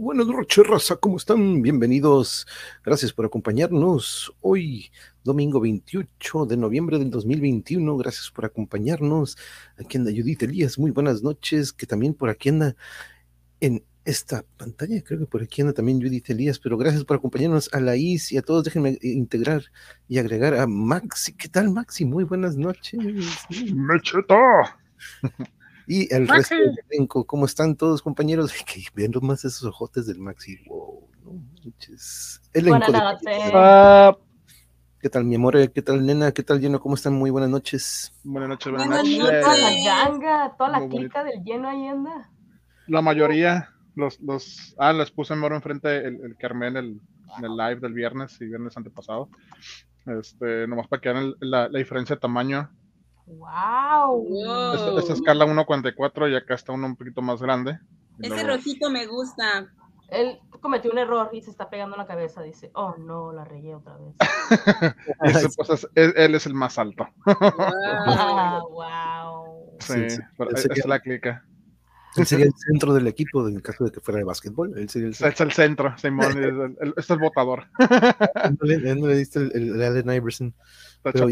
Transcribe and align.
Buenas 0.00 0.26
noches, 0.26 0.66
raza, 0.66 0.96
¿cómo 0.96 1.18
están? 1.18 1.60
Bienvenidos. 1.60 2.46
Gracias 2.82 3.12
por 3.12 3.26
acompañarnos 3.26 4.34
hoy, 4.40 4.90
domingo 5.22 5.60
28 5.60 6.46
de 6.46 6.56
noviembre 6.56 6.98
del 6.98 7.10
2021. 7.10 7.96
Gracias 7.98 8.30
por 8.30 8.46
acompañarnos. 8.46 9.36
Aquí 9.78 9.98
anda 9.98 10.10
Judith 10.10 10.42
Elías, 10.42 10.78
muy 10.78 10.90
buenas 10.92 11.22
noches, 11.22 11.74
que 11.74 11.86
también 11.86 12.14
por 12.14 12.30
aquí 12.30 12.48
anda 12.48 12.74
en 13.60 13.84
esta 14.04 14.44
pantalla, 14.56 15.02
creo 15.02 15.20
que 15.20 15.26
por 15.26 15.42
aquí 15.42 15.60
anda 15.60 15.74
también 15.74 16.00
Judith 16.00 16.30
Elías, 16.30 16.58
pero 16.58 16.78
gracias 16.78 17.04
por 17.04 17.18
acompañarnos 17.18 17.68
a 17.74 17.80
la 17.80 17.94
IS 17.94 18.32
y 18.32 18.38
a 18.38 18.42
todos. 18.42 18.64
Déjenme 18.64 18.98
integrar 19.02 19.64
y 20.08 20.18
agregar 20.18 20.54
a 20.54 20.66
Maxi. 20.66 21.34
¿Qué 21.34 21.48
tal, 21.48 21.70
Maxi? 21.70 22.06
Muy 22.06 22.24
buenas 22.24 22.56
noches. 22.56 22.98
¡Mecheta! 23.74 24.78
Y 25.86 26.12
el 26.14 26.28
resto 26.28 26.54
del 26.54 26.78
elenco, 26.90 27.24
¿cómo 27.24 27.46
están 27.46 27.76
todos, 27.76 28.02
compañeros? 28.02 28.52
Que 28.66 28.82
vean 28.94 29.12
más 29.22 29.44
esos 29.44 29.64
ojotes 29.64 30.06
del 30.06 30.18
Maxi. 30.18 30.58
Wow, 30.68 31.08
no 31.24 31.32
manches. 31.64 32.40
Elenco 32.52 32.78
Buenas 32.78 33.20
de- 33.20 33.30
noches. 33.30 33.50
Ah, 33.54 34.16
¿Qué 35.00 35.08
tal, 35.08 35.24
mi 35.24 35.34
amor? 35.34 35.72
¿Qué 35.72 35.82
tal, 35.82 36.06
nena? 36.06 36.30
¿Qué 36.30 36.44
tal, 36.44 36.60
lleno? 36.60 36.78
¿Cómo 36.80 36.94
están? 36.94 37.14
Muy 37.14 37.30
buenas 37.30 37.50
noches. 37.50 38.12
buenas 38.22 38.50
noches, 38.50 38.70
buenas 38.72 38.88
Buenas 38.88 39.04
noches. 39.18 39.40
Toda 39.42 39.56
la 39.58 39.70
ganga, 39.84 40.56
toda 40.56 40.70
la 40.70 40.78
Muy 40.78 40.88
bonito. 40.88 41.00
clica 41.14 41.24
del 41.24 41.42
lleno 41.42 41.68
ahí 41.68 41.88
anda. 41.88 42.30
La 42.86 43.02
mayoría, 43.02 43.70
los, 43.96 44.20
los, 44.20 44.76
ah, 44.78 44.92
les 44.92 45.10
puse 45.10 45.34
moro 45.34 45.56
enfrente 45.56 46.06
el, 46.06 46.20
el 46.24 46.36
Carmen 46.36 46.76
el, 46.76 47.00
en 47.38 47.44
el 47.44 47.56
live 47.56 47.80
del 47.80 47.94
viernes 47.94 48.40
y 48.40 48.44
viernes 48.46 48.76
antepasado. 48.76 49.28
Este, 50.06 50.66
nomás 50.68 50.86
para 50.86 51.00
que 51.00 51.12
vean 51.12 51.34
la, 51.40 51.68
la 51.68 51.78
diferencia 51.78 52.14
de 52.16 52.20
tamaño. 52.20 52.70
¡Wow! 53.26 54.26
Wow. 54.28 54.74
Esta, 54.74 54.98
esta 54.98 55.12
escala 55.14 55.46
1.44 55.46 56.30
y 56.30 56.36
acá 56.36 56.54
está 56.54 56.72
uno 56.72 56.86
un 56.86 56.96
poquito 56.96 57.22
más 57.22 57.40
grande. 57.40 57.78
Ese 58.20 58.34
luego- 58.34 58.48
rojito 58.56 58.90
me 58.90 59.06
gusta. 59.06 59.66
Él 60.08 60.38
cometió 60.60 60.90
un 60.92 60.98
error 60.98 61.30
y 61.32 61.40
se 61.40 61.50
está 61.50 61.70
pegando 61.70 61.96
en 61.96 62.00
la 62.00 62.06
cabeza. 62.06 62.42
Dice, 62.42 62.70
oh 62.74 62.94
no, 62.98 63.32
la 63.32 63.44
regué 63.44 63.74
otra 63.74 63.96
vez. 63.96 64.14
ese, 65.22 65.48
pues, 65.56 65.70
es- 65.70 65.88
él, 65.94 66.12
él 66.16 66.34
es 66.34 66.46
el 66.46 66.54
más 66.54 66.78
alto. 66.78 67.06
Ah, 67.26 68.60
Wow. 68.68 68.72
wow. 68.72 69.76
Sí, 69.80 69.92
Sí, 69.94 70.10
sí. 70.10 70.16
sería- 70.56 70.74
es 70.82 70.86
la 70.86 71.00
clica. 71.00 71.44
Él 72.16 72.26
sería 72.26 72.44
el 72.44 72.52
centro 72.54 72.92
del 72.92 73.06
equipo 73.06 73.48
en 73.48 73.54
el 73.56 73.62
caso 73.62 73.84
de 73.84 73.90
que 73.90 74.00
fuera 74.00 74.18
de 74.18 74.24
básquetbol. 74.24 74.76
Él 74.76 74.86
sería 74.90 75.08
el 75.08 75.14
Es 75.14 75.40
el 75.40 75.50
centro, 75.52 75.96
Simón, 75.96 76.26
es 76.32 76.36
el, 76.36 76.76
el- 76.78 76.94
es 76.94 77.08
el 77.08 77.18
votador. 77.18 77.68
Ándale, 78.34 78.74
ándale, 78.90 79.16
diste 79.16 79.38
el, 79.38 79.52
el- 79.54 79.74
el 79.76 79.82
Allen 79.82 80.12
Iverson. 80.14 80.54
Está 80.96 81.12
Pero 81.12 81.26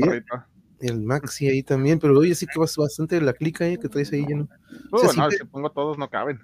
el 0.81 1.01
Maxi 1.01 1.47
ahí 1.49 1.63
también, 1.63 1.99
pero 1.99 2.19
oye, 2.19 2.35
sí 2.35 2.47
que 2.47 2.59
vas 2.59 2.75
bastante 2.77 3.17
de 3.17 3.21
la 3.21 3.33
clica 3.33 3.67
eh, 3.67 3.79
que 3.79 3.89
traes 3.89 4.13
ahí 4.13 4.25
lleno. 4.27 4.49
Uh, 4.93 4.99
Sí, 4.99 5.09
sí, 5.11 5.19
no, 5.19 5.29
te- 5.29 5.37
si 5.37 5.45
pongo 5.45 5.71
todos 5.71 5.99
no 5.99 6.09
caben. 6.09 6.41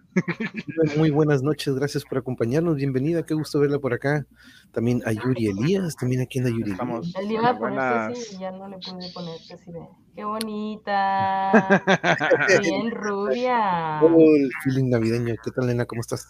Muy 0.97 1.11
buenas 1.11 1.43
noches, 1.43 1.75
gracias 1.75 2.05
por 2.05 2.19
acompañarnos, 2.19 2.77
bienvenida, 2.77 3.23
qué 3.25 3.35
gusto 3.35 3.59
verla 3.61 3.79
por 3.79 3.93
acá. 3.95 4.25
También 4.73 5.03
a 5.07 5.13
Yuri 5.13 5.47
Elías, 5.49 5.97
también 5.97 6.21
aquí 6.23 6.39
anda 6.39 6.51
Yuri. 6.51 6.73
Estamos. 6.73 7.15
Él 7.17 7.31
iba 7.33 7.49
a 7.51 7.59
poner 7.59 7.75
Buenas. 7.79 8.19
Ceci 8.19 8.37
y 8.37 8.39
ya 8.41 8.51
no 8.51 8.69
le 8.69 8.77
pude 8.79 9.11
poner 9.13 9.39
Ceci. 9.47 9.73
ve. 9.73 9.81
¡Qué 10.15 10.25
bonita! 10.25 11.83
Bien 12.63 12.91
rubia. 12.91 14.01
Oh, 14.03 14.19
el 14.37 14.51
feeling 14.65 14.91
navideño, 14.91 15.35
¿qué 15.43 15.51
tal, 15.51 15.67
nena? 15.67 15.85
¿Cómo 15.87 16.01
estás? 16.01 16.27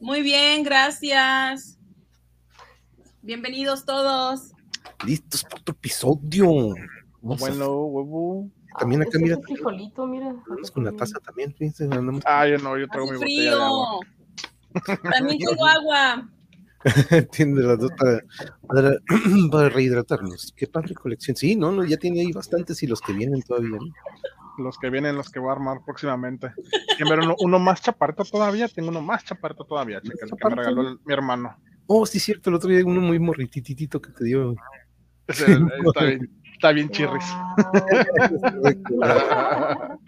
Muy 0.00 0.20
bien, 0.22 0.62
gracias. 0.62 1.78
Bienvenidos 3.22 3.84
todos. 3.86 4.52
Listos 5.06 5.42
para 5.44 5.60
otro 5.60 5.74
episodio. 5.74 6.74
Vamos 7.22 7.42
a- 7.42 7.46
Bueno, 7.48 7.76
huevo. 7.86 8.50
También 8.78 9.02
acá, 9.02 9.10
Ese 9.10 9.18
es 9.18 9.22
mira, 9.22 9.36
un 9.36 9.42
frijolito, 9.44 10.06
mira. 10.06 10.28
andamos 10.30 10.70
con 10.72 10.84
la 10.84 10.92
taza 10.92 11.20
también, 11.20 11.52
fíjense, 11.54 11.84
andamos 11.84 12.22
Ah, 12.26 12.46
yo 12.48 12.58
no, 12.58 12.76
yo 12.76 12.88
traigo 12.88 13.12
mi 13.12 13.18
botella 13.18 13.54
de 13.56 13.62
agua. 13.62 13.98
frío. 14.84 14.98
También 15.12 15.38
tengo 15.58 15.66
agua. 15.66 16.28
tiene 17.32 17.60
las 17.62 17.78
dos 17.78 17.92
para, 17.96 18.20
para, 18.66 18.96
para 19.52 19.68
rehidratarnos. 19.68 20.52
Qué 20.56 20.66
padre 20.66 20.94
colección. 20.94 21.36
Sí, 21.36 21.54
no, 21.56 21.70
no, 21.72 21.84
ya 21.84 21.96
tiene 21.96 22.20
ahí 22.20 22.32
bastantes 22.32 22.82
y 22.82 22.86
los 22.88 23.00
que 23.00 23.12
vienen 23.12 23.40
todavía. 23.42 23.70
¿no? 23.78 24.62
Los 24.62 24.76
que 24.78 24.90
vienen, 24.90 25.16
los 25.16 25.30
que 25.30 25.38
voy 25.38 25.50
a 25.50 25.52
armar 25.52 25.78
próximamente. 25.86 26.48
Ver 27.08 27.20
uno, 27.20 27.36
uno 27.40 27.58
más 27.60 27.80
chaparto 27.80 28.24
todavía. 28.24 28.68
Tengo 28.68 28.88
uno 28.90 29.00
más 29.00 29.24
chaparto 29.24 29.64
todavía, 29.64 30.00
checa, 30.02 30.26
el 30.26 30.30
que 30.32 30.48
me 30.48 30.54
regaló 30.56 30.88
el- 30.88 30.98
mi 31.04 31.12
hermano. 31.14 31.56
Oh, 31.86 32.04
sí, 32.06 32.18
cierto, 32.18 32.50
el 32.50 32.56
otro 32.56 32.70
día 32.70 32.82
uno 32.84 33.00
muy 33.00 33.18
morrititito 33.18 34.00
que 34.02 34.10
te 34.10 34.24
dio. 34.24 34.54
Está, 35.28 36.04
bien, 36.04 36.30
está 36.52 36.72
bien 36.72 36.88
chirris. 36.90 37.24
Wow. 38.90 39.98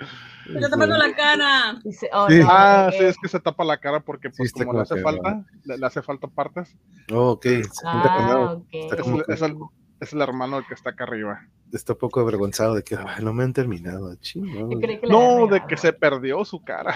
Me 0.48 0.60
está 0.60 0.70
tapando 0.70 0.96
la 0.96 1.12
cara. 1.14 1.80
Dice, 1.82 2.08
oh, 2.12 2.28
Sí. 2.28 2.38
no, 2.38 2.46
Ah, 2.48 2.90
sí, 2.96 3.04
es 3.04 3.16
que 3.20 3.28
se 3.28 3.40
tapa 3.40 3.64
la 3.64 3.78
cara 3.78 4.00
porque 4.00 4.28
Sí, 4.28 4.34
pues 4.38 4.46
está 4.50 4.64
como 4.64 4.78
le 4.78 4.82
hace 4.82 4.94
que- 4.94 5.00
falta, 5.02 5.44
le, 5.64 5.78
le 5.78 5.86
hace 5.86 6.02
falta 6.02 6.28
partes. 6.28 6.76
Oh, 7.12 7.30
ok, 7.32 7.42
se 7.44 7.62
Ah, 7.84 8.16
nada. 8.20 8.52
ok. 8.52 8.66
Está 8.70 8.94
Es, 8.96 9.02
como 9.02 9.16
el- 9.18 9.24
que- 9.26 9.32
es 9.32 9.42
el, 9.42 9.56
es 10.00 10.12
el 10.12 10.20
hermano 10.22 10.58
el 10.58 10.66
que 10.66 10.74
está 10.74 10.90
acá 10.90 11.02
arriba. 11.04 11.40
está 11.72 11.94
un 11.94 11.98
poco 11.98 12.20
avergonzado 12.20 12.74
de 12.76 12.84
que 12.84 12.94
"Ay, 12.96 13.24
no 13.24 13.32
me 13.32 13.42
han 13.42 13.52
terminado. 13.52 14.14
chingón". 14.20 14.70
Yo 14.70 14.78
creí 14.78 15.00
que 15.00 15.06
le 15.08 15.12
No, 15.12 15.48
de 15.48 15.66
que 15.66 15.76
se 15.76 15.92
perdió 15.92 16.44
su 16.44 16.62
cara. 16.62 16.94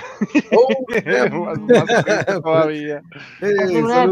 Oh, 0.53 0.69
Más- 1.57 1.59
más 1.59 2.27
todavía. 2.43 3.03
eh, 3.41 3.83
una 3.83 4.07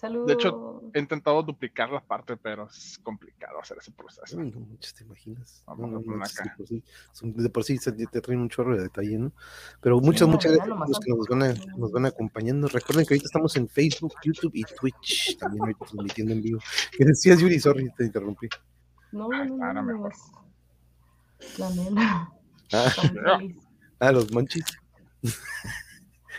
salud, 0.00 0.24
plastiloca. 0.26 0.26
Salud. 0.26 0.26
De 0.26 0.32
hecho, 0.34 0.76
He 0.92 0.98
intentado 0.98 1.40
duplicar 1.44 1.90
la 1.90 2.00
parte, 2.00 2.36
pero 2.36 2.66
es 2.68 2.98
complicado 3.02 3.60
hacer 3.60 3.78
ese 3.78 3.92
proceso. 3.92 4.40
Ay, 4.40 4.50
no 4.50 4.60
manches, 4.60 4.92
¿te 4.94 5.04
imaginas? 5.04 5.62
Vamos 5.66 5.80
No, 5.82 5.86
a 5.86 6.00
no 6.00 6.04
poner 6.04 6.22
acá. 6.22 6.42
de 6.42 6.50
por 6.56 6.66
sí, 6.66 6.84
son- 7.12 7.32
de 7.36 7.48
por 7.50 7.62
sí 7.64 7.78
se- 7.78 7.92
te 7.92 8.20
traen 8.20 8.40
un 8.40 8.48
chorro 8.48 8.76
de 8.76 8.82
detalle, 8.82 9.18
¿no? 9.18 9.32
Pero 9.80 10.00
muchas, 10.00 10.26
Sí, 10.26 10.32
muchas 10.32 10.50
no, 10.52 10.56
gracias 10.56 10.68
no, 10.68 10.74
a 10.74 10.78
lo 10.78 10.86
los 10.88 10.98
que 11.00 11.10
nos 11.12 11.28
van, 11.28 11.42
a, 11.44 11.76
nos 11.76 11.92
van 11.92 12.06
acompañando. 12.06 12.66
Recuerden 12.68 13.06
que 13.06 13.14
ahorita 13.14 13.26
estamos 13.26 13.54
en 13.56 13.68
Facebook, 13.68 14.14
YouTube 14.24 14.50
y 14.54 14.64
Twitch, 14.64 15.38
también 15.38 15.62
ahorita 15.62 15.84
transmitiendo 15.84 16.32
en 16.32 16.42
vivo. 16.42 16.60
¿Qué 16.98 17.04
decías, 17.04 17.38
Yuri? 17.38 17.60
Sorry, 17.60 17.88
te 17.96 18.04
interrumpí. 18.06 18.48
No, 19.12 19.28
no, 19.28 19.44
no, 19.44 19.58
para 19.58 19.74
no, 19.74 19.82
no, 19.82 19.92
mejor. 19.92 20.12
es 21.38 21.58
La 21.58 21.70
nena. 21.70 22.32
Ah, 22.72 22.92
Está 23.92 24.08
ah, 24.08 24.12
los 24.12 24.32
monchis. 24.32 24.64
Está 25.22 25.36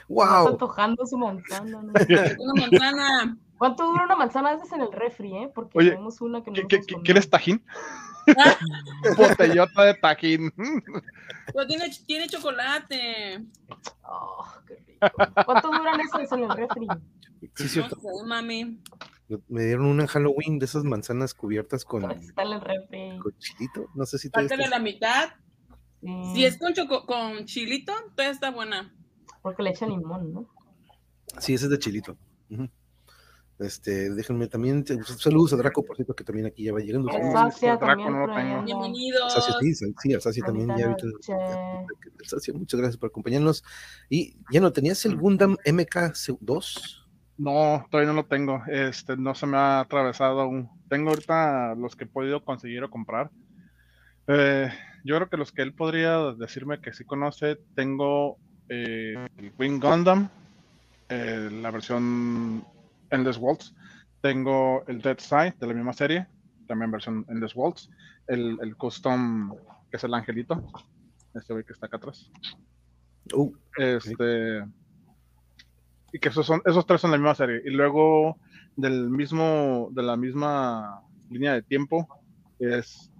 ¡Wow! 0.09 0.47
antojando 0.49 1.05
su 1.05 1.17
manzana. 1.17 1.81
¿no? 1.83 1.93
Una 2.39 2.53
manzana. 2.67 3.37
¿Cuánto 3.61 3.85
dura 3.85 4.05
una 4.05 4.15
manzana 4.15 4.49
a 4.49 4.55
veces 4.55 4.71
en 4.71 4.81
el 4.81 4.91
refri, 4.91 5.37
eh? 5.37 5.51
Porque 5.53 5.77
Oye, 5.77 5.89
tenemos 5.91 6.19
una 6.19 6.43
que 6.43 6.49
no 6.49 6.67
¿Qué. 6.67 6.79
¿Quieres 7.03 7.29
tajín? 7.29 7.63
Ah, 8.35 8.57
Botellota 9.17 9.83
de 9.83 9.93
tajín. 9.93 10.51
pero 11.53 11.67
tiene, 11.67 11.91
tiene 12.07 12.27
chocolate. 12.27 13.45
Oh, 14.03 14.43
qué 14.65 14.77
rico. 14.87 15.09
¿Cuánto 15.45 15.67
duran 15.67 15.99
esas 15.99 16.31
en 16.31 16.39
el 16.39 16.49
refri? 16.49 16.87
Sí, 17.55 17.63
No 17.63 17.69
cierto. 17.69 17.95
sé, 17.97 18.07
mami. 18.25 18.81
Me 19.47 19.63
dieron 19.65 19.85
una 19.85 20.01
en 20.03 20.07
Halloween 20.07 20.57
de 20.57 20.65
esas 20.65 20.83
manzanas 20.83 21.35
cubiertas 21.35 21.85
con, 21.85 22.09
Está 22.09 22.41
en 22.41 22.53
el 22.53 22.61
refri. 22.61 23.19
con 23.19 23.37
chilito. 23.37 23.91
No 23.93 24.07
sé 24.07 24.17
si 24.17 24.29
te 24.31 24.39
Pártele 24.39 24.69
la 24.69 24.79
mitad. 24.79 25.29
Sí, 26.01 26.31
Si 26.33 26.45
es 26.45 26.57
con, 26.57 26.73
choco 26.73 27.05
con 27.05 27.45
chilito, 27.45 27.93
todavía 28.15 28.31
está 28.33 28.49
buena. 28.49 28.91
Porque 29.43 29.61
le 29.61 29.69
echan 29.69 29.89
limón, 29.89 30.33
¿no? 30.33 30.49
Sí, 31.37 31.53
ese 31.53 31.65
es 31.65 31.69
de 31.69 31.77
chilito. 31.77 32.17
Ujú. 32.49 32.67
Este, 33.61 34.09
déjenme 34.09 34.47
también, 34.47 34.83
saludos 35.03 35.53
a 35.53 35.57
Draco, 35.57 35.83
por 35.83 35.95
cierto, 35.95 36.15
que 36.15 36.23
también 36.23 36.47
aquí 36.47 36.63
ya 36.63 36.73
va 36.73 36.79
llegando. 36.79 37.11
Sacia 37.11 37.77
Draco 37.77 37.85
también 37.85 38.13
no 38.13 38.27
lo 38.27 38.33
tengo. 38.33 39.29
Sacia, 39.29 39.53
sí, 39.59 39.75
sí, 39.75 39.93
sí, 40.01 40.13
al 40.13 40.21
Sacia 40.21 40.43
también 40.43 40.69
ya. 40.77 40.85
El 40.85 42.27
Sacia, 42.27 42.53
muchas 42.53 42.79
gracias 42.79 42.97
por 42.97 43.09
acompañarnos. 43.09 43.63
Y 44.09 44.35
ya 44.51 44.59
no 44.61 44.71
tenías 44.71 45.05
el 45.05 45.15
Gundam 45.15 45.57
MK2. 45.65 47.01
No, 47.37 47.85
todavía 47.89 48.11
no 48.13 48.21
lo 48.21 48.25
tengo. 48.25 48.63
Este, 48.67 49.17
no 49.17 49.35
se 49.35 49.47
me 49.47 49.57
ha 49.57 49.79
atravesado 49.79 50.41
aún. 50.41 50.69
Tengo 50.89 51.09
ahorita 51.09 51.75
los 51.75 51.95
que 51.95 52.03
he 52.03 52.07
podido 52.07 52.43
conseguir 52.43 52.83
o 52.83 52.89
comprar. 52.89 53.31
Eh, 54.27 54.69
yo 55.03 55.15
creo 55.15 55.29
que 55.29 55.37
los 55.37 55.51
que 55.51 55.61
él 55.61 55.73
podría 55.73 56.17
decirme 56.33 56.79
que 56.79 56.93
sí 56.93 57.03
conoce, 57.03 57.57
tengo 57.75 58.37
eh, 58.69 59.27
el 59.37 59.53
Wing 59.57 59.79
Gundam, 59.79 60.29
eh, 61.09 61.49
la 61.51 61.71
versión 61.71 62.63
Endless 63.11 63.37
Waltz. 63.37 63.73
Tengo 64.21 64.83
el 64.87 65.01
Dead 65.01 65.19
Side 65.19 65.55
de 65.59 65.67
la 65.67 65.73
misma 65.73 65.93
serie, 65.93 66.27
también 66.67 66.91
versión 66.91 67.25
Endless 67.29 67.55
Waltz. 67.55 67.89
El, 68.27 68.57
el 68.61 68.75
Custom, 68.77 69.55
que 69.89 69.97
es 69.97 70.03
el 70.03 70.13
angelito. 70.13 70.63
Este 71.33 71.53
que 71.63 71.73
está 71.73 71.85
acá 71.85 71.97
atrás. 71.97 72.29
Oh, 73.33 73.51
Este. 73.77 74.65
Y 76.13 76.19
que 76.19 76.29
esos 76.29 76.45
son, 76.45 76.61
esos 76.65 76.85
tres 76.85 77.01
son 77.01 77.11
la 77.11 77.17
misma 77.17 77.35
serie. 77.35 77.61
Y 77.65 77.69
luego 77.69 78.37
del 78.75 79.09
mismo, 79.09 79.89
de 79.91 80.03
la 80.03 80.17
misma 80.17 81.01
línea 81.29 81.53
de 81.53 81.61
tiempo, 81.61 82.07
es, 82.59 83.11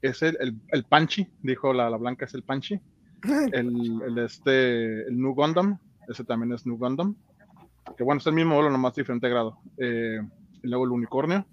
es 0.00 0.22
el, 0.22 0.36
el, 0.40 0.60
el 0.68 0.84
Panchi, 0.84 1.28
dijo 1.42 1.72
la, 1.72 1.88
la 1.88 1.96
blanca, 1.96 2.24
es 2.24 2.34
el 2.34 2.42
Panchi. 2.42 2.80
El, 3.52 4.02
el 4.02 4.18
este, 4.18 5.06
el 5.06 5.16
New 5.16 5.32
Gundam, 5.32 5.78
ese 6.08 6.24
también 6.24 6.52
es 6.52 6.66
New 6.66 6.76
Gundam. 6.76 7.14
Que 7.96 8.04
bueno, 8.04 8.20
es 8.20 8.26
el 8.26 8.34
mismo 8.34 8.54
vuelo, 8.54 8.70
nomás 8.70 8.94
diferente 8.94 9.28
grado. 9.28 9.58
Eh, 9.78 10.20
y 10.62 10.68
luego 10.68 10.84
el 10.84 10.92
unicornio. 10.92 11.46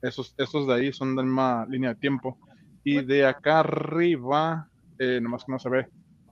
Esos, 0.00 0.34
esos 0.36 0.66
de 0.66 0.74
ahí 0.74 0.92
son 0.92 1.14
de 1.14 1.22
la 1.22 1.22
misma 1.22 1.66
línea 1.68 1.90
de 1.90 2.00
tiempo. 2.00 2.38
Y 2.84 3.02
de 3.04 3.26
acá 3.26 3.60
arriba, 3.60 4.68
eh, 4.98 5.20
nomás 5.20 5.44
que 5.44 5.52
no 5.52 5.58
se 5.58 5.68
ve, 5.68 5.88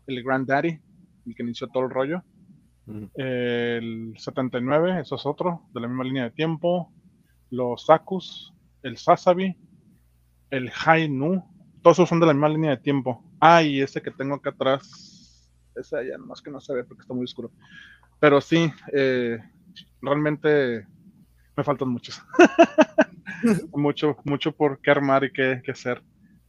el 0.07 0.23
Granddaddy, 0.23 0.81
el 1.27 1.35
que 1.35 1.43
inició 1.43 1.69
todo 1.69 1.85
el 1.85 1.91
rollo. 1.91 2.23
Mm. 2.87 3.05
El 3.15 4.15
79, 4.17 5.01
eso 5.01 5.15
es 5.15 5.27
otro, 5.27 5.69
de 5.73 5.81
la 5.81 5.89
misma 5.89 6.05
línea 6.05 6.25
de 6.25 6.31
tiempo. 6.33 6.93
Los 7.51 7.87
Sakus, 7.87 8.53
el 8.83 8.97
Sasabi, 8.97 9.57
el 10.51 10.71
Hainu, 10.85 11.45
todos 11.83 11.99
esos 11.99 12.09
son 12.09 12.21
de 12.21 12.27
la 12.27 12.35
misma 12.35 12.49
línea 12.49 12.71
de 12.71 12.77
tiempo. 12.79 13.25
Ah, 13.41 13.63
y 13.63 13.81
ese 13.81 14.03
que 14.03 14.11
tengo 14.11 14.35
acá 14.35 14.51
atrás, 14.51 15.20
ese 15.81 16.09
ya 16.09 16.19
nomás 16.19 16.41
que 16.43 16.51
no 16.51 16.61
se 16.61 16.75
ve 16.75 16.85
porque 16.85 17.03
está 17.03 17.15
muy 17.15 17.25
oscuro. 17.25 17.51
Pero 18.19 18.41
sí, 18.41 18.71
eh, 18.93 19.39
realmente 20.03 20.87
me 21.57 21.65
faltan 21.65 21.89
muchos. 21.89 22.23
mucho, 23.73 24.17
mucho 24.25 24.53
por 24.53 24.81
qué 24.81 24.91
armar 24.91 25.25
y 25.25 25.33
qué, 25.33 25.61
qué 25.65 25.73
hacer. 25.73 26.03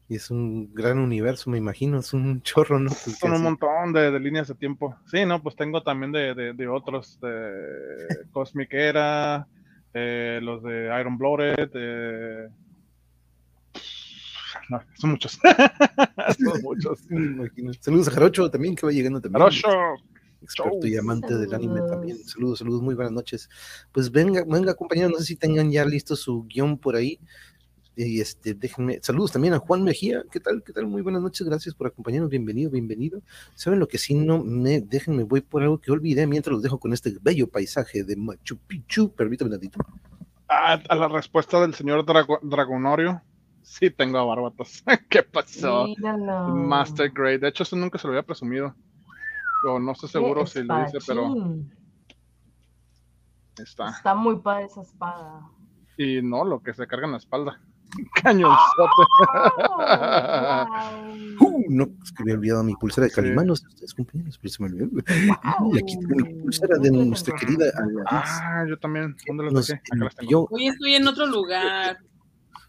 Y 0.07 0.15
es 0.15 0.29
un 0.29 0.73
gran 0.73 0.99
universo, 0.99 1.49
me 1.49 1.57
imagino, 1.57 1.99
es 1.99 2.11
un 2.13 2.41
chorro, 2.41 2.79
¿no? 2.79 2.89
Pues, 2.89 3.17
Son 3.17 3.29
un 3.31 3.37
casi. 3.37 3.43
montón 3.43 3.93
de, 3.93 4.11
de 4.11 4.19
líneas 4.19 4.49
de 4.49 4.55
tiempo. 4.55 4.93
Sí, 5.05 5.25
no, 5.25 5.41
pues 5.41 5.55
tengo 5.55 5.81
también 5.83 6.11
de, 6.11 6.35
de, 6.35 6.53
de 6.53 6.67
otros, 6.67 7.17
de 7.21 8.07
Cosmic 8.31 8.73
Era, 8.73 9.47
eh, 9.93 10.39
los 10.43 10.63
de 10.63 10.93
Iron 10.99 11.17
Blooded, 11.17 11.69
eh, 11.73 12.49
no, 14.71 14.81
son 14.95 15.11
muchos. 15.11 15.39
son 16.39 16.61
muchos. 16.63 16.99
Saludos 17.79 18.07
a 18.07 18.11
Jarocho 18.11 18.49
también, 18.49 18.75
que 18.75 18.85
va 18.85 18.91
llegando 18.91 19.19
también. 19.21 19.41
Arocho, 19.41 19.67
experto 20.41 20.87
y 20.87 20.97
amante 20.97 21.35
del 21.35 21.53
anime 21.53 21.81
también. 21.81 22.17
Saludos, 22.23 22.59
saludos, 22.59 22.81
muy 22.81 22.95
buenas 22.95 23.11
noches. 23.13 23.49
Pues 23.91 24.11
venga, 24.11 24.43
venga, 24.47 24.73
compañeros, 24.73 25.11
no 25.11 25.17
sé 25.19 25.25
si 25.25 25.35
tengan 25.35 25.71
ya 25.71 25.85
listo 25.85 26.15
su 26.15 26.43
guion 26.45 26.77
por 26.77 26.95
ahí. 26.95 27.19
Y 27.93 28.21
este, 28.21 28.53
déjenme, 28.53 28.99
saludos 29.01 29.33
también 29.33 29.53
a 29.53 29.59
Juan 29.59 29.83
Mejía, 29.83 30.23
¿qué 30.31 30.39
tal? 30.39 30.63
¿Qué 30.63 30.71
tal? 30.71 30.87
Muy 30.87 31.01
buenas 31.01 31.21
noches, 31.21 31.45
gracias 31.45 31.75
por 31.75 31.87
acompañarnos, 31.87 32.29
bienvenido, 32.31 32.71
bienvenido. 32.71 33.21
¿Saben 33.53 33.79
lo 33.79 33.87
que 33.89 33.97
sí 33.97 34.13
no 34.15 34.41
me, 34.41 34.79
déjenme, 34.79 35.23
voy 35.23 35.41
por 35.41 35.61
algo 35.61 35.77
que 35.79 35.91
olvidé 35.91 36.25
mientras 36.25 36.53
los 36.53 36.63
dejo 36.63 36.79
con 36.79 36.93
este 36.93 37.13
bello 37.21 37.47
paisaje 37.47 38.05
de 38.05 38.15
Machu 38.15 38.57
Picchu, 38.57 39.11
permítame 39.13 39.51
tantito. 39.51 39.79
Ah, 40.47 40.81
a 40.87 40.95
la 40.95 41.09
respuesta 41.09 41.59
del 41.59 41.73
señor 41.75 42.05
Drago- 42.05 42.39
Dragonorio, 42.41 43.21
sí 43.71 43.89
tengo 43.89 44.17
a 44.17 44.25
Barbatos. 44.25 44.83
¿Qué 45.09 45.23
pasó? 45.23 45.85
Míralo. 45.85 46.55
Master 46.55 47.09
Grade. 47.09 47.39
De 47.39 47.47
hecho, 47.47 47.63
eso 47.63 47.75
nunca 47.75 47.97
se 47.97 48.07
lo 48.07 48.13
había 48.13 48.23
presumido. 48.23 48.75
O 49.67 49.79
no 49.79 49.91
estoy 49.93 50.09
seguro 50.09 50.45
si 50.45 50.63
lo 50.63 50.83
hice, 50.83 50.97
pero 51.05 51.33
está. 53.57 53.89
Está 53.89 54.15
muy 54.15 54.39
padre 54.39 54.65
esa 54.65 54.81
espada. 54.81 55.47
Y 55.97 56.21
no, 56.21 56.43
lo 56.43 56.61
que 56.61 56.73
se 56.73 56.87
carga 56.87 57.05
en 57.05 57.11
la 57.13 57.19
espalda. 57.19 57.61
Cañonzote. 58.21 59.03
Wow. 59.67 60.67
Uh, 61.41 61.63
no, 61.69 61.87
es 62.03 62.11
que 62.11 62.21
había 62.23 62.35
olvidado 62.35 62.63
mi 62.63 62.75
pulsera 62.75 63.05
de 63.05 63.09
Sí. 63.09 63.15
Calimán, 63.15 63.47
no 63.47 63.55
sé 63.55 63.65
ustedes, 63.67 63.93
compañeros, 63.95 64.37
pero 64.37 64.53
se 64.53 64.63
me 64.63 64.69
olvidó. 64.69 64.89
Y 65.73 65.77
aquí 65.79 65.99
tengo 65.99 66.15
mi 66.15 66.33
pulsera 66.41 66.77
de 66.77 66.91
nuestra 66.91 67.35
querida. 67.35 67.65
Ah, 68.07 68.63
yo 68.67 68.77
también. 68.77 69.15
¿Dónde 69.27 69.51
Nos 69.51 69.67
dejé? 69.67 69.81
Acá 69.91 70.05
las 70.05 70.15
tengo. 70.15 70.47
envió 70.47 70.47
Hoy 70.51 70.67
estoy 70.67 70.93
en 70.95 71.07
otro 71.07 71.25
lugar. 71.25 71.97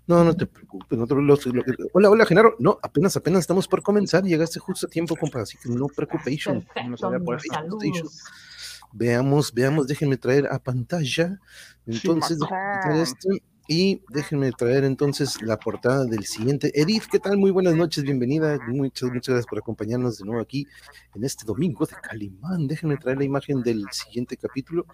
No, 0.06 0.24
no 0.24 0.34
te 0.34 0.46
preocupes. 0.46 0.98
no 0.98 1.06
te- 1.06 1.14
lo- 1.14 1.34
hola, 1.92 2.10
hola, 2.10 2.26
Genaro. 2.26 2.56
No, 2.58 2.78
apenas, 2.82 3.16
apenas 3.16 3.40
estamos 3.40 3.68
por 3.68 3.82
comenzar. 3.82 4.24
Llegaste 4.24 4.58
justo 4.58 4.86
a 4.86 4.90
tiempo, 4.90 5.14
compa. 5.16 5.40
Así 5.42 5.56
que 5.58 5.68
no 5.68 5.86
preocupación. 5.86 6.66
Veamos, 8.92 9.52
veamos. 9.54 9.86
Déjenme 9.86 10.16
traer 10.16 10.46
a 10.50 10.58
pantalla. 10.58 11.38
Entonces, 11.86 12.38
esto. 13.02 13.28
Y 13.68 14.02
déjenme 14.08 14.50
traer 14.52 14.82
entonces 14.84 15.40
la 15.40 15.56
portada 15.56 16.04
del 16.04 16.24
siguiente. 16.24 16.72
Edith, 16.74 17.04
¿qué 17.10 17.20
tal? 17.20 17.38
Muy 17.38 17.52
buenas 17.52 17.76
noches, 17.76 18.02
bienvenida. 18.02 18.58
Muchas, 18.66 19.08
muchas 19.10 19.28
gracias 19.34 19.46
por 19.46 19.58
acompañarnos 19.60 20.18
de 20.18 20.24
nuevo 20.24 20.42
aquí 20.42 20.66
en 21.14 21.22
este 21.22 21.44
domingo 21.46 21.86
de 21.86 21.94
Calimán. 22.02 22.66
Déjenme 22.66 22.96
traer 22.96 23.18
la 23.18 23.24
imagen 23.24 23.62
del 23.62 23.86
siguiente 23.92 24.36
capítulo. 24.36 24.84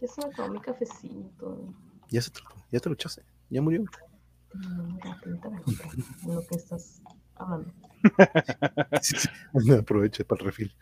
Ya 0.00 0.08
se 0.08 0.26
me 0.26 0.34
tomó 0.34 0.54
mi 0.54 0.60
cafecito. 0.60 1.72
Ya 2.10 2.20
se 2.20 2.30
trató, 2.30 2.56
ya 2.72 2.80
te 2.80 2.88
lo 2.88 2.94
echaste, 2.94 3.22
ya 3.48 3.62
murió. 3.62 3.84
Comprar 4.50 5.94
en 6.24 6.34
lo 6.34 6.46
que 6.46 6.54
estás 6.56 7.00
hablando. 7.36 7.72
Aproveche 9.78 10.24
para 10.24 10.40
el 10.40 10.46
refil. 10.46 10.74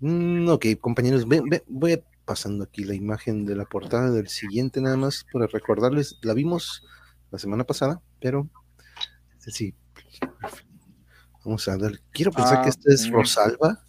Mm, 0.00 0.48
ok, 0.48 0.66
compañeros, 0.80 1.26
ve- 1.26 1.42
ve- 1.48 1.64
voy 1.68 2.02
pasando 2.24 2.64
aquí 2.64 2.84
la 2.84 2.94
imagen 2.94 3.44
de 3.46 3.56
la 3.56 3.64
portada 3.64 4.10
del 4.10 4.28
siguiente, 4.28 4.80
nada 4.80 4.96
más 4.96 5.24
para 5.32 5.46
recordarles. 5.46 6.18
La 6.22 6.34
vimos 6.34 6.84
la 7.30 7.38
semana 7.38 7.64
pasada, 7.64 8.02
pero 8.20 8.48
sí. 9.38 9.74
Vamos 11.44 11.66
a 11.68 11.76
ver. 11.76 12.02
Quiero 12.12 12.32
pensar 12.32 12.58
Ah, 12.58 12.62
que 12.62 12.68
esta 12.70 12.92
es 12.92 13.08
mm. 13.08 13.12
Rosalba. 13.12 13.84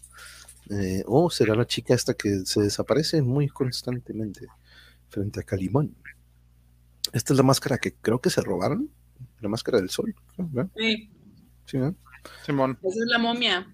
eh, 0.70 1.04
o 1.06 1.30
será 1.30 1.54
la 1.56 1.68
chica 1.68 1.94
esta 1.94 2.14
que 2.14 2.46
se 2.46 2.62
desaparece 2.62 3.22
muy 3.22 3.50
constantemente 3.50 4.48
frente 5.10 5.42
a 5.42 5.44
Calimán. 5.44 5.94
Esta 7.12 7.34
es 7.34 7.38
la 7.38 7.44
máscara 7.44 7.78
que 7.78 7.94
creo 7.96 8.22
que 8.22 8.30
se 8.30 8.42
robaron. 8.42 8.90
La 9.42 9.50
máscara 9.50 9.80
del 9.80 9.90
sol. 9.90 10.14
¿verdad? 10.38 10.70
Sí. 10.78 11.10
Simón. 12.46 12.78
esa 12.84 13.00
es 13.00 13.06
la 13.08 13.18
momia. 13.18 13.68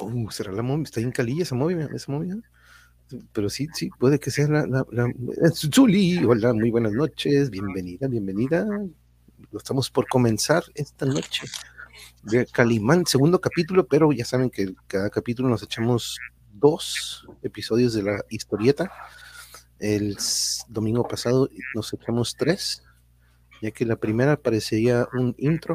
Uh, 0.00 0.30
será 0.30 0.52
la 0.52 0.62
momia, 0.62 0.84
está 0.84 1.00
en 1.00 1.10
calilla 1.10 1.42
esa 1.42 1.54
momia, 1.54 1.88
esa 1.94 2.12
momia. 2.12 2.36
Pero 3.32 3.48
sí, 3.48 3.68
sí, 3.72 3.88
puede 3.98 4.18
que 4.20 4.30
sea 4.30 4.46
la, 4.48 4.66
la, 4.66 4.84
la- 4.92 5.08
eh, 5.08 5.50
Zuli. 5.52 6.22
Hola, 6.24 6.52
muy 6.52 6.70
buenas 6.70 6.92
noches, 6.92 7.50
bienvenida, 7.50 8.06
bienvenida. 8.06 8.66
Estamos 9.56 9.90
por 9.90 10.06
comenzar 10.08 10.62
esta 10.74 11.06
noche 11.06 11.46
de 12.24 12.46
Calimán, 12.46 13.06
segundo 13.06 13.40
capítulo, 13.40 13.86
pero 13.86 14.12
ya 14.12 14.24
saben 14.24 14.50
que 14.50 14.74
cada 14.86 15.08
capítulo 15.08 15.48
nos 15.48 15.62
echamos 15.62 16.18
dos 16.52 17.26
episodios 17.42 17.94
de 17.94 18.02
la 18.02 18.22
historieta. 18.28 18.90
El 19.78 20.16
domingo 20.68 21.06
pasado 21.08 21.48
nos 21.74 21.92
echamos 21.94 22.34
tres, 22.36 22.82
ya 23.62 23.70
que 23.70 23.84
la 23.84 23.96
primera 23.96 24.36
parecía 24.36 25.08
un 25.12 25.34
intro, 25.38 25.74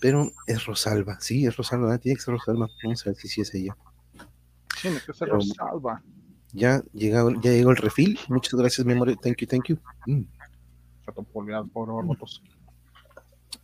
pero 0.00 0.30
es 0.46 0.66
Rosalba, 0.66 1.18
sí, 1.20 1.46
es 1.46 1.56
Rosalba, 1.56 1.98
tiene 1.98 2.16
que 2.16 2.22
ser 2.22 2.34
Rosalba. 2.34 2.68
Vamos 2.82 3.02
a 3.06 3.10
ver 3.10 3.16
si 3.16 3.28
sí 3.28 3.40
es 3.40 3.54
ella. 3.54 3.76
Tiene 4.80 4.96
que 4.98 5.12
ser 5.12 5.28
Pero- 5.28 5.34
Rosalba. 5.36 6.02
Ya 6.54 6.82
llegó, 6.92 7.30
ya 7.40 7.50
llegó 7.50 7.70
el 7.70 7.76
refil. 7.78 8.18
Muchas 8.28 8.52
gracias, 8.54 8.86
mi 8.86 8.92
amor. 8.92 9.16
Thank 9.22 9.38
you, 9.38 9.46
thank 9.46 9.68
you. 9.68 9.78
Mm. 10.06 10.24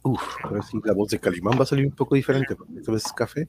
Uf, 0.02 0.22
ahora 0.44 0.62
sí, 0.62 0.78
la 0.84 0.94
voz 0.94 1.10
de 1.10 1.18
Calimán 1.20 1.58
va 1.58 1.64
a 1.64 1.66
salir 1.66 1.84
un 1.87 1.92
poco 1.94 2.14
diferente, 2.14 2.56
porque 2.56 2.78
esta 2.78 2.92
vez 2.92 3.04
es 3.04 3.12
café. 3.12 3.48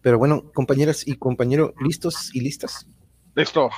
Pero 0.00 0.18
bueno, 0.18 0.50
compañeras 0.54 1.06
y 1.06 1.16
compañeros, 1.16 1.72
¿listos 1.80 2.34
y 2.34 2.40
listas? 2.40 2.86
Listo. 3.34 3.68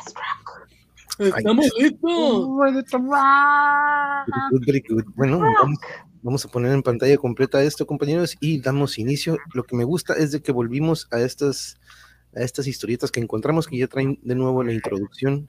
¡Estamos 1.19 1.67
listos! 1.79 2.49
Ready 2.59 2.83
to 2.85 2.99
rock. 2.99 4.27
Very 4.27 4.51
good, 4.51 4.65
very 4.67 4.85
good. 4.89 5.05
Bueno, 5.15 5.39
vamos, 5.39 5.79
vamos 6.23 6.45
a 6.45 6.49
poner 6.49 6.73
en 6.73 6.83
pantalla 6.83 7.17
completa 7.17 7.63
esto, 7.63 7.87
compañeros, 7.87 8.37
y 8.41 8.61
damos 8.61 8.99
inicio. 8.99 9.37
Lo 9.53 9.65
que 9.65 9.77
me 9.77 9.85
gusta 9.85 10.15
es 10.15 10.33
de 10.33 10.43
que 10.43 10.53
volvimos 10.53 11.07
a 11.11 11.21
estas, 11.21 11.79
a 12.35 12.41
estas 12.41 12.67
historietas 12.67 13.11
que 13.11 13.21
encontramos, 13.21 13.67
que 13.67 13.79
ya 13.79 13.87
traen 13.87 14.19
de 14.23 14.35
nuevo 14.35 14.63
la 14.65 14.73
introducción 14.73 15.49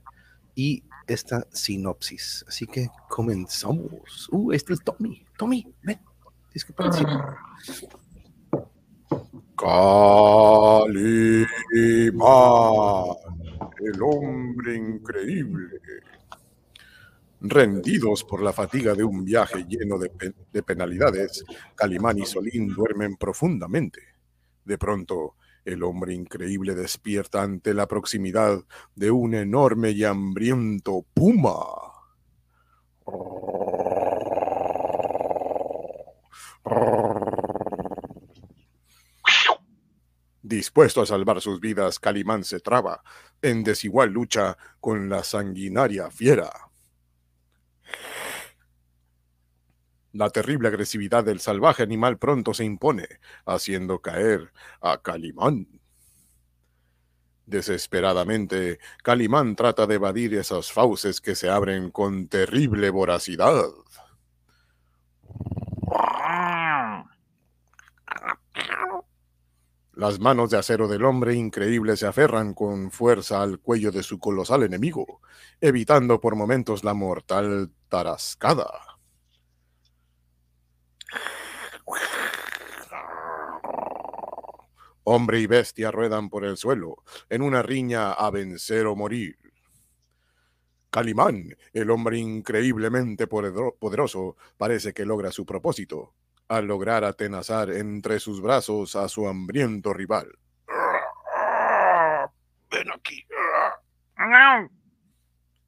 y 0.54 0.84
esta 1.08 1.48
sinopsis. 1.52 2.46
Así 2.48 2.68
que 2.68 2.90
comenzamos. 3.10 4.30
Uh, 4.32 4.52
este 4.52 4.74
es 4.74 4.80
Tommy. 4.84 5.26
Tommy, 5.38 5.66
ven. 5.84 6.00
Que 6.54 6.74
participar. 6.74 7.36
Calimán, 9.58 10.96
el 13.80 14.02
hombre 14.02 14.76
increíble. 14.76 15.80
Rendidos 17.42 18.24
por 18.24 18.42
la 18.42 18.54
fatiga 18.54 18.94
de 18.96 19.04
un 19.04 19.24
viaje 19.24 19.66
lleno 19.68 19.98
de, 20.00 20.10
pe- 20.10 20.34
de 20.52 20.64
penalidades, 20.64 21.44
Calimán 21.76 22.18
y 22.20 22.26
Solín 22.26 22.68
duermen 22.68 23.18
profundamente. 23.18 24.02
De 24.64 24.78
pronto, 24.78 25.36
el 25.64 25.84
hombre 25.84 26.14
increíble 26.14 26.74
despierta 26.76 27.42
ante 27.44 27.74
la 27.74 27.88
proximidad 27.88 28.64
de 28.96 29.12
un 29.12 29.36
enorme 29.36 29.92
y 29.92 30.04
hambriento 30.04 31.06
puma. 31.14 31.56
Dispuesto 40.48 41.02
a 41.02 41.08
salvar 41.08 41.42
sus 41.42 41.60
vidas, 41.60 41.98
Calimán 41.98 42.44
se 42.44 42.60
traba 42.60 43.02
en 43.42 43.64
desigual 43.64 44.12
lucha 44.12 44.60
con 44.80 45.10
la 45.10 45.24
sanguinaria 45.24 46.12
fiera. 46.12 46.52
La 50.12 50.30
terrible 50.30 50.68
agresividad 50.68 51.24
del 51.24 51.40
salvaje 51.40 51.82
animal 51.82 52.20
pronto 52.20 52.54
se 52.54 52.64
impone, 52.64 53.08
haciendo 53.48 54.04
caer 54.04 54.54
a 54.82 55.02
Calimán. 55.02 55.82
Desesperadamente, 57.48 58.78
Calimán 59.02 59.56
trata 59.56 59.88
de 59.88 59.96
evadir 59.96 60.36
esas 60.36 60.72
fauces 60.72 61.22
que 61.22 61.34
se 61.34 61.50
abren 61.50 61.90
con 61.90 62.28
terrible 62.28 62.92
voracidad. 62.92 63.66
Las 69.96 70.20
manos 70.20 70.50
de 70.50 70.58
acero 70.58 70.90
del 70.90 71.06
hombre 71.06 71.36
increíble 71.36 71.96
se 71.96 72.06
aferran 72.06 72.54
con 72.54 72.92
fuerza 72.92 73.42
al 73.42 73.60
cuello 73.60 73.94
de 73.94 74.04
su 74.04 74.20
colosal 74.20 74.64
enemigo, 74.64 75.22
evitando 75.62 76.20
por 76.20 76.36
momentos 76.36 76.84
la 76.84 76.94
mortal 76.94 77.72
tarascada. 77.88 78.70
Hombre 85.06 85.40
y 85.40 85.48
bestia 85.48 85.92
ruedan 85.92 86.30
por 86.30 86.44
el 86.44 86.58
suelo, 86.58 86.98
en 87.30 87.42
una 87.42 87.62
riña 87.62 88.12
a 88.12 88.30
vencer 88.32 88.88
o 88.88 88.98
morir. 88.98 89.38
Calimán, 90.90 91.56
el 91.72 91.90
hombre 91.90 92.18
increíblemente 92.18 93.28
poderoso, 93.28 94.36
parece 94.58 94.94
que 94.94 95.06
logra 95.06 95.32
su 95.32 95.46
propósito, 95.46 96.16
al 96.48 96.66
lograr 96.66 97.04
atenazar 97.04 97.72
entre 97.72 98.20
sus 98.20 98.42
brazos 98.42 98.96
a 98.96 99.08
su 99.08 99.28
hambriento 99.28 99.94
rival. 99.94 100.38
Ven 102.72 102.92
aquí. 102.92 103.26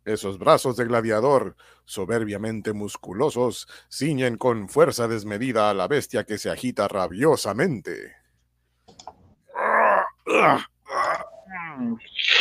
Esos 0.05 0.39
brazos 0.39 0.77
de 0.77 0.86
gladiador, 0.86 1.57
soberbiamente 1.86 2.72
musculosos, 2.74 3.67
ciñen 3.89 4.38
con 4.38 4.69
fuerza 4.69 5.07
desmedida 5.07 5.69
a 5.69 5.74
la 5.74 5.88
bestia 5.88 6.24
que 6.24 6.38
se 6.38 6.50
agita 6.50 6.88
rabiosamente. 6.88 8.15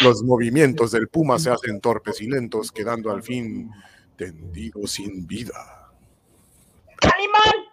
Los 0.02 0.22
movimientos 0.22 0.92
del 0.92 1.08
puma 1.08 1.38
se 1.38 1.50
hacen 1.50 1.80
torpes 1.80 2.20
y 2.20 2.28
lentos, 2.28 2.70
quedando 2.70 3.10
al 3.10 3.22
fin 3.22 3.70
tendido 4.16 4.86
sin 4.86 5.26
vida. 5.26 5.90
¡Calimán! 6.98 7.65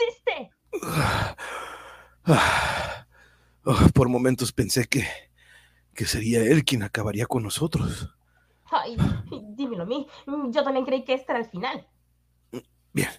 ¡Lo 0.00 0.06
venciste! 0.06 0.50
Oh, 3.64 3.76
por 3.92 4.08
momentos 4.08 4.52
pensé 4.52 4.86
que, 4.86 5.06
que 5.94 6.06
sería 6.06 6.40
él 6.42 6.64
quien 6.64 6.82
acabaría 6.82 7.26
con 7.26 7.42
nosotros. 7.42 8.08
Ay, 8.70 8.96
dímelo 9.54 9.82
a 9.82 9.86
mí. 9.86 10.06
Yo 10.50 10.64
también 10.64 10.86
creí 10.86 11.04
que 11.04 11.12
este 11.12 11.32
era 11.32 11.40
el 11.40 11.50
final. 11.50 11.86
Bien, 12.92 13.10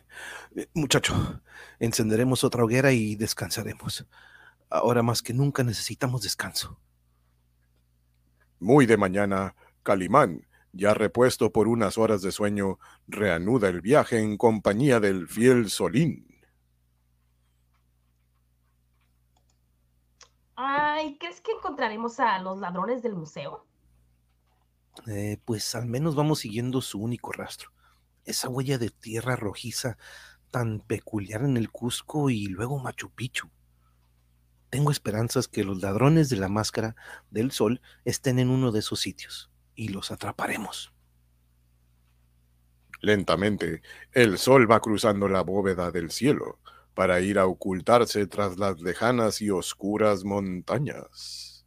muchacho, 0.73 1.41
encenderemos 1.79 2.43
otra 2.43 2.63
hoguera 2.63 2.91
y 2.91 3.15
descansaremos. 3.15 4.05
Ahora 4.69 5.03
más 5.03 5.21
que 5.21 5.33
nunca 5.33 5.63
necesitamos 5.63 6.23
descanso. 6.23 6.79
Muy 8.59 8.85
de 8.85 8.97
mañana, 8.97 9.55
Calimán, 9.83 10.47
ya 10.73 10.93
repuesto 10.93 11.51
por 11.51 11.67
unas 11.67 11.97
horas 11.97 12.21
de 12.21 12.31
sueño, 12.31 12.79
reanuda 13.07 13.69
el 13.69 13.81
viaje 13.81 14.19
en 14.19 14.38
compañía 14.38 15.00
del 15.00 15.27
fiel 15.27 15.69
Solín. 15.69 16.30
Ay, 20.55 21.17
¿crees 21.17 21.41
que 21.41 21.51
encontraremos 21.51 22.20
a 22.20 22.39
los 22.39 22.60
ladrones 22.60 23.01
del 23.01 23.15
museo? 23.15 23.65
Eh, 25.08 25.38
pues 25.46 25.74
al 25.75 25.86
menos 25.86 26.15
vamos 26.15 26.39
siguiendo 26.39 26.81
su 26.81 27.00
único 27.00 27.31
rastro. 27.31 27.72
Esa 28.25 28.50
huella 28.50 28.77
de 28.77 28.89
tierra 28.89 29.36
rojiza 29.36 29.98
tan 30.51 30.81
peculiar 30.81 31.43
en 31.43 31.58
el 31.58 31.72
Cusco 31.72 32.29
y 32.29 32.46
luego 32.48 32.79
Machu 32.79 33.10
Picchu. 33.10 33.50
Tengo 34.70 34.91
esperanzas 34.91 35.48
que 35.48 35.63
los 35.63 35.81
ladrones 35.81 36.29
de 36.29 36.38
la 36.38 36.48
máscara 36.48 36.96
del 37.29 37.51
sol 37.51 37.81
estén 38.05 38.39
en 38.39 38.50
uno 38.50 38.72
de 38.72 38.79
esos 38.79 39.00
sitios 39.00 39.51
y 39.75 39.89
los 39.89 40.12
atraparemos. 40.12 40.93
Lentamente, 43.01 43.81
el 44.12 44.38
sol 44.38 44.70
va 44.70 44.79
cruzando 44.79 45.27
la 45.27 45.41
bóveda 45.41 45.91
del 45.91 46.12
cielo 46.12 46.60
para 46.93 47.19
ir 47.21 47.39
a 47.39 47.45
ocultarse 47.45 48.27
tras 48.27 48.57
las 48.57 48.81
lejanas 48.81 49.41
y 49.41 49.50
oscuras 49.50 50.24
montañas. 50.24 51.65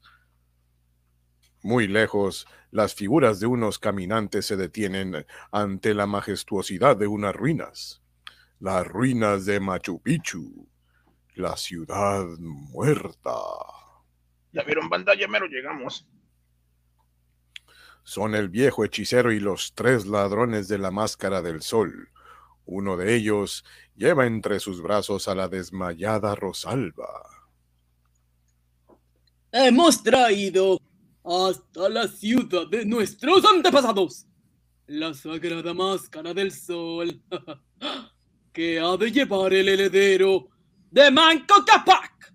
Muy 1.63 1.87
lejos, 1.87 2.47
las 2.71 2.95
figuras 2.95 3.41
de 3.41 3.47
unos 3.47 3.79
caminantes 3.79 4.47
se 4.47 4.57
detienen 4.57 5.27
ante 5.51 5.95
la 5.95 6.07
majestuosidad 6.07 6.97
de 6.97 7.07
unas 7.07 7.35
ruinas, 7.35 8.03
las 8.61 8.87
ruinas 8.87 9.47
de 9.47 9.61
Machu 9.61 10.03
Picchu, 10.03 10.69
la 11.35 11.57
ciudad 11.57 12.27
muerta. 12.39 13.33
Ya 14.53 14.63
vieron, 14.63 14.89
banda, 14.89 15.15
ya 15.15 15.27
mero 15.27 15.47
llegamos. 15.47 16.07
Son 18.03 18.35
el 18.35 18.51
viejo 18.51 18.85
hechicero 18.85 19.33
y 19.33 19.41
los 19.41 19.75
tres 19.75 20.05
ladrones 20.05 20.69
de 20.69 20.79
la 20.79 20.91
máscara 20.91 21.41
del 21.41 21.63
sol. 21.63 22.11
Uno 22.67 22.97
de 22.97 23.15
ellos 23.15 23.65
lleva 23.95 24.27
entre 24.27 24.61
sus 24.61 24.81
brazos 24.81 25.29
a 25.29 25.35
la 25.35 25.49
desmayada 25.49 26.35
Rosalba. 26.35 27.29
Hemos 29.53 30.03
traído 30.03 30.81
hasta 31.23 31.89
la 31.89 32.09
ciudad 32.09 32.67
de 32.69 32.85
nuestros 32.85 33.45
antepasados 33.45 34.27
la 34.87 35.15
sagrada 35.15 35.73
máscara 35.73 36.35
del 36.35 36.53
sol 36.53 37.23
que 38.53 38.79
ha 38.79 38.97
de 38.97 39.11
llevar 39.11 39.53
el 39.53 39.69
heredero 39.69 40.49
de 40.91 41.11
Manco 41.11 41.65
Capac. 41.65 42.35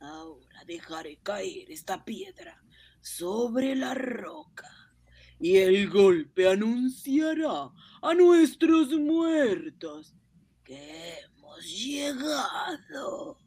Ahora 0.00 0.64
dejaré 0.66 1.18
caer 1.22 1.70
esta 1.70 2.04
piedra 2.04 2.62
sobre 3.00 3.76
la 3.76 3.94
roca 3.94 4.85
y 5.38 5.56
el 5.56 5.88
golpe 5.90 6.48
anunciará 6.48 7.70
a 8.02 8.14
nuestros 8.14 8.90
muertos 8.92 10.14
que 10.64 11.20
hemos 11.20 11.64
llegado. 11.64 13.38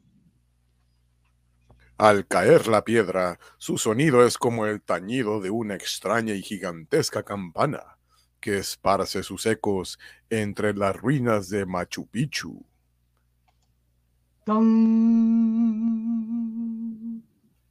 Al 1.98 2.26
caer 2.26 2.66
la 2.66 2.82
piedra, 2.82 3.38
su 3.58 3.76
sonido 3.76 4.24
es 4.26 4.38
como 4.38 4.66
el 4.66 4.80
tañido 4.80 5.40
de 5.40 5.50
una 5.50 5.74
extraña 5.74 6.34
y 6.34 6.42
gigantesca 6.42 7.22
campana 7.22 7.98
que 8.40 8.56
esparce 8.56 9.22
sus 9.22 9.44
ecos 9.44 9.98
entre 10.30 10.72
las 10.72 10.96
ruinas 10.96 11.50
de 11.50 11.66
Machu 11.66 12.06
Picchu. 12.06 12.64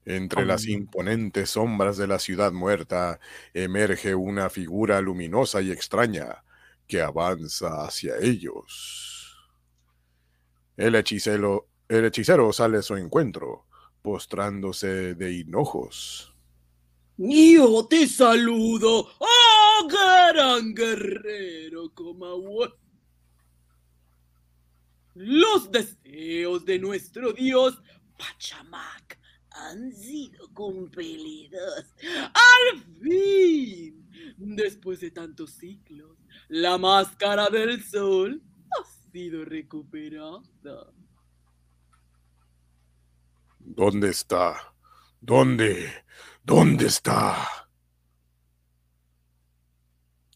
Entre 0.09 0.43
las 0.43 0.65
imponentes 0.65 1.51
sombras 1.51 1.95
de 1.97 2.07
la 2.07 2.17
ciudad 2.17 2.51
muerta 2.51 3.19
emerge 3.53 4.15
una 4.15 4.49
figura 4.49 4.99
luminosa 5.01 5.61
y 5.61 5.69
extraña 5.69 6.43
que 6.87 6.99
avanza 6.99 7.83
hacia 7.85 8.17
ellos. 8.17 9.37
El 10.77 10.95
hechicero, 10.95 11.67
el 11.87 12.05
hechicero 12.05 12.51
sale 12.51 12.79
a 12.79 12.81
su 12.81 12.95
encuentro, 12.95 13.67
postrándose 14.01 15.13
de 15.13 15.31
hinojos. 15.31 16.33
Yo 17.17 17.85
te 17.87 18.07
saludo, 18.07 19.11
oh 19.19 19.87
gran 19.87 20.73
guerrero 20.73 21.93
Comahue. 21.93 22.73
Los 25.13 25.69
deseos 25.69 26.65
de 26.65 26.79
nuestro 26.79 27.31
dios 27.31 27.79
Pachamac 28.17 29.19
han 29.67 29.91
sido 29.91 30.53
cumplidos. 30.53 31.85
Al 32.33 32.83
fin, 33.01 34.09
después 34.37 34.99
de 34.99 35.11
tantos 35.11 35.51
siglos, 35.51 36.17
la 36.47 36.77
máscara 36.77 37.49
del 37.49 37.83
sol 37.83 38.41
ha 38.71 39.11
sido 39.11 39.45
recuperada. 39.45 40.41
¿Dónde 43.59 44.09
está? 44.09 44.73
¿Dónde? 45.21 46.05
¿Dónde 46.43 46.87
está? 46.87 47.69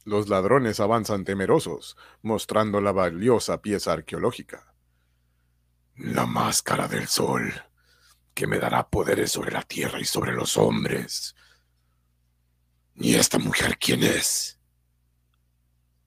Los 0.05 0.27
ladrones 0.27 0.79
avanzan 0.81 1.23
temerosos, 1.23 1.95
mostrando 2.21 2.81
la 2.81 2.91
valiosa 2.91 3.61
pieza 3.61 3.93
arqueológica. 3.93 4.75
La 5.95 6.25
máscara 6.25 6.87
del 6.87 7.07
sol, 7.07 7.53
que 8.33 8.47
me 8.47 8.59
dará 8.59 8.87
poderes 8.87 9.31
sobre 9.31 9.51
la 9.51 9.61
tierra 9.61 9.99
y 9.99 10.05
sobre 10.05 10.33
los 10.33 10.57
hombres. 10.57 11.35
¿Y 12.95 13.15
esta 13.15 13.39
mujer 13.39 13.77
quién 13.79 14.03
es? 14.03 14.59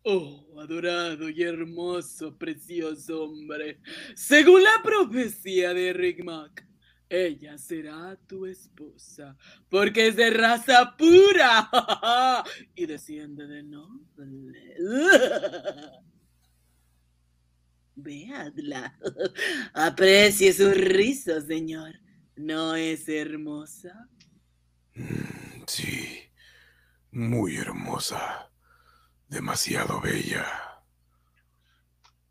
Oh, 0.02 0.60
adorado 0.60 1.28
y 1.28 1.42
hermoso, 1.42 2.36
precioso 2.36 3.24
hombre. 3.24 3.80
Según 4.14 4.62
la 4.62 4.80
profecía 4.82 5.74
de 5.74 5.92
Rigmac, 5.92 6.64
ella 7.08 7.58
será 7.58 8.16
tu 8.26 8.46
esposa, 8.46 9.36
porque 9.68 10.08
es 10.08 10.16
de 10.16 10.30
raza 10.30 10.96
pura 10.96 11.70
y 12.74 12.86
desciende 12.86 13.46
de 13.46 13.62
noble. 13.62 14.76
Veadla. 17.96 18.96
Aprecie 19.72 20.52
su 20.52 20.70
risa, 20.70 21.40
señor. 21.40 21.94
¿No 22.36 22.74
es 22.74 23.08
hermosa? 23.08 24.08
Sí, 25.66 26.22
muy 27.10 27.56
hermosa, 27.56 28.50
demasiado 29.28 30.00
bella. 30.00 30.46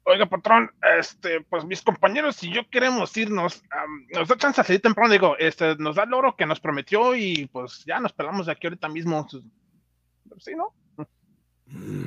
Oiga, 0.03 0.27
patrón, 0.27 0.71
este, 0.99 1.41
pues 1.41 1.65
mis 1.65 1.81
compañeros 1.81 2.41
y 2.43 2.53
yo 2.53 2.69
queremos 2.69 3.15
irnos. 3.17 3.63
nos 4.13 4.27
da 4.27 4.37
chance 4.37 4.61
a 4.61 4.63
salir 4.63 4.81
temprano, 4.81 5.11
digo, 5.11 5.35
este, 5.39 5.75
nos 5.77 5.95
da 5.95 6.03
el 6.03 6.13
oro 6.13 6.35
que 6.35 6.45
nos 6.45 6.59
prometió 6.59 7.15
y 7.15 7.47
pues 7.47 7.83
ya 7.85 7.99
nos 7.99 8.13
pelamos 8.13 8.45
de 8.45 8.51
aquí 8.51 8.67
ahorita 8.67 8.87
mismo. 8.87 9.27
Sí, 10.39 10.51
¿no? 10.55 10.75
Mm, 11.65 12.05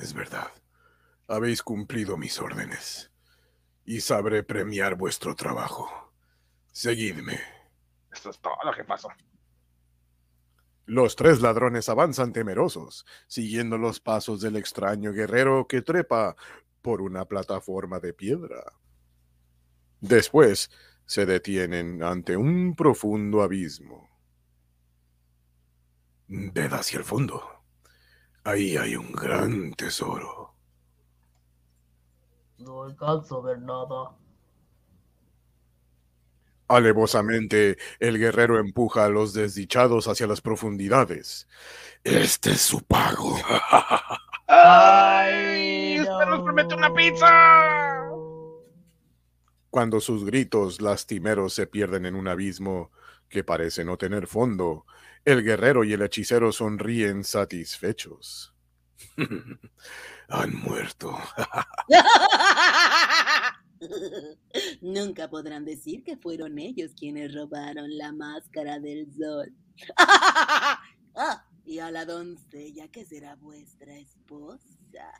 Es 0.00 0.12
verdad. 0.12 0.48
Habéis 1.28 1.62
cumplido 1.62 2.16
mis 2.18 2.38
órdenes. 2.38 3.10
Y 3.86 4.00
sabré 4.00 4.42
premiar 4.42 4.96
vuestro 4.96 5.34
trabajo. 5.34 6.05
Seguidme. 6.76 7.40
Eso 8.12 8.28
es 8.28 8.38
todo 8.38 8.58
lo 8.62 8.70
que 8.70 8.84
pasó. 8.84 9.08
Los 10.84 11.16
tres 11.16 11.40
ladrones 11.40 11.88
avanzan 11.88 12.34
temerosos, 12.34 13.06
siguiendo 13.26 13.78
los 13.78 13.98
pasos 13.98 14.42
del 14.42 14.56
extraño 14.56 15.14
guerrero 15.14 15.66
que 15.66 15.80
trepa 15.80 16.36
por 16.82 17.00
una 17.00 17.24
plataforma 17.24 17.98
de 17.98 18.12
piedra. 18.12 18.62
Después 20.02 20.70
se 21.06 21.24
detienen 21.24 22.02
ante 22.02 22.36
un 22.36 22.76
profundo 22.76 23.40
abismo. 23.40 24.10
Ved 26.28 26.74
hacia 26.74 26.98
el 26.98 27.04
fondo. 27.04 27.42
Ahí 28.44 28.76
hay 28.76 28.96
un 28.96 29.12
gran 29.12 29.72
tesoro. 29.72 30.52
No 32.58 32.82
alcanzo 32.82 33.38
a 33.38 33.46
ver 33.46 33.60
nada. 33.60 34.25
Alevosamente, 36.68 37.78
el 38.00 38.18
guerrero 38.18 38.58
empuja 38.58 39.04
a 39.04 39.08
los 39.08 39.32
desdichados 39.32 40.08
hacia 40.08 40.26
las 40.26 40.40
profundidades. 40.40 41.46
Este 42.02 42.52
es 42.52 42.60
su 42.60 42.82
pago. 42.82 43.38
¡Ay! 44.48 46.00
¡Usted 46.00 46.26
nos 46.26 46.42
promete 46.42 46.74
una 46.74 46.92
pizza! 46.92 48.08
Cuando 49.70 50.00
sus 50.00 50.24
gritos 50.24 50.80
lastimeros 50.80 51.52
se 51.52 51.66
pierden 51.66 52.06
en 52.06 52.16
un 52.16 52.28
abismo 52.28 52.90
que 53.28 53.44
parece 53.44 53.84
no 53.84 53.96
tener 53.96 54.26
fondo, 54.26 54.86
el 55.24 55.42
guerrero 55.42 55.84
y 55.84 55.92
el 55.92 56.02
hechicero 56.02 56.52
sonríen 56.52 57.24
satisfechos. 57.24 58.54
Han 60.28 60.62
muerto. 60.62 61.16
Nunca 64.80 65.28
podrán 65.28 65.64
decir 65.64 66.02
que 66.02 66.16
fueron 66.16 66.58
ellos 66.58 66.92
quienes 66.96 67.34
robaron 67.34 67.96
la 67.96 68.12
máscara 68.12 68.78
del 68.78 69.12
sol. 69.12 69.52
Ah, 71.18 71.48
y 71.64 71.78
a 71.78 71.90
la 71.90 72.04
doncella 72.04 72.88
que 72.88 73.06
será 73.06 73.36
vuestra 73.36 73.96
esposa. 73.96 75.12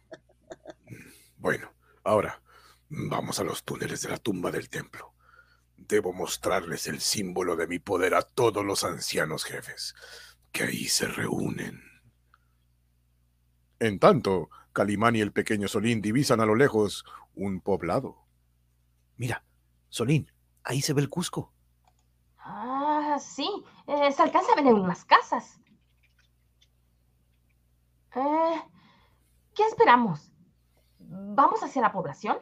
Bueno, 1.38 1.70
ahora 2.02 2.42
vamos 2.88 3.38
a 3.40 3.44
los 3.44 3.62
túneles 3.62 4.02
de 4.02 4.08
la 4.08 4.18
tumba 4.18 4.50
del 4.50 4.68
templo. 4.68 5.14
Debo 5.76 6.12
mostrarles 6.12 6.86
el 6.86 7.00
símbolo 7.00 7.56
de 7.56 7.66
mi 7.66 7.78
poder 7.78 8.14
a 8.14 8.22
todos 8.22 8.64
los 8.64 8.84
ancianos 8.84 9.44
jefes, 9.44 9.94
que 10.50 10.64
ahí 10.64 10.84
se 10.86 11.06
reúnen. 11.06 11.82
En 13.78 13.98
tanto, 13.98 14.48
Calimán 14.72 15.16
y 15.16 15.20
el 15.20 15.32
pequeño 15.32 15.68
Solín 15.68 16.00
divisan 16.00 16.40
a 16.40 16.46
lo 16.46 16.54
lejos 16.54 17.04
un 17.34 17.60
poblado. 17.60 18.25
Mira, 19.16 19.44
Solín, 19.88 20.30
ahí 20.62 20.82
se 20.82 20.92
ve 20.92 21.00
el 21.02 21.08
Cusco. 21.08 21.52
Ah, 22.38 23.18
sí. 23.20 23.48
eh, 23.86 24.12
se 24.12 24.22
alcanza 24.22 24.52
a 24.52 24.56
ver 24.56 24.66
en 24.66 24.74
unas 24.74 25.04
casas. 25.04 25.60
Eh, 28.14 28.62
¿Qué 29.54 29.62
esperamos? 29.64 30.32
¿Vamos 30.98 31.62
hacia 31.62 31.82
la 31.82 31.92
población? 31.92 32.38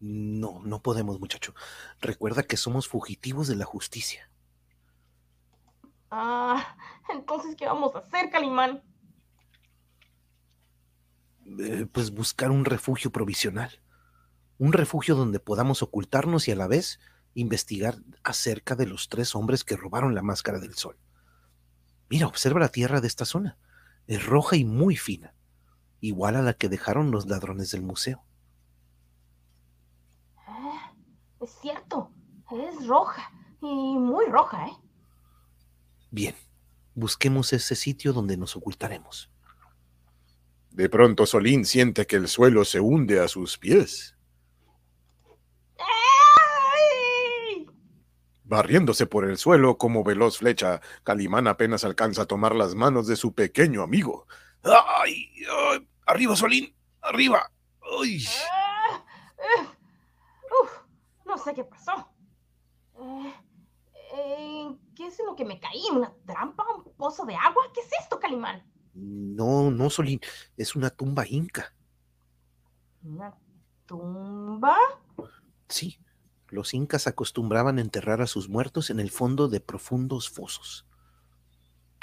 No, 0.00 0.60
no 0.64 0.82
podemos, 0.82 1.20
muchacho. 1.20 1.54
Recuerda 2.00 2.42
que 2.42 2.56
somos 2.56 2.88
fugitivos 2.88 3.48
de 3.48 3.56
la 3.56 3.64
justicia. 3.64 4.28
Ah, 6.10 6.76
entonces, 7.10 7.54
¿qué 7.56 7.66
vamos 7.66 7.94
a 7.94 8.00
hacer, 8.00 8.30
Calimán? 8.30 8.82
Eh, 11.58 11.86
pues 11.90 12.10
buscar 12.12 12.50
un 12.50 12.64
refugio 12.64 13.10
provisional. 13.10 13.80
Un 14.62 14.72
refugio 14.72 15.16
donde 15.16 15.40
podamos 15.40 15.82
ocultarnos 15.82 16.46
y 16.46 16.52
a 16.52 16.54
la 16.54 16.68
vez 16.68 17.00
investigar 17.34 17.98
acerca 18.22 18.76
de 18.76 18.86
los 18.86 19.08
tres 19.08 19.34
hombres 19.34 19.64
que 19.64 19.74
robaron 19.74 20.14
la 20.14 20.22
máscara 20.22 20.60
del 20.60 20.74
sol. 20.74 20.96
Mira, 22.08 22.28
observa 22.28 22.60
la 22.60 22.68
tierra 22.68 23.00
de 23.00 23.08
esta 23.08 23.24
zona. 23.24 23.58
Es 24.06 24.24
roja 24.24 24.54
y 24.54 24.64
muy 24.64 24.94
fina, 24.94 25.34
igual 25.98 26.36
a 26.36 26.42
la 26.42 26.54
que 26.54 26.68
dejaron 26.68 27.10
los 27.10 27.26
ladrones 27.26 27.72
del 27.72 27.82
museo. 27.82 28.22
Eh, 30.46 30.94
es 31.40 31.50
cierto, 31.60 32.12
es 32.52 32.86
roja 32.86 33.32
y 33.60 33.98
muy 33.98 34.26
roja, 34.26 34.68
¿eh? 34.68 34.76
Bien, 36.12 36.36
busquemos 36.94 37.52
ese 37.52 37.74
sitio 37.74 38.12
donde 38.12 38.36
nos 38.36 38.54
ocultaremos. 38.54 39.28
De 40.70 40.88
pronto 40.88 41.26
Solín 41.26 41.64
siente 41.64 42.06
que 42.06 42.14
el 42.14 42.28
suelo 42.28 42.64
se 42.64 42.78
hunde 42.78 43.18
a 43.18 43.26
sus 43.26 43.58
pies. 43.58 44.14
¡Ay! 45.78 47.66
Barriéndose 48.44 49.06
por 49.06 49.24
el 49.24 49.38
suelo 49.38 49.78
como 49.78 50.02
veloz 50.02 50.38
flecha, 50.38 50.80
Calimán 51.04 51.46
apenas 51.46 51.84
alcanza 51.84 52.22
a 52.22 52.26
tomar 52.26 52.54
las 52.54 52.74
manos 52.74 53.06
de 53.06 53.16
su 53.16 53.34
pequeño 53.34 53.82
amigo. 53.82 54.26
¡Ay! 54.64 55.30
ay! 55.50 55.88
¡Arriba, 56.06 56.34
Solín! 56.36 56.74
¡Arriba! 57.00 57.50
¡Ay! 58.00 58.24
Ah, 58.50 59.04
eh, 59.38 59.66
uf, 60.62 60.70
no 61.24 61.38
sé 61.38 61.54
qué 61.54 61.64
pasó. 61.64 62.08
Eh, 62.98 63.34
eh, 64.14 64.76
¿Qué 64.94 65.06
es 65.06 65.18
en 65.20 65.26
lo 65.26 65.36
que 65.36 65.44
me 65.44 65.60
caí? 65.60 65.82
¿Una 65.92 66.12
trampa? 66.26 66.64
¿Un 66.76 66.92
pozo 66.94 67.24
de 67.24 67.34
agua? 67.36 67.62
¿Qué 67.72 67.80
es 67.80 67.90
esto, 68.00 68.18
Calimán? 68.18 68.62
No, 68.94 69.70
no, 69.70 69.88
Solín, 69.88 70.20
es 70.56 70.76
una 70.76 70.90
tumba 70.90 71.26
inca. 71.26 71.74
¿Una 73.02 73.34
tumba? 73.86 74.76
Sí, 75.68 75.98
los 76.52 76.74
incas 76.74 77.06
acostumbraban 77.06 77.78
enterrar 77.78 78.20
a 78.20 78.26
sus 78.26 78.50
muertos 78.50 78.90
en 78.90 79.00
el 79.00 79.10
fondo 79.10 79.48
de 79.48 79.60
profundos 79.60 80.28
fosos. 80.28 80.86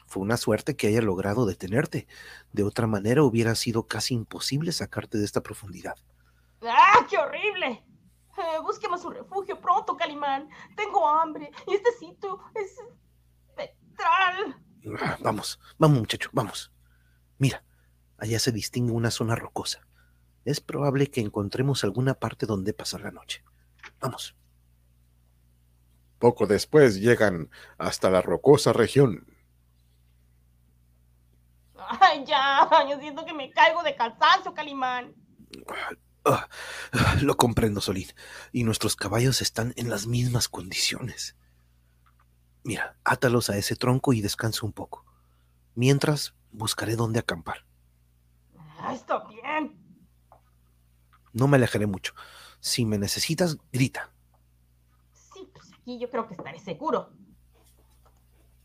Fue 0.07 0.23
una 0.23 0.37
suerte 0.37 0.75
que 0.75 0.87
haya 0.87 1.03
logrado 1.03 1.45
detenerte. 1.45 2.07
De 2.51 2.63
otra 2.63 2.87
manera 2.87 3.21
hubiera 3.21 3.53
sido 3.53 3.87
casi 3.87 4.15
imposible 4.15 4.71
sacarte 4.71 5.19
de 5.19 5.25
esta 5.25 5.41
profundidad. 5.41 5.95
¡Ah, 6.63 7.05
qué 7.07 7.19
horrible! 7.19 7.85
Eh, 8.39 8.59
busquemos 8.63 9.05
un 9.05 9.13
refugio 9.13 9.61
pronto, 9.61 9.95
Calimán. 9.95 10.49
Tengo 10.75 11.07
hambre 11.07 11.51
y 11.67 11.75
este 11.75 11.91
sitio 11.99 12.39
es 12.55 12.75
espectral. 13.49 14.59
Ah, 14.99 15.17
Vamos, 15.21 15.59
vamos 15.77 15.99
muchacho, 15.99 16.31
vamos. 16.33 16.71
Mira, 17.37 17.63
allá 18.17 18.39
se 18.39 18.51
distingue 18.51 18.93
una 18.93 19.11
zona 19.11 19.35
rocosa. 19.35 19.87
Es 20.43 20.59
probable 20.59 21.11
que 21.11 21.21
encontremos 21.21 21.83
alguna 21.83 22.15
parte 22.15 22.47
donde 22.47 22.73
pasar 22.73 23.01
la 23.01 23.11
noche. 23.11 23.43
Vamos. 23.99 24.35
Poco 26.19 26.47
después 26.47 26.99
llegan 26.99 27.49
hasta 27.77 28.09
la 28.09 28.21
rocosa 28.21 28.73
región. 28.73 29.25
Ay, 31.75 32.23
ya, 32.25 32.69
yo 32.89 32.99
siento 32.99 33.25
que 33.25 33.33
me 33.33 33.51
caigo 33.51 33.81
de 33.83 33.95
cansancio, 33.95 34.53
Calimán. 34.53 35.13
Ah, 36.25 36.47
ah, 36.91 37.15
lo 37.21 37.37
comprendo, 37.37 37.81
Solín. 37.81 38.07
Y 38.51 38.63
nuestros 38.63 38.95
caballos 38.95 39.41
están 39.41 39.73
en 39.77 39.89
las 39.89 40.05
mismas 40.05 40.49
condiciones. 40.49 41.35
Mira, 42.63 42.97
átalos 43.03 43.49
a 43.49 43.57
ese 43.57 43.75
tronco 43.75 44.13
y 44.13 44.21
descansa 44.21 44.65
un 44.65 44.73
poco. 44.73 45.05
Mientras, 45.75 46.35
buscaré 46.51 46.95
dónde 46.95 47.19
acampar. 47.19 47.65
Ah, 48.79 48.93
está 48.93 49.23
bien. 49.27 49.77
No 51.31 51.47
me 51.47 51.57
alejaré 51.57 51.87
mucho. 51.87 52.13
Si 52.59 52.85
me 52.85 52.97
necesitas, 52.97 53.57
grita. 53.71 54.11
Sí, 55.33 55.47
pues 55.53 55.71
aquí 55.73 55.99
yo 55.99 56.09
creo 56.09 56.27
que 56.27 56.33
estaré 56.33 56.59
seguro. 56.59 57.09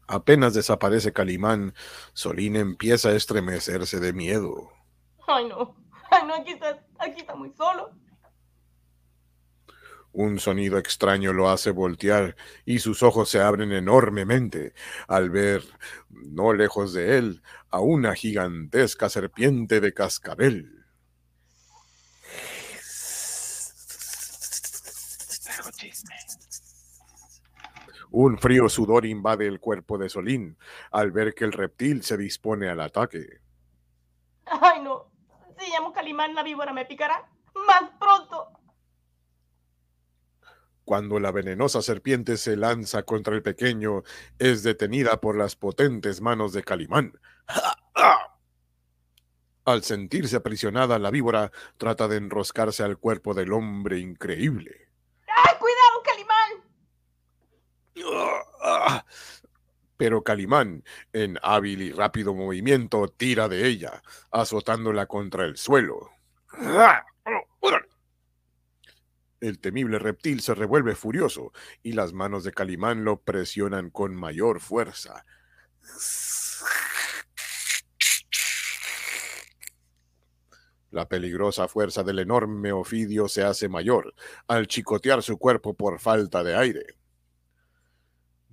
Apenas 0.07 0.52
desaparece 0.54 1.12
Calimán, 1.12 1.74
Solín 2.12 2.57
empieza 2.57 3.09
a 3.09 3.14
estremecerse 3.14 4.00
de 4.00 4.12
miedo. 4.12 4.70
Ay, 5.26 5.48
no. 5.48 5.76
Ay, 6.11 6.26
no, 6.26 6.35
aquí 6.35 6.52
está, 6.52 6.85
aquí 6.98 7.20
está 7.20 7.35
muy 7.35 7.50
solo. 7.52 7.90
Un 10.12 10.38
sonido 10.38 10.78
extraño 10.78 11.33
lo 11.33 11.50
hace 11.50 11.72
voltear 11.72 12.37
y 12.64 12.78
sus 12.78 13.02
ojos 13.02 13.28
se 13.30 13.40
abren 13.40 13.72
enormemente 13.72 14.74
al 15.09 15.30
ver, 15.30 15.64
no 16.09 16.52
lejos 16.52 16.92
de 16.92 17.18
él, 17.18 17.42
a 17.70 17.80
una 17.80 18.14
gigantesca 18.14 19.09
serpiente 19.09 19.80
de 19.80 19.92
cascabel. 19.92 20.84
Un 28.16 28.38
frío 28.38 28.68
sudor 28.68 29.07
invade 29.07 29.48
el 29.48 29.59
cuerpo 29.59 29.98
de 29.98 30.09
Solín 30.09 30.57
al 30.92 31.11
ver 31.11 31.35
que 31.35 31.42
el 31.42 31.50
reptil 31.50 32.05
se 32.05 32.16
dispone 32.16 32.68
al 32.68 32.81
ataque. 32.81 33.40
Ay, 34.46 34.81
no. 34.83 35.11
Si 35.59 35.68
llamo 35.68 35.92
Calimán, 35.92 36.33
la 36.33 36.44
víbora 36.44 36.72
me 36.72 36.87
picará. 36.87 37.29
más 37.66 37.90
pronto. 37.98 38.50
Cuando 40.85 41.18
la 41.18 41.33
venenosa 41.33 41.83
serpiente 41.83 42.37
se 42.37 42.57
lanza 42.57 43.03
contra 43.03 43.35
el 43.35 43.42
pequeño, 43.42 44.05
es 44.38 44.62
detenida 44.62 45.20
por 45.20 45.37
las 45.37 45.57
potentes 45.57 46.20
manos 46.20 46.53
de 46.53 46.62
Calimán. 46.62 47.18
Al 49.64 49.83
sentirse 49.83 50.37
aprisionada, 50.37 51.00
la 51.00 51.11
víbora 51.11 51.50
trata 51.79 52.07
de 52.07 52.18
enroscarse 52.18 52.85
al 52.85 52.96
cuerpo 52.96 53.35
del 53.35 53.53
hombre 53.53 53.98
increíble. 53.98 54.87
¡Ay, 55.27 55.59
cuidado, 55.59 56.03
Calimán! 56.05 56.74
Pero 59.96 60.22
Calimán, 60.22 60.85
en 61.12 61.38
hábil 61.42 61.83
y 61.83 61.92
rápido 61.92 62.35
movimiento, 62.35 63.09
tira 63.09 63.48
de 63.48 63.66
ella, 63.66 64.02
azotándola 64.30 65.07
contra 65.07 65.44
el 65.44 65.57
suelo. 65.57 66.11
El 69.40 69.61
temible 69.61 69.98
reptil 69.98 70.40
se 70.40 70.54
revuelve 70.54 70.94
furioso 70.94 71.52
y 71.83 71.92
las 71.92 72.12
manos 72.14 72.44
de 72.44 72.52
Calimán 72.52 73.04
lo 73.04 73.20
presionan 73.20 73.90
con 73.90 74.14
mayor 74.14 74.61
fuerza. 74.61 75.24
La 80.90 81.09
peligrosa 81.09 81.68
fuerza 81.68 82.04
del 82.04 82.20
enorme 82.20 82.72
ofidio 82.72 83.28
se 83.28 83.42
hace 83.42 83.68
mayor 83.68 84.14
al 84.46 84.66
chicotear 84.68 85.22
su 85.22 85.38
cuerpo 85.38 85.74
por 85.74 85.98
falta 86.00 86.42
de 86.42 86.57
aire. 86.57 86.87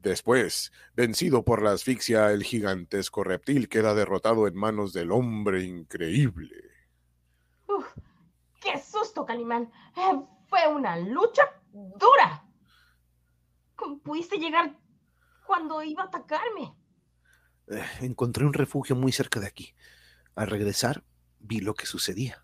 Después, 0.01 0.71
vencido 0.95 1.43
por 1.45 1.61
la 1.61 1.73
asfixia, 1.73 2.31
el 2.31 2.43
gigantesco 2.43 3.23
reptil 3.23 3.69
queda 3.69 3.93
derrotado 3.93 4.47
en 4.47 4.55
manos 4.55 4.93
del 4.93 5.11
hombre 5.11 5.63
increíble. 5.63 6.55
Uf, 7.67 7.85
¡Qué 8.59 8.81
susto, 8.81 9.25
Calimán! 9.25 9.71
Eh, 9.95 10.21
Fue 10.47 10.67
una 10.67 10.97
lucha 10.97 11.43
dura. 11.71 12.45
¿Cómo 13.75 13.99
pudiste 13.99 14.37
llegar 14.37 14.75
cuando 15.45 15.83
iba 15.83 16.03
a 16.03 16.07
atacarme? 16.07 16.75
Eh, 17.67 17.85
encontré 18.01 18.43
un 18.45 18.53
refugio 18.53 18.95
muy 18.95 19.11
cerca 19.11 19.39
de 19.39 19.47
aquí. 19.47 19.75
Al 20.35 20.47
regresar, 20.47 21.03
vi 21.39 21.59
lo 21.61 21.75
que 21.75 21.85
sucedía. 21.85 22.43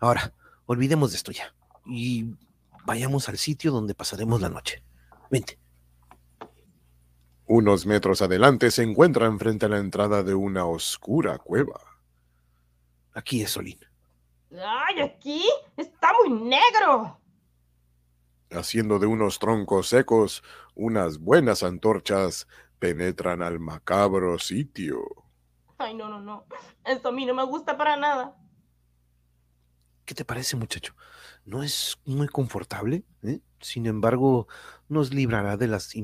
Ahora, 0.00 0.34
olvidemos 0.66 1.12
de 1.12 1.16
esto 1.16 1.30
ya 1.32 1.54
y 1.86 2.34
vayamos 2.84 3.28
al 3.28 3.38
sitio 3.38 3.70
donde 3.70 3.94
pasaremos 3.94 4.40
la 4.40 4.48
noche. 4.48 4.82
Vente. 5.30 5.58
Unos 7.50 7.86
metros 7.86 8.20
adelante 8.20 8.70
se 8.70 8.82
encuentran 8.82 9.38
frente 9.38 9.64
a 9.64 9.68
la 9.70 9.78
entrada 9.78 10.22
de 10.22 10.34
una 10.34 10.66
oscura 10.66 11.38
cueva. 11.38 11.80
Aquí 13.14 13.40
es 13.40 13.52
Solín. 13.52 13.78
¡Ay, 14.52 15.00
aquí! 15.00 15.42
¡Está 15.74 16.12
muy 16.12 16.28
negro! 16.28 17.18
Haciendo 18.50 18.98
de 18.98 19.06
unos 19.06 19.38
troncos 19.38 19.88
secos 19.88 20.42
unas 20.74 21.20
buenas 21.20 21.62
antorchas, 21.62 22.46
penetran 22.78 23.40
al 23.40 23.60
macabro 23.60 24.38
sitio. 24.38 25.00
Ay, 25.78 25.94
no, 25.94 26.10
no, 26.10 26.20
no. 26.20 26.44
Esto 26.84 27.08
a 27.08 27.12
mí 27.12 27.24
no 27.24 27.32
me 27.32 27.44
gusta 27.44 27.78
para 27.78 27.96
nada. 27.96 28.36
¿Qué 30.04 30.14
te 30.14 30.26
parece, 30.26 30.54
muchacho? 30.54 30.94
No 31.46 31.62
es 31.62 31.98
muy 32.04 32.28
confortable, 32.28 33.04
¿eh? 33.22 33.40
sin 33.60 33.86
embargo, 33.86 34.48
nos 34.88 35.14
librará 35.14 35.56
de 35.56 35.66
las 35.66 35.94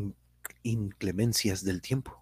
inclemencias 0.64 1.64
del 1.64 1.80
tiempo. 1.80 2.20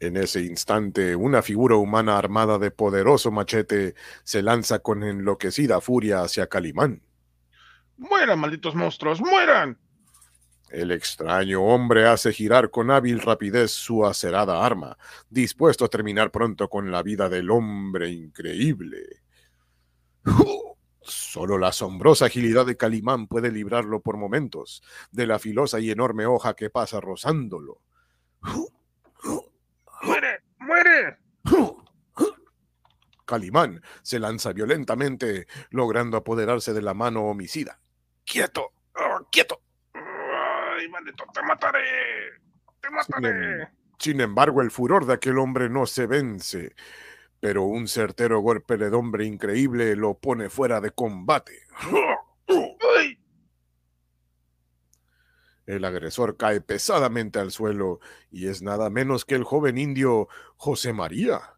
En 0.00 0.16
ese 0.16 0.42
instante, 0.42 1.16
una 1.16 1.42
figura 1.42 1.76
humana 1.76 2.18
armada 2.18 2.58
de 2.58 2.70
poderoso 2.70 3.30
machete 3.30 3.94
se 4.24 4.42
lanza 4.42 4.80
con 4.80 5.02
enloquecida 5.02 5.80
furia 5.80 6.22
hacia 6.22 6.48
Calimán. 6.48 7.02
¡Mueran, 7.96 8.38
malditos 8.38 8.74
monstruos! 8.74 9.20
¡Mueran! 9.20 9.78
El 10.70 10.92
extraño 10.92 11.62
hombre 11.62 12.06
hace 12.06 12.32
girar 12.32 12.70
con 12.70 12.90
hábil 12.90 13.20
rapidez 13.20 13.72
su 13.72 14.04
acerada 14.04 14.64
arma, 14.64 14.98
dispuesto 15.30 15.84
a 15.84 15.88
terminar 15.88 16.30
pronto 16.30 16.68
con 16.68 16.90
la 16.92 17.02
vida 17.02 17.28
del 17.28 17.50
hombre 17.50 18.10
increíble. 18.10 19.22
Solo 21.38 21.56
la 21.56 21.68
asombrosa 21.68 22.26
agilidad 22.26 22.66
de 22.66 22.76
Calimán 22.76 23.28
puede 23.28 23.52
librarlo 23.52 24.00
por 24.00 24.16
momentos 24.16 24.82
de 25.12 25.24
la 25.24 25.38
filosa 25.38 25.78
y 25.78 25.88
enorme 25.88 26.26
hoja 26.26 26.56
que 26.56 26.68
pasa 26.68 27.00
rozándolo. 27.00 27.80
¡Muere! 30.02 30.42
¡Muere! 30.58 31.18
Calimán 33.24 33.80
se 34.02 34.18
lanza 34.18 34.52
violentamente, 34.52 35.46
logrando 35.70 36.16
apoderarse 36.16 36.72
de 36.72 36.82
la 36.82 36.92
mano 36.92 37.22
homicida. 37.26 37.78
¡Quieto! 38.24 38.72
¡Ah, 38.96 39.20
¡Quieto! 39.30 39.60
¡Ay, 39.94 40.88
maldito! 40.88 41.22
¡Te 41.32 41.40
mataré! 41.42 41.84
¡Te 42.80 42.90
mataré! 42.90 43.68
Sin 43.96 44.20
embargo, 44.20 44.60
el 44.60 44.72
furor 44.72 45.06
de 45.06 45.14
aquel 45.14 45.38
hombre 45.38 45.68
no 45.68 45.86
se 45.86 46.08
vence, 46.08 46.74
pero 47.40 47.64
un 47.64 47.88
certero 47.88 48.40
golpe 48.40 48.76
del 48.76 48.94
hombre 48.94 49.24
increíble 49.24 49.94
lo 49.96 50.14
pone 50.14 50.48
fuera 50.50 50.80
de 50.80 50.90
combate. 50.90 51.66
El 55.66 55.84
agresor 55.84 56.38
cae 56.38 56.62
pesadamente 56.62 57.38
al 57.38 57.50
suelo 57.50 58.00
y 58.30 58.48
es 58.48 58.62
nada 58.62 58.88
menos 58.88 59.26
que 59.26 59.34
el 59.34 59.44
joven 59.44 59.76
indio 59.76 60.28
José 60.56 60.94
María. 60.94 61.56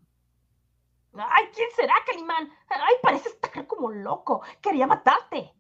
¡Ay, 1.14 1.45
quién 1.55 1.69
será, 1.77 1.95
Calimán! 2.05 2.51
¡Ay, 2.69 2.95
pareces 3.03 3.38
estar 3.40 3.66
como 3.69 3.93
loco! 3.93 4.43
¡Quería 4.61 4.87
matarte! 4.87 5.53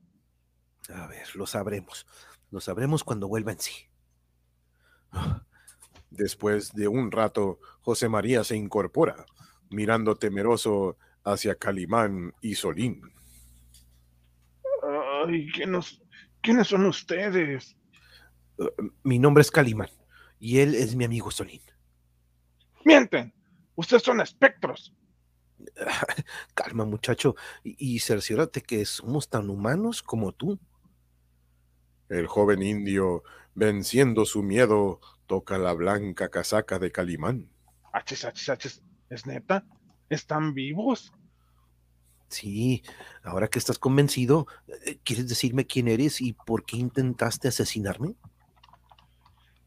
A 0.92 1.06
ver, 1.06 1.36
lo 1.36 1.46
sabremos. 1.46 2.06
Lo 2.50 2.60
sabremos 2.60 3.04
cuando 3.04 3.28
vuelva 3.28 3.52
en 3.52 3.60
sí. 3.60 3.88
Después 6.10 6.72
de 6.72 6.88
un 6.88 7.12
rato, 7.12 7.60
José 7.82 8.08
María 8.08 8.42
se 8.42 8.56
incorpora, 8.56 9.26
mirando 9.70 10.16
temeroso 10.16 10.96
hacia 11.24 11.54
Calimán 11.54 12.34
y 12.40 12.54
Solín. 12.54 13.02
¡Ay! 15.24 15.50
¿quiénes, 15.52 16.02
¿Quiénes 16.40 16.68
son 16.68 16.86
ustedes? 16.86 17.76
Mi 19.02 19.18
nombre 19.18 19.42
es 19.42 19.50
Calimán 19.50 19.90
y 20.38 20.58
él 20.58 20.74
es 20.74 20.94
mi 20.94 21.04
amigo 21.04 21.30
Solín. 21.30 21.62
¡Mienten! 22.84 23.32
Ustedes 23.74 24.02
son 24.02 24.20
espectros. 24.20 24.94
Calma, 26.54 26.84
muchacho, 26.84 27.36
y, 27.62 27.94
y 27.94 27.98
cerciórate 28.00 28.62
que 28.62 28.84
somos 28.84 29.28
tan 29.28 29.50
humanos 29.50 30.02
como 30.02 30.32
tú. 30.32 30.58
El 32.08 32.26
joven 32.26 32.62
indio, 32.62 33.22
venciendo 33.54 34.24
su 34.24 34.42
miedo, 34.42 35.00
toca 35.26 35.58
la 35.58 35.72
blanca 35.74 36.28
casaca 36.28 36.78
de 36.78 36.90
Calimán. 36.90 37.48
Hachis, 37.92 38.24
hachis, 38.24 38.48
hachis. 38.48 38.82
¿Es 39.10 39.26
neta? 39.26 39.64
¿Están 40.08 40.54
vivos? 40.54 41.12
Sí, 42.28 42.82
ahora 43.24 43.48
que 43.48 43.58
estás 43.58 43.78
convencido, 43.78 44.46
eh, 44.86 44.98
¿quieres 45.02 45.28
decirme 45.28 45.66
quién 45.66 45.88
eres 45.88 46.20
y 46.20 46.32
por 46.32 46.64
qué 46.64 46.76
intentaste 46.76 47.48
asesinarme? 47.48 48.14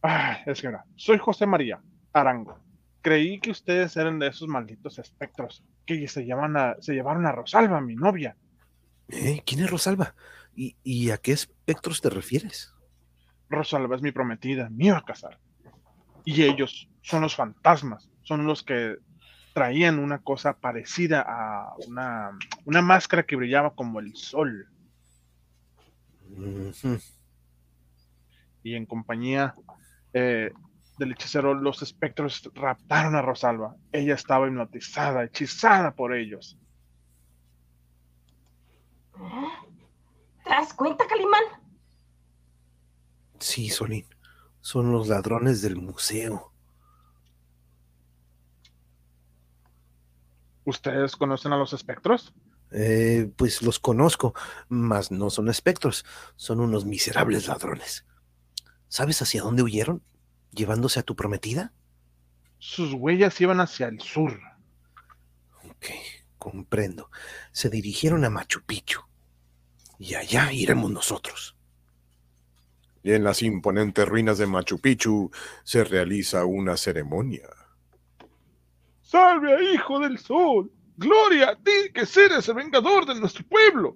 Que 0.01 0.67
era. 0.67 0.85
Soy 0.95 1.17
José 1.17 1.45
María 1.45 1.81
Arango. 2.13 2.57
Creí 3.01 3.39
que 3.39 3.51
ustedes 3.51 3.95
eran 3.97 4.17
de 4.19 4.27
esos 4.27 4.47
malditos 4.47 4.97
espectros 4.97 5.63
que 5.85 6.07
se, 6.07 6.25
llaman 6.25 6.55
a- 6.55 6.75
se 6.79 6.93
llevaron 6.93 7.25
a 7.25 7.33
Rosalba, 7.33 7.81
mi 7.81 7.95
novia. 7.95 8.37
¿Eh? 9.09 9.41
¿Quién 9.45 9.61
es 9.63 9.69
Rosalba? 9.69 10.15
¿Y, 10.55 10.77
y 10.83 11.09
a 11.11 11.17
qué 11.17 11.33
espectros 11.33 11.99
te 11.99 12.09
refieres? 12.09 12.73
Rosalba 13.49 13.97
es 13.97 14.01
mi 14.01 14.11
prometida, 14.13 14.69
me 14.69 14.85
iba 14.87 14.97
a 14.97 15.05
casar. 15.05 15.37
Y 16.23 16.43
ellos 16.43 16.89
son 17.01 17.21
los 17.21 17.35
fantasmas, 17.35 18.09
son 18.21 18.45
los 18.45 18.63
que 18.63 18.95
traían 19.53 19.99
una 19.99 20.19
cosa 20.19 20.57
parecida 20.59 21.23
a 21.27 21.75
una, 21.87 22.37
una 22.65 22.81
máscara 22.81 23.23
que 23.23 23.35
brillaba 23.35 23.75
como 23.75 23.99
el 23.99 24.15
sol. 24.15 24.67
Y 28.63 28.75
en 28.75 28.85
compañía 28.85 29.53
eh, 30.13 30.51
del 30.97 31.11
hechicero, 31.11 31.53
los 31.53 31.81
espectros 31.81 32.49
raptaron 32.55 33.15
a 33.15 33.21
Rosalba. 33.21 33.75
Ella 33.91 34.15
estaba 34.15 34.47
hipnotizada, 34.47 35.23
hechizada 35.23 35.93
por 35.93 36.15
ellos. 36.15 36.57
¿Te 40.43 40.49
das 40.49 40.73
cuenta, 40.73 41.05
Calimán? 41.07 41.43
Sí, 43.39 43.69
Solín, 43.69 44.05
son 44.61 44.91
los 44.91 45.07
ladrones 45.07 45.61
del 45.61 45.75
museo. 45.75 46.52
¿Ustedes 50.65 51.15
conocen 51.15 51.53
a 51.53 51.57
los 51.57 51.73
espectros? 51.73 52.33
Eh, 52.71 53.29
pues 53.35 53.61
los 53.61 53.79
conozco, 53.79 54.33
mas 54.69 55.11
no 55.11 55.29
son 55.29 55.49
espectros, 55.49 56.05
son 56.35 56.59
unos 56.59 56.85
miserables 56.85 57.47
ladrones. 57.47 58.05
¿Sabes 58.87 59.21
hacia 59.21 59.41
dónde 59.41 59.63
huyeron? 59.63 60.01
¿Llevándose 60.51 60.99
a 60.99 61.03
tu 61.03 61.15
prometida? 61.15 61.73
Sus 62.59 62.93
huellas 62.93 63.39
iban 63.41 63.59
hacia 63.59 63.87
el 63.87 63.99
sur. 63.99 64.39
Ok, 65.69 65.87
Comprendo. 66.43 67.09
Se 67.53 67.69
dirigieron 67.69 68.25
a 68.25 68.29
Machu 68.29 68.63
Picchu. 68.65 68.99
Y 69.97 70.15
allá 70.15 70.51
iremos 70.51 70.91
nosotros. 70.91 71.55
Y 73.01 73.13
en 73.13 73.23
las 73.23 73.41
imponentes 73.41 74.05
ruinas 74.05 74.39
de 74.39 74.45
Machu 74.45 74.81
Picchu 74.81 75.31
se 75.63 75.85
realiza 75.85 76.43
una 76.43 76.75
ceremonia. 76.75 77.47
¡Salve 79.13 79.53
a 79.53 79.61
Hijo 79.61 79.99
del 79.99 80.17
Sol! 80.17 80.71
¡Gloria 80.97 81.49
a 81.49 81.55
ti 81.55 81.91
que 81.93 82.01
eres 82.19 82.47
el 82.49 82.55
vengador 82.55 83.05
de 83.05 83.13
nuestro 83.13 83.45
pueblo! 83.45 83.95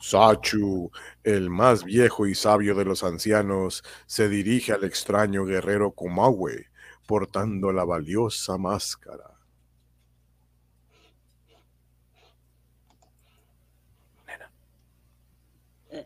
Sachu, 0.00 0.90
el 1.22 1.48
más 1.48 1.84
viejo 1.84 2.26
y 2.26 2.34
sabio 2.34 2.74
de 2.74 2.84
los 2.84 3.04
ancianos, 3.04 3.84
se 4.06 4.28
dirige 4.28 4.72
al 4.72 4.82
extraño 4.82 5.44
guerrero 5.44 5.92
Kumawe, 5.92 6.72
portando 7.06 7.70
la 7.70 7.84
valiosa 7.84 8.58
máscara. 8.58 9.30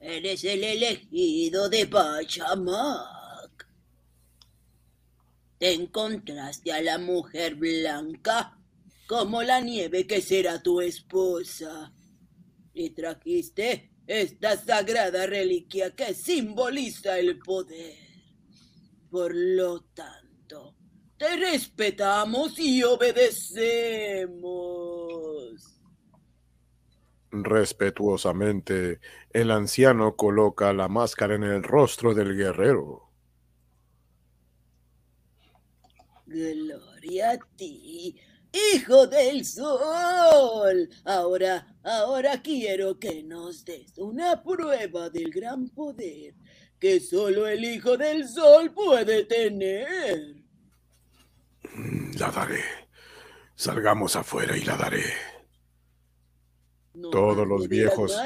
Eres 0.02 0.44
el 0.44 0.62
elegido 0.62 1.70
de 1.70 1.86
Pachamac. 1.86 3.15
Te 5.58 5.72
encontraste 5.72 6.72
a 6.72 6.82
la 6.82 6.98
mujer 6.98 7.54
blanca, 7.54 8.58
como 9.06 9.42
la 9.42 9.60
nieve 9.60 10.06
que 10.06 10.20
será 10.20 10.62
tu 10.62 10.80
esposa. 10.80 11.92
Y 12.74 12.90
trajiste 12.90 13.92
esta 14.06 14.56
sagrada 14.56 15.26
reliquia 15.26 15.94
que 15.94 16.14
simboliza 16.14 17.18
el 17.18 17.38
poder. 17.38 17.96
Por 19.10 19.34
lo 19.34 19.80
tanto, 19.94 20.76
te 21.16 21.36
respetamos 21.36 22.58
y 22.58 22.82
obedecemos. 22.82 24.36
Respetuosamente, 27.30 29.00
el 29.30 29.50
anciano 29.50 30.16
coloca 30.16 30.72
la 30.72 30.88
máscara 30.88 31.34
en 31.34 31.44
el 31.44 31.62
rostro 31.62 32.14
del 32.14 32.36
guerrero. 32.36 33.05
Gloria 36.26 37.30
a 37.30 37.38
ti, 37.56 38.16
hijo 38.52 39.06
del 39.06 39.44
sol. 39.44 40.88
Ahora, 41.04 41.78
ahora 41.84 42.42
quiero 42.42 42.98
que 42.98 43.22
nos 43.22 43.64
des 43.64 43.96
una 43.96 44.42
prueba 44.42 45.08
del 45.08 45.30
gran 45.30 45.68
poder 45.68 46.34
que 46.80 46.98
solo 46.98 47.46
el 47.46 47.64
hijo 47.64 47.96
del 47.96 48.28
sol 48.28 48.72
puede 48.74 49.24
tener. 49.24 50.42
La 52.18 52.30
daré. 52.32 52.60
Salgamos 53.54 54.16
afuera 54.16 54.56
y 54.56 54.64
la 54.64 54.76
daré. 54.76 55.04
No 56.94 57.10
Todos 57.10 57.46
los 57.46 57.68
viejos. 57.68 58.16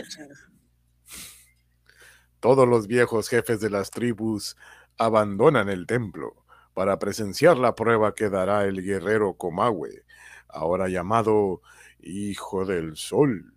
Todos 2.41 2.67
los 2.67 2.87
viejos 2.87 3.29
jefes 3.29 3.61
de 3.61 3.69
las 3.69 3.91
tribus 3.91 4.57
abandonan 4.97 5.69
el 5.69 5.87
templo 5.87 6.40
para 6.75 6.99
presenciar 6.99 7.59
la 7.59 7.75
prueba 7.75 8.15
que 8.15 8.31
dará 8.31 8.65
el 8.65 8.83
guerrero 8.83 9.35
Comahue, 9.35 10.05
ahora 10.49 10.89
llamado 10.89 11.61
Hijo 11.99 12.65
del 12.65 12.97
Sol. 12.97 13.55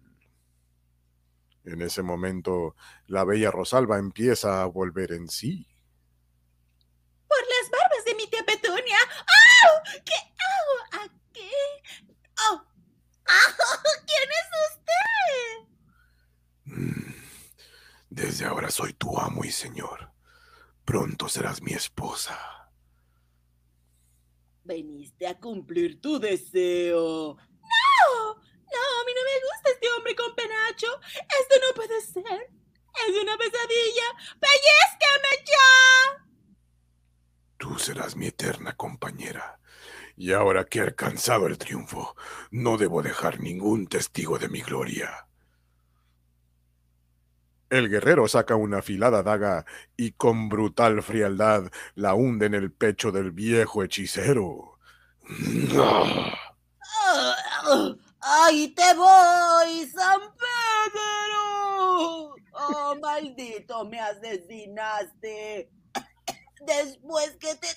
En 1.65 1.81
ese 1.81 2.01
momento, 2.01 2.75
la 3.07 3.23
bella 3.23 3.49
Rosalba 3.51 3.97
empieza 3.97 4.61
a 4.61 4.65
volver 4.65 5.13
en 5.13 5.29
sí. 5.29 5.65
Por 7.27 7.37
las 7.39 7.71
barbas 7.71 8.03
de 8.05 8.15
mi 8.15 8.27
tía 8.27 8.43
Petunia. 8.45 8.97
¡Ah! 9.19 9.81
¿Qué 10.05 10.13
hago 10.13 11.05
aquí? 11.05 11.49
¡Oh! 12.49 12.61
¡Ah! 13.27 13.55
¿Quién 14.05 14.29
es 14.29 14.49
usted? 14.69 15.67
Mm, 16.65 17.13
Desde 18.09 18.45
ahora 18.45 18.69
soy 18.69 18.91
tu 18.93 19.17
amo 19.17 19.45
y 19.45 19.51
señor. 19.51 20.11
Pronto 20.83 21.29
serás 21.29 21.61
mi 21.61 21.71
esposa. 21.71 22.62
Veniste 24.63 25.27
a 25.27 25.37
cumplir 25.39 25.99
tu 25.99 26.19
deseo. 26.19 27.35
¡No! 27.35 28.35
No, 28.35 28.79
a 29.01 29.05
mí 29.05 29.11
no 29.13 29.23
me 29.23 29.39
gusta 29.47 29.69
este 29.73 29.87
hombre 29.91 30.15
con 30.15 30.33
penacho. 30.35 30.87
Esto 31.41 31.55
no 31.67 31.73
puede 31.75 32.01
ser. 32.01 32.49
Es 33.07 33.21
una 33.21 33.37
pesadilla. 33.37 34.07
¡Pellizcame 34.39 35.45
ya! 35.45 36.25
Tú 37.57 37.77
serás 37.77 38.15
mi 38.15 38.27
eterna 38.27 38.75
compañera. 38.75 39.59
Y 40.15 40.31
ahora 40.31 40.65
que 40.65 40.79
he 40.79 40.81
alcanzado 40.83 41.47
el 41.47 41.57
triunfo, 41.57 42.15
no 42.51 42.77
debo 42.77 43.01
dejar 43.01 43.39
ningún 43.39 43.87
testigo 43.87 44.37
de 44.37 44.47
mi 44.47 44.61
gloria. 44.61 45.27
El 47.73 47.89
guerrero 47.89 48.27
saca 48.27 48.55
una 48.55 48.77
afilada 48.77 49.23
daga 49.23 49.65
y 49.97 50.11
con 50.11 50.47
brutal 50.47 51.01
frialdad 51.01 51.71
la 51.95 52.13
hunde 52.13 52.45
en 52.45 52.53
el 52.53 52.71
pecho 52.71 53.11
del 53.11 53.31
viejo 53.31 53.81
hechicero. 53.81 54.77
¡Ah! 55.79 56.37
¡Ahí 58.21 58.67
te 58.75 58.93
voy, 58.93 59.87
San 59.87 60.21
Pedro! 60.37 62.35
¡Oh, 62.51 62.95
maldito, 63.01 63.85
me 63.85 63.99
asesinaste! 63.99 65.71
Después 66.67 67.35
que 67.39 67.55
te 67.55 67.69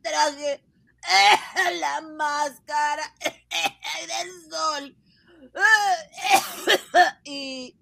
traje 0.00 0.64
la 1.78 2.00
máscara 2.00 3.14
del 4.08 4.30
sol. 4.50 4.96
Y... 7.24 7.76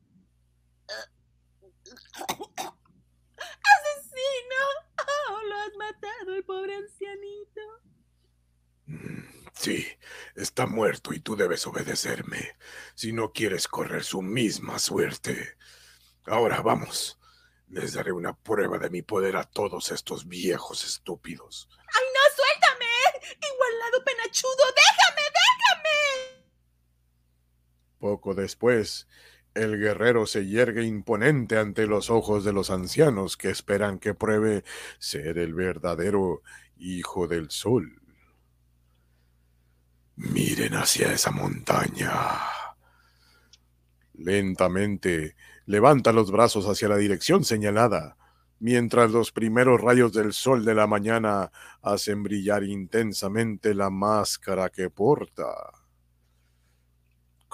¡Asesino! 3.37 4.61
¡Oh, 4.98 5.42
lo 5.44 5.54
has 5.57 5.74
matado, 5.76 6.35
el 6.35 6.44
pobre 6.44 6.76
ancianito! 6.76 7.61
Sí, 9.54 9.87
está 10.35 10.66
muerto 10.66 11.12
y 11.14 11.20
tú 11.20 11.37
debes 11.37 11.66
obedecerme 11.66 12.57
si 12.94 13.12
no 13.12 13.33
quieres 13.33 13.68
correr 13.68 14.04
su 14.04 14.20
misma 14.20 14.78
suerte. 14.78 15.57
Ahora 16.26 16.61
vamos. 16.61 17.18
Les 17.68 17.94
daré 17.94 18.12
una 18.12 18.37
prueba 18.37 18.78
de 18.78 18.90
mi 18.90 19.02
poder 19.02 19.37
a 19.37 19.44
todos 19.44 19.90
estos 19.90 20.28
viejos 20.28 20.85
estúpidos. 20.85 21.68
¡Ay, 21.70 22.04
no, 22.14 22.20
suéltame! 22.37 22.87
¡Igualado 23.40 24.04
penachudo! 24.04 24.64
¡Déjame, 24.76 25.22
déjame! 25.40 26.44
Poco 27.98 28.35
después, 28.35 29.09
el 29.55 29.79
guerrero 29.79 30.27
se 30.27 30.47
yergue 30.47 30.85
imponente 30.85 31.59
ante 31.59 31.87
los 31.87 32.11
ojos 32.11 32.45
de 32.45 32.53
los 32.53 32.71
ancianos 32.71 33.37
que 33.37 33.51
esperan 33.51 33.99
que 33.99 34.14
pruebe 34.14 34.64
ser 34.99 35.38
el 35.38 35.55
verdadero 35.55 36.43
hijo 36.77 37.29
del 37.29 37.51
sol. 37.51 38.01
Miren 40.17 40.75
hacia 40.75 41.12
esa 41.12 41.31
montaña. 41.31 42.12
Lentamente 44.14 45.37
levanta 45.67 46.12
los 46.12 46.31
brazos 46.31 46.67
hacia 46.67 46.88
la 46.88 46.97
dirección 46.97 47.45
señalada, 47.45 48.17
mientras 48.61 49.11
los 49.11 49.33
primeros 49.33 49.81
rayos 49.81 50.12
del 50.12 50.33
sol 50.33 50.64
de 50.64 50.75
la 50.75 50.87
mañana 50.87 51.51
hacen 51.83 52.23
brillar 52.23 52.64
intensamente 52.64 53.75
la 53.75 53.90
máscara 53.90 54.71
que 54.71 54.90
porta. 54.90 55.84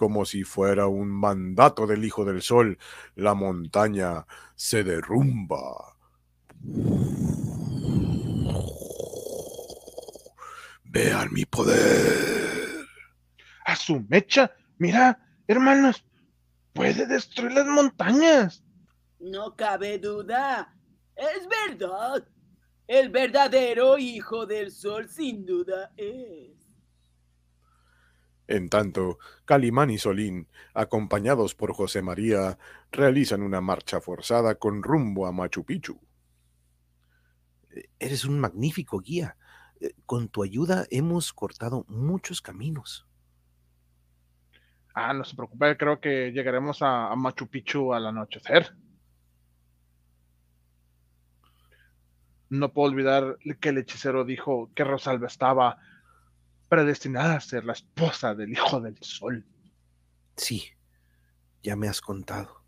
Como 0.01 0.25
si 0.25 0.45
fuera 0.45 0.87
un 0.87 1.11
mandato 1.11 1.87
del 1.87 2.07
Hijo 2.07 2.25
del 2.25 2.41
Sol, 2.41 2.79
la 3.17 3.35
montaña 3.35 4.25
se 4.55 4.83
derrumba. 4.83 5.95
Vean 10.85 11.29
mi 11.35 11.45
poder. 11.45 12.87
¡A 13.67 13.77
su 13.77 14.01
mecha! 14.09 14.51
Mira, 14.79 15.23
hermanos, 15.47 16.03
puede 16.73 17.05
destruir 17.07 17.53
las 17.53 17.67
montañas. 17.67 18.65
No 19.19 19.55
cabe 19.55 19.99
duda. 19.99 20.75
Es 21.15 21.47
verdad. 21.69 22.27
El 22.87 23.11
verdadero 23.11 23.99
hijo 23.99 24.47
del 24.47 24.73
sol 24.73 25.11
sin 25.11 25.45
duda 25.45 25.93
es. 25.99 26.60
En 28.51 28.69
tanto, 28.69 29.21
Calimán 29.45 29.91
y 29.91 29.99
Solín, 29.99 30.49
acompañados 30.75 31.55
por 31.55 31.73
José 31.73 32.03
María, 32.03 32.59
realizan 32.91 33.43
una 33.43 33.61
marcha 33.61 34.01
forzada 34.01 34.57
con 34.57 34.83
rumbo 34.83 35.29
a 35.29 35.31
Machu 35.31 35.65
Picchu. 35.65 36.01
Eres 38.01 38.25
un 38.25 38.41
magnífico 38.41 38.99
guía. 38.99 39.37
Eh, 39.81 39.93
Con 40.05 40.29
tu 40.29 40.43
ayuda 40.43 40.85
hemos 40.91 41.33
cortado 41.33 41.85
muchos 41.87 42.43
caminos. 42.43 43.07
Ah, 44.95 45.15
no 45.15 45.23
se 45.23 45.37
preocupe, 45.37 45.77
creo 45.77 46.01
que 46.01 46.33
llegaremos 46.33 46.83
a, 46.83 47.13
a 47.13 47.15
Machu 47.15 47.47
Picchu 47.47 47.95
al 47.95 48.05
anochecer. 48.09 48.75
No 52.49 52.73
puedo 52.73 52.91
olvidar 52.91 53.39
que 53.61 53.69
el 53.69 53.79
hechicero 53.79 54.25
dijo 54.25 54.73
que 54.75 54.83
Rosalba 54.83 55.29
estaba 55.29 55.79
predestinada 56.71 57.35
a 57.35 57.41
ser 57.41 57.65
la 57.65 57.75
esposa 57.75 58.35
del 58.35 58.53
hijo 58.53 58.81
del 58.81 58.97
sol. 59.03 59.45
Sí, 60.37 60.65
ya 61.63 61.77
me 61.77 61.89
has 61.89 62.01
contado. 62.01 62.63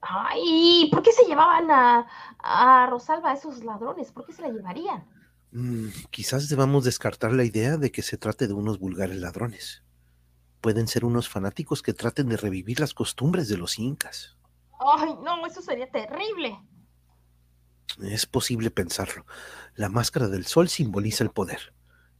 Ay, 0.00 0.88
¿por 0.90 1.02
qué 1.02 1.12
se 1.12 1.24
llevaban 1.24 1.70
a, 1.70 2.06
a 2.38 2.86
Rosalba 2.86 3.32
esos 3.32 3.64
ladrones? 3.64 4.12
¿Por 4.12 4.24
qué 4.24 4.32
se 4.32 4.42
la 4.42 4.48
llevarían? 4.48 5.04
Mm, 5.50 5.88
quizás 6.10 6.48
debamos 6.48 6.84
descartar 6.84 7.32
la 7.32 7.44
idea 7.44 7.76
de 7.76 7.90
que 7.90 8.02
se 8.02 8.16
trate 8.16 8.46
de 8.46 8.54
unos 8.54 8.78
vulgares 8.78 9.16
ladrones. 9.16 9.82
Pueden 10.60 10.88
ser 10.88 11.04
unos 11.04 11.28
fanáticos 11.28 11.82
que 11.82 11.94
traten 11.94 12.28
de 12.28 12.36
revivir 12.36 12.80
las 12.80 12.94
costumbres 12.94 13.48
de 13.48 13.56
los 13.56 13.78
incas. 13.78 14.36
Ay, 14.78 15.14
no, 15.22 15.46
eso 15.46 15.62
sería 15.62 15.90
terrible. 15.90 16.58
Es 18.02 18.26
posible 18.26 18.70
pensarlo. 18.70 19.26
La 19.74 19.88
máscara 19.88 20.28
del 20.28 20.46
sol 20.46 20.68
simboliza 20.68 21.24
el 21.24 21.30
poder, 21.30 21.72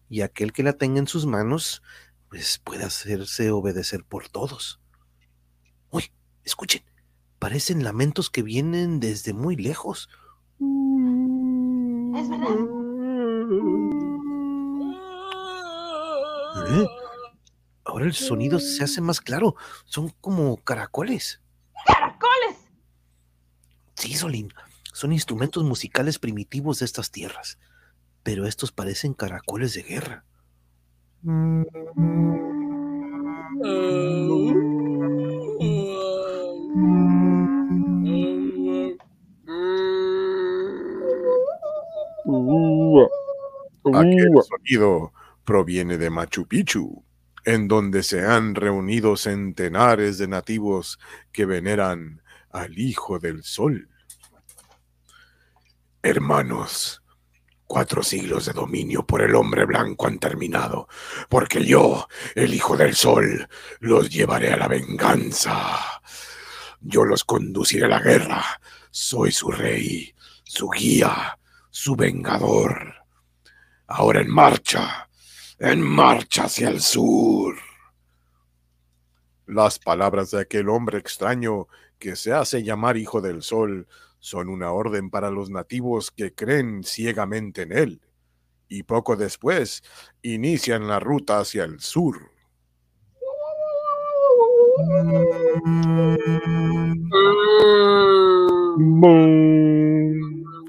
y 0.09 0.21
aquel 0.21 0.53
que 0.53 0.62
la 0.62 0.75
tenga 0.75 0.99
en 0.99 1.09
sus 1.09 1.27
manos, 1.27 1.83
pues 2.29 2.59
puede 2.59 2.85
hacerse 2.85 3.51
obedecer 3.51 4.05
por 4.05 4.29
todos. 4.29 4.81
Uy, 5.90 6.11
escuchen, 6.45 6.83
parecen 7.38 7.85
lamentos 7.85 8.31
que 8.31 8.43
vienen 8.43 9.01
desde 9.01 9.33
muy 9.33 9.57
lejos. 9.57 10.09
Es 12.17 12.29
verdad. 12.29 12.85
¿Eh? 16.71 16.87
Ahora 17.85 18.07
el 18.07 18.14
sonido 18.14 18.59
se 18.61 18.83
hace 18.83 19.01
más 19.01 19.21
claro. 19.21 19.57
Son 19.85 20.09
como 20.21 20.57
caracoles. 20.57 21.40
¡Caracoles! 21.87 22.57
Sí, 23.95 24.14
Solín. 24.14 24.53
Son 24.93 25.12
instrumentos 25.12 25.64
musicales 25.64 26.19
primitivos 26.19 26.79
de 26.79 26.87
estas 26.87 27.11
tierras. 27.11 27.59
Pero 28.24 28.46
estos 28.46 28.72
parecen 28.72 29.14
caracoles 29.14 29.74
de 29.74 29.82
guerra. 29.82 30.24
Aquel 43.94 44.30
sonido 44.42 45.12
proviene 45.44 45.98
de 45.98 46.10
Machu 46.10 46.48
Picchu, 46.48 47.04
en 47.44 47.68
donde 47.68 48.02
se 48.02 48.26
han 48.26 48.54
reunido 48.54 49.16
centenares 49.16 50.18
de 50.18 50.26
nativos 50.28 50.98
que 51.30 51.44
veneran 51.44 52.22
al 52.50 52.78
Hijo 52.78 53.18
del 53.18 53.44
Sol. 53.44 53.88
Hermanos, 56.02 57.04
cuatro 57.74 58.04
siglos 58.04 58.46
de 58.46 58.52
dominio 58.52 59.04
por 59.04 59.20
el 59.20 59.34
hombre 59.34 59.64
blanco 59.64 60.06
han 60.06 60.20
terminado, 60.20 60.87
porque 61.28 61.64
yo, 61.64 62.06
el 62.37 62.54
Hijo 62.54 62.76
del 62.76 62.94
Sol, 62.94 63.48
los 63.80 64.10
llevaré 64.10 64.52
a 64.52 64.56
la 64.56 64.68
venganza. 64.68 66.00
Yo 66.80 67.04
los 67.04 67.24
conduciré 67.24 67.87
a 67.87 67.88
la 67.88 67.98
guerra. 67.98 68.44
Soy 68.92 69.32
su 69.32 69.50
rey, 69.50 70.14
su 70.44 70.68
guía, 70.68 71.37
su 71.68 71.96
vengador. 71.96 72.94
Ahora 73.88 74.20
en 74.20 74.30
marcha, 74.30 75.08
en 75.58 75.82
marcha 75.82 76.44
hacia 76.44 76.68
el 76.68 76.80
sur. 76.80 77.56
Las 79.46 79.80
palabras 79.80 80.30
de 80.30 80.42
aquel 80.42 80.68
hombre 80.68 80.98
extraño 80.98 81.66
que 81.98 82.14
se 82.14 82.32
hace 82.32 82.62
llamar 82.62 82.96
Hijo 82.96 83.20
del 83.20 83.42
Sol 83.42 83.88
son 84.24 84.48
una 84.48 84.72
orden 84.72 85.10
para 85.10 85.30
los 85.30 85.50
nativos 85.50 86.10
que 86.10 86.34
creen 86.34 86.82
ciegamente 86.82 87.60
en 87.60 87.72
él, 87.72 88.00
y 88.68 88.84
poco 88.84 89.16
después 89.16 89.82
inician 90.22 90.88
la 90.88 90.98
ruta 90.98 91.40
hacia 91.40 91.64
el 91.64 91.78
sur. 91.80 92.30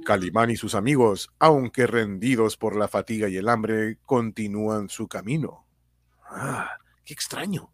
Calimán 0.03 0.49
y 0.49 0.57
sus 0.57 0.75
amigos, 0.75 1.31
aunque 1.39 1.87
rendidos 1.87 2.57
por 2.57 2.75
la 2.75 2.89
fatiga 2.89 3.29
y 3.29 3.37
el 3.37 3.47
hambre, 3.47 3.99
continúan 4.05 4.89
su 4.89 5.07
camino. 5.07 5.65
Ah, 6.29 6.71
qué 7.05 7.13
extraño. 7.13 7.71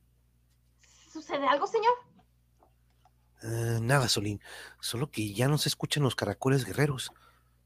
¿Sucede 1.11 1.47
algo, 1.47 1.65
señor? 1.65 2.10
Eh, 3.43 3.79
nada, 3.81 4.07
Solín. 4.07 4.41
Solo 4.79 5.09
que 5.09 5.33
ya 5.33 5.47
no 5.47 5.57
se 5.57 5.69
escuchan 5.69 6.03
los 6.03 6.15
caracoles 6.15 6.65
guerreros. 6.65 7.11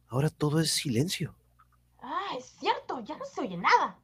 Ahora 0.08 0.30
todo 0.30 0.60
es 0.60 0.72
silencio. 0.72 1.36
Ah, 2.00 2.36
es 2.38 2.56
cierto, 2.60 3.04
ya 3.04 3.18
no 3.18 3.26
se 3.26 3.42
oye 3.42 3.58
nada. 3.58 4.00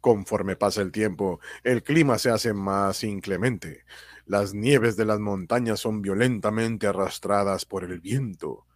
Conforme 0.00 0.56
pasa 0.56 0.82
el 0.82 0.90
tiempo, 0.90 1.40
el 1.62 1.82
clima 1.82 2.18
se 2.18 2.30
hace 2.30 2.52
más 2.52 3.04
inclemente. 3.04 3.84
Las 4.26 4.54
nieves 4.54 4.96
de 4.96 5.04
las 5.04 5.20
montañas 5.20 5.80
son 5.80 6.02
violentamente 6.02 6.86
arrastradas 6.86 7.64
por 7.64 7.84
el 7.84 8.00
viento. 8.00 8.66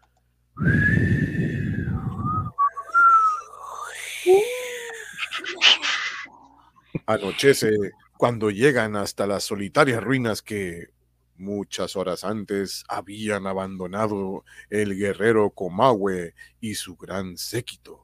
Anochece 7.07 7.71
cuando 8.17 8.51
llegan 8.51 8.97
hasta 8.97 9.27
las 9.27 9.45
solitarias 9.45 10.03
ruinas 10.03 10.43
que 10.43 10.96
muchas 11.39 11.97
horas 11.97 12.25
antes 12.25 12.85
habían 12.89 13.47
abandonado 13.47 14.45
el 14.71 14.97
guerrero 14.97 15.51
Comahue 15.51 16.35
y 16.61 16.75
su 16.75 16.97
gran 16.97 17.37
séquito. 17.37 18.01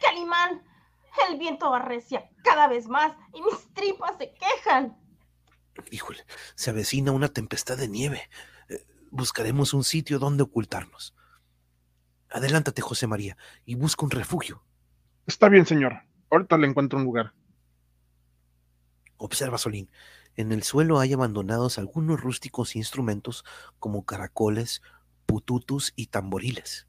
Calimán, 0.00 0.62
el 1.28 1.38
viento 1.38 1.72
arrecia 1.72 2.28
cada 2.42 2.68
vez 2.68 2.88
más 2.88 3.12
y 3.32 3.42
mis 3.42 3.72
tripas 3.72 4.16
se 4.18 4.34
quejan. 4.34 4.96
Híjole, 5.90 6.24
se 6.54 6.70
avecina 6.70 7.12
una 7.12 7.28
tempestad 7.28 7.76
de 7.76 7.88
nieve. 7.88 8.28
Eh, 8.68 8.84
buscaremos 9.10 9.74
un 9.74 9.84
sitio 9.84 10.18
donde 10.18 10.42
ocultarnos. 10.42 11.14
Adelántate, 12.30 12.82
José 12.82 13.06
María, 13.06 13.36
y 13.64 13.74
busca 13.76 14.04
un 14.04 14.10
refugio. 14.10 14.64
Está 15.26 15.48
bien, 15.48 15.66
señor. 15.66 16.02
Ahorita 16.30 16.58
le 16.58 16.66
encuentro 16.66 16.98
un 16.98 17.04
lugar. 17.04 17.32
Observa, 19.16 19.56
Solín. 19.56 19.88
En 20.36 20.50
el 20.50 20.64
suelo 20.64 20.98
hay 20.98 21.12
abandonados 21.12 21.78
algunos 21.78 22.20
rústicos 22.20 22.74
instrumentos 22.74 23.44
como 23.78 24.04
caracoles, 24.04 24.82
pututus 25.26 25.92
y 25.94 26.06
tamboriles. 26.06 26.88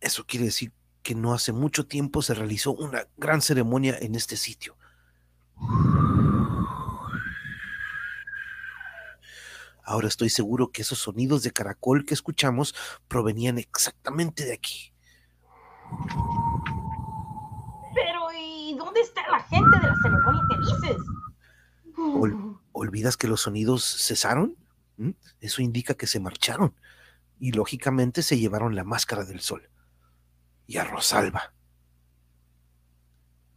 Eso 0.00 0.26
quiere 0.26 0.46
decir 0.46 0.72
que 1.02 1.14
no 1.14 1.32
hace 1.32 1.52
mucho 1.52 1.86
tiempo 1.86 2.20
se 2.20 2.34
realizó 2.34 2.72
una 2.72 3.06
gran 3.16 3.40
ceremonia 3.40 3.96
en 3.98 4.14
este 4.14 4.36
sitio. 4.36 4.76
Ahora 9.82 10.08
estoy 10.08 10.28
seguro 10.28 10.70
que 10.70 10.82
esos 10.82 10.98
sonidos 10.98 11.42
de 11.42 11.50
caracol 11.50 12.04
que 12.04 12.12
escuchamos 12.12 12.74
provenían 13.08 13.56
exactamente 13.56 14.44
de 14.44 14.52
aquí. 14.52 14.92
Pero, 17.94 18.28
¿y 18.38 18.76
dónde 18.76 19.00
está 19.00 19.22
la 19.30 19.40
gente 19.44 19.78
de 19.80 19.86
la 19.86 19.96
ceremonia 20.02 20.42
que 20.50 20.58
dices? 20.58 21.02
Ol- 21.98 22.58
¿Olvidas 22.72 23.16
que 23.16 23.28
los 23.28 23.42
sonidos 23.42 23.84
cesaron? 24.06 24.56
¿Mm? 24.96 25.10
Eso 25.40 25.62
indica 25.62 25.94
que 25.94 26.06
se 26.06 26.20
marcharon. 26.20 26.74
Y 27.40 27.52
lógicamente 27.52 28.22
se 28.22 28.38
llevaron 28.38 28.74
la 28.74 28.84
máscara 28.84 29.24
del 29.24 29.40
sol. 29.40 29.68
Y 30.66 30.76
a 30.76 30.84
Rosalba. 30.84 31.54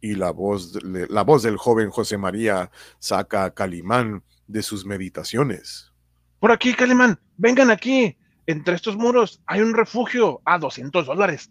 Y 0.00 0.14
la 0.16 0.30
voz, 0.32 0.82
la 0.82 1.22
voz 1.22 1.42
del 1.44 1.56
joven 1.56 1.90
José 1.90 2.18
María 2.18 2.70
saca 2.98 3.44
a 3.44 3.54
Calimán 3.54 4.24
de 4.48 4.62
sus 4.62 4.84
meditaciones. 4.84 5.92
Por 6.40 6.50
aquí, 6.50 6.74
Calimán, 6.74 7.20
vengan 7.36 7.70
aquí. 7.70 8.16
Entre 8.46 8.74
estos 8.74 8.96
muros 8.96 9.40
hay 9.46 9.60
un 9.60 9.74
refugio 9.74 10.40
a 10.44 10.58
200 10.58 11.06
dólares. 11.06 11.50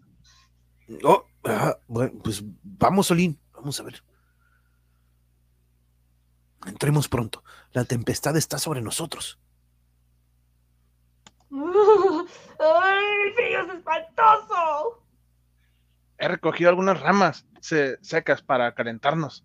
Oh, 1.02 1.24
ah, 1.44 1.78
bueno, 1.88 2.12
pues 2.22 2.44
vamos, 2.62 3.06
Solín. 3.06 3.38
Vamos 3.54 3.80
a 3.80 3.84
ver. 3.84 4.02
Entremos 6.66 7.08
pronto. 7.08 7.42
La 7.72 7.84
tempestad 7.84 8.36
está 8.36 8.58
sobre 8.58 8.80
nosotros. 8.82 9.38
¡Ay, 11.50 13.04
el 13.26 13.34
frío 13.34 13.60
es 13.62 13.74
espantoso! 13.74 15.02
He 16.18 16.28
recogido 16.28 16.70
algunas 16.70 17.00
ramas 17.00 17.46
se- 17.60 18.02
secas 18.02 18.42
para 18.42 18.74
calentarnos. 18.74 19.44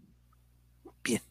Bien. 1.04 1.22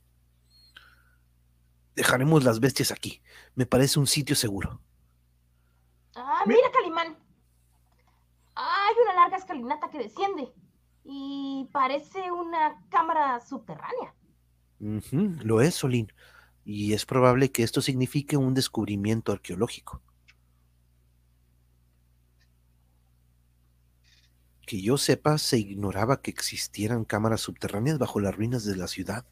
Dejaremos 1.95 2.45
las 2.45 2.61
bestias 2.61 2.91
aquí. 2.91 3.23
Me 3.55 3.65
parece 3.67 3.99
un 3.99 4.07
sitio 4.07 4.35
seguro. 4.37 4.81
Ah, 6.17 6.43
Mi- 6.47 6.55
mira, 6.55 6.71
Calimán. 6.73 7.17
Hay 8.57 8.95
una 9.05 9.15
larga 9.15 9.37
escalinata 9.37 9.89
que 9.91 9.99
desciende. 9.99 10.53
Y 11.05 11.69
parece 11.73 12.33
una 12.33 12.83
cámara 12.91 13.39
subterránea. 13.41 14.15
Lo 14.79 15.61
es, 15.61 15.75
Solín. 15.75 16.13
Y 16.65 16.93
es 16.93 17.07
probable 17.07 17.53
que 17.53 17.63
esto 17.63 17.81
signifique 17.81 18.37
un 18.37 18.55
descubrimiento 18.55 19.33
arqueológico. 19.33 20.03
Que 24.67 24.83
yo 24.83 24.99
sepa, 24.99 25.39
se 25.39 25.59
ignoraba 25.59 26.21
que 26.21 26.31
existieran 26.31 27.05
cámaras 27.05 27.41
subterráneas 27.43 27.99
bajo 27.99 28.19
las 28.21 28.35
ruinas 28.35 28.65
de 28.65 28.77
la 28.77 28.89
ciudad. 28.89 29.25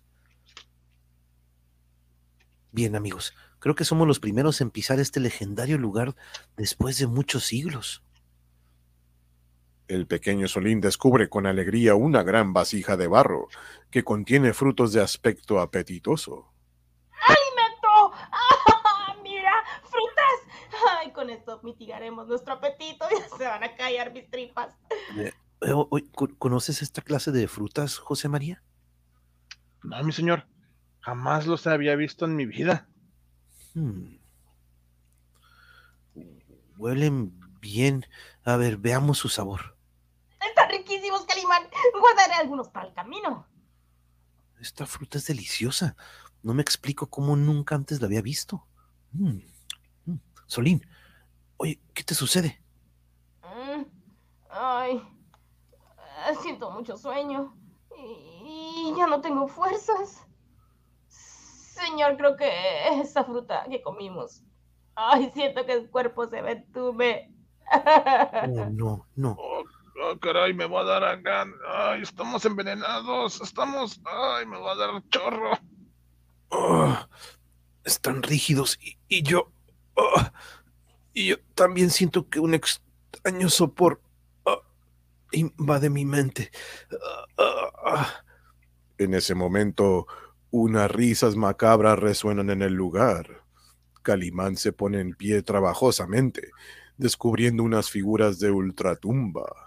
Bien, 2.70 2.95
amigos, 2.97 3.34
creo 3.59 3.74
que 3.74 3.84
somos 3.84 4.07
los 4.07 4.20
primeros 4.20 4.61
en 4.61 4.70
pisar 4.70 5.01
este 5.01 5.20
legendario 5.20 5.78
lugar 5.78 6.14
después 6.57 6.99
de 6.99 7.07
muchos 7.07 7.45
siglos. 7.45 8.03
El 9.89 10.07
pequeño 10.07 10.49
Solín 10.49 10.80
descubre 10.80 11.28
con 11.28 11.47
alegría 11.47 11.95
una 11.95 12.22
gran 12.22 12.53
vasija 12.53 12.97
de 12.97 13.07
barro 13.07 13.49
que 13.91 14.03
contiene 14.03 14.55
frutos 14.55 14.93
de 14.93 15.03
aspecto 15.03 15.61
apetitoso. 15.61 16.51
¡Alimento! 17.26 18.12
¡Ah, 18.32 19.14
mira! 19.22 19.53
¡Frutas! 19.82 20.80
Ay, 21.01 21.12
con 21.12 21.28
esto 21.30 21.61
mitigaremos 21.62 22.26
nuestro 22.26 22.55
apetito 22.55 23.07
y 23.12 23.37
se 23.39 23.45
van 23.47 23.62
a 23.62 23.76
callar 23.76 24.12
mis 24.12 24.28
tripas. 24.30 24.74
Eh, 25.18 25.32
¿co- 26.14 26.30
¿Conoces 26.39 26.80
esta 26.82 27.03
clase 27.03 27.30
de 27.30 27.47
frutas, 27.47 27.99
José 27.99 28.28
María? 28.28 28.62
No, 29.82 30.03
mi 30.03 30.12
señor, 30.12 30.47
jamás 31.01 31.47
los 31.47 31.66
había 31.66 31.95
visto 31.95 32.24
en 32.24 32.37
mi 32.37 32.47
vida. 32.47 32.89
Hmm. 33.74 34.16
Huelen 36.78 37.39
bien. 37.61 38.07
A 38.45 38.57
ver, 38.57 38.76
veamos 38.78 39.18
su 39.18 39.28
sabor. 39.28 39.74
Guardaré 41.45 42.34
algunos 42.34 42.68
para 42.68 42.88
el 42.88 42.95
camino. 42.95 43.47
Esta 44.61 44.86
fruta 44.86 45.18
es 45.18 45.26
deliciosa. 45.26 45.97
No 46.42 46.55
me 46.55 46.62
explico 46.62 47.09
cómo 47.09 47.36
nunca 47.36 47.74
antes 47.74 48.01
la 48.01 48.07
había 48.07 48.22
visto. 48.22 48.66
Mm, 49.12 49.38
mm. 50.07 50.20
Solín, 50.47 50.86
oye, 51.57 51.80
¿qué 51.95 52.05
te 52.05 52.14
sucede? 52.14 52.62
Mm, 53.42 53.84
Ay, 54.51 55.03
ah, 55.99 56.34
siento 56.42 56.70
mucho 56.70 56.97
sueño 56.97 57.57
y, 57.97 58.90
y 58.92 58.95
ya 58.97 59.07
no 59.07 59.20
tengo 59.20 59.49
fuerzas. 59.49 60.26
Señor, 61.09 62.16
creo 62.16 62.36
que 62.36 63.01
esa 63.01 63.24
fruta 63.24 63.66
que 63.68 63.82
comimos. 63.82 64.42
Ay, 64.95 65.30
siento 65.34 65.66
que 65.66 65.72
el 65.72 65.90
cuerpo 65.90 66.26
se 66.26 66.40
me 66.40 66.53
entume. 66.53 67.34
Oh, 67.72 68.70
no, 68.70 69.07
no. 69.16 69.36
Oh, 70.03 70.18
caray, 70.18 70.55
me 70.55 70.66
va 70.66 70.80
a 70.80 70.84
dar 70.84 71.05
acá. 71.05 71.47
Ay, 71.68 72.03
estamos 72.03 72.45
envenenados. 72.45 73.40
Estamos. 73.40 74.01
Ay, 74.05 74.47
me 74.47 74.59
va 74.59 74.72
a 74.72 74.76
dar 74.76 75.09
chorro. 75.09 75.51
Están 77.84 78.22
rígidos 78.22 78.78
y, 78.80 78.99
y 79.09 79.22
yo... 79.22 79.53
y 81.12 81.28
yo 81.28 81.36
también 81.55 81.90
siento 81.90 82.28
que 82.28 82.40
un 82.40 82.55
extraño 82.55 83.49
sopor 83.49 84.01
invade 85.30 85.90
mi 85.90 86.05
mente. 86.05 86.51
En 88.99 89.14
ese 89.14 89.34
momento, 89.34 90.07
unas 90.51 90.90
risas 90.90 91.36
macabras 91.36 91.99
resuenan 91.99 92.51
en 92.51 92.62
el 92.62 92.74
lugar. 92.74 93.45
Calimán 94.03 94.57
se 94.57 94.72
pone 94.72 95.01
en 95.01 95.14
pie 95.14 95.42
trabajosamente, 95.42 96.51
descubriendo 96.97 97.62
unas 97.62 97.90
figuras 97.90 98.38
de 98.38 98.51
ultratumba. 98.51 99.63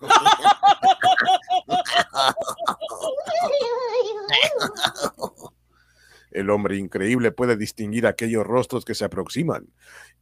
El 6.36 6.50
hombre 6.50 6.76
increíble 6.76 7.32
puede 7.32 7.56
distinguir 7.56 8.06
aquellos 8.06 8.44
rostros 8.44 8.84
que 8.84 8.94
se 8.94 9.06
aproximan, 9.06 9.72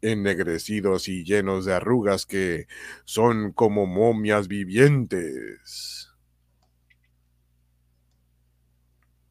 ennegrecidos 0.00 1.08
y 1.08 1.24
llenos 1.24 1.64
de 1.64 1.74
arrugas 1.74 2.24
que 2.24 2.68
son 3.04 3.50
como 3.50 3.86
momias 3.86 4.46
vivientes. 4.46 6.08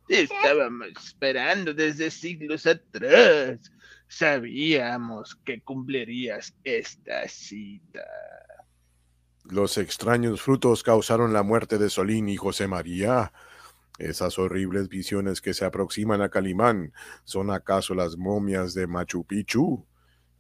Te 0.10 0.24
estábamos 0.24 0.90
esperando 1.02 1.74
desde 1.74 2.12
siglos 2.12 2.68
atrás. 2.68 3.72
Sabíamos 4.10 5.38
que 5.46 5.62
cumplirías 5.62 6.54
esta 6.66 7.30
cita. 7.30 8.04
Los 9.50 9.78
extraños 9.78 10.42
frutos 10.42 10.84
causaron 10.84 11.34
la 11.34 11.44
muerte 11.44 11.78
de 11.78 11.90
Solín 11.90 12.30
y 12.30 12.38
José 12.38 12.68
María. 12.68 13.34
Esas 14.00 14.40
horribles 14.40 14.88
visiones 14.90 15.42
que 15.42 15.54
se 15.54 15.66
aproximan 15.66 16.22
a 16.22 16.30
Calimán, 16.30 16.94
¿son 17.26 17.52
acaso 17.52 17.94
las 17.94 18.18
momias 18.18 18.74
de 18.74 18.88
Machu 18.88 19.26
Picchu? 19.26 19.86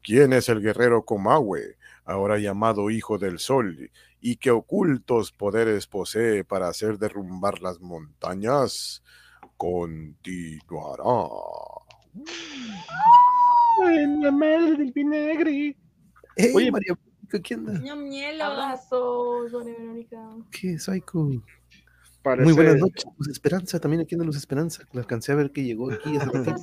¿Quién 0.01 0.33
es 0.33 0.49
el 0.49 0.61
guerrero 0.61 1.05
Comahue, 1.05 1.77
ahora 2.05 2.37
llamado 2.39 2.89
Hijo 2.89 3.17
del 3.17 3.39
Sol, 3.39 3.91
y 4.19 4.37
qué 4.37 4.51
ocultos 4.51 5.31
poderes 5.31 5.85
posee 5.87 6.43
para 6.43 6.67
hacer 6.67 6.97
derrumbar 6.97 7.61
las 7.61 7.79
montañas? 7.79 9.03
Continuará. 9.57 11.29
En 13.85 14.21
la 14.21 14.31
madre 14.31 14.77
del 14.77 14.91
vinagre. 14.91 15.77
Hey, 16.35 16.51
Oye, 16.55 16.71
María, 16.71 16.97
¿qué 17.41 17.55
onda? 17.55 17.79
Ñam, 17.79 18.07
mielo. 18.07 18.43
Abrazos, 18.43 19.51
Juan 19.51 19.67
y 19.67 19.71
Verónica. 19.71 20.17
¿Qué, 20.51 20.77
Psycho? 20.77 21.29
Parece, 22.21 22.45
Muy 22.45 22.53
buenas 22.53 22.77
noches, 22.77 23.05
Luz 23.17 23.27
Esperanza, 23.27 23.79
también 23.79 24.01
aquí 24.01 24.15
anda 24.15 24.23
Luz 24.23 24.37
Esperanza, 24.37 24.83
la 24.93 25.01
alcancé 25.01 25.33
a 25.33 25.35
ver 25.35 25.51
que 25.51 25.63
llegó 25.63 25.91
aquí 25.91 26.15
hace. 26.15 26.55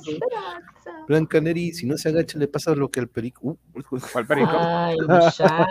Blanca 1.07 1.39
Neri, 1.39 1.71
si 1.73 1.85
no 1.85 1.97
se 1.97 2.09
agacha 2.09 2.39
le 2.39 2.47
pasa 2.47 2.73
lo 2.73 2.89
que 2.89 2.99
al 2.99 3.07
perico. 3.07 3.59
Uh, 3.73 3.81
¿Cuál 4.11 4.25
perico? 4.25 4.49
Ay, 4.53 4.97
muchacha. 5.01 5.67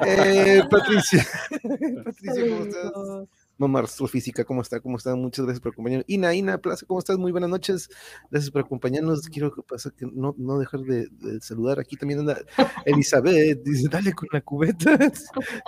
eh, 0.06 0.62
Patricia. 0.70 1.26
Patricia, 2.04 2.48
¿cómo 2.48 2.64
estás? 2.64 3.47
Mamá 3.58 3.80
Astrofísica, 3.80 4.44
¿cómo 4.44 4.62
está? 4.62 4.78
¿Cómo 4.80 4.96
está? 4.96 5.16
Muchas 5.16 5.44
gracias 5.44 5.60
por 5.60 5.72
acompañarnos. 5.72 6.04
Ina, 6.08 6.32
Ina, 6.32 6.58
Plaza, 6.58 6.86
¿cómo 6.86 7.00
estás? 7.00 7.18
Muy 7.18 7.32
buenas 7.32 7.50
noches. 7.50 7.88
Gracias 8.30 8.52
por 8.52 8.60
acompañarnos. 8.62 9.28
Quiero 9.28 9.52
que 9.52 9.62
pasa 9.62 9.90
que 9.90 10.06
no, 10.06 10.32
no 10.38 10.58
dejar 10.60 10.80
de, 10.82 11.08
de 11.08 11.40
saludar. 11.40 11.80
Aquí 11.80 11.96
también 11.96 12.20
anda 12.20 12.38
Elizabeth, 12.84 13.60
dice, 13.64 13.88
dale 13.88 14.12
con 14.12 14.28
la 14.32 14.40
cubeta. 14.42 14.96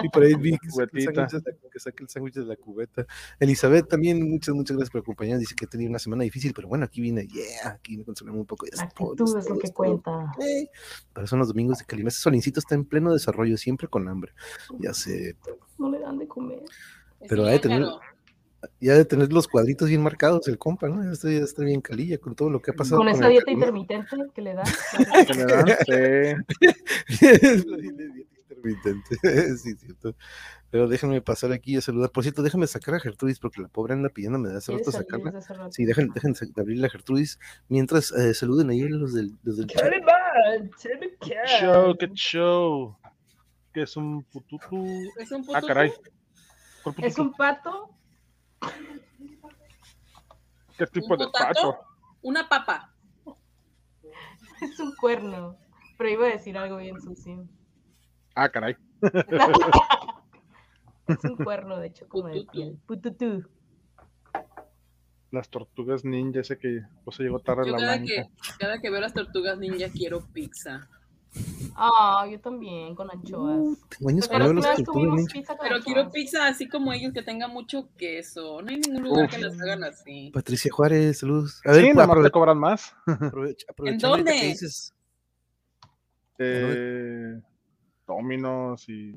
y 0.05 0.09
por 0.09 0.22
ahí 0.22 0.34
vi 0.41 0.57
que 0.59 0.70
saque 0.70 0.99
el 0.99 1.03
sándwich 1.03 1.32
de 1.32 1.38
la- 1.51 1.70
que 1.72 1.80
saque 1.80 2.03
el 2.05 2.09
sándwich 2.09 2.34
de 2.34 2.45
la 2.45 2.57
cubeta. 2.57 3.07
Elizabeth 3.41 3.88
también, 3.88 4.22
muchas, 4.30 4.55
muchas 4.55 4.76
gracias 4.76 4.93
por 4.93 5.01
acompañarnos. 5.01 5.41
Dice 5.41 5.57
que 5.57 5.64
ha 5.64 5.68
tenido 5.68 5.91
una 5.91 5.99
semana 5.99 6.22
difícil, 6.22 6.53
pero 6.55 6.68
bueno, 6.68 6.84
aquí 6.84 7.01
vine, 7.01 7.26
yeah, 7.26 7.70
aquí 7.72 7.97
me 7.97 8.05
consolamos 8.05 8.41
un 8.41 8.47
poco. 8.47 8.66
Actitud 8.78 9.36
es 9.36 9.49
lo 9.49 9.59
que 9.59 9.70
cuenta. 9.72 10.32
Eh, 10.41 10.70
eso 11.16 11.26
son 11.26 11.41
los 11.41 11.49
domingos 11.49 11.78
de 11.78 11.86
Calima. 11.86 12.09
Ese 12.09 12.20
solincito 12.20 12.61
está 12.61 12.76
en 12.76 12.84
pleno 12.84 13.12
desarrollo, 13.12 13.57
siempre 13.57 13.88
con 13.88 14.07
hambre. 14.09 14.32
Ya 14.78 14.95
sé, 14.95 15.36
No 15.76 15.91
le 15.91 15.99
dan 15.99 16.18
de 16.18 16.28
comer. 16.28 16.62
Pero 17.29 17.45
ha 17.47 17.51
de 17.51 17.59
tener- 17.59 17.87
ya 18.79 18.95
de 18.95 19.05
tener 19.07 19.33
los 19.33 19.49
cuadritos 19.49 19.89
bien 19.89 20.03
marcados 20.03 20.47
el 20.49 20.59
compa, 20.59 20.89
¿no? 20.89 21.03
Ya 21.03 21.12
está, 21.12 21.31
ya 21.31 21.39
está 21.39 21.62
bien 21.64 21.81
calilla 21.81 22.18
con 22.18 22.35
todo 22.35 22.51
lo 22.51 22.61
que 22.61 22.73
ha 22.73 22.75
pasado. 22.75 22.99
Con 22.99 23.09
esa 23.09 23.27
el 23.27 23.33
dieta 23.33 23.51
intermitente 23.51 24.16
que 24.35 24.43
le 24.43 24.55
dan. 24.55 24.66
¿Que 25.27 25.35
le 25.35 25.45
dan? 25.45 25.66
Sí. 27.09 27.27
Es 27.27 27.66
la 27.66 27.77
dieta 27.79 28.03
intermitente, 28.51 29.16
sí, 29.57 29.75
cierto. 29.77 30.14
Pero 30.71 30.87
déjenme 30.89 31.21
pasar 31.23 31.53
aquí 31.53 31.77
a 31.77 31.81
saludar. 31.81 32.11
Por 32.11 32.23
cierto, 32.23 32.43
déjame 32.43 32.66
sacar 32.66 32.95
a 32.95 33.01
Gertrudis 33.01 33.39
porque 33.41 33.61
la 33.62 33.68
pobre 33.68 33.95
anda 33.95 34.09
pidiéndome 34.11 34.51
de 34.51 34.59
hace 34.59 34.73
¿Quieres 34.73 34.87
rato 34.87 34.99
sacarla. 34.99 35.25
desde 35.33 35.39
hace 35.39 35.55
rato? 35.55 35.73
Sí, 35.73 35.85
dejen, 35.85 36.11
dejen 36.14 36.35
sa- 36.35 36.47
de 36.47 36.61
abrirle 36.62 36.87
a 36.87 36.91
Gertrudis. 36.91 37.39
Mientras 37.68 38.12
eh, 38.12 38.35
saluden 38.35 38.71
ahí 38.71 38.81
los 38.89 39.14
del, 39.14 39.33
los 39.43 39.57
del 39.57 39.66
chat. 39.66 39.83
Calimán. 39.83 40.71
Show, 41.61 41.97
qué 41.99 42.09
show. 42.14 42.97
Que 43.73 43.83
es 43.83 43.97
un 43.97 44.23
pututu. 44.25 44.85
Es 45.18 45.31
un 45.33 45.43
Ah, 45.43 45.61
puto 45.61 45.66
caray. 45.66 45.93
¿Cuál 46.83 46.95
Es 47.03 47.18
un 47.18 47.33
pato. 47.33 47.91
¿Qué 50.76 50.87
tipo 50.87 51.16
de 51.16 51.26
potato? 51.26 51.72
pato? 51.72 51.78
Una 52.22 52.49
papa. 52.49 52.95
Es 54.61 54.78
un 54.78 54.95
cuerno. 54.97 55.57
Pero 55.99 56.11
iba 56.11 56.26
a 56.26 56.31
decir 56.31 56.57
algo 56.57 56.78
bien 56.78 57.01
sucio. 57.01 57.47
Ah, 58.35 58.49
caray. 58.49 58.76
Es 61.07 61.24
un 61.24 61.37
cuerno, 61.37 61.78
de 61.78 61.89
hecho, 61.89 62.09
como 62.09 62.28
de 62.28 62.47
piel. 62.51 62.78
Pututú. 62.87 63.45
Las 65.31 65.49
tortugas 65.49 66.05
ninja, 66.05 66.41
ese 66.41 66.59
que 66.59 66.83
pues 67.05 67.16
se 67.16 67.22
llegó 67.22 67.39
tarde 67.41 67.66
Yo 67.66 67.72
la 67.72 67.78
cada 67.78 67.97
blanca. 67.97 68.12
que, 68.12 68.28
cada 68.59 68.81
que 68.81 68.91
veo 68.91 69.01
las 69.01 69.12
tortugas 69.12 69.59
ninja 69.59 69.89
quiero 69.93 70.26
pizza. 70.33 70.89
Ah, 71.83 72.26
yo 72.31 72.39
también, 72.41 72.95
con 72.95 73.11
anchoas. 73.11 73.78
Tengo 73.89 74.11
años 74.11 74.28
que 74.28 74.37
Pero 74.37 74.53
los 74.53 74.83
tuvimos 74.85 75.16
ninja. 75.16 75.33
pizza 75.33 75.57
con 75.57 75.66
Pero 75.66 75.81
quiero 75.81 76.01
anchoas. 76.01 76.12
pizza 76.14 76.47
así 76.47 76.68
como 76.68 76.93
ellos, 76.93 77.12
que 77.14 77.22
tenga 77.22 77.49
mucho 77.49 77.89
queso. 77.97 78.61
No 78.61 78.68
hay 78.68 78.76
ningún 78.81 79.03
lugar 79.03 79.24
Uf. 79.26 79.31
que 79.35 79.39
las 79.39 79.61
hagan 79.61 79.85
así. 79.85 80.31
Patricia 80.35 80.70
Juárez, 80.72 81.20
saludos. 81.20 81.61
A 81.64 81.72
Sí, 81.74 81.83
ver, 81.83 81.95
nada 81.95 82.07
más 82.07 82.22
te 82.22 82.31
cobran 82.31 82.59
más. 82.59 82.95
aprovecha- 83.07 83.66
aprovechando 83.70 84.09
ahorita 84.09 84.31
que 84.33 84.37
dónde? 84.39 84.49
dices- 84.53 84.95
Eh, 86.39 87.41
Dominos 88.07 88.89
y. 88.89 89.14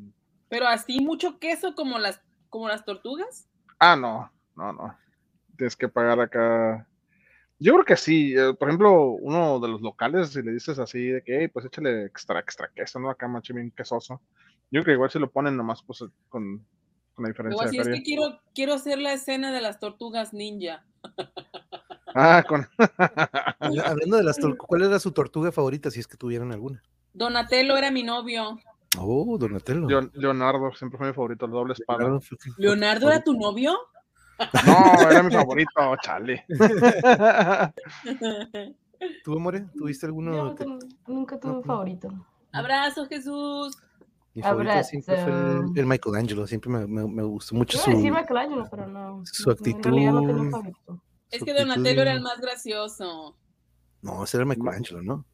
Pero 0.50 0.68
así 0.68 1.00
mucho 1.00 1.40
queso 1.40 1.74
como 1.76 1.98
las, 1.98 2.22
como 2.50 2.68
las 2.68 2.86
tortugas. 2.86 3.48
Ah, 3.80 3.96
no, 3.96 4.32
no, 4.56 4.72
no. 4.74 4.96
Tienes 5.58 5.76
que 5.76 5.88
pagar 5.90 6.20
acá. 6.20 6.88
Yo 7.60 7.74
creo 7.74 7.86
que 7.86 7.96
sí. 7.98 8.34
eh, 8.36 8.54
por 8.58 8.68
ejemplo, 8.68 9.12
uno 9.12 9.60
de 9.60 9.68
los 9.68 9.82
locales, 9.82 10.30
si 10.30 10.42
le 10.42 10.52
dices 10.52 10.80
así 10.80 11.08
de 11.08 11.24
que, 11.24 11.40
"Ey, 11.42 11.48
pues 11.48 11.66
échale 11.66 12.06
extra, 12.06 12.40
extra 12.40 12.70
queso, 12.76 13.00
¿no? 13.00 13.10
Acá 13.10 13.28
macho 13.28 13.54
bien 13.54 13.72
quesoso. 13.72 14.22
Yo 14.72 14.82
creo 14.82 14.86
que 14.86 14.92
igual 14.94 15.10
se 15.12 15.20
lo 15.20 15.30
ponen 15.32 15.56
nomás 15.56 15.82
pues 15.84 16.04
con 16.30 16.66
con 17.16 17.24
la 17.24 17.30
diferencia 17.30 17.64
de 17.66 17.70
así 17.70 17.78
es 17.78 17.88
que 17.96 18.02
quiero, 18.04 18.40
quiero 18.56 18.74
hacer 18.74 18.98
la 18.98 19.14
escena 19.14 19.52
de 19.52 19.62
las 19.62 19.80
tortugas 19.80 20.34
ninja. 20.34 20.84
Ah, 22.16 22.44
con. 22.48 22.68
Hablando 23.60 24.18
de 24.18 24.24
las 24.24 24.40
tortugas, 24.40 24.66
¿cuál 24.68 24.82
era 24.84 25.00
su 25.00 25.12
tortuga 25.12 25.52
favorita 25.52 25.92
si 25.92 26.00
es 26.00 26.08
que 26.08 26.18
tuvieron 26.18 26.52
alguna? 26.52 26.82
Donatello 27.14 27.78
era 27.78 27.92
mi 27.92 28.02
novio. 28.02 28.58
Oh, 28.98 29.38
Donatello. 29.38 29.88
Leon- 29.88 30.12
Leonardo 30.14 30.72
siempre 30.74 30.98
fue 30.98 31.08
mi 31.08 31.14
favorito, 31.14 31.46
el 31.46 31.52
doble 31.52 31.74
espada. 31.74 32.20
¿Leonardo 32.58 33.08
era 33.10 33.24
tu 33.24 33.34
novio? 33.34 33.78
No, 34.66 35.10
era 35.12 35.24
mi 35.24 35.32
favorito, 35.32 35.72
chale. 36.02 36.46
¿Tú, 39.24 39.40
More? 39.40 39.66
¿Tuviste 39.76 40.06
alguno? 40.06 40.34
Yo 40.36 40.56
que- 40.56 40.66
nunca, 40.66 40.88
nunca 41.08 41.40
tuve 41.40 41.52
no, 41.52 41.58
un 41.58 41.62
no. 41.62 41.68
favorito. 41.68 42.10
Abrazo, 42.52 43.06
Jesús. 43.08 43.78
Mi 44.34 44.42
favorito 44.42 44.72
Abrazo. 44.72 44.90
siempre 44.90 45.16
fue 45.24 45.32
el, 45.32 45.64
el 45.80 45.86
Michelangelo, 45.86 46.48
siempre 46.48 46.70
me, 46.72 46.88
me- 46.88 47.08
me 47.08 47.24
gustó 47.24 47.54
mucho 47.56 47.78
su... 47.78 47.92
a 47.92 47.94
decir 47.94 48.12
Michelangelo, 48.12 48.68
pero 48.72 48.88
no. 48.88 49.22
su 49.26 49.50
no 49.50 49.54
actitud. 49.54 49.82
favorito. 50.52 51.02
Es 51.30 51.40
su 51.40 51.46
que 51.46 51.52
actitud 51.52 51.68
Donatello 51.70 52.02
era 52.02 52.12
el 52.14 52.22
más 52.22 52.40
gracioso. 52.40 53.36
No, 54.02 54.24
ese 54.24 54.38
era 54.38 54.46
Michelangelo, 54.46 55.02
¿no? 55.04 55.26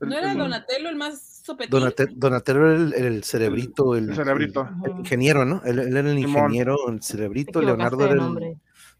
El- 0.00 0.08
¿No 0.08 0.16
era 0.16 0.32
el- 0.32 0.38
Donatello 0.38 0.88
el 0.88 0.96
más 0.96 1.35
Donatello 1.68 2.66
era 2.72 2.76
el, 2.76 2.94
el 2.94 3.24
cerebrito, 3.24 3.94
el, 3.96 4.10
el 4.10 4.16
cerebrito. 4.16 4.68
el 4.84 4.90
ingeniero, 4.98 5.44
¿no? 5.44 5.62
Él, 5.64 5.78
él 5.78 5.96
era 5.96 6.10
el 6.10 6.16
Simón. 6.18 6.42
ingeniero, 6.44 6.76
el 6.88 7.02
cerebrito, 7.02 7.60
Leonardo 7.62 8.04
era 8.04 8.14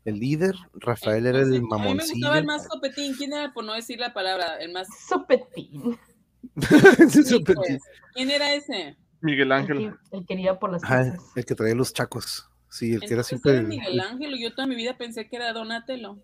el, 0.04 0.18
líder, 0.20 0.54
Rafael 0.74 1.26
era 1.26 1.40
el 1.40 1.44
A 1.44 1.50
mí 1.50 1.60
me 1.60 1.66
mamoncillo. 1.68 2.12
gustaba 2.14 2.38
el 2.38 2.44
más 2.46 2.66
sopetín. 2.66 3.14
¿Quién 3.16 3.32
era, 3.32 3.52
por 3.52 3.64
no 3.64 3.72
decir 3.74 3.98
la 3.98 4.12
palabra, 4.14 4.56
el 4.60 4.72
más... 4.72 4.86
Sopetín. 5.08 5.98
Pues. 6.54 7.82
¿Quién 8.14 8.30
era 8.30 8.54
ese? 8.54 8.96
Miguel 9.20 9.48
El 9.48 9.52
Ángel. 9.52 9.78
que, 10.10 10.16
el 10.18 10.26
quería 10.26 10.58
por 10.58 10.70
las 10.72 10.84
Ajá, 10.84 11.12
cosas. 11.12 11.32
el 11.36 11.44
que 11.44 11.54
traía 11.54 11.74
los 11.74 11.92
chacos. 11.92 12.48
Sí, 12.70 12.92
el 12.94 13.00
que 13.00 13.14
era 13.14 13.22
siempre 13.22 13.52
era 13.52 13.62
Miguel 13.62 14.00
Ángel. 14.00 14.38
Yo 14.38 14.54
toda 14.54 14.66
mi 14.66 14.74
vida 14.76 14.96
pensé 14.96 15.28
que 15.28 15.36
era 15.36 15.52
Donatello. 15.52 16.18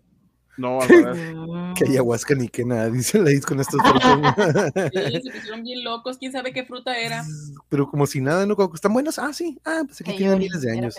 No, 0.57 0.79
revés. 0.87 1.35
Mm. 1.35 1.73
que 1.73 1.85
ayahuasca 1.85 2.35
ni 2.35 2.47
que 2.47 2.63
nada, 2.65 2.89
dice 2.91 3.19
la 3.19 3.31
con 3.41 3.59
estas 3.59 3.81
personas. 3.81 4.35
Sí, 4.93 5.21
se 5.23 5.31
pusieron 5.31 5.63
bien 5.63 5.83
locos. 5.83 6.17
¿Quién 6.17 6.31
sabe 6.31 6.53
qué 6.53 6.63
fruta 6.65 6.97
era? 6.97 7.23
Pero 7.69 7.89
como 7.89 8.05
si 8.05 8.21
nada, 8.21 8.45
¿no? 8.45 8.55
Como 8.55 8.69
que 8.69 8.75
están 8.75 8.93
buenos. 8.93 9.17
Ah, 9.19 9.33
sí. 9.33 9.59
Ah, 9.65 9.81
pues 9.85 10.01
aquí 10.01 10.15
tienen 10.15 10.39
miles 10.39 10.61
de 10.61 10.71
años. 10.71 10.95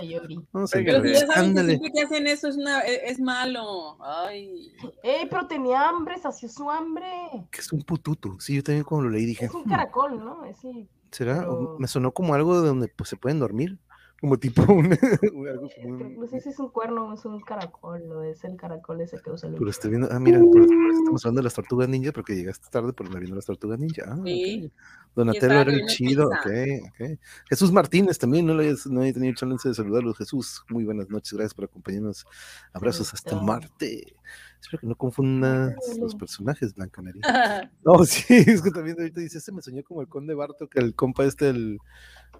No 0.53 0.67
sé, 0.67 0.83
Pero 0.83 1.03
si 1.05 1.13
ya 1.13 1.21
saben 1.21 1.33
que 1.35 1.41
ándale. 1.41 1.69
siempre 1.79 1.93
que 1.93 2.03
hacen 2.03 2.27
eso 2.27 2.49
es, 2.49 2.57
una, 2.57 2.81
es, 2.81 3.13
es 3.13 3.21
malo. 3.21 3.97
Ay. 4.03 4.73
Ey, 5.03 5.27
pero 5.31 5.47
tenía 5.47 5.89
hambre, 5.89 6.19
sació 6.19 6.49
su 6.49 6.69
hambre. 6.71 7.07
Que 7.51 7.61
es 7.61 7.73
un 7.73 7.83
pututo. 7.83 8.37
Sí, 8.41 8.57
yo 8.57 8.63
también 8.63 8.85
cuando 8.85 9.09
lo 9.09 9.11
leí 9.15 9.25
dije, 9.25 9.45
Es 9.47 9.55
un 9.55 9.63
"Hmm, 9.65 9.69
caracol, 9.69 10.19
¿no? 10.19 10.41
Sí. 10.61 10.89
¿será? 11.13 11.39
Pero- 11.41 11.77
Me 11.79 11.87
sonó 11.87 12.11
como 12.13 12.35
algo 12.35 12.61
de 12.61 12.67
donde 12.69 12.89
pues, 12.89 13.09
se 13.09 13.17
pueden 13.17 13.39
dormir. 13.39 13.79
Como 14.25 14.39
tipo 14.39 14.63
un, 14.73 14.87
algo 14.91 15.69
como 15.83 15.89
un- 15.97 16.15
No 16.17 16.27
sé 16.27 16.41
si 16.41 16.49
es 16.49 16.59
un 16.59 16.71
cuerno 16.71 17.09
o 17.09 17.13
es 17.13 17.27
un 17.27 17.43
caracol, 17.43 18.11
o 18.11 18.23
es 18.23 18.43
el 18.45 18.57
caracol 18.57 19.03
ese 19.03 19.21
que 19.21 19.31
usa 19.31 19.51
el 19.51 19.57
Pero 19.57 19.69
estoy 19.69 19.91
viendo, 19.91 20.09
ah, 20.11 20.19
mira, 20.19 20.39
por 20.41 20.63
estamos 20.63 21.23
hablando 21.27 21.41
de 21.41 21.43
las 21.45 21.53
tortugas 21.53 21.91
ninja, 21.91 22.11
porque 22.11 22.35
llegaste 22.35 22.71
tarde 22.71 22.95
por 22.95 23.05
andar 23.05 23.21
viendo 23.21 23.37
las 23.37 23.45
tortugas 23.45 23.79
ninja. 23.79 24.05
Ah, 24.09 24.17
Sí. 24.25 24.73
Donatello 25.15 25.61
era 25.61 25.71
el 25.73 25.87
chido, 25.89 26.31
pizza. 26.31 26.41
ok, 26.89 27.11
ok. 27.13 27.19
Jesús 27.51 27.71
Martínez 27.71 28.19
también, 28.19 28.47
no, 28.47 28.55
le 28.55 28.65
hayas- 28.65 28.87
no 28.87 29.03
he 29.03 29.13
tenido 29.13 29.35
chance 29.35 29.69
de 29.69 29.75
saludarlos. 29.75 30.17
Jesús, 30.17 30.65
muy 30.71 30.85
buenas 30.85 31.11
noches, 31.11 31.35
gracias 31.35 31.53
por 31.53 31.67
acompañarnos. 31.67 32.25
Abrazos 32.73 33.13
hasta. 33.13 33.39
Marte. 33.41 34.17
Espero 34.59 34.81
que 34.81 34.87
no 34.87 34.97
confundas 34.97 35.75
los 36.01 36.15
personajes, 36.15 36.75
Blanca 36.75 37.03
Nariz. 37.03 37.21
No, 37.85 38.03
sí, 38.07 38.25
es 38.47 38.63
que 38.63 38.71
también 38.71 38.97
ahorita 38.99 39.21
dice, 39.21 39.37
este 39.37 39.53
me 39.53 39.61
soñó 39.61 39.83
como 39.85 40.01
el 40.01 40.09
conde 40.09 40.33
Barto, 40.35 40.67
que 40.67 40.81
el 40.81 40.95
compa 40.95 41.27
este, 41.27 41.51
el, 41.51 41.79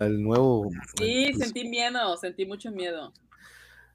el 0.01 0.23
nuevo. 0.23 0.71
Sí, 0.97 1.31
pues, 1.33 1.39
sentí 1.39 1.69
miedo, 1.69 2.17
sentí 2.17 2.47
mucho 2.47 2.71
miedo. 2.71 3.13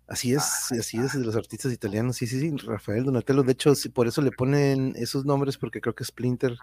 Así 0.07 0.33
es, 0.33 0.71
así 0.71 0.97
es, 0.97 1.13
de 1.13 1.23
los 1.23 1.35
artistas 1.35 1.71
italianos, 1.71 2.15
sí, 2.17 2.25
sí, 2.25 2.39
sí, 2.39 2.55
Rafael 2.65 3.03
Donatello, 3.03 3.43
de 3.43 3.51
hecho, 3.51 3.75
sí, 3.75 3.89
por 3.89 4.07
eso 4.07 4.23
le 4.23 4.31
ponen 4.31 4.93
esos 4.95 5.23
nombres, 5.23 5.57
porque 5.59 5.81
creo 5.81 5.93
que 5.93 6.03
Splinter 6.03 6.57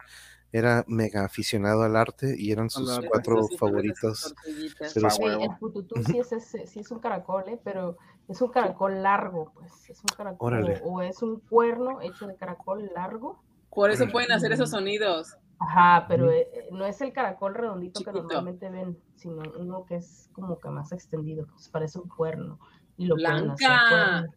era 0.51 0.85
mega 0.89 1.25
aficionado 1.25 1.83
al 1.85 1.95
arte 1.95 2.35
y 2.37 2.51
eran 2.51 2.71
sus 2.71 2.91
cuatro 3.09 3.47
Sí, 3.49 3.57
favoritos. 3.57 4.35
pero 4.79 5.07
Ah, 5.07 5.11
sí, 5.11 5.23
el 5.23 5.51
pututú 5.61 6.03
sí 6.03 6.19
es, 6.19 6.33
ese- 6.33 6.67
sí 6.67 6.81
es 6.81 6.91
un 6.91 6.99
caracol, 6.99 7.45
¿eh? 7.49 7.61
pero 7.63 7.99
es 8.27 8.41
un 8.41 8.49
caracol 8.51 9.01
largo, 9.01 9.53
pues. 9.55 9.71
Es 9.91 10.01
un 10.01 10.17
caracol. 10.17 10.49
Órale. 10.53 10.81
O, 10.83 10.95
o 10.95 11.03
es 11.03 11.23
un 11.23 11.39
cuerno 11.41 12.01
hecho 12.01 12.27
de 12.27 12.37
caracol 12.37 12.91
largo. 12.95 13.45
Por 13.71 13.91
eso 13.91 14.09
pueden 14.09 14.33
hacer 14.33 14.51
esos 14.53 14.71
sonidos. 14.71 15.37
Ajá, 15.59 16.07
pero 16.07 16.31
eh, 16.31 16.47
no 16.71 16.85
es 16.85 17.01
el 17.01 17.13
caracol 17.13 17.55
redondito 17.55 18.01
que 18.05 18.13
normalmente 18.13 18.69
ven, 18.69 18.99
sino 19.15 19.43
uno 19.59 19.87
que 19.87 19.97
es 19.97 20.29
como 20.33 20.59
que 20.59 20.69
más 20.69 20.93
extendido, 20.93 21.47
pues 21.47 21.69
parece 21.71 21.99
un 21.99 22.09
cuerno. 22.09 22.59
Y 22.99 23.07
lo 23.07 23.17
Blanca. 23.17 23.57
cuerno. 23.89 24.33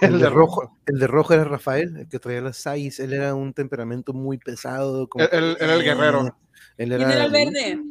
El 0.00 0.18
de 0.18 0.28
rojo, 0.28 0.78
el 0.86 0.98
de 0.98 1.06
rojo 1.06 1.34
era 1.34 1.44
Rafael, 1.44 1.96
el 1.96 2.08
que 2.08 2.18
traía 2.18 2.40
las 2.40 2.56
seis, 2.56 3.00
él 3.00 3.12
era 3.12 3.34
un 3.34 3.52
temperamento 3.52 4.12
muy 4.12 4.38
pesado. 4.38 5.08
como 5.08 5.24
Él- 5.24 5.56
era 5.60 5.74
el 5.74 5.82
guerrero. 5.82 6.36
Él 6.76 6.88
¿Quién 6.90 7.00
era, 7.02 7.12
era 7.14 7.24
el 7.24 7.32
verde? 7.32 7.82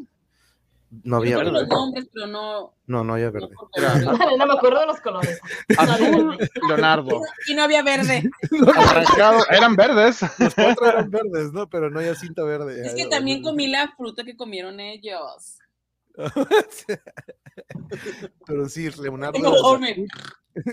No 1.04 1.18
había 1.18 1.38
verde. 1.38 1.52
los 1.52 1.68
nombres, 1.70 2.10
pero 2.14 2.28
no. 2.28 2.74
No, 2.86 3.04
no 3.06 3.14
había 3.14 3.32
verde. 3.32 3.56
no 4.38 4.46
me 4.46 4.54
acuerdo 4.54 4.82
de 4.82 4.88
los 4.88 5.00
colores. 5.00 5.40
Azul, 5.78 6.38
Leonardo. 6.68 7.22
Y 7.48 7.54
no 7.54 7.64
había 7.64 7.82
verde. 7.82 8.30
Arrancado, 8.76 9.46
eran 9.50 9.78
verdes. 9.78 10.22
Los 10.38 10.54
cuatro 10.54 10.88
eran 10.88 11.10
verdes, 11.10 11.54
¿no? 11.54 11.70
Pero 11.70 11.90
no 11.90 12.00
había 12.00 12.14
cinta 12.16 12.44
verde. 12.44 12.86
Es 12.86 12.94
que 12.94 13.08
también 13.08 13.42
comí 13.42 13.68
la 13.68 13.94
fruta 13.96 14.26
que 14.26 14.36
comieron 14.36 14.82
ellos. 14.82 15.60
Pero 18.46 18.68
sí, 18.68 18.90
Leonardo. 19.02 19.34
Tengo 19.34 19.56
azul. 19.56 19.80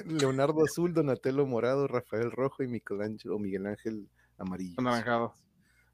Leonardo 0.04 0.64
azul, 0.64 0.92
Donatello 0.92 1.46
morado, 1.46 1.86
Rafael 1.86 2.32
rojo 2.32 2.64
y 2.64 2.66
Michelangelo 2.66 3.36
o 3.36 3.38
Miguel 3.38 3.66
Ángel 3.66 4.08
amarillo. 4.36 4.74
Anaranjado. 4.78 5.36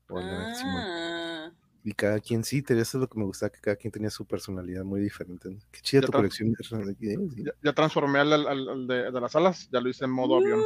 Simón. 0.09 1.55
Y 1.87 1.93
cada 1.93 2.19
quien 2.19 2.43
sí, 2.45 2.63
te- 2.63 2.73
eso 2.81 2.97
es 2.97 3.03
lo 3.03 3.09
que 3.09 3.19
me 3.19 3.27
gustaba, 3.27 3.51
que 3.51 3.61
cada 3.61 3.77
quien 3.77 3.93
tenía 3.93 4.09
su 4.09 4.25
personalidad 4.25 4.85
muy 4.85 5.01
diferente. 5.01 5.51
¿no? 5.51 5.59
Qué 5.71 5.81
chida 5.83 6.01
Ya 6.01 6.07
tu 6.07 6.13
colección. 6.13 6.53
de- 6.53 6.65
sí. 6.99 7.43
Ya, 7.45 7.53
ya 7.63 7.73
transformé 7.75 8.21
al, 8.21 8.33
al- 8.33 8.69
al 8.69 8.87
de, 8.87 9.13
de 9.13 9.21
las 9.21 9.37
alas, 9.37 9.69
ya 9.71 9.81
lo 9.81 9.89
hice 9.91 10.07
en 10.07 10.11
modo 10.11 10.39
avión. 10.39 10.61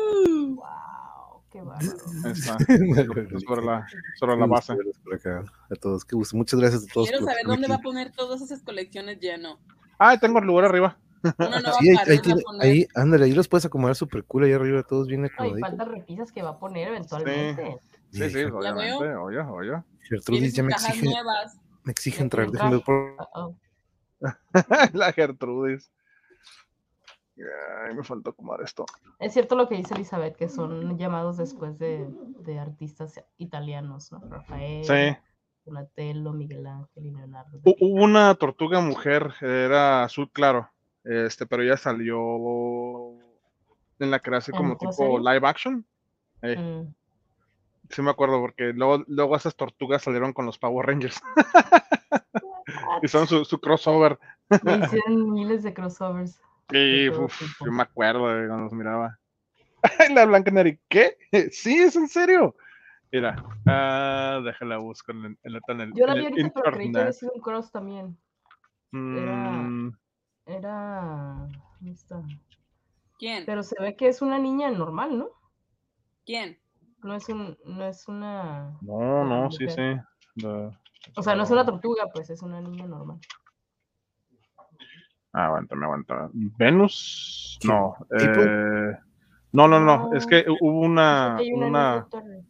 Wow, 0.55 1.43
qué 1.51 1.61
bárbaro. 1.61 1.91
Ahí 2.25 2.33
está. 2.33 2.57
Sobre 3.41 3.64
la, 3.64 3.87
sobre 4.19 4.37
la 4.37 4.47
base. 4.47 4.75
verlos 4.77 4.97
por 4.99 5.14
acá. 5.14 5.45
A 5.71 5.75
todos, 5.75 6.05
qué 6.05 6.14
gusto. 6.14 6.37
Muchas 6.37 6.61
gracias 6.61 6.85
a 6.85 6.93
todos. 6.93 7.09
Quiero 7.09 7.25
saber 7.25 7.45
dónde 7.47 7.66
va 7.69 7.75
a 7.77 7.81
poner 7.81 8.12
todas 8.12 8.41
esas 8.41 8.62
colecciones 8.62 9.19
lleno. 9.19 9.59
Ah, 9.99 10.16
tengo 10.19 10.39
el 10.39 10.45
lugar 10.47 10.66
arriba. 10.66 10.97
Sí, 11.81 11.89
ahí, 11.91 11.97
ahí 12.07 12.19
tiene- 12.21 12.43
ahí, 12.61 12.87
ándale, 12.95 13.25
ahí 13.25 13.33
los 13.33 13.49
puedes 13.49 13.64
acomodar 13.66 13.97
súper 13.97 14.23
cool 14.23 14.45
ahí 14.45 14.53
arriba, 14.53 14.85
todos 14.85 15.09
bien 15.09 15.23
No, 15.23 15.27
y 15.27 15.31
acomoditos. 15.31 15.69
faltan 15.69 15.89
repisas 15.91 16.31
que 16.31 16.43
va 16.43 16.51
a 16.51 16.59
poner 16.61 16.87
eventualmente. 16.89 17.64
Sí, 17.83 17.97
sí, 18.11 18.21
Ger- 18.21 18.53
obviamente. 18.53 19.15
Oye, 19.17 19.41
oye. 19.41 19.69
Tiene 19.71 19.85
Gertrudis 20.09 20.55
ya 20.55 20.63
me 20.63 20.71
cajas 20.71 20.89
exige, 20.91 21.07
nuevas. 21.15 21.59
me 21.85 21.93
exige 21.93 22.17
Ya 22.19 22.23
entrar. 22.25 22.47
quiere 22.47 22.59
Déjenme 22.65 22.77
entrar. 22.77 23.17
por- 23.17 23.29
Uh-oh. 23.35 23.57
la 24.95 25.13
Gertrudis. 25.13 25.91
Ay, 27.87 27.95
me 27.95 28.03
faltó 28.03 28.31
acomodar 28.31 28.63
esto. 28.63 28.85
Es 29.21 29.33
cierto 29.33 29.55
lo 29.55 29.69
que 29.69 29.77
dice 29.77 29.95
Elizabeth, 29.95 30.35
que 30.37 30.49
son 30.49 30.99
llamados 30.99 31.37
después 31.37 31.79
de, 31.79 32.09
de 32.41 32.59
artistas 32.59 33.23
italianos, 33.37 34.11
¿no? 34.11 34.21
Rafael, 34.29 34.85
Sí. 34.85 35.17
Donatello, 35.65 36.33
Miguel 36.33 36.67
Ángel 36.67 37.07
y 37.07 37.11
Leonardo. 37.13 37.61
Hu- 37.63 37.77
Hubo 37.81 38.03
una 38.03 38.35
tortuga 38.35 38.81
mujer, 38.81 39.35
era 39.41 40.03
azul 40.03 40.31
claro, 40.33 40.69
este, 41.05 41.47
pero 41.47 41.63
ya 41.63 41.77
salió 41.77 42.19
en 44.01 44.11
la 44.11 44.19
que 44.19 44.31
era 44.31 44.39
así 44.39 44.51
¿En 44.51 44.57
como 44.57 44.77
tipo 44.77 44.93
serie? 44.93 45.19
live 45.21 45.47
action. 45.47 45.87
Mm. 46.43 46.93
Sí 47.91 48.03
me 48.03 48.11
acuerdo 48.11 48.41
porque 48.41 48.72
luego, 48.72 49.05
luego 49.07 49.36
esas 49.36 49.57
tortugas 49.57 50.03
salieron 50.03 50.32
con 50.32 50.47
los 50.47 50.59
Power 50.59 50.86
Rangers. 50.86 51.20
Hicieron 53.03 53.26
su, 53.28 53.45
su 53.45 53.61
crossover. 53.61 54.18
Y 54.64 54.70
hicieron 54.84 55.32
miles 55.32 55.62
de 55.62 55.74
crossovers. 55.74 56.41
Y 56.70 57.09
todo 57.09 57.24
uf, 57.24 57.41
yo 57.64 57.72
me 57.72 57.82
acuerdo 57.82 58.28
de 58.28 58.47
cuando 58.47 58.64
los 58.64 58.74
miraba. 58.74 59.18
la 60.14 60.26
Blanca 60.26 60.51
Neri, 60.51 60.78
¿qué? 60.89 61.16
Sí, 61.51 61.78
es 61.78 61.97
en 61.97 62.09
serio. 62.09 62.55
Mira, 63.11 63.43
ah, 63.64 64.41
déjala 64.45 64.76
buscar 64.76 65.16
en, 65.16 65.39
el- 65.45 65.62
en 65.66 65.80
en 65.80 65.95
Yo 65.95 66.07
la 66.07 66.12
en 66.12 66.18
vi 66.18 66.26
el 66.26 66.32
ahorita, 66.32 66.61
pero 66.62 66.76
creí 66.76 66.93
que 66.93 66.99
había 67.01 67.12
sido 67.12 67.32
un 67.32 67.41
cross 67.41 67.72
también. 67.72 68.18
Mm, 68.91 69.91
Era. 70.45 71.49
¿dónde 71.80 71.93
está? 71.93 72.22
¿Quién? 73.18 73.47
Pero 73.47 73.62
se 73.62 73.80
ve 73.80 73.97
que 73.97 74.09
es 74.09 74.20
una 74.20 74.39
niña 74.39 74.70
normal, 74.70 75.18
¿no? 75.18 75.30
¿Quién? 76.26 76.59
No 77.03 77.14
es 77.14 77.28
un, 77.28 77.57
no 77.64 77.84
es 77.84 78.09
una. 78.09 78.76
no, 78.80 79.24
no, 79.24 79.51
sí, 79.51 79.68
sí. 79.68 79.82
O 81.16 81.22
sea, 81.22 81.34
no 81.34 81.44
es 81.44 81.51
una 81.51 81.64
tortuga, 81.64 82.05
pues 82.12 82.30
es 82.30 82.42
una 82.42 82.61
niña 82.61 82.86
normal. 82.86 83.18
Ah, 85.32 85.46
aguántame, 85.46 85.84
aguanta. 85.84 86.30
¿Venus? 86.32 87.59
No. 87.64 87.96
¿Tipo? 88.18 88.40
eh, 88.42 88.99
no, 89.53 89.68
no, 89.68 89.80
no. 89.80 90.11
Es 90.12 90.26
que 90.26 90.44
hubo 90.61 90.80
una, 90.80 91.36
Hay 91.36 91.53
una, 91.53 91.66
una, 91.66 91.90
niña 91.92 92.09
torre. 92.11 92.44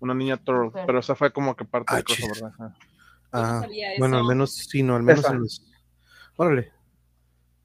una 0.00 0.14
niña 0.14 0.36
Turtle, 0.36 0.82
pero 0.86 0.98
esa 0.98 1.14
fue 1.14 1.32
como 1.32 1.56
que 1.56 1.64
parte 1.64 1.94
Ah, 1.94 2.02
ajá. 2.46 2.76
Ah, 3.32 3.60
sabía 3.60 3.88
bueno, 3.98 4.18
al 4.18 4.24
menos, 4.24 4.54
sí, 4.54 4.82
no, 4.82 4.96
al 4.96 5.02
menos 5.02 5.24
Esa. 5.24 5.34
los. 5.34 5.64
Órale. 6.36 6.72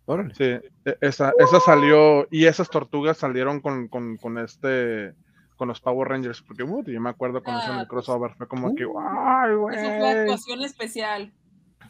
Órale. 0.05 0.35
Sí, 0.35 0.43
e- 0.43 0.97
esa, 1.01 1.33
esa 1.39 1.59
salió 1.59 2.27
y 2.29 2.45
esas 2.45 2.69
tortugas 2.69 3.17
salieron 3.17 3.59
con, 3.61 3.87
con, 3.87 4.17
con 4.17 4.37
este 4.37 5.15
con 5.55 5.67
los 5.67 5.79
Power 5.81 6.07
Rangers, 6.09 6.41
porque 6.41 6.63
uh, 6.63 6.83
yo 6.83 7.01
me 7.01 7.09
acuerdo 7.09 7.41
cuando 7.43 7.59
hicieron 7.61 7.79
el 7.79 7.85
Ah, 7.85 7.89
crossover, 7.89 8.33
fue 8.35 8.47
como 8.47 8.75
que, 8.75 8.85
Uh. 8.85 8.99
¡ay, 8.99 9.51
Esa 9.73 9.81
fue 9.83 9.97
güey! 9.99 10.19
actuación 10.19 10.61
especial. 10.63 11.33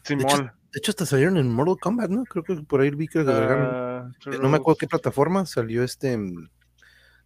Simón. 0.04 0.52
De 0.72 0.78
hecho, 0.78 0.90
hasta 0.92 1.06
salieron 1.06 1.36
en 1.38 1.52
Mortal 1.52 1.78
Kombat, 1.80 2.10
¿no? 2.10 2.24
Creo 2.24 2.44
que 2.44 2.54
por 2.62 2.80
ahí 2.80 2.90
vi 2.90 3.08
que 3.08 3.20
agregaron. 3.20 3.68
Ah, 3.72 4.10
No 4.40 4.48
me 4.48 4.58
acuerdo 4.58 4.76
qué 4.78 4.86
plataforma 4.86 5.46
salió 5.46 5.82
este. 5.82 6.16
mm, 6.16 6.48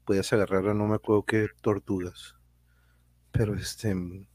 Podías 0.05 0.33
agarrar, 0.33 0.67
a 0.69 0.75
no 0.75 0.87
me 0.87 0.95
acuerdo 0.97 1.25
qué 1.25 1.49
tortugas. 1.61 2.37
Pero 3.33 3.55
este. 3.55 3.95
mm, 3.95 4.27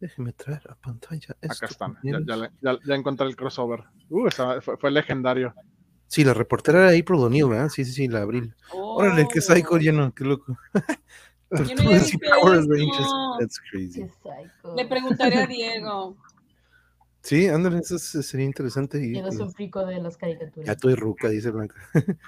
Déjeme 0.00 0.32
traer 0.32 0.62
a 0.68 0.74
pantalla. 0.74 1.36
esto, 1.40 1.64
Acá 1.64 1.66
están, 1.66 1.90
ya, 2.02 2.12
compañeros. 2.12 2.24
ya, 2.26 2.36
le- 2.36 2.50
ya- 2.60 2.78
ya 2.84 2.94
encontré 2.96 3.26
el 3.28 3.36
crossover. 3.36 3.84
Uh, 4.10 4.26
esa 4.26 4.60
fue, 4.60 4.76
fue 4.76 4.90
legendario. 4.90 5.54
Sí, 6.12 6.24
la 6.24 6.34
reportera 6.34 6.80
era 6.80 6.88
April 7.00 7.20
O'Neil, 7.20 7.48
¿verdad? 7.48 7.70
Sí, 7.70 7.86
sí, 7.86 7.92
sí, 7.92 8.06
la 8.06 8.20
abril. 8.20 8.54
Órale, 8.74 9.26
qué 9.32 9.40
psycho 9.40 9.76
Oh. 9.76 9.78
lleno, 9.78 10.12
qué 10.14 10.24
loco. 10.24 10.58
Tortugas 11.48 12.12
y 12.12 12.18
Power 12.18 12.58
eso. 12.60 12.68
Rangers. 12.68 13.08
That's 13.40 13.58
crazy. 13.70 14.04
Le 14.76 14.86
preguntaré 14.86 15.36
a 15.42 15.46
Diego. 15.46 16.16
Sí, 17.24 17.46
ándale, 17.46 17.78
eso 17.78 17.94
es- 17.96 18.26
sería 18.26 18.44
interesante. 18.44 18.98
Y- 18.98 19.14
soy 19.14 19.42
un 19.42 19.52
frico 19.54 19.86
de 19.86 20.02
las 20.02 20.14
ya 20.14 20.18
caricaturas. 20.18 20.68
estoy 20.68 20.94
ruca, 20.96 21.28
dice 21.28 21.50
Blanca. 21.50 21.76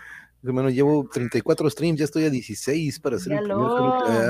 Hermano, 0.45 0.71
llevo 0.71 1.09
34 1.13 1.69
streams, 1.69 1.99
ya 1.99 2.05
estoy 2.05 2.25
a 2.27 2.31
16 2.31 3.01
para 3.01 3.17
hacer 3.17 3.33
el 3.33 3.41
primer. 3.43 3.59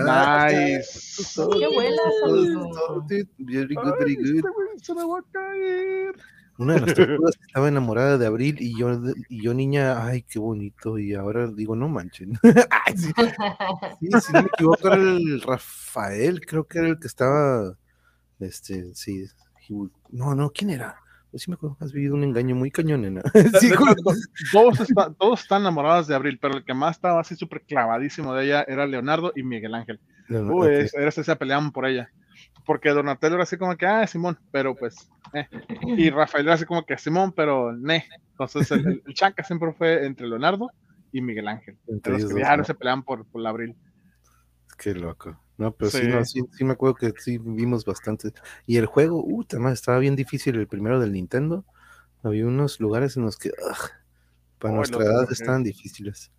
Ah, 0.08 0.48
Nice. 0.50 0.80
es 0.80 1.36
¿Qué 1.36 1.64
es 1.66 2.22
amigo? 2.24 3.04
Very 3.38 3.74
good, 3.74 3.92
very 3.98 4.16
Ay, 4.16 4.16
good. 4.16 4.36
este 4.74 4.84
se 4.86 4.94
me 4.94 5.04
va 5.04 5.18
a 5.18 5.22
caer. 5.30 6.14
Una 6.56 6.74
de 6.74 6.80
las 6.82 6.94
tortugas 6.94 7.34
estaba 7.46 7.68
enamorada 7.68 8.16
de 8.16 8.26
Abril 8.26 8.56
y 8.60 8.78
yo, 8.78 9.00
y 9.28 9.42
yo 9.42 9.54
niña, 9.54 10.04
ay, 10.06 10.22
qué 10.22 10.38
bonito. 10.38 10.98
Y 10.98 11.14
ahora 11.14 11.48
digo, 11.48 11.74
no 11.74 11.88
manchen. 11.88 12.38
Ay, 12.86 12.96
sí, 12.96 13.12
sí, 13.16 14.08
si 14.20 14.32
no 14.32 14.42
me 14.42 14.48
equivoco, 14.48 14.86
era 14.88 14.96
el 14.96 15.40
Rafael, 15.40 16.44
creo 16.46 16.64
que 16.64 16.78
era 16.78 16.88
el 16.88 16.98
que 16.98 17.06
estaba, 17.08 17.74
este, 18.38 18.94
sí. 18.94 19.24
No, 20.10 20.34
no, 20.34 20.50
¿quién 20.50 20.70
era? 20.70 20.96
Pues 21.30 21.42
sí 21.42 21.50
me 21.50 21.54
acuerdo, 21.54 21.76
has 21.80 21.92
vivido 21.92 22.14
un 22.14 22.22
engaño 22.22 22.54
muy 22.54 22.70
cañón, 22.70 23.02
nena. 23.02 23.22
Sí. 23.60 23.72
Todos, 24.52 24.78
está- 24.80 25.12
todos 25.14 25.40
están 25.40 25.62
enamorados 25.62 26.06
de 26.06 26.14
Abril, 26.14 26.38
pero 26.40 26.58
el 26.58 26.64
que 26.64 26.74
más 26.74 26.96
estaba 26.96 27.20
así 27.20 27.34
súper 27.34 27.62
clavadísimo 27.62 28.32
de 28.34 28.44
ella 28.44 28.64
era 28.68 28.86
Leonardo 28.86 29.32
y 29.34 29.42
Miguel 29.42 29.74
Ángel. 29.74 29.98
No, 30.28 30.42
no, 30.42 30.54
Uy, 30.54 30.66
ok. 30.68 30.72
es- 30.74 30.94
era 30.94 31.08
ese 31.08 31.24
se 31.24 31.34
peleaban 31.36 31.72
por 31.72 31.86
ella. 31.86 32.10
Porque 32.64 32.90
Donatello 32.90 33.34
era 33.34 33.42
así 33.42 33.56
como 33.56 33.76
que, 33.76 33.86
ah, 33.86 34.06
Simón, 34.06 34.38
pero 34.52 34.74
pues, 34.76 35.10
eh. 35.34 35.48
Y 35.96 36.10
Rafael 36.10 36.46
era 36.46 36.54
así 36.54 36.64
como 36.64 36.84
que 36.84 36.96
Simón, 36.98 37.32
pero 37.32 37.72
ne. 37.72 38.04
Entonces 38.30 38.70
el, 38.70 39.02
el, 39.06 39.14
chanca 39.14 39.44
siempre 39.44 39.72
fue 39.72 40.06
entre 40.06 40.26
Leonardo 40.26 40.70
y 41.12 41.20
Miguel 41.20 41.48
Ángel. 41.48 41.78
Entre 41.86 42.14
Los 42.14 42.26
que 42.26 42.34
viajaron 42.34 42.60
¿no? 42.60 42.64
se 42.64 42.74
peleaban 42.74 43.02
por, 43.02 43.24
por 43.26 43.40
la 43.40 43.50
Abril. 43.50 43.76
Qué 44.76 44.94
loco. 44.94 45.38
No, 45.56 45.72
pero 45.72 45.90
sí, 45.90 45.98
Sí. 45.98 46.08
no, 46.08 46.24
sí, 46.24 46.40
sí 46.52 46.64
me 46.64 46.72
acuerdo 46.72 46.96
que 46.96 47.12
sí 47.18 47.38
vimos 47.38 47.84
bastante. 47.84 48.32
Y 48.66 48.76
el 48.76 48.86
juego, 48.86 49.22
uh, 49.24 49.44
además 49.48 49.74
estaba 49.74 49.98
bien 49.98 50.16
difícil 50.16 50.56
el 50.56 50.66
primero 50.66 50.98
del 50.98 51.12
Nintendo. 51.12 51.64
Había 52.22 52.46
unos 52.46 52.80
lugares 52.80 53.16
en 53.16 53.24
los 53.24 53.36
que, 53.38 53.50
ugh, 53.50 53.90
para 54.58 54.74
nuestra 54.74 55.04
edad 55.04 55.30
estaban 55.30 55.62
difíciles. 55.62 56.32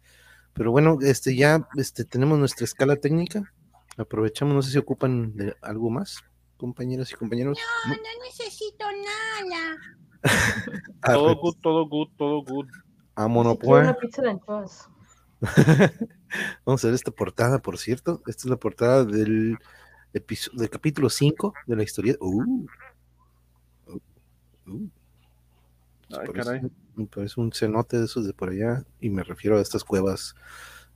Pero 0.54 0.72
bueno, 0.72 0.98
este 1.02 1.36
ya 1.36 1.68
este, 1.78 2.06
tenemos 2.06 2.40
nuestra 2.40 2.66
escala 2.66 2.96
técnica. 2.96 3.54
Aprovechamos, 3.98 4.56
no 4.56 4.62
sé 4.62 4.72
si 4.72 4.78
ocupan 4.78 5.36
de 5.36 5.56
algo 5.62 5.90
más, 5.90 6.24
compañeras 6.58 7.12
y 7.12 7.16
compañeros. 7.16 7.58
No. 7.88 7.96
no 7.96 8.02
necesito 8.24 8.86
nada. 8.86 9.78
Todo 11.06 11.30
Arre, 11.30 11.40
good, 11.40 11.56
todo 11.62 11.88
good, 11.88 12.08
todo 12.18 12.44
good. 12.44 12.68
vámonos, 13.16 13.58
una 13.62 13.94
pues. 13.94 13.98
pizza 14.02 14.22
de 14.24 14.30
anchoas. 14.32 14.90
Vamos 16.66 16.84
a 16.84 16.88
ver 16.88 16.96
esta 16.96 17.12
portada, 17.12 17.60
por 17.60 17.78
cierto. 17.78 18.22
Esta 18.28 18.44
es 18.44 18.50
la 18.50 18.58
portada 18.58 19.04
del, 19.06 19.58
del 20.14 20.70
capítulo 20.70 21.10
5 21.10 21.54
de 21.68 21.76
la 21.76 21.84
historia. 21.84 22.16
Uh. 22.20 22.66
Uh. 23.88 24.00
Uh. 24.68 24.90
Ay, 26.10 26.28
Parece- 26.28 26.34
caray. 26.34 26.62
me 26.96 27.06
parece 27.08 27.40
un 27.40 27.52
cenote 27.52 27.98
de 27.98 28.06
esos 28.06 28.26
de 28.26 28.34
por 28.34 28.50
allá, 28.50 28.84
y 29.00 29.10
me 29.10 29.24
refiero 29.24 29.58
a 29.58 29.62
estas 29.62 29.84
cuevas. 29.84 30.36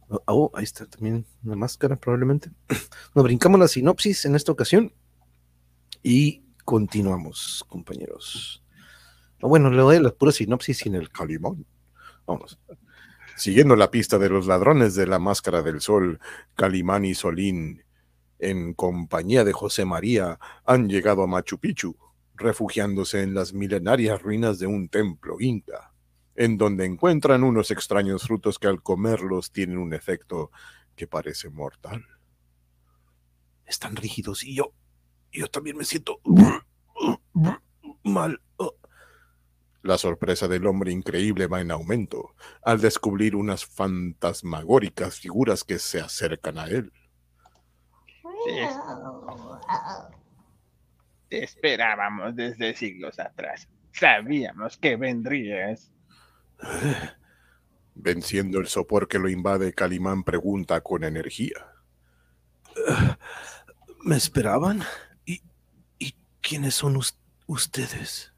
Oh, 0.08 0.22
oh, 0.26 0.52
ahí 0.56 0.64
está 0.64 0.86
también 0.88 1.26
una 1.44 1.56
máscara, 1.56 1.96
probablemente. 1.96 2.50
Nos 3.16 3.24
brincamos 3.24 3.60
la 3.60 3.68
sinopsis 3.68 4.26
en 4.26 4.36
esta 4.36 4.52
ocasión 4.52 4.94
y 6.04 6.44
continuamos, 6.66 7.66
compañeros. 7.68 8.64
Ah, 9.42 9.48
bueno, 9.48 9.70
le 9.70 9.82
doy 9.82 10.00
la 10.00 10.12
pura 10.12 10.32
sinopsis 10.32 10.78
sin 10.78 10.96
el 10.96 11.10
calimón. 11.10 11.66
Vamos. 12.26 12.60
Siguiendo 13.36 13.76
la 13.76 13.90
pista 13.90 14.18
de 14.18 14.30
los 14.30 14.48
ladrones 14.48 14.96
de 14.96 15.08
la 15.08 15.18
Máscara 15.18 15.62
del 15.62 15.80
Sol, 15.80 16.20
Calimán 16.56 17.06
y 17.06 17.16
Solín, 17.16 17.84
en 18.38 18.74
compañía 18.74 19.44
de 19.44 19.54
José 19.54 19.86
María, 19.86 20.40
han 20.66 20.90
llegado 20.90 21.24
a 21.24 21.28
Machu 21.28 21.58
Picchu, 21.58 21.98
refugiándose 22.36 23.22
en 23.22 23.34
las 23.34 23.54
milenarias 23.54 24.22
ruinas 24.22 24.60
de 24.60 24.68
un 24.68 24.90
templo 24.90 25.38
inca, 25.40 25.94
en 26.36 26.58
donde 26.58 26.86
encuentran 26.86 27.44
unos 27.44 27.72
extraños 27.72 28.24
frutos 28.24 28.60
que 28.60 28.68
al 28.68 28.82
comerlos 28.82 29.52
tienen 29.52 29.78
un 29.78 29.94
efecto 29.94 30.52
que 30.96 31.08
parece 31.08 31.50
mortal. 31.50 32.06
Están 33.66 33.96
rígidos 33.96 34.44
y 34.44 34.56
yo, 34.56 34.74
yo 35.32 35.48
también 35.48 35.78
me 35.78 35.86
siento 35.86 36.20
mal. 38.04 38.42
La 39.82 39.98
sorpresa 39.98 40.48
del 40.48 40.68
hombre 40.68 40.92
increíble 40.92 41.48
va 41.48 41.62
en 41.62 41.72
aumento 41.72 42.36
al 42.64 42.82
descubrir 42.82 43.36
unas 43.36 43.66
fantasmagóricas 43.66 45.20
figuras 45.20 45.64
que 45.64 45.80
se 45.80 46.02
acercan 46.02 46.58
a 46.58 46.66
él. 46.66 46.92
Te 51.30 51.44
esperábamos 51.44 52.36
desde 52.36 52.76
siglos 52.76 53.20
atrás. 53.20 53.70
Sabíamos 53.94 54.78
que 54.78 54.96
vendrías. 54.96 55.92
Venciendo 57.96 58.60
el 58.60 58.68
sopor 58.68 59.08
que 59.08 59.20
lo 59.20 59.30
invade, 59.30 59.74
Calimán 59.74 60.24
pregunta 60.24 60.82
con 60.82 61.04
energía. 61.04 61.68
¿Me 64.04 64.16
esperaban? 64.16 64.84
¿Y, 66.50 66.56
y 66.56 66.58
quiénes 66.58 66.76
son 66.76 66.98
us- 66.98 67.18
ustedes? 67.48 68.34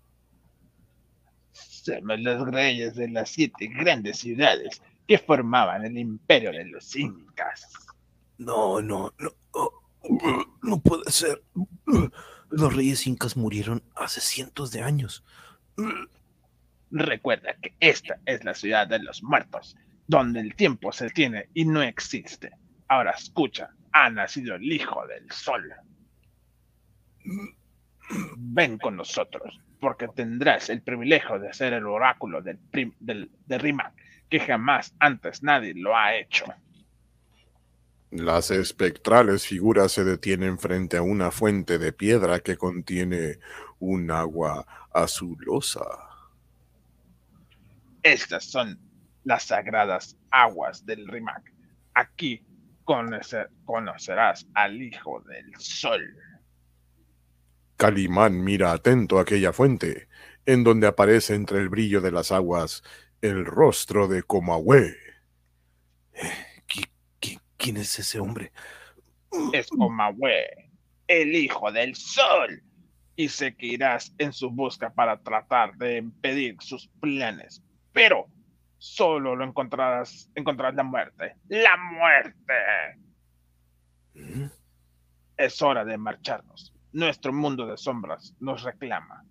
Somos 1.52 2.20
los 2.20 2.48
reyes 2.48 2.96
de 2.96 3.10
las 3.10 3.30
siete 3.30 3.68
grandes 3.68 4.20
ciudades 4.20 4.82
que 5.08 5.18
formaban 5.18 5.86
el 5.86 5.98
imperio 5.98 6.52
de 6.52 6.66
los 6.66 6.96
incas. 6.96 7.68
No, 8.38 8.82
no, 8.82 9.14
no. 9.18 9.32
oh, 9.52 9.82
no 10.62 10.80
puede 10.82 11.12
ser. 11.12 11.44
Los 12.50 12.76
reyes 12.76 13.08
incas 13.08 13.38
murieron 13.38 13.84
hace 13.96 14.22
cientos 14.22 14.72
de 14.72 14.82
años. 14.82 15.24
Recuerda 16.92 17.56
que 17.62 17.74
esta 17.80 18.20
es 18.26 18.44
la 18.44 18.54
ciudad 18.54 18.88
de 18.88 19.00
los 19.00 19.24
muertos, 19.24 19.76
donde 20.08 20.42
el 20.42 20.56
tiempo 20.56 20.92
se 20.92 21.10
tiene 21.10 21.50
y 21.54 21.66
no 21.66 21.82
existe. 21.82 22.52
Ahora 22.88 23.12
escucha, 23.12 23.70
ha 23.94 24.10
nacido 24.10 24.56
el 24.56 24.72
hijo 24.72 25.06
del 25.08 25.32
sol. 25.32 25.74
Ven 28.38 28.78
con 28.78 28.98
nosotros, 28.98 29.60
porque 29.80 30.08
tendrás 30.10 30.70
el 30.70 30.82
privilegio 30.82 31.40
de 31.40 31.54
ser 31.54 31.74
el 31.74 31.86
oráculo 31.86 32.42
del, 32.42 32.58
prim- 32.58 32.94
del- 33.00 33.32
de 33.46 33.58
Rimac, 33.58 33.94
que 34.30 34.40
jamás 34.40 34.94
antes 35.00 35.44
nadie 35.44 35.74
lo 35.76 35.96
ha 35.96 36.16
hecho. 36.16 36.46
Las 38.12 38.52
espectrales 38.52 39.48
figuras 39.48 39.94
se 39.94 40.04
detienen 40.04 40.58
frente 40.60 40.98
a 40.98 41.02
una 41.02 41.32
fuente 41.32 41.78
de 41.78 41.94
piedra 41.94 42.40
que 42.42 42.58
contiene 42.58 43.40
un 43.80 44.12
agua 44.12 44.66
azulosa. 44.94 45.86
Estas 48.04 48.46
son 48.46 48.78
las 49.24 49.44
sagradas 49.44 50.18
aguas 50.32 50.86
del 50.86 51.08
Rimac. 51.08 51.54
Aquí 51.94 52.44
conocer- 52.84 53.50
conocerás 53.66 54.48
al 54.56 54.82
hijo 54.82 55.22
del 55.22 55.54
sol. 55.58 56.04
Calimán 57.82 58.44
mira 58.44 58.74
atento 58.74 59.18
a 59.18 59.24
aquella 59.24 59.52
fuente, 59.54 60.08
en 60.46 60.64
donde 60.64 60.86
aparece 60.86 61.34
entre 61.34 61.58
el 61.58 61.70
brillo 61.70 62.00
de 62.00 62.12
las 62.12 62.32
aguas 62.32 62.84
el 63.22 63.44
rostro 63.44 64.08
de 64.08 64.22
Comahue. 64.22 64.96
¿Qui- 66.68 66.92
qui- 67.20 67.42
¿Quién 67.58 67.78
es 67.78 67.98
ese 67.98 68.20
hombre? 68.20 68.52
es 69.52 69.68
Comahue, 69.70 70.70
el 71.08 71.34
hijo 71.34 71.72
del 71.72 71.96
sol, 71.96 72.62
y 73.16 73.30
sé 73.30 73.56
que 73.56 73.66
irás 73.66 74.14
en 74.20 74.32
su 74.32 74.52
busca 74.52 74.94
para 74.94 75.20
tratar 75.20 75.76
de 75.78 75.98
impedir 75.98 76.58
sus 76.60 76.88
planes, 77.00 77.64
pero 77.94 78.28
solo 78.78 79.36
lo 79.36 79.44
encontrarás, 79.44 80.30
encontrarás 80.36 80.76
la 80.76 80.84
muerte, 80.84 81.36
la 81.48 81.78
muerte. 81.78 82.54
¿Mm? 84.14 84.46
Es 85.36 85.60
hora 85.64 85.84
de 85.84 85.98
marcharnos. 85.98 86.76
Nuestro 86.94 87.32
mundo 87.34 87.66
de 87.68 87.78
sombras 87.78 88.34
nos 88.40 88.64
reclama. 88.64 89.24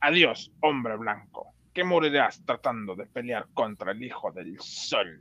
Adiós, 0.00 0.52
hombre 0.60 0.96
blanco. 0.96 1.52
que 1.72 1.82
morirás 1.82 2.40
tratando 2.46 2.94
de 2.94 3.04
pelear 3.06 3.48
contra 3.52 3.90
el 3.90 4.00
Hijo 4.04 4.30
del 4.30 4.56
Sol. 4.60 5.18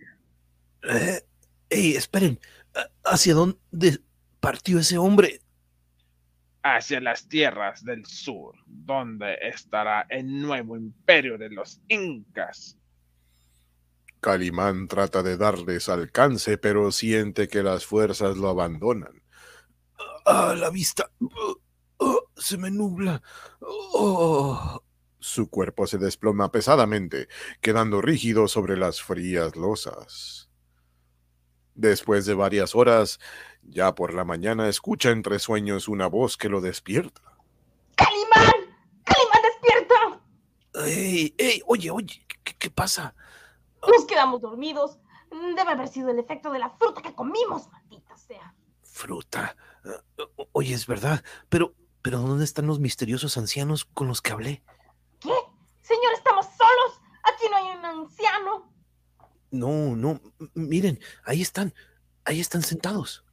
Eh, 0.83 1.19
ey, 1.67 1.95
esperen. 1.95 2.39
¿A- 2.75 3.11
¿Hacia 3.11 3.33
dónde 3.33 3.99
partió 4.39 4.77
ese 4.79 4.97
hombre? 4.99 5.39
hacia 6.65 7.01
las 7.01 7.27
tierras 7.27 7.83
del 7.83 8.05
sur, 8.05 8.55
donde 8.67 9.35
estará 9.41 10.05
el 10.09 10.41
nuevo 10.41 10.77
imperio 10.77 11.37
de 11.37 11.49
los 11.49 11.81
incas. 11.89 12.77
Calimán 14.21 14.87
trata 14.87 15.23
de 15.23 15.35
darles 15.35 15.89
alcance, 15.89 16.57
pero 16.57 16.91
siente 16.91 17.47
que 17.49 17.63
las 17.63 17.85
fuerzas 17.85 18.37
lo 18.37 18.47
abandonan. 18.47 19.21
A 20.25 20.53
la 20.55 20.69
vista. 20.69 21.09
Se 22.43 22.57
me 22.57 22.69
nubla. 22.69 23.21
Oh. 23.61 24.83
Su 25.17 25.49
cuerpo 25.49 25.87
se 25.87 25.97
desploma 25.97 26.51
pesadamente, 26.51 27.29
quedando 27.61 28.01
rígido 28.01 28.49
sobre 28.49 28.75
las 28.75 29.01
frías 29.01 29.55
losas. 29.55 30.49
Después 31.73 32.25
de 32.25 32.33
varias 32.33 32.75
horas, 32.75 33.21
ya 33.61 33.95
por 33.95 34.13
la 34.13 34.25
mañana 34.25 34.67
escucha 34.67 35.11
entre 35.11 35.39
sueños 35.39 35.87
una 35.87 36.07
voz 36.07 36.35
que 36.35 36.49
lo 36.49 36.59
despierta. 36.59 37.21
¡Calimán! 37.95 38.75
¡Calimán, 39.05 39.41
despierta! 39.41 40.21
Ey, 40.85 41.33
ey, 41.37 41.61
oye, 41.65 41.91
oye, 41.91 42.25
¿qué, 42.43 42.57
qué 42.59 42.69
pasa? 42.69 43.15
Nos 43.87 44.03
quedamos 44.03 44.41
dormidos. 44.41 44.99
Debe 45.31 45.71
haber 45.71 45.87
sido 45.87 46.09
el 46.09 46.19
efecto 46.19 46.51
de 46.51 46.59
la 46.59 46.71
fruta 46.71 47.01
que 47.01 47.15
comimos, 47.15 47.71
maldita 47.71 48.17
sea. 48.17 48.53
Fruta. 48.81 49.55
Oye, 50.51 50.73
es 50.73 50.85
verdad, 50.85 51.23
pero, 51.47 51.73
pero 52.03 52.19
¿dónde 52.19 52.45
están 52.45 52.67
los 52.67 52.79
misteriosos 52.79 53.37
ancianos 53.37 53.85
con 53.85 54.07
los 54.07 54.21
que 54.21 54.31
hablé? 54.33 54.63
¿Qué? 55.19 55.31
Señor, 55.81 56.13
estamos 56.15 56.45
solos. 56.45 57.01
Aquí 57.23 57.45
no 57.49 57.57
hay 57.57 57.77
un 57.77 57.85
anciano. 57.85 58.71
No, 59.51 59.95
no, 59.95 60.21
miren, 60.53 60.99
ahí 61.25 61.41
están, 61.41 61.73
ahí 62.25 62.39
están 62.39 62.61
sentados. 62.61 63.23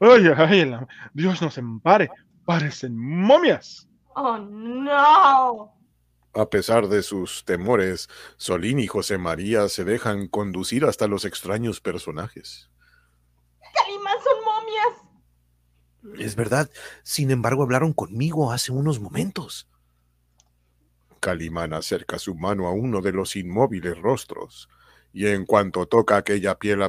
¡Ay, 0.00 0.26
ay! 0.36 0.64
la- 0.64 0.86
Dios 1.12 1.40
nos 1.42 1.58
empare. 1.58 2.10
Parecen 2.44 2.96
momias. 2.96 3.86
Oh, 4.14 4.38
no. 4.38 5.74
A 6.34 6.46
pesar 6.50 6.88
de 6.88 7.02
sus 7.02 7.44
temores, 7.44 8.08
Solín 8.36 8.78
y 8.78 8.86
José 8.86 9.18
María 9.18 9.68
se 9.68 9.84
dejan 9.84 10.28
conducir 10.28 10.84
hasta 10.84 11.06
los 11.08 11.24
extraños 11.24 11.80
personajes. 11.80 12.70
Calimán 13.74 14.16
son 14.22 14.44
momias. 14.44 15.12
Es 16.16 16.36
verdad, 16.36 16.70
sin 17.02 17.30
embargo 17.30 17.62
hablaron 17.62 17.92
conmigo 17.92 18.52
hace 18.52 18.72
unos 18.72 19.00
momentos. 19.00 19.68
Calimán 21.20 21.72
acerca 21.72 22.18
su 22.18 22.34
mano 22.34 22.66
a 22.66 22.72
uno 22.72 23.00
de 23.00 23.12
los 23.12 23.36
inmóviles 23.36 23.98
rostros, 23.98 24.68
y 25.12 25.26
en 25.26 25.46
cuanto 25.46 25.86
toca 25.86 26.16
aquella 26.16 26.58
piel 26.58 26.80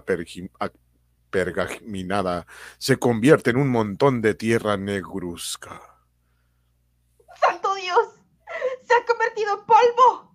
pergaminada, 1.29 2.47
se 2.77 2.97
convierte 2.97 3.51
en 3.51 3.57
un 3.57 3.69
montón 3.69 4.21
de 4.21 4.35
tierra 4.35 4.77
negruzca. 4.77 5.81
¡Santo 7.39 7.75
Dios! 7.75 7.99
¡Se 8.83 8.93
ha 8.93 9.05
convertido 9.05 9.59
en 9.59 9.65
polvo! 9.65 10.29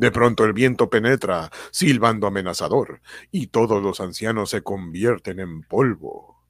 De 0.00 0.10
pronto 0.10 0.46
el 0.46 0.54
viento 0.54 0.88
penetra, 0.88 1.50
silbando 1.70 2.26
amenazador, 2.26 3.02
y 3.30 3.48
todos 3.48 3.82
los 3.82 4.00
ancianos 4.00 4.48
se 4.48 4.62
convierten 4.62 5.40
en 5.40 5.60
polvo. 5.62 6.42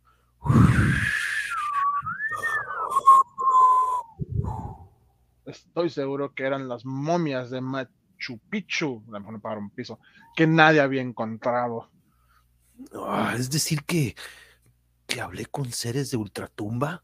Estoy 5.47 5.91
seguro 5.91 6.33
que 6.33 6.45
eran 6.45 6.69
las 6.69 6.85
momias 6.85 7.51
de 7.51 7.61
Machu 7.61 8.39
Picchu, 8.49 9.03
a 9.09 9.11
lo 9.11 9.19
mejor 9.19 9.33
no 9.33 9.41
pagaron 9.41 9.65
un 9.65 9.71
piso, 9.71 9.99
que 10.37 10.47
nadie 10.47 10.81
había 10.81 11.03
encontrado. 11.03 11.91
Ah, 12.95 13.35
es 13.37 13.51
decir 13.51 13.83
que, 13.83 14.15
que 15.09 15.21
hablé 15.21 15.47
con 15.47 15.73
seres 15.73 16.13
de 16.13 16.19
ultratumba. 16.19 17.03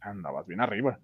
Andabas 0.00 0.48
bien 0.48 0.60
arriba. 0.60 0.98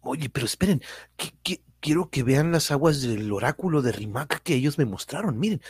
Oye, 0.00 0.30
pero 0.30 0.46
esperen, 0.46 0.80
que- 1.14 1.34
que- 1.42 1.67
quiero 1.80 2.10
que 2.10 2.22
vean 2.22 2.52
las 2.52 2.70
aguas 2.70 3.02
del 3.02 3.30
oráculo 3.32 3.82
de 3.82 3.92
Rimac 3.92 4.42
que 4.42 4.54
ellos 4.54 4.78
me 4.78 4.84
mostraron. 4.86 5.38
Miren, 5.38 5.60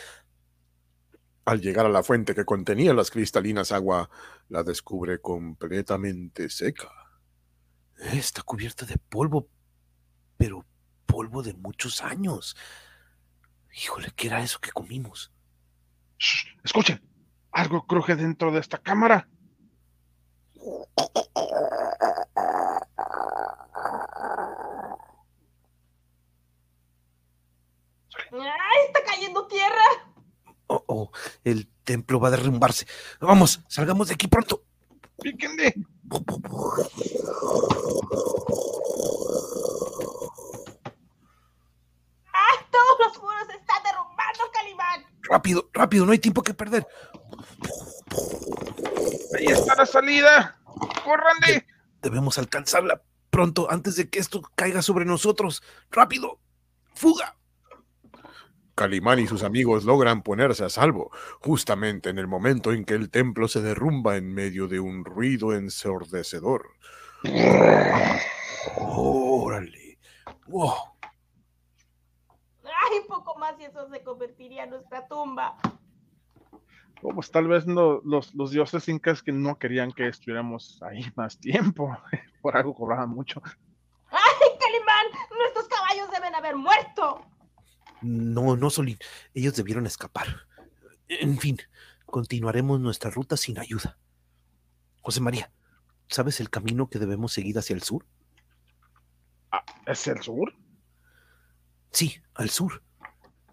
Al 1.45 1.61
llegar 1.61 1.87
a 1.87 1.89
la 1.89 2.03
fuente 2.03 2.35
que 2.35 2.45
contenía 2.45 2.93
las 2.95 3.11
cristalinas 3.11 3.73
agua, 3.73 4.11
la 4.49 4.63
descubre 4.63 5.21
completamente 5.21 6.49
seca. 6.51 6.89
está 7.97 8.43
cubierta 8.43 8.87
de 8.87 8.97
polvo, 8.99 9.49
pero 10.37 10.65
polvo 11.07 11.43
de 11.43 11.55
muchos 11.55 12.03
años. 12.03 12.57
Híjole, 13.75 14.13
¿qué 14.17 14.27
era 14.29 14.43
eso 14.43 14.61
que 14.61 14.73
comimos? 14.73 15.33
Shh, 16.19 16.57
escuchen, 16.65 17.01
algo 17.53 17.87
cruje 17.87 18.17
dentro 18.17 18.51
de 18.53 18.61
esta 18.61 18.79
cámara. 18.79 19.29
¡Ay, 28.33 28.68
está 28.87 29.05
cayendo 29.05 29.47
tierra! 29.47 29.85
Oh, 30.69 30.85
oh, 30.87 31.11
el 31.45 31.69
templo 31.85 32.21
va 32.21 32.29
a 32.29 32.33
derrumbarse. 32.33 32.87
Vamos, 33.21 33.61
salgamos 33.69 34.09
de 34.09 34.15
aquí 34.15 34.29
pronto. 34.29 34.63
Píquenle. 35.23 35.75
¡Ah, 42.33 42.67
todos 42.71 42.99
los 43.01 43.23
muros 43.23 43.47
se 43.49 43.57
están 43.57 43.83
derrumbando, 43.83 44.45
Calimán! 44.53 45.07
Rápido, 45.23 45.71
rápido, 45.73 46.07
no 46.07 46.13
hay 46.13 46.19
tiempo 46.19 46.43
que 46.43 46.55
perder. 46.55 46.87
Ahí 49.37 49.47
está 49.47 49.75
la 49.75 49.87
salida. 49.87 50.61
¡Córranle! 51.05 51.67
Debemos 52.03 52.39
alcanzarla 52.39 53.03
pronto 53.31 53.71
antes 53.71 53.97
de 53.97 54.09
que 54.11 54.19
esto 54.19 54.43
caiga 54.55 54.83
sobre 54.83 55.05
nosotros. 55.05 55.63
Rápido, 55.91 56.39
fuga. 56.95 57.37
Calimán 58.79 59.19
y 59.19 59.27
sus 59.27 59.43
amigos 59.43 59.85
logran 59.85 60.23
ponerse 60.23 60.65
a 60.65 60.69
salvo, 60.69 61.11
justamente 61.41 62.11
en 62.11 62.19
el 62.19 62.29
momento 62.29 62.73
en 62.73 62.85
que 62.85 62.95
el 62.95 63.11
templo 63.11 63.49
se 63.49 63.61
derrumba 63.61 64.17
en 64.17 64.33
medio 64.33 64.69
de 64.69 64.79
un 64.79 65.05
ruido 65.05 65.53
ensordecedor. 65.53 66.71
Órale. 68.77 69.99
Wow. 70.47 70.75
¡Ay, 72.65 73.01
poco 73.09 73.37
más 73.39 73.55
y 73.59 73.65
eso 73.65 73.89
se 73.91 74.03
convertiría 74.05 74.63
en 74.65 74.71
nuestra 74.71 75.09
tumba! 75.09 75.57
Oh, 77.03 77.13
pues 77.15 77.31
tal 77.33 77.49
vez 77.49 77.67
no- 77.67 78.01
los, 78.05 78.33
los 78.35 78.51
dioses 78.53 78.89
incas 78.89 79.23
que 79.23 79.33
no 79.33 79.59
querían 79.59 79.91
que 79.93 80.07
estuviéramos 80.09 80.81
ahí 80.83 81.05
más 81.17 81.39
tiempo. 81.41 81.97
Por 82.41 82.57
algo 82.57 82.75
cobraban 82.75 83.11
mucho. 83.11 83.43
¡Ay, 84.11 84.49
Calimán! 84.61 85.07
¡Nuestros 85.37 85.67
caballos 85.69 86.11
deben 86.13 86.35
haber 86.37 86.55
muerto! 86.57 87.25
No, 88.03 88.57
no, 88.57 88.71
Solín. 88.71 88.99
Ellos 89.35 89.55
debieron 89.55 89.87
escapar. 89.87 90.47
En 91.09 91.39
fin, 91.39 91.59
continuaremos 92.07 92.81
nuestra 92.81 93.11
ruta 93.11 93.37
sin 93.37 93.59
ayuda. 93.59 93.99
José 95.01 95.21
María, 95.21 95.53
¿sabes 96.09 96.41
el 96.41 96.51
camino 96.51 96.89
que 96.89 96.99
debemos 96.99 97.33
seguir 97.33 97.59
hacia 97.59 97.75
el 97.75 97.83
sur? 97.83 98.07
¿Es 99.87 100.07
el 100.07 100.23
sur? 100.23 100.55
Sí, 101.91 102.21
al 102.35 102.51
sur. 102.51 102.83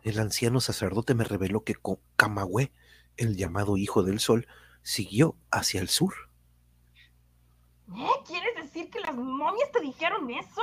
El 0.04 0.20
anciano 0.20 0.60
sacerdote 0.60 1.16
me 1.16 1.24
reveló 1.24 1.64
que 1.64 1.76
Camagüey, 2.16 2.72
el 3.18 3.38
llamado 3.38 3.78
Hijo 3.78 4.04
del 4.04 4.20
Sol, 4.20 4.48
siguió 4.84 5.38
hacia 5.50 5.82
el 5.82 5.90
sur. 5.90 6.14
¿Eh? 7.88 8.08
¿Quieres 8.28 8.56
decir 8.56 8.90
que 8.90 9.00
las 9.00 9.16
momias 9.16 9.72
te 9.72 9.82
dijeron 9.82 10.30
eso? 10.30 10.62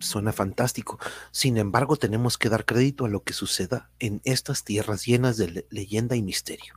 Suena 0.00 0.32
fantástico. 0.32 0.98
Sin 1.30 1.56
embargo, 1.56 1.96
tenemos 1.96 2.38
que 2.38 2.48
dar 2.48 2.64
crédito 2.64 3.04
a 3.04 3.08
lo 3.08 3.22
que 3.22 3.32
suceda 3.32 3.90
en 3.98 4.20
estas 4.24 4.64
tierras 4.64 5.04
llenas 5.06 5.36
de 5.36 5.48
le- 5.50 5.66
leyenda 5.70 6.16
y 6.16 6.22
misterio. 6.22 6.74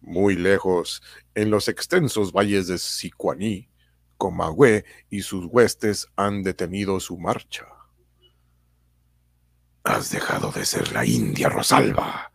Muy 0.00 0.36
lejos, 0.36 1.02
en 1.34 1.50
los 1.50 1.68
extensos 1.68 2.32
valles 2.32 2.66
de 2.66 2.78
Sicuaní, 2.78 3.68
Comahue 4.18 4.84
y 5.10 5.22
sus 5.22 5.46
huestes 5.46 6.08
han 6.16 6.42
detenido 6.42 7.00
su 7.00 7.18
marcha. 7.18 7.66
Has 9.82 10.10
dejado 10.10 10.50
de 10.50 10.64
ser 10.64 10.92
la 10.92 11.04
India 11.04 11.48
Rosalba. 11.48 12.32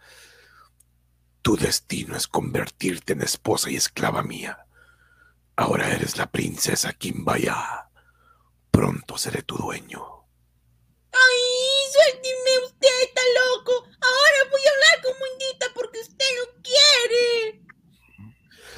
Tu 1.41 1.55
destino 1.57 2.15
es 2.15 2.27
convertirte 2.27 3.13
en 3.13 3.21
esposa 3.21 3.71
y 3.71 3.75
esclava 3.75 4.21
mía. 4.23 4.65
Ahora 5.55 5.91
eres 5.91 6.17
la 6.17 6.29
princesa 6.31 6.93
Kimbaya. 6.93 7.88
Pronto 8.71 9.17
seré 9.17 9.41
tu 9.43 9.57
dueño. 9.57 10.19
¡Ay, 11.11 11.41
suélteme 11.91 12.65
usted, 12.65 13.01
está 13.03 13.21
loco! 13.41 13.73
Ahora 13.83 14.49
voy 14.51 14.61
a 14.61 14.71
hablar 14.71 15.01
con 15.03 15.13
Mundita 15.19 15.65
porque 15.73 15.99
usted 15.99 16.25
lo 16.37 16.61
quiere. 16.61 17.65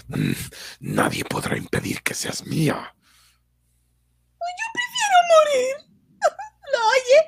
Mm, 0.08 0.96
nadie 0.96 1.24
podrá 1.26 1.58
impedir 1.58 2.02
que 2.02 2.14
seas 2.14 2.46
mía. 2.46 2.96
Pues 4.38 4.52
yo 4.60 4.68
prefiero 4.74 5.18
morir. 5.34 5.76
¿Lo 6.72 6.80
oye? 6.88 7.20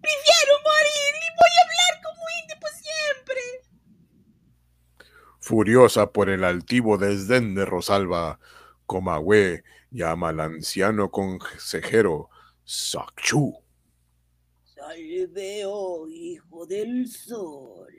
Prefiero 0.00 0.52
morir 0.64 1.12
y 1.14 1.28
voy 1.38 1.52
a 1.56 1.62
hablar 1.64 2.02
como 2.02 2.22
Indy 2.42 2.54
por 2.60 2.70
siempre. 2.70 3.42
Furiosa 5.40 6.12
por 6.12 6.30
el 6.30 6.44
altivo 6.44 6.98
desdén 6.98 7.54
de 7.54 7.64
Rosalba, 7.64 8.38
Comahue 8.86 9.64
llama 9.90 10.30
al 10.30 10.40
anciano 10.40 11.10
consejero 11.10 12.30
Sakchu. 12.64 13.54
Salve, 14.64 15.62
oh 15.66 16.06
hijo 16.08 16.66
del 16.66 17.08
sol. 17.08 17.94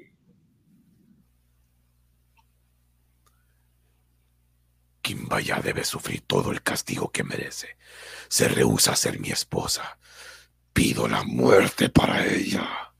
Kimbaya 5.02 5.60
debe 5.60 5.84
sufrir 5.84 6.22
todo 6.22 6.52
el 6.52 6.62
castigo 6.62 7.12
que 7.12 7.24
merece. 7.24 7.78
Se 8.28 8.48
rehúsa 8.48 8.92
a 8.92 8.96
ser 8.96 9.20
mi 9.20 9.32
esposa. 9.32 9.98
Pido 10.72 11.08
la 11.08 11.24
muerte 11.24 11.90
para 11.90 12.26
ella. 12.28 12.94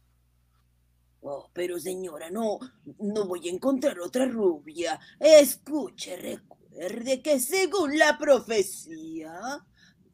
Oh, 1.22 1.50
pero 1.54 1.80
señora, 1.80 2.32
no, 2.32 2.58
no 2.98 3.26
voy 3.28 3.48
a 3.48 3.52
encontrar 3.52 4.00
otra 4.00 4.26
rubia. 4.26 5.00
Escuche, 5.20 6.18
recuerde 6.80 7.22
que 7.22 7.40
según 7.40 7.98
la 7.98 8.18
profecía, 8.18 9.66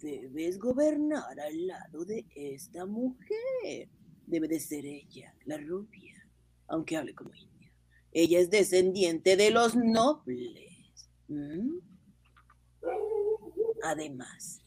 debes 0.02 0.58
gobernar 0.58 1.40
al 1.40 1.68
lado 1.68 2.06
de 2.06 2.26
esta 2.36 2.86
mujer. 2.86 3.90
Debe 4.26 4.48
de 4.48 4.60
ser 4.60 4.86
ella, 4.86 5.34
la 5.46 5.58
rubia, 5.58 6.28
aunque 6.68 6.98
hable 6.98 7.14
como 7.14 7.34
india. 7.36 7.72
Ella 8.12 8.40
es 8.40 8.50
descendiente 8.50 9.38
de 9.38 9.52
los 9.52 9.76
nobles. 9.76 11.06
Además, 13.84 14.62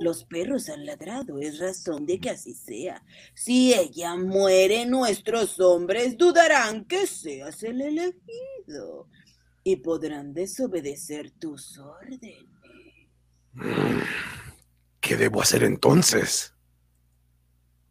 los 0.00 0.24
perros 0.24 0.68
han 0.70 0.86
ladrado, 0.86 1.38
es 1.38 1.58
razón 1.58 2.06
de 2.06 2.18
que 2.18 2.30
así 2.30 2.54
sea. 2.54 3.04
Si 3.34 3.74
ella 3.74 4.16
muere, 4.16 4.86
nuestros 4.86 5.60
hombres 5.60 6.16
dudarán 6.16 6.86
que 6.86 7.06
seas 7.06 7.62
el 7.62 7.82
elegido 7.82 9.08
y 9.66 9.74
podrán 9.74 10.32
desobedecer 10.32 11.32
tus 11.32 11.76
órdenes. 11.76 12.44
¿Qué 15.00 15.16
debo 15.16 15.42
hacer 15.42 15.64
entonces? 15.64 16.54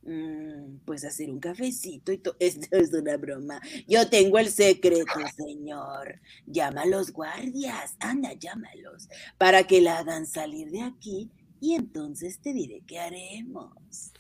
Mm, 0.04 0.78
pues 0.86 1.04
hacer 1.04 1.30
un 1.30 1.42
cafecito 1.42 2.14
y 2.14 2.20
todo. 2.20 2.38
Esto 2.40 2.78
es 2.78 2.94
una 2.94 3.18
broma. 3.18 3.60
Yo 3.90 4.10
tengo 4.10 4.40
el 4.40 4.48
secreto, 4.48 5.20
señor. 5.36 6.22
Llama 6.46 6.84
a 6.84 6.86
los 6.86 7.12
guardias. 7.12 7.98
Anda, 8.00 8.32
llámalos. 8.32 9.10
Para 9.38 9.68
que 9.68 9.82
la 9.82 9.98
hagan 9.98 10.28
salir 10.28 10.72
de 10.72 10.82
aquí 10.82 11.30
y 11.60 11.74
entonces 11.74 12.40
te 12.40 12.54
diré 12.54 12.84
qué 12.88 13.00
haremos. 13.00 14.14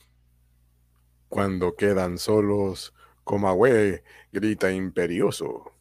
Cuando 1.29 1.77
quedan 1.77 2.17
solos, 2.17 2.93
Comahue 3.23 4.03
grita 4.33 4.73
imperioso. 4.73 5.74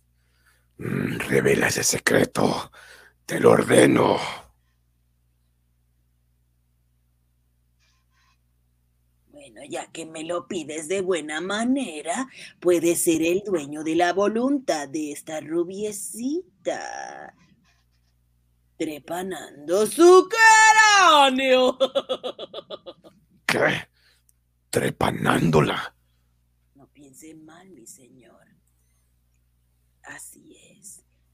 "Mm, 0.79 1.19
Revela 1.19 1.69
ese 1.69 1.83
secreto. 1.85 2.71
Te 3.27 3.41
lo 3.41 3.53
ordeno. 3.53 4.19
Bueno, 9.29 9.61
ya 9.69 9.91
que 9.93 10.07
me 10.07 10.25
lo 10.25 10.47
pides 10.49 10.89
de 10.89 11.01
buena 11.01 11.41
manera, 11.41 12.29
puedes 12.61 13.03
ser 13.03 13.23
el 13.23 13.43
dueño 13.45 13.83
de 13.85 13.95
la 13.95 14.13
voluntad 14.13 14.89
de 14.89 15.13
esta 15.13 15.41
rubiecita. 15.41 17.35
Trepanando 18.77 19.87
su 19.87 20.29
cráneo. 20.29 21.79
¿Qué? 23.47 23.89
Trepanándola. 24.71 25.95
No 26.75 26.89
piense 26.89 27.35
mal, 27.35 27.71
mi 27.71 27.87
señor. 27.87 28.47
Así. 30.03 30.44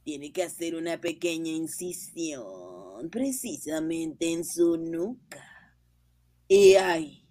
Tiene 0.05 0.33
que 0.33 0.43
hacer 0.43 0.75
una 0.75 1.01
pequeña 1.01 1.51
incisión 1.51 3.11
precisamente 3.11 4.33
en 4.33 4.45
su 4.45 4.77
nuca. 4.77 5.45
Y 6.49 6.75
ahí, 6.75 7.25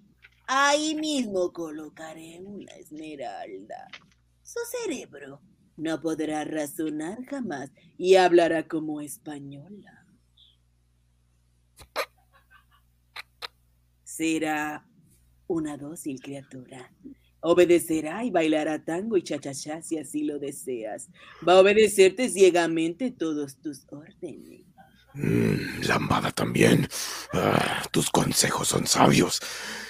ahí 0.47 0.95
mismo 0.95 1.51
colocaré 1.51 2.39
una 2.41 2.71
esmeralda. 2.73 3.87
Su 4.41 4.59
cerebro 4.71 5.41
no 5.77 6.01
podrá 6.01 6.43
razonar 6.43 7.23
jamás 7.25 7.71
y 7.97 8.15
hablará 8.15 8.67
como 8.67 9.01
española. 9.01 10.05
Será 14.03 14.85
una 15.47 15.77
dócil 15.77 16.19
criatura. 16.21 16.91
Obedecerá 17.41 18.23
y 18.23 18.31
bailará 18.31 18.83
tango 18.83 19.15
y 19.17 19.23
chachachá 19.23 19.81
si 19.81 19.97
así 19.97 20.23
lo 20.23 20.39
deseas. 20.39 21.09
Va 21.47 21.53
a 21.53 21.59
obedecerte 21.59 22.29
ciegamente 22.29 23.11
todos 23.11 23.57
tus 23.61 23.85
órdenes. 23.89 24.65
Mm, 25.13 25.81
lambada 25.87 26.31
también. 26.31 26.87
Ah, 27.33 27.83
tus 27.91 28.09
consejos 28.09 28.67
son 28.67 28.85
sabios 28.87 29.41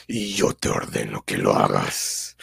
y 0.08 0.34
yo 0.34 0.54
te 0.54 0.70
ordeno 0.70 1.24
que 1.26 1.38
lo 1.38 1.54
hagas. 1.54 2.38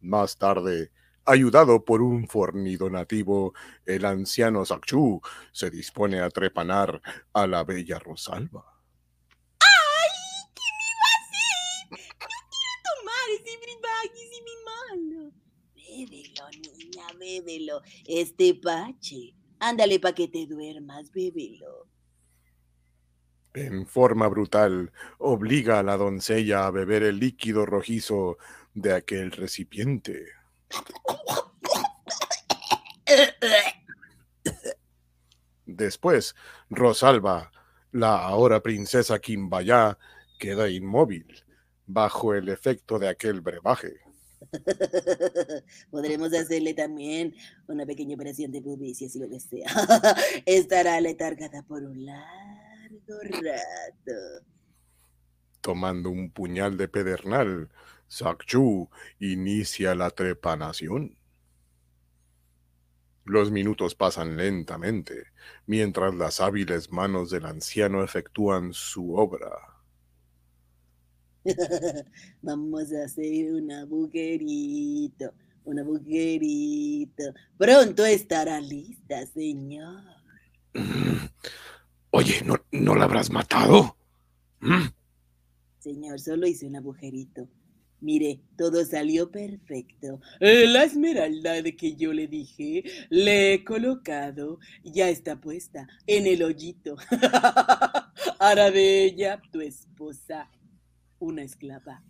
Más 0.00 0.38
tarde, 0.38 0.90
ayudado 1.24 1.84
por 1.84 2.02
un 2.02 2.26
fornido 2.26 2.90
nativo, 2.90 3.54
el 3.84 4.04
anciano 4.04 4.64
Sakchu 4.64 5.20
se 5.52 5.70
dispone 5.70 6.20
a 6.20 6.30
trepanar 6.30 7.00
a 7.32 7.46
la 7.46 7.64
bella 7.64 7.98
Rosalba. 7.98 8.69
Bébelo, 16.00 16.48
niña, 16.62 17.06
bébelo. 17.18 17.82
Este 18.06 18.54
pache. 18.54 19.34
Ándale 19.58 20.00
pa' 20.00 20.14
que 20.14 20.28
te 20.28 20.46
duermas, 20.46 21.12
bébelo. 21.12 21.86
En 23.52 23.86
forma 23.86 24.26
brutal, 24.28 24.92
obliga 25.18 25.80
a 25.80 25.82
la 25.82 25.98
doncella 25.98 26.66
a 26.66 26.70
beber 26.70 27.02
el 27.02 27.18
líquido 27.18 27.66
rojizo 27.66 28.38
de 28.72 28.94
aquel 28.94 29.32
recipiente. 29.32 30.24
Después, 35.66 36.34
Rosalba, 36.70 37.52
la 37.92 38.24
ahora 38.24 38.62
princesa 38.62 39.18
Kimbaya, 39.18 39.98
queda 40.38 40.70
inmóvil 40.70 41.44
bajo 41.86 42.32
el 42.32 42.48
efecto 42.48 42.98
de 42.98 43.08
aquel 43.08 43.42
brebaje. 43.42 44.09
Podremos 45.90 46.32
hacerle 46.34 46.74
también 46.74 47.34
una 47.66 47.86
pequeña 47.86 48.14
operación 48.14 48.50
de 48.52 48.62
pubicia 48.62 49.08
si 49.08 49.18
lo 49.18 49.28
desea. 49.28 49.68
Estará 50.46 51.00
letargada 51.00 51.62
por 51.62 51.82
un 51.82 52.04
largo 52.04 53.20
rato. 53.22 54.44
Tomando 55.60 56.10
un 56.10 56.30
puñal 56.30 56.76
de 56.76 56.88
pedernal, 56.88 57.68
Sakchu 58.08 58.88
inicia 59.18 59.94
la 59.94 60.10
trepanación. 60.10 61.16
Los 63.24 63.52
minutos 63.52 63.94
pasan 63.94 64.36
lentamente, 64.36 65.26
mientras 65.66 66.14
las 66.14 66.40
hábiles 66.40 66.90
manos 66.90 67.30
del 67.30 67.46
anciano 67.46 68.02
efectúan 68.02 68.72
su 68.72 69.14
obra. 69.14 69.69
Vamos 72.42 72.92
a 72.92 73.04
hacer 73.04 73.52
un 73.52 73.70
agujerito, 73.72 75.32
un 75.64 75.78
agujerito. 75.78 77.34
Pronto 77.56 78.04
estará 78.04 78.60
lista, 78.60 79.26
señor. 79.26 80.02
Oye, 82.10 82.42
¿no, 82.44 82.56
¿no 82.72 82.94
la 82.94 83.04
habrás 83.04 83.30
matado? 83.30 83.96
¿Mm? 84.60 84.88
Señor, 85.78 86.20
solo 86.20 86.46
hice 86.46 86.66
un 86.66 86.76
agujerito. 86.76 87.48
Mire, 88.00 88.40
todo 88.56 88.84
salió 88.84 89.30
perfecto. 89.30 90.20
Eh, 90.40 90.66
La 90.66 90.84
esmeralda 90.84 91.60
de 91.60 91.76
que 91.76 91.96
yo 91.96 92.12
le 92.12 92.26
dije, 92.26 92.82
le 93.10 93.54
he 93.54 93.64
colocado, 93.64 94.58
ya 94.82 95.10
está 95.10 95.40
puesta 95.40 95.86
en 96.06 96.26
el 96.26 96.42
hoyito. 96.42 96.96
Hará 98.38 98.70
de 98.70 99.04
ella 99.04 99.40
tu 99.52 99.60
esposa, 99.60 100.48
una 101.20 101.42
esclava. 101.42 102.02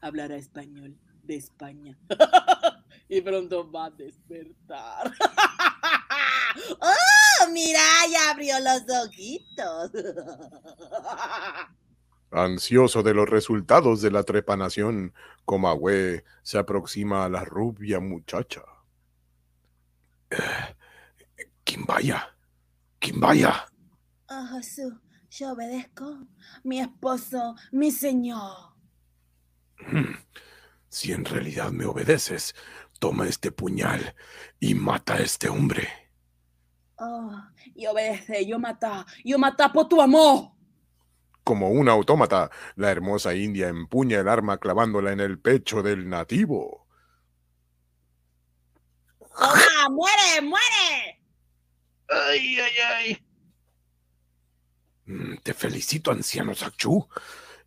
Hablará 0.00 0.34
español 0.36 0.98
de 1.22 1.36
España. 1.36 1.96
y 3.08 3.20
pronto 3.20 3.70
va 3.70 3.86
a 3.86 3.90
despertar. 3.90 5.12
¡Oh! 6.80 7.50
Mira, 7.52 7.80
ya 8.10 8.30
abrió 8.30 8.56
los 8.58 8.82
ojitos. 9.06 9.92
Ansioso 12.32 13.04
de 13.04 13.14
los 13.14 13.28
resultados 13.28 14.02
de 14.02 14.10
la 14.10 14.24
trepanación, 14.24 15.14
Comahue 15.44 16.24
se 16.42 16.58
aproxima 16.58 17.24
a 17.24 17.28
la 17.28 17.44
rubia 17.44 18.00
muchacha. 18.00 18.62
Eh, 20.30 20.74
Kimbaya, 21.62 22.34
Kimbaya, 22.98 23.68
Oh, 24.26 24.46
Jesús, 24.46 24.94
yo 25.38 25.52
obedezco. 25.52 26.26
Mi 26.62 26.80
esposo, 26.80 27.56
mi 27.72 27.90
señor. 27.90 28.74
si 30.88 31.12
en 31.12 31.24
realidad 31.24 31.70
me 31.72 31.84
obedeces, 31.84 32.54
toma 33.00 33.26
este 33.26 33.50
puñal 33.50 34.14
y 34.60 34.74
mata 34.74 35.14
a 35.14 35.20
este 35.20 35.48
hombre. 35.48 35.88
Oh, 36.96 37.32
y 37.74 37.86
obedece, 37.86 38.46
yo 38.46 38.58
mata, 38.58 39.04
yo 39.24 39.38
mata 39.38 39.72
por 39.72 39.88
tu 39.88 40.00
amor. 40.00 40.52
Como 41.42 41.70
un 41.70 41.88
autómata, 41.88 42.50
la 42.76 42.90
hermosa 42.90 43.34
india 43.34 43.68
empuña 43.68 44.20
el 44.20 44.28
arma 44.28 44.58
clavándola 44.58 45.12
en 45.12 45.20
el 45.20 45.38
pecho 45.38 45.82
del 45.82 46.08
nativo. 46.08 46.86
¡Toma, 49.36 49.88
muere, 49.90 50.40
muere! 50.42 51.20
Ay, 52.08 52.58
ay, 52.60 52.72
ay. 52.86 53.23
Mm, 55.06 55.36
Te 55.42 55.54
felicito, 55.54 56.10
anciano 56.10 56.54
Sakchu. 56.54 57.08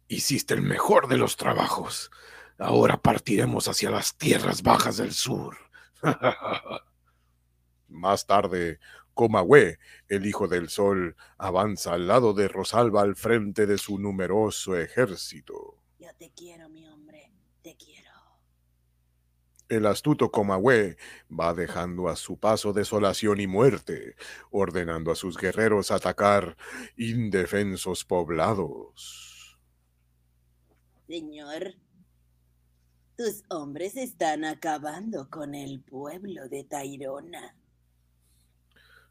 Hiciste 0.08 0.54
el 0.54 0.62
mejor 0.62 1.08
de 1.08 1.18
los 1.18 1.38
trabajos. 1.38 2.12
Ahora 2.58 2.98
partiremos 3.02 3.68
hacia 3.68 3.92
las 3.92 4.18
tierras 4.18 4.64
bajas 4.64 4.98
del 4.98 5.14
sur. 5.14 5.58
Más 7.90 8.26
tarde, 8.26 8.80
Comahue, 9.14 9.78
el 10.08 10.26
hijo 10.26 10.48
del 10.48 10.70
sol, 10.70 11.18
avanza 11.38 11.94
al 11.94 12.08
lado 12.08 12.34
de 12.34 12.48
Rosalba 12.48 13.02
al 13.02 13.16
frente 13.18 13.66
de 13.66 13.78
su 13.78 14.00
numeroso 14.00 14.78
ejército. 14.78 15.78
Yo 16.00 16.08
te 16.18 16.32
quiero, 16.32 16.70
mi 16.70 16.88
hombre, 16.88 17.32
te 17.62 17.76
quiero. 17.76 18.07
El 19.70 19.86
astuto 19.86 20.32
Comahue 20.32 20.98
va 21.30 21.54
dejando 21.54 22.08
a 22.08 22.16
su 22.16 22.40
paso 22.40 22.72
desolación 22.72 23.42
y 23.42 23.48
muerte, 23.48 24.16
ordenando 24.50 25.12
a 25.12 25.16
sus 25.16 25.38
guerreros 25.38 25.92
atacar 25.92 26.56
indefensos 26.96 28.06
poblados. 28.06 29.60
Señor, 31.08 31.76
tus 33.18 33.44
hombres 33.50 33.98
están 33.98 34.46
acabando 34.46 35.30
con 35.30 35.54
el 35.54 35.82
pueblo 35.82 36.48
de 36.48 36.64
Tairona. 36.64 37.58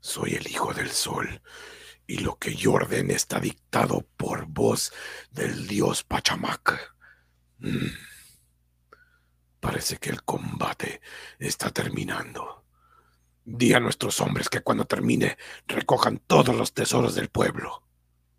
Soy 0.01 0.35
el 0.35 0.47
hijo 0.47 0.73
del 0.73 0.91
sol, 0.91 1.43
y 2.07 2.19
lo 2.19 2.39
que 2.39 2.55
yo 2.55 2.73
ordene 2.73 3.15
está 3.15 3.41
dictado 3.41 4.07
por 4.17 4.47
voz 4.47 4.93
del 5.33 5.67
dios 5.67 6.03
Pachamac. 6.03 6.95
Mm. 7.59 7.89
Parece 9.67 9.97
que 9.97 10.11
el 10.11 10.23
combate 10.23 11.01
está 11.41 11.73
terminando. 11.73 12.63
Di 13.45 13.75
a 13.75 13.81
nuestros 13.81 14.21
hombres 14.21 14.49
que 14.49 14.61
cuando 14.61 14.85
termine 14.85 15.37
recojan 15.67 16.21
todos 16.25 16.55
los 16.55 16.73
tesoros 16.73 17.17
del 17.17 17.31
pueblo. 17.31 17.83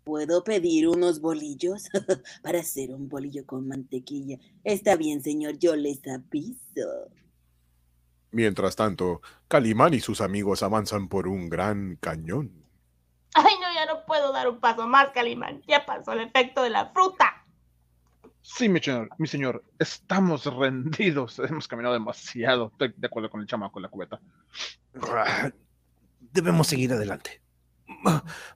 ¿Puedo 0.04 0.42
pedir 0.42 0.88
unos 0.88 1.20
bolillos 1.20 1.82
para 2.42 2.60
hacer 2.60 2.94
un 2.94 3.10
bolillo 3.10 3.44
con 3.44 3.68
mantequilla? 3.68 4.38
Está 4.64 4.96
bien, 4.96 5.22
señor, 5.22 5.58
yo 5.58 5.76
les 5.76 6.00
aviso. 6.08 7.10
Mientras 8.30 8.74
tanto, 8.74 9.20
Calimán 9.48 9.92
y 9.92 10.00
sus 10.00 10.22
amigos 10.22 10.62
avanzan 10.62 11.08
por 11.08 11.28
un 11.28 11.50
gran 11.50 11.96
cañón. 11.96 12.64
Ay, 13.34 13.52
no, 13.60 13.74
ya 13.74 13.84
no 13.84 14.06
puedo 14.06 14.32
dar 14.32 14.48
un 14.48 14.60
paso 14.60 14.88
más, 14.88 15.10
Calimán. 15.10 15.62
Ya 15.68 15.84
pasó 15.84 16.12
el 16.12 16.20
efecto 16.20 16.62
de 16.62 16.70
la 16.70 16.86
fruta. 16.86 17.37
Sí, 18.50 18.66
mi 18.66 18.80
señor, 18.80 19.10
mi 19.18 19.28
señor, 19.28 19.62
estamos 19.78 20.46
rendidos. 20.46 21.38
Hemos 21.50 21.68
caminado 21.68 21.92
demasiado. 21.92 22.68
Estoy 22.72 22.94
de 22.96 23.06
acuerdo 23.06 23.28
con 23.28 23.42
el 23.42 23.46
chamaco 23.46 23.78
en 23.78 23.82
la 23.82 23.88
cubeta. 23.90 24.20
Debemos 26.18 26.66
seguir 26.66 26.92
adelante. 26.92 27.42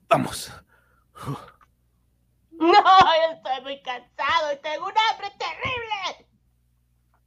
Vamos. 0.08 0.50
No, 2.52 2.72
yo 2.72 3.34
estoy 3.34 3.60
muy 3.62 3.82
cansado 3.82 4.52
y 4.54 4.62
tengo 4.62 4.86
un 4.86 4.94
hambre 5.10 5.28
terrible. 5.38 6.26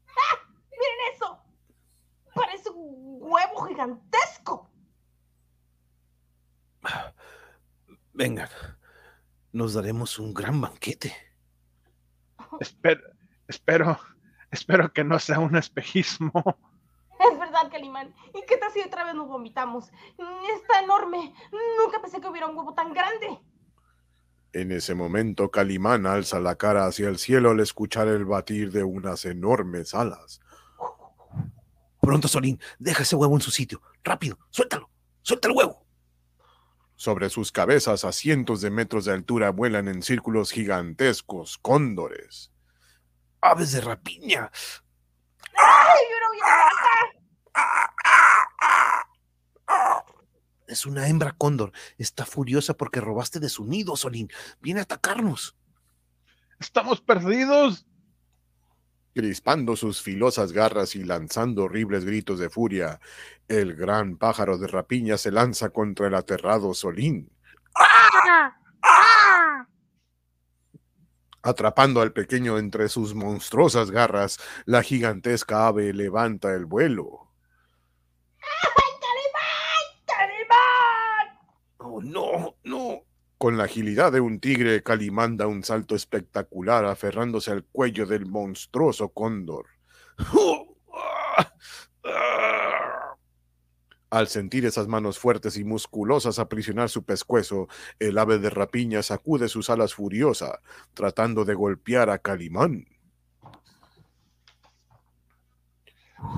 ¡Ah! 0.08 0.50
¡Miren 0.72 1.14
eso! 1.14 1.40
Parece 2.34 2.70
un 2.72 3.18
huevo 3.22 3.66
gigantesco. 3.68 4.72
Vengan. 8.14 8.50
Nos 9.52 9.76
daremos 9.76 10.18
un 10.18 10.34
gran 10.34 10.60
banquete. 10.60 11.25
Espero, 12.60 13.02
espero, 13.48 14.00
espero 14.52 14.92
que 14.92 15.04
no 15.04 15.20
sea 15.20 15.40
un 15.40 15.56
espejismo. 15.56 16.32
Es 17.32 17.40
verdad, 17.40 17.72
Calimán. 17.72 18.14
¿Y 18.34 18.46
qué 18.46 18.58
tal 18.58 18.72
si 18.72 18.82
otra 18.82 19.06
vez 19.06 19.16
nos 19.16 19.28
vomitamos? 19.28 19.90
Está 20.60 20.82
enorme. 20.84 21.34
Nunca 21.80 22.02
pensé 22.02 22.20
que 22.20 22.28
hubiera 22.28 22.48
un 22.48 22.58
huevo 22.58 22.74
tan 22.74 22.94
grande. 22.94 23.40
En 24.52 24.72
ese 24.72 24.96
momento, 24.96 25.50
Calimán 25.52 26.06
alza 26.06 26.40
la 26.40 26.56
cara 26.56 26.86
hacia 26.86 27.10
el 27.10 27.18
cielo 27.18 27.52
al 27.52 27.60
escuchar 27.60 28.08
el 28.08 28.26
batir 28.26 28.72
de 28.72 28.84
unas 28.84 29.26
enormes 29.26 29.94
alas. 29.94 30.42
Pronto, 32.02 32.28
Solín, 32.28 32.60
deja 32.80 33.04
ese 33.04 33.16
huevo 33.16 33.36
en 33.36 33.42
su 33.42 33.52
sitio. 33.52 33.82
Rápido, 34.04 34.38
suéltalo. 34.50 34.90
Suelta 35.22 35.48
el 35.48 35.56
huevo. 35.56 35.85
Sobre 36.96 37.30
sus 37.30 37.52
cabezas, 37.52 38.06
a 38.06 38.12
cientos 38.12 38.62
de 38.62 38.70
metros 38.70 39.06
de 39.06 39.14
altura, 39.14 39.50
vuelan 39.52 39.88
en 39.88 40.02
círculos 40.02 40.52
gigantescos 40.52 41.58
cóndores. 41.58 42.52
Aves 43.42 43.74
de 43.74 43.82
rapiña. 43.82 44.50
¡Ay! 45.58 46.06
Es 50.68 50.86
una 50.86 51.08
hembra 51.08 51.32
cóndor. 51.32 51.72
Está 51.98 52.26
furiosa 52.26 52.74
porque 52.76 53.00
robaste 53.00 53.40
de 53.40 53.50
su 53.50 53.66
nido, 53.66 53.96
Solín. 53.96 54.30
Viene 54.60 54.80
a 54.80 54.84
atacarnos. 54.84 55.56
Estamos 56.60 57.02
perdidos. 57.02 57.86
Crispando 59.16 59.78
sus 59.78 60.02
filosas 60.02 60.52
garras 60.52 60.94
y 60.98 61.06
lanzando 61.06 61.64
horribles 61.64 62.04
gritos 62.04 62.38
de 62.38 62.50
furia, 62.50 63.00
el 63.48 63.74
gran 63.74 64.18
pájaro 64.18 64.58
de 64.58 64.68
rapiña 64.68 65.18
se 65.18 65.32
lanza 65.32 65.70
contra 65.70 66.08
el 66.08 66.16
aterrado 66.16 66.74
Solín. 66.74 67.32
Atrapando 71.42 72.02
al 72.02 72.12
pequeño 72.12 72.58
entre 72.58 72.90
sus 72.90 73.16
monstruosas 73.16 73.90
garras, 73.90 74.38
la 74.66 74.84
gigantesca 74.84 75.66
ave 75.68 75.94
levanta 75.94 76.54
el 76.54 76.66
vuelo. 76.66 77.32
¡Calimán! 80.06 81.40
Oh, 81.78 82.02
no, 82.02 82.58
no. 82.66 83.05
Con 83.38 83.58
la 83.58 83.66
agilidad 83.66 84.14
de 84.14 84.22
un 84.22 84.40
tigre, 84.40 84.82
Calimán 84.82 85.36
da 85.36 85.46
un 85.46 85.62
salto 85.64 85.94
espectacular 85.94 86.86
aferrándose 86.86 87.52
al 87.52 87.66
cuello 87.66 88.06
del 88.06 88.26
monstruoso 88.26 89.10
cóndor. 89.10 89.66
Al 94.10 94.28
sentir 94.30 94.66
esas 94.66 94.88
manos 94.88 95.20
fuertes 95.20 95.58
y 95.58 95.66
musculosas 95.66 96.40
aprisionar 96.40 96.90
su 96.90 97.04
pescuezo, 97.04 97.68
el 98.00 98.18
ave 98.18 98.40
de 98.40 98.50
rapiña 98.50 99.04
sacude 99.04 99.50
sus 99.50 99.70
alas 99.70 99.94
furiosa, 99.94 100.62
tratando 100.94 101.44
de 101.44 101.56
golpear 101.56 102.10
a 102.10 102.20
Calimán. 102.20 102.88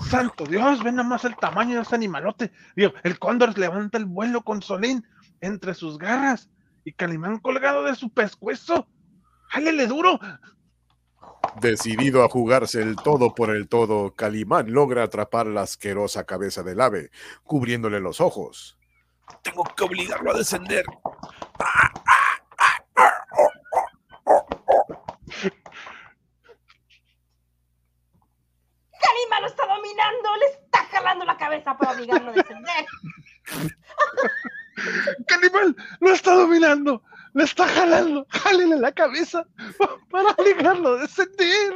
Santo 0.10 0.46
Dios, 0.46 0.84
ven 0.84 0.96
nada 0.96 1.08
más 1.08 1.24
el 1.26 1.36
tamaño 1.36 1.76
de 1.76 1.84
ese 1.84 1.94
animalote. 1.94 2.52
El 2.76 3.20
cóndor 3.20 3.56
levanta 3.56 4.00
el 4.00 4.06
vuelo 4.06 4.42
con 4.42 4.64
Solín 4.64 5.06
entre 5.40 5.76
sus 5.76 6.00
garras 6.00 6.50
y 6.88 6.94
Calimán 6.94 7.40
colgado 7.40 7.84
de 7.84 7.96
su 7.96 8.10
pescuezo. 8.14 8.88
¡Jálele 9.50 9.88
duro! 9.88 10.18
Decidido 11.60 12.24
a 12.24 12.30
jugarse 12.30 12.82
el 12.82 12.96
todo 12.96 13.36
por 13.36 13.50
el 13.50 13.68
todo, 13.68 14.16
Calimán 14.16 14.72
logra 14.72 15.04
atrapar 15.04 15.48
la 15.48 15.64
asquerosa 15.64 16.24
cabeza 16.24 16.64
del 16.64 16.80
ave, 16.80 17.12
cubriéndole 17.44 18.00
los 18.00 18.22
ojos. 18.22 18.80
Tengo 19.42 19.66
que 19.76 19.84
obligarlo 19.84 20.32
a 20.32 20.38
descender. 20.38 20.86
Calimán 29.02 29.42
lo 29.42 29.48
está 29.48 29.68
dominando. 29.68 30.36
Le 30.40 30.46
está 30.46 30.86
jalando 30.86 31.26
la 31.26 31.36
cabeza 31.36 31.78
para 31.78 31.92
obligarlo 31.92 32.32
a 32.32 32.34
descender. 32.34 32.86
¡Calimán 35.28 35.76
lo 36.00 36.12
está 36.12 36.34
dominando! 36.34 37.04
¡Le 37.34 37.44
está 37.44 37.68
jalando! 37.68 38.26
¡Jálele 38.30 38.78
la 38.78 38.92
cabeza 38.92 39.46
para 40.10 40.30
obligarlo 40.32 40.94
a 40.94 41.02
descender! 41.02 41.74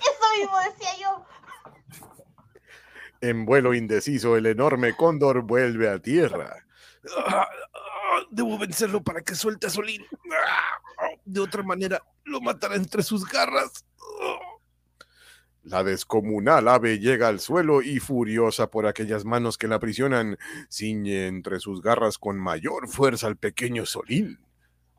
Eso 0.00 0.38
mismo 0.38 0.58
decía 0.70 0.90
yo. 1.00 1.26
En 3.20 3.44
vuelo 3.44 3.74
indeciso, 3.74 4.36
el 4.36 4.46
enorme 4.46 4.94
cóndor 4.94 5.42
vuelve 5.42 5.90
a 5.90 5.98
tierra. 5.98 6.64
Debo 8.30 8.58
vencerlo 8.58 9.02
para 9.02 9.22
que 9.22 9.34
suelte 9.34 9.66
a 9.66 9.70
Solín. 9.70 10.04
De 11.24 11.40
otra 11.40 11.62
manera, 11.62 12.00
lo 12.24 12.40
matará 12.40 12.76
entre 12.76 13.02
sus 13.02 13.24
garras. 13.28 13.84
Ah. 15.70 15.78
La 15.78 15.84
descomunal 15.84 16.68
ave 16.68 16.98
llega 16.98 17.28
al 17.28 17.40
suelo 17.40 17.82
y, 17.82 18.00
furiosa 18.00 18.70
por 18.70 18.86
aquellas 18.86 19.24
manos 19.24 19.58
que 19.58 19.68
la 19.68 19.76
aprisionan, 19.76 20.38
ciñe 20.70 21.26
entre 21.26 21.60
sus 21.60 21.82
garras 21.82 22.18
con 22.18 22.38
mayor 22.38 22.88
fuerza 22.88 23.26
al 23.26 23.36
pequeño 23.36 23.84
Solín. 23.86 24.38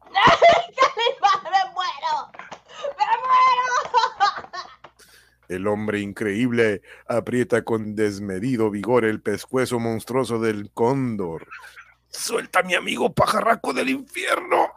¡Calimán, 0.02 1.44
me 1.44 1.74
muero! 1.74 2.32
¡Me 2.98 3.06
muero! 3.06 4.50
El 5.48 5.68
hombre 5.68 6.00
increíble 6.02 6.82
aprieta 7.08 7.64
con 7.64 7.96
desmedido 7.96 8.70
vigor 8.70 9.06
el 9.06 9.22
pescuezo 9.22 9.80
monstruoso 9.80 10.40
del 10.40 10.72
cóndor. 10.72 11.48
¡Suelta 12.10 12.60
a 12.60 12.64
mi 12.64 12.76
amigo 12.76 13.12
pajarraco 13.14 13.74
del 13.74 13.90
infierno! 13.90 14.68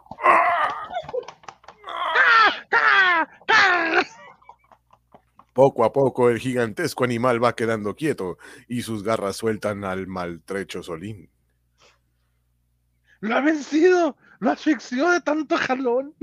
Poco 5.53 5.85
a 5.85 5.93
poco 5.93 6.29
el 6.29 6.39
gigantesco 6.39 7.03
animal 7.03 7.43
va 7.43 7.55
quedando 7.55 7.95
quieto 7.95 8.37
y 8.67 8.81
sus 8.81 9.03
garras 9.03 9.35
sueltan 9.35 9.83
al 9.83 10.07
maltrecho 10.07 10.81
Solín. 10.81 11.29
¡Lo 13.19 13.35
ha 13.35 13.41
vencido! 13.41 14.17
¡Lo 14.39 14.51
asfixió 14.51 15.09
de 15.11 15.21
tanto 15.21 15.55
jalón! 15.57 16.15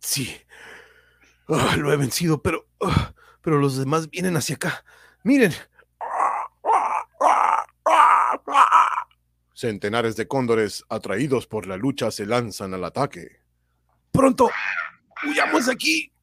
Sí. 0.00 0.34
Ah, 1.48 1.76
lo 1.76 1.92
he 1.92 1.96
vencido, 1.96 2.40
pero. 2.40 2.66
ah, 2.80 3.12
pero 3.42 3.58
los 3.58 3.76
demás 3.76 4.08
vienen 4.08 4.36
hacia 4.36 4.56
acá. 4.56 4.84
Miren. 5.22 5.52
Centenares 9.54 10.16
de 10.16 10.26
cóndores, 10.26 10.84
atraídos 10.88 11.46
por 11.46 11.66
la 11.66 11.76
lucha, 11.76 12.10
se 12.10 12.26
lanzan 12.26 12.74
al 12.74 12.84
ataque. 12.84 13.40
¡Pronto! 14.10 14.50
¡Huyamos 15.26 15.66
de 15.66 15.72
aquí! 15.72 16.13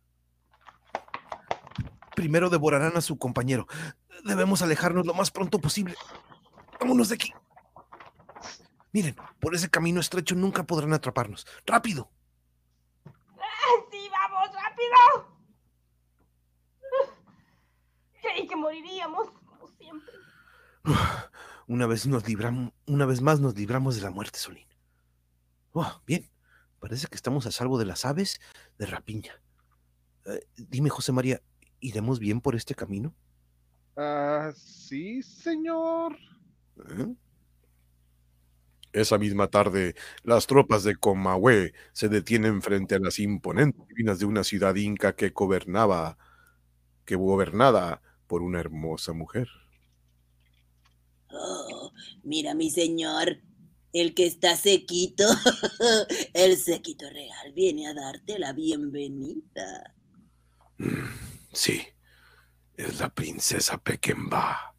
Primero 2.16 2.50
devorarán 2.50 2.98
a 2.98 3.02
su 3.02 3.18
compañero. 3.18 3.68
Debemos 4.24 4.62
alejarnos 4.62 5.06
lo 5.06 5.14
más 5.14 5.32
pronto 5.32 5.60
posible. 5.60 5.96
Vámonos 6.80 7.10
de 7.10 7.16
aquí. 7.16 7.34
Miren, 8.92 9.16
por 9.40 9.56
ese 9.56 9.70
camino 9.70 10.00
estrecho 10.02 10.36
nunca 10.36 10.64
podrán 10.64 10.94
atraparnos. 10.94 11.48
¡Rápido! 11.66 12.12
¡Sí, 13.90 14.10
vamos, 14.12 14.50
rápido! 14.54 15.32
Creí 18.22 18.48
que 18.48 18.56
moriríamos, 18.56 19.30
como 19.46 19.68
siempre. 19.70 20.14
Una 21.68 21.88
vez 21.88 22.06
nos 22.06 22.28
libramos, 22.28 22.74
una 22.86 23.06
vez 23.06 23.22
más 23.22 23.40
nos 23.40 23.56
libramos 23.56 23.96
de 23.96 24.02
la 24.02 24.12
muerte, 24.12 24.38
Solín. 24.40 24.68
Oh, 25.72 26.02
bien. 26.06 26.30
Parece 26.80 27.08
que 27.08 27.16
estamos 27.16 27.46
a 27.46 27.52
salvo 27.52 27.78
de 27.78 27.86
las 27.86 28.06
aves 28.06 28.42
de 28.78 28.88
rapiña. 28.88 29.40
Eh, 30.26 30.48
dime, 30.58 30.90
José 30.90 31.12
María, 31.12 31.42
¿iremos 31.82 32.20
bien 32.20 32.40
por 32.40 32.56
este 32.56 32.76
camino? 32.76 33.14
Ah, 33.98 34.52
sí, 34.56 35.22
señor. 35.22 36.16
¿Eh? 36.78 37.14
Esa 38.94 39.18
misma 39.18 39.48
tarde, 39.48 39.96
las 40.24 40.48
tropas 40.48 40.84
de 40.84 40.96
Comahue 40.96 41.74
se 41.94 42.10
detienen 42.10 42.62
frente 42.62 42.96
a 42.96 43.00
las 43.00 43.20
imponentes 43.20 43.82
ruinas 43.90 44.20
de 44.20 44.26
una 44.26 44.44
ciudad 44.44 44.76
inca 44.76 45.16
que 45.16 45.30
gobernaba, 45.30 46.18
que 47.06 47.16
gobernada 47.16 48.02
por 48.28 48.42
una 48.42 48.60
hermosa 48.60 49.14
mujer. 49.14 49.48
Oh, 51.30 51.92
mira, 52.24 52.54
mi 52.54 52.70
señor, 52.70 53.38
el 53.94 54.14
que 54.14 54.26
está 54.26 54.58
sequito, 54.58 55.26
el 56.34 56.58
sequito 56.58 57.10
real, 57.10 57.54
viene 57.54 57.88
a 57.88 57.94
darte 57.94 58.40
la 58.40 58.52
bienvenida. 58.52 59.96
Sí, 61.54 61.86
es 62.76 63.00
la 63.00 63.10
princesa 63.10 63.78
Pequemba. 63.78 64.76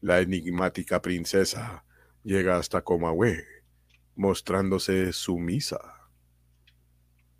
La 0.00 0.20
enigmática 0.20 1.02
princesa 1.02 1.84
llega 2.22 2.56
hasta 2.56 2.82
Comahue, 2.82 3.44
mostrándose 4.16 5.12
sumisa. 5.12 5.78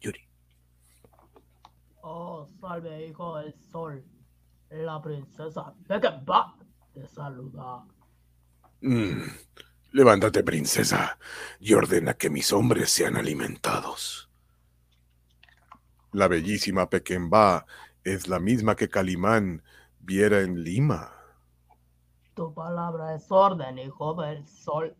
Yuri. 0.00 0.20
Oh, 2.02 2.46
salve, 2.60 3.06
hijo 3.06 3.38
del 3.38 3.54
sol. 3.70 4.04
La 4.70 5.00
princesa 5.00 5.74
Pekenba 5.86 6.54
te 6.92 7.06
saluda. 7.08 7.84
Mm, 8.80 9.22
Levántate, 9.92 10.42
princesa, 10.44 11.18
y 11.58 11.72
ordena 11.72 12.14
que 12.14 12.28
mis 12.28 12.52
hombres 12.52 12.90
sean 12.90 13.16
alimentados. 13.16 14.28
La 16.12 16.28
bellísima 16.28 16.90
Pequemba 16.90 17.64
es 18.14 18.28
la 18.28 18.40
misma 18.40 18.76
que 18.76 18.88
Calimán 18.88 19.62
viera 20.00 20.40
en 20.40 20.62
Lima. 20.62 21.12
Tu 22.34 22.54
palabra 22.54 23.14
es 23.14 23.26
orden, 23.30 23.78
hijo 23.78 24.14
del 24.14 24.46
sol. 24.46 24.96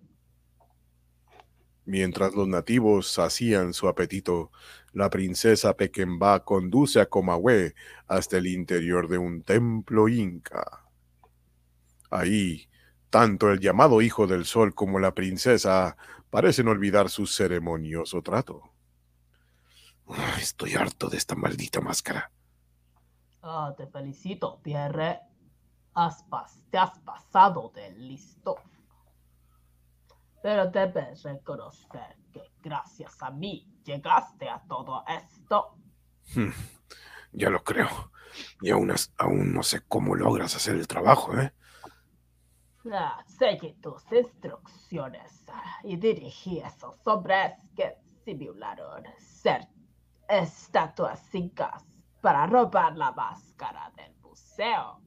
Mientras 1.85 2.35
los 2.35 2.47
nativos 2.47 3.11
sacían 3.11 3.73
su 3.73 3.89
apetito, 3.89 4.51
la 4.93 5.09
princesa 5.09 5.75
Pequemba 5.75 6.45
conduce 6.45 7.01
a 7.01 7.07
Comahue 7.07 7.75
hasta 8.07 8.37
el 8.37 8.47
interior 8.47 9.09
de 9.09 9.17
un 9.17 9.43
templo 9.43 10.09
inca. 10.09 10.85
Ahí, 12.11 12.69
tanto 13.09 13.51
el 13.51 13.61
llamado 13.61 14.03
Hijo 14.03 14.27
del 14.27 14.45
Sol 14.45 14.75
como 14.75 14.99
la 14.99 15.15
princesa 15.15 15.97
parecen 16.31 16.69
olvidar 16.69 17.09
su 17.09 17.27
ceremonioso 17.27 18.21
trato. 18.23 18.63
Ah, 20.09 20.37
Estoy 20.41 20.75
harto 20.75 21.09
de 21.09 21.17
esta 21.17 21.35
maldita 21.35 21.81
máscara. 21.81 22.31
Ah, 23.43 23.75
te 23.77 23.87
felicito, 23.87 24.61
Pierre. 24.63 25.21
Has 25.95 26.25
te 26.71 26.79
has 26.79 26.99
pasado 27.01 27.73
de 27.75 27.91
listo. 27.91 28.57
Pero 30.43 30.67
debes 30.71 31.23
reconocer 31.23 32.17
que 32.33 32.53
gracias 32.63 33.21
a 33.23 33.31
mí 33.31 33.67
llegaste 33.85 34.49
a 34.49 34.63
todo 34.69 35.05
esto. 35.09 35.77
Hmm, 36.35 36.51
ya 37.33 37.51
lo 37.51 37.65
creo. 37.65 38.13
Y 38.61 38.71
aún, 38.71 38.93
no 39.53 39.63
sé 39.63 39.83
cómo 39.89 40.15
logras 40.15 40.55
hacer 40.55 40.77
el 40.77 40.87
trabajo, 40.87 41.37
¿eh? 41.37 41.53
Ah, 42.93 43.23
seguí 43.27 43.75
tus 43.75 44.05
instrucciones 44.13 45.45
y 45.83 45.97
dirigí 45.97 46.61
esos 46.61 47.07
hombres 47.07 47.55
que 47.77 47.99
simularon 48.25 49.05
ser 49.19 49.67
estatuas 50.29 51.35
incas 51.35 51.85
para 52.21 52.47
robar 52.47 52.97
la 52.97 53.13
máscara 53.13 53.93
del 53.97 54.15
museo. 54.17 55.01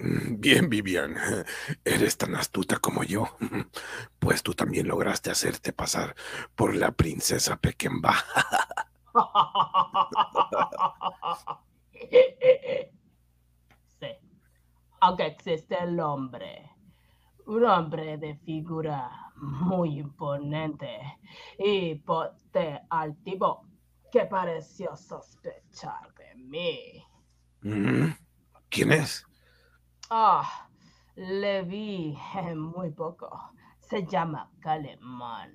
Bien, 0.38 0.68
Vivian. 0.68 1.14
Eres 1.84 2.16
tan 2.16 2.34
astuta 2.34 2.78
como 2.78 3.04
yo. 3.04 3.36
Pues 4.18 4.42
tú 4.42 4.54
también 4.54 4.86
lograste 4.86 5.30
hacerte 5.30 5.72
pasar 5.72 6.14
por 6.54 6.76
la 6.76 6.92
princesa 6.92 7.56
Pequemba. 7.56 8.14
sí, 13.98 14.06
aunque 15.00 15.26
existe 15.26 15.82
el 15.82 15.98
hombre, 16.00 16.70
un 17.46 17.64
hombre 17.64 18.18
de 18.18 18.36
figura 18.36 19.10
muy 19.36 20.00
imponente 20.00 21.18
y 21.58 21.94
porte 21.94 22.82
altivo 22.90 23.69
que 24.10 24.26
pareció 24.26 24.96
sospechar 24.96 26.12
de 26.14 26.34
mí. 26.36 27.04
Mm, 27.62 28.10
¿Quién 28.68 28.92
es? 28.92 29.24
Ah, 30.10 30.68
le 31.16 31.62
vi 31.62 32.16
eh, 32.36 32.54
muy 32.54 32.90
poco. 32.90 33.30
Se 33.78 34.06
llama 34.06 34.50
Calemán. 34.60 35.52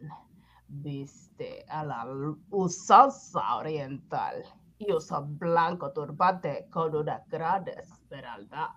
Viste 0.68 1.65
a 1.69 1.84
la 1.84 2.06
usanza 2.49 3.56
oriental 3.56 4.44
y 4.77 4.91
usa 4.91 5.19
blanco 5.22 5.91
turbante 5.94 6.68
con 6.72 6.95
una 6.95 7.23
gran 7.27 7.68
esmeralda. 7.68 8.76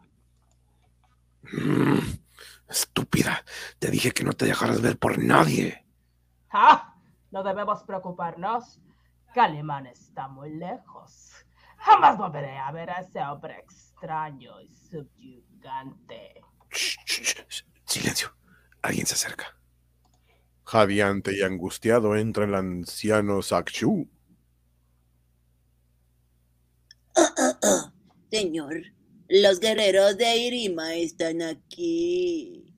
Mm, 1.53 1.99
Estúpida. 2.69 3.43
Te 3.79 3.91
dije 3.91 4.13
que 4.13 4.25
no 4.25 4.33
te 4.33 4.45
dejaras 4.45 4.81
ver 4.83 4.99
por 4.99 5.19
nadie. 5.19 5.85
¡Ah! 6.51 6.95
No 7.31 7.43
debemos 7.43 7.83
preocuparnos. 7.85 8.81
Calemán 9.39 9.87
está 9.87 10.27
muy 10.27 10.51
lejos. 10.51 11.31
Jamás 11.77 12.19
volveré 12.19 12.59
a 12.59 12.73
ver 12.73 12.91
a 12.91 13.03
ese 13.03 13.21
hombre 13.21 13.57
extraño 13.61 14.61
y 14.61 14.75
subyugante. 14.75 16.43
Shh, 16.73 16.99
shh, 17.07 17.47
shh. 17.49 17.65
Silencio. 17.85 18.37
Alguien 18.83 19.07
se 19.07 19.15
acerca. 19.15 19.57
Jadeante 20.65 21.37
y 21.37 21.43
angustiado 21.43 22.17
entra 22.17 22.47
el 22.47 22.55
anciano 22.57 23.41
Sakshu. 23.41 24.11
Señor, 28.33 28.75
los 29.29 29.61
guerreros 29.61 30.19
de 30.19 30.37
Irima 30.37 30.95
están 30.95 31.43
aquí. 31.43 32.75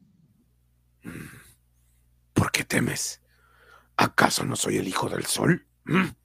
¿Por 2.34 2.52
qué 2.52 2.64
temes? 2.64 3.22
¿Acaso 3.96 4.44
no 4.44 4.56
soy 4.56 4.76
el 4.76 4.88
hijo 4.88 5.08
del 5.08 5.24
sol? 5.24 5.66
¿Mm? 5.84 6.19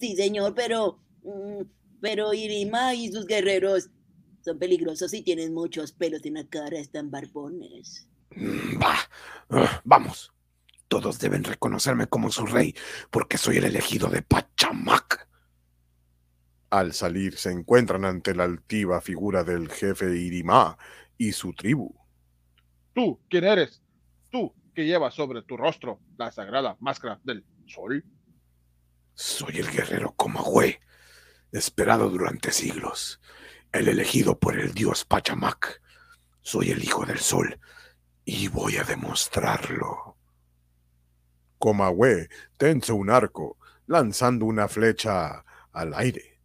Sí, 0.00 0.16
señor, 0.16 0.54
pero. 0.54 1.02
mm, 1.22 1.62
Pero 2.00 2.34
Irima 2.34 2.94
y 2.94 3.10
sus 3.10 3.26
guerreros 3.26 3.90
son 4.44 4.58
peligrosos 4.58 5.12
y 5.14 5.22
tienen 5.22 5.54
muchos 5.54 5.92
pelos 5.92 6.24
en 6.24 6.34
la 6.34 6.46
cara, 6.48 6.78
están 6.78 7.10
barbones. 7.10 8.08
Mm, 8.30 8.78
Va, 8.82 8.96
Ah, 9.50 9.80
vamos. 9.84 10.32
Todos 10.88 11.18
deben 11.18 11.44
reconocerme 11.44 12.06
como 12.08 12.30
su 12.30 12.46
rey, 12.46 12.74
porque 13.10 13.38
soy 13.38 13.58
el 13.58 13.64
elegido 13.64 14.08
de 14.08 14.22
Pachamac. 14.22 15.28
Al 16.70 16.92
salir 16.92 17.36
se 17.38 17.50
encuentran 17.50 18.04
ante 18.04 18.32
la 18.34 18.44
altiva 18.44 19.00
figura 19.00 19.42
del 19.42 19.68
jefe 19.68 20.16
Irimá 20.16 20.78
y 21.18 21.32
su 21.32 21.52
tribu. 21.54 21.92
¿Tú 22.94 23.20
quién 23.28 23.44
eres? 23.44 23.82
¿Tú 24.30 24.52
que 24.74 24.84
llevas 24.86 25.14
sobre 25.14 25.42
tu 25.42 25.56
rostro 25.56 26.00
la 26.18 26.30
sagrada 26.32 26.76
máscara 26.80 27.20
del 27.24 27.44
sol? 27.66 28.04
Soy 29.18 29.60
el 29.60 29.70
guerrero 29.70 30.12
Comahue, 30.14 30.78
esperado 31.50 32.10
durante 32.10 32.52
siglos, 32.52 33.18
el 33.72 33.88
elegido 33.88 34.38
por 34.38 34.60
el 34.60 34.74
dios 34.74 35.06
Pachamac. 35.06 35.80
Soy 36.42 36.70
el 36.70 36.84
hijo 36.84 37.06
del 37.06 37.18
sol 37.18 37.58
y 38.26 38.48
voy 38.48 38.76
a 38.76 38.84
demostrarlo. 38.84 40.18
Comahue 41.58 42.28
tensa 42.58 42.92
un 42.92 43.08
arco, 43.08 43.56
lanzando 43.86 44.44
una 44.44 44.68
flecha 44.68 45.46
al 45.72 45.94
aire. 45.94 46.38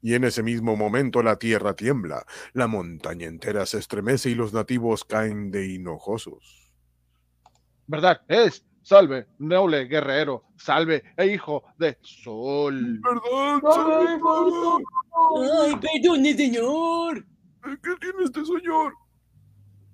Y 0.00 0.14
en 0.14 0.24
ese 0.24 0.42
mismo 0.42 0.74
momento 0.74 1.22
la 1.22 1.36
tierra 1.36 1.76
tiembla, 1.76 2.24
la 2.54 2.66
montaña 2.66 3.26
entera 3.26 3.66
se 3.66 3.76
estremece 3.76 4.30
y 4.30 4.34
los 4.34 4.54
nativos 4.54 5.04
caen 5.04 5.50
de 5.50 5.66
hinojosos. 5.66 6.72
¿Verdad? 7.86 8.22
Es. 8.26 8.64
Salve, 8.86 9.26
noble 9.40 9.86
guerrero, 9.86 10.44
salve, 10.56 11.02
e 11.16 11.26
hijo 11.26 11.64
de 11.76 11.98
sol. 12.02 13.00
¡Ay, 15.34 15.74
perdone, 15.74 16.36
señor! 16.36 17.26
¿Qué 17.82 17.96
tiene 18.00 18.22
este 18.22 18.44
señor? 18.44 18.94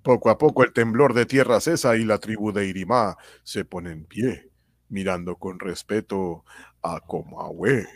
Poco 0.03 0.29
a 0.29 0.37
poco 0.37 0.63
el 0.63 0.73
temblor 0.73 1.15
de 1.15 1.25
tierra 1.25 1.59
cesa 1.59 1.95
y 1.97 2.05
la 2.05 2.19
tribu 2.19 2.51
de 2.51 2.67
Irimá 2.67 3.17
se 3.41 3.65
pone 3.65 3.91
en 3.91 4.05
pie, 4.05 4.51
mirando 4.89 5.37
con 5.37 5.59
respeto 5.59 6.45
a 6.83 6.99
Comahue. 6.99 7.87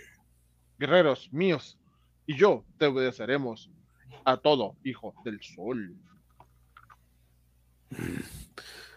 Guerreros 0.80 1.32
míos, 1.32 1.78
y 2.26 2.36
yo 2.36 2.65
te 2.80 2.88
obedeceremos 2.88 3.69
a 4.26 4.38
todo, 4.38 4.76
hijo 4.84 5.14
del 5.24 5.40
sol. 5.44 5.95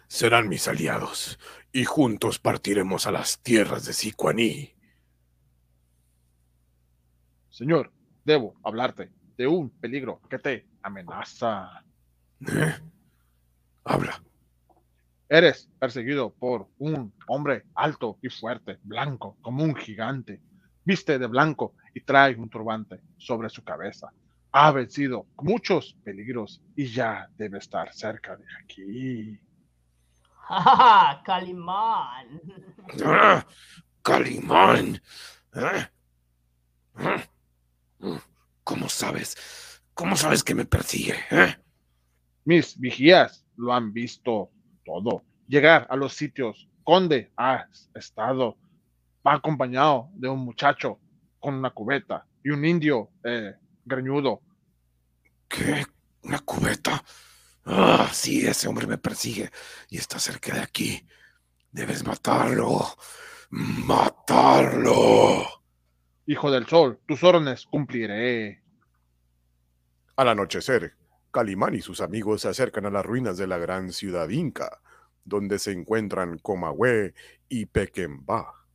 Serán 0.09 0.49
mis 0.49 0.67
aliados, 0.67 1.39
y 1.73 1.85
juntos 1.85 2.39
partiremos 2.39 3.07
a 3.07 3.13
las 3.13 3.39
tierras 3.41 3.85
de 3.87 3.93
Sicuaní. 3.93 4.75
Señor, 7.49 7.93
debo 8.25 8.55
hablarte 8.63 9.11
de 9.37 9.47
un 9.47 9.71
peligro 9.71 10.21
que 10.29 10.39
te 10.39 10.67
amenaza. 10.83 11.85
¿Eh? 12.41 12.75
Habla. 13.85 14.23
Eres 15.29 15.69
perseguido 15.79 16.31
por 16.33 16.69
un 16.79 17.13
hombre 17.29 17.65
alto 17.75 18.19
y 18.21 18.29
fuerte, 18.29 18.79
blanco, 18.83 19.37
como 19.41 19.63
un 19.63 19.77
gigante. 19.77 20.41
Viste 20.85 21.19
de 21.19 21.27
blanco 21.27 21.75
y 21.95 22.01
trae 22.01 22.35
un 22.35 22.49
turbante 22.49 23.01
sobre 23.17 23.49
su 23.49 23.63
cabeza. 23.63 24.13
Ha 24.53 24.73
vencido 24.73 25.27
muchos 25.37 25.97
peligros 26.03 26.61
y 26.75 26.87
ya 26.87 27.29
debe 27.39 27.59
estar 27.59 27.93
cerca 27.93 28.37
de 28.37 28.45
aquí. 28.61 29.39
¡Ja, 30.51 31.23
Calimán! 31.25 32.41
¡Ah! 33.05 33.47
¡Calimán! 34.03 35.01
¿Eh? 35.55 35.87
¿Cómo 38.65 38.89
sabes? 38.89 39.83
¿Cómo 39.95 40.17
sabes 40.17 40.43
que 40.43 40.57
me 40.57 40.65
persigue? 40.65 41.15
eh? 41.31 41.57
Mis 42.45 42.77
vigías 42.79 43.47
lo 43.57 43.73
han 43.73 43.93
visto 43.93 44.51
todo. 44.85 45.23
Llegar 45.47 45.87
a 45.89 45.95
los 45.95 46.15
sitios 46.15 46.69
donde 46.85 47.33
ha 47.37 47.67
estado. 47.95 48.57
Va 49.25 49.35
acompañado 49.35 50.09
de 50.15 50.29
un 50.29 50.41
muchacho 50.41 50.99
con 51.39 51.55
una 51.55 51.71
cubeta 51.71 52.27
y 52.43 52.51
un 52.51 52.65
indio 52.65 53.11
eh, 53.23 53.55
greñudo. 53.85 54.41
¿Qué? 55.47 55.87
¿Una 56.23 56.41
cubeta? 56.41 57.05
Ah, 57.65 58.11
sí, 58.13 58.47
ese 58.47 58.69
hombre 58.69 58.87
me 58.87 58.99
persigue 58.99 59.51
y 59.89 59.99
está 59.99 60.19
cerca 60.19 60.55
de 60.55 60.61
aquí. 60.61 61.07
Debes 61.71 62.05
matarlo. 62.07 62.97
Matarlo. 63.51 65.45
Hijo 66.27 66.51
del 66.51 66.67
sol, 66.67 67.01
tus 67.07 67.23
órdenes 67.25 67.67
cumpliré. 67.67 68.63
Al 70.17 70.29
anochecer, 70.29 70.95
Calimán 71.31 71.75
y 71.75 71.81
sus 71.81 72.01
amigos 72.01 72.43
se 72.43 72.49
acercan 72.49 72.87
a 72.87 72.91
las 72.91 73.05
ruinas 73.05 73.37
de 73.37 73.47
la 73.47 73.59
gran 73.59 73.93
ciudad 73.93 74.29
inca, 74.29 74.81
donde 75.25 75.59
se 75.59 75.73
encuentran 75.73 76.39
Comahue 76.39 77.15
y 77.49 77.67
Pequemba. 77.67 78.67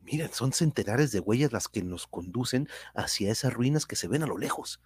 Miren, 0.00 0.32
son 0.32 0.52
centenares 0.52 1.12
de 1.12 1.20
huellas 1.20 1.52
las 1.52 1.68
que 1.68 1.82
nos 1.82 2.06
conducen 2.06 2.68
hacia 2.94 3.30
esas 3.30 3.52
ruinas 3.52 3.86
que 3.86 3.96
se 3.96 4.08
ven 4.08 4.22
a 4.22 4.26
lo 4.26 4.36
lejos. 4.36 4.80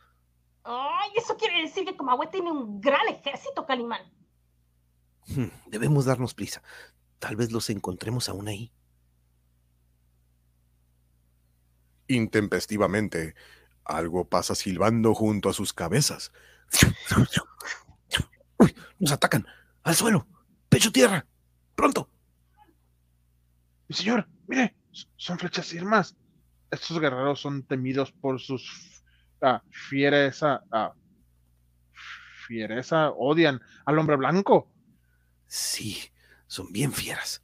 Ay, 0.69 1.11
eso 1.17 1.37
quiere 1.37 1.63
decir 1.63 1.85
que 1.85 1.97
Comahue 1.97 2.27
tiene 2.27 2.51
un 2.51 2.81
gran 2.81 3.07
ejército, 3.09 3.65
Calimán. 3.65 4.03
Hmm, 5.29 5.47
Debemos 5.69 6.05
darnos 6.07 6.35
prisa. 6.35 6.63
Tal 7.21 7.37
vez 7.37 7.53
los 7.53 7.71
encontremos 7.71 8.29
aún 8.29 8.49
ahí. 8.49 8.73
Intempestivamente, 12.09 13.35
algo 13.85 14.29
pasa 14.29 14.55
silbando 14.55 15.15
junto 15.15 15.49
a 15.49 15.53
sus 15.53 15.73
cabezas. 15.73 16.33
¡Uy! 18.59 18.75
¡Nos 18.99 19.13
atacan! 19.13 19.47
¡Al 19.83 19.95
suelo! 19.95 20.27
¡Pecho 20.69 20.91
tierra! 20.91 21.27
¡Pronto! 21.75 22.09
Mi 23.89 23.95
señor, 23.95 24.29
mire, 24.49 24.75
son 25.17 25.39
flechas 25.39 25.73
irmas. 25.73 26.17
Estos 26.71 26.99
guerreros 26.99 27.41
son 27.41 27.63
temidos 27.63 28.11
por 28.11 28.41
sus 28.41 28.96
ah, 29.47 29.63
fiereza. 29.71 30.63
ah, 30.73 30.93
fiereza, 32.47 33.11
odian 33.11 33.61
al 33.85 33.99
hombre 33.99 34.17
blanco. 34.17 34.71
Sí, 35.47 35.99
son 36.47 36.73
bien 36.73 36.93
fieras. 36.93 37.43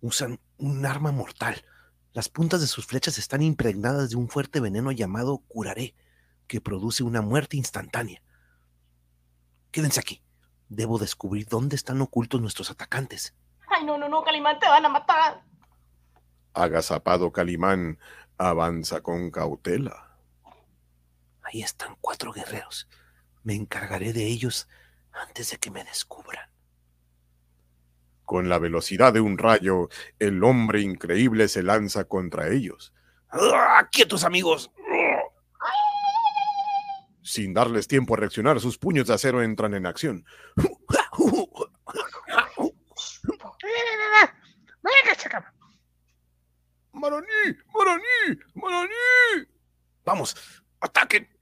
Usan 0.00 0.38
un 0.58 0.86
arma 0.86 1.12
mortal. 1.12 1.64
Las 2.12 2.28
puntas 2.28 2.60
de 2.60 2.66
sus 2.66 2.86
flechas 2.86 3.18
están 3.18 3.42
impregnadas 3.42 4.10
de 4.10 4.16
un 4.16 4.28
fuerte 4.28 4.60
veneno 4.60 4.90
llamado 4.92 5.38
curaré, 5.48 5.94
que 6.46 6.60
produce 6.60 7.02
una 7.02 7.20
muerte 7.20 7.56
instantánea. 7.56 8.22
Quédense 9.70 10.00
aquí. 10.00 10.22
Debo 10.68 10.98
descubrir 10.98 11.46
dónde 11.46 11.76
están 11.76 12.00
ocultos 12.00 12.40
nuestros 12.40 12.70
atacantes. 12.70 13.34
Ay, 13.68 13.84
no, 13.84 13.98
no, 13.98 14.08
no, 14.08 14.22
Calimán, 14.22 14.58
te 14.58 14.66
van 14.66 14.84
a 14.84 14.88
matar. 14.88 15.42
Agazapado 16.54 17.30
Calimán 17.32 17.98
avanza 18.38 19.00
con 19.00 19.30
cautela. 19.30 20.05
Ahí 21.46 21.62
están 21.62 21.96
cuatro 22.00 22.32
guerreros. 22.32 22.88
Me 23.44 23.54
encargaré 23.54 24.12
de 24.12 24.26
ellos 24.26 24.68
antes 25.12 25.50
de 25.50 25.58
que 25.58 25.70
me 25.70 25.84
descubran. 25.84 26.50
Con 28.24 28.48
la 28.48 28.58
velocidad 28.58 29.12
de 29.12 29.20
un 29.20 29.38
rayo, 29.38 29.88
el 30.18 30.42
hombre 30.42 30.80
increíble 30.80 31.46
se 31.46 31.62
lanza 31.62 32.04
contra 32.06 32.48
ellos. 32.48 32.92
¡Ah! 33.30 33.88
¡Quietos, 33.92 34.24
amigos! 34.24 34.72
Sin 37.22 37.54
darles 37.54 37.86
tiempo 37.86 38.14
a 38.14 38.16
reaccionar, 38.16 38.58
sus 38.58 38.78
puños 38.78 39.06
de 39.06 39.14
acero 39.14 39.40
entran 39.40 39.74
en 39.74 39.86
acción. 39.86 40.24
¡Maraní! 46.92 47.26
¡Maraní! 47.72 48.40
¡Maraní! 48.54 49.46
¡Vamos! 50.04 50.34
¡Ataquen! 50.80 51.35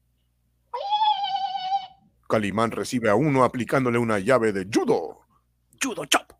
Calimán 2.28 2.70
recibe 2.70 3.10
a 3.10 3.14
uno 3.14 3.44
aplicándole 3.44 3.98
una 3.98 4.18
llave 4.18 4.52
de 4.52 4.66
judo 4.72 5.20
¡Judo 5.80 6.04
chop! 6.06 6.32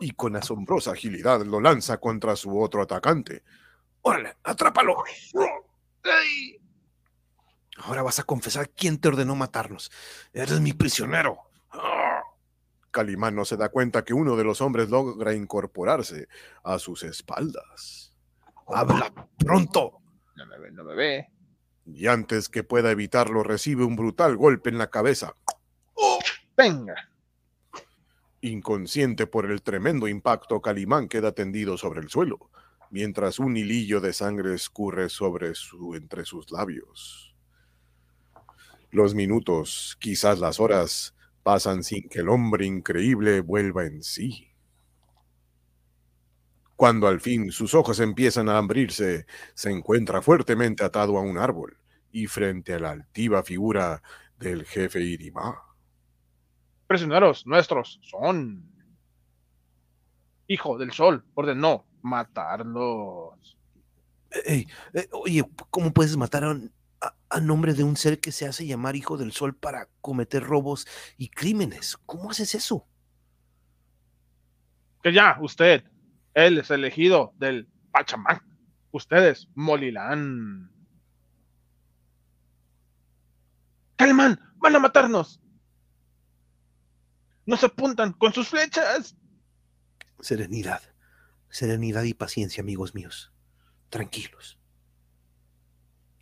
y 0.00 0.10
con 0.12 0.36
asombrosa 0.36 0.92
agilidad 0.92 1.42
lo 1.42 1.60
lanza 1.60 1.98
contra 1.98 2.36
su 2.36 2.60
otro 2.60 2.82
atacante. 2.82 3.42
¡Órale! 4.02 4.36
¡Atrápalo! 4.44 5.02
Ahora 7.78 8.02
vas 8.02 8.18
a 8.18 8.24
confesar 8.24 8.70
quién 8.70 8.98
te 8.98 9.08
ordenó 9.08 9.34
matarnos. 9.34 9.90
Eres 10.32 10.60
mi 10.60 10.72
prisionero. 10.72 11.38
Calimán 12.90 13.34
no 13.34 13.44
se 13.44 13.56
da 13.56 13.68
cuenta 13.68 14.04
que 14.04 14.14
uno 14.14 14.36
de 14.36 14.44
los 14.44 14.60
hombres 14.60 14.88
logra 14.88 15.34
incorporarse 15.34 16.28
a 16.64 16.78
sus 16.78 17.02
espaldas. 17.02 18.14
¡Habla 18.68 19.12
pronto! 19.38 19.98
No 20.34 20.46
me 20.46 20.58
ve, 20.58 20.72
no 20.72 20.84
me 20.84 20.94
ve. 20.94 21.28
Y 21.86 22.08
antes 22.08 22.48
que 22.48 22.64
pueda 22.64 22.90
evitarlo, 22.90 23.42
recibe 23.42 23.84
un 23.84 23.96
brutal 23.96 24.36
golpe 24.36 24.70
en 24.70 24.78
la 24.78 24.90
cabeza. 24.90 25.36
Venga. 26.56 26.94
Inconsciente 28.40 29.26
por 29.26 29.50
el 29.50 29.62
tremendo 29.62 30.08
impacto, 30.08 30.60
Calimán 30.60 31.08
queda 31.08 31.32
tendido 31.32 31.76
sobre 31.76 32.00
el 32.00 32.08
suelo, 32.08 32.50
mientras 32.90 33.38
un 33.38 33.56
hilillo 33.56 34.00
de 34.00 34.12
sangre 34.12 34.54
escurre 34.54 35.08
sobre 35.08 35.54
su, 35.54 35.94
entre 35.94 36.24
sus 36.24 36.50
labios. 36.50 37.34
Los 38.90 39.14
minutos, 39.14 39.96
quizás 40.00 40.38
las 40.38 40.60
horas, 40.60 41.14
pasan 41.42 41.82
sin 41.82 42.08
que 42.08 42.20
el 42.20 42.28
hombre 42.28 42.66
increíble 42.66 43.40
vuelva 43.40 43.84
en 43.84 44.02
sí. 44.02 44.48
Cuando 46.76 47.08
al 47.08 47.20
fin 47.20 47.50
sus 47.50 47.72
ojos 47.74 48.00
empiezan 48.00 48.48
a 48.50 48.58
abrirse, 48.58 49.26
se 49.54 49.70
encuentra 49.70 50.20
fuertemente 50.20 50.84
atado 50.84 51.16
a 51.16 51.22
un 51.22 51.38
árbol 51.38 51.78
y 52.12 52.26
frente 52.26 52.74
a 52.74 52.78
la 52.78 52.90
altiva 52.90 53.42
figura 53.42 54.02
del 54.38 54.64
jefe 54.64 55.00
Irima. 55.00 55.58
Prisioneros 56.86 57.46
nuestros 57.46 57.98
son. 58.02 58.62
Hijo 60.48 60.78
del 60.78 60.92
sol 60.92 61.24
ordenó 61.34 61.86
matarlos. 62.02 63.56
Ey, 64.44 64.68
eh, 64.92 65.08
oye, 65.12 65.44
¿cómo 65.70 65.92
puedes 65.92 66.16
matar 66.16 66.44
a, 66.44 66.50
un- 66.50 66.72
a- 67.00 67.16
a 67.30 67.40
nombre 67.40 67.72
de 67.74 67.82
un 67.84 67.96
ser 67.96 68.20
que 68.20 68.30
se 68.32 68.46
hace 68.46 68.66
llamar 68.66 68.94
hijo 68.96 69.16
del 69.16 69.32
sol 69.32 69.56
para 69.56 69.88
cometer 70.02 70.42
robos 70.44 70.86
y 71.16 71.30
crímenes? 71.30 71.96
¿Cómo 72.06 72.30
haces 72.30 72.54
eso? 72.54 72.86
Que 75.02 75.12
ya, 75.12 75.36
usted, 75.40 75.84
él 76.36 76.58
es 76.58 76.70
elegido 76.70 77.32
del 77.38 77.66
Pachamán. 77.90 78.42
Ustedes 78.90 79.48
morirán. 79.54 80.70
Calimán, 83.96 84.38
van 84.56 84.76
a 84.76 84.78
matarnos. 84.78 85.40
Nos 87.46 87.64
apuntan 87.64 88.12
con 88.12 88.34
sus 88.34 88.48
flechas. 88.48 89.16
Serenidad, 90.20 90.82
serenidad 91.48 92.02
y 92.02 92.12
paciencia, 92.12 92.60
amigos 92.60 92.94
míos. 92.94 93.32
Tranquilos. 93.88 94.58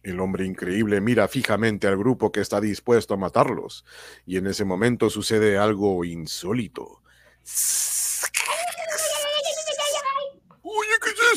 El 0.05 0.20
hombre 0.20 0.47
increíble 0.47 1.01
mira 1.01 1.27
fijamente 1.27 1.89
al 1.89 1.97
grupo 1.97 2.31
que 2.31 2.41
está 2.41 2.61
dispuesto 2.61 3.15
a 3.15 3.16
matarlos, 3.16 3.85
y 4.27 4.36
en 4.36 4.47
ese 4.47 4.65
momento 4.65 5.11
sucede 5.11 5.59
algo 5.59 6.05
insólito. 6.05 7.03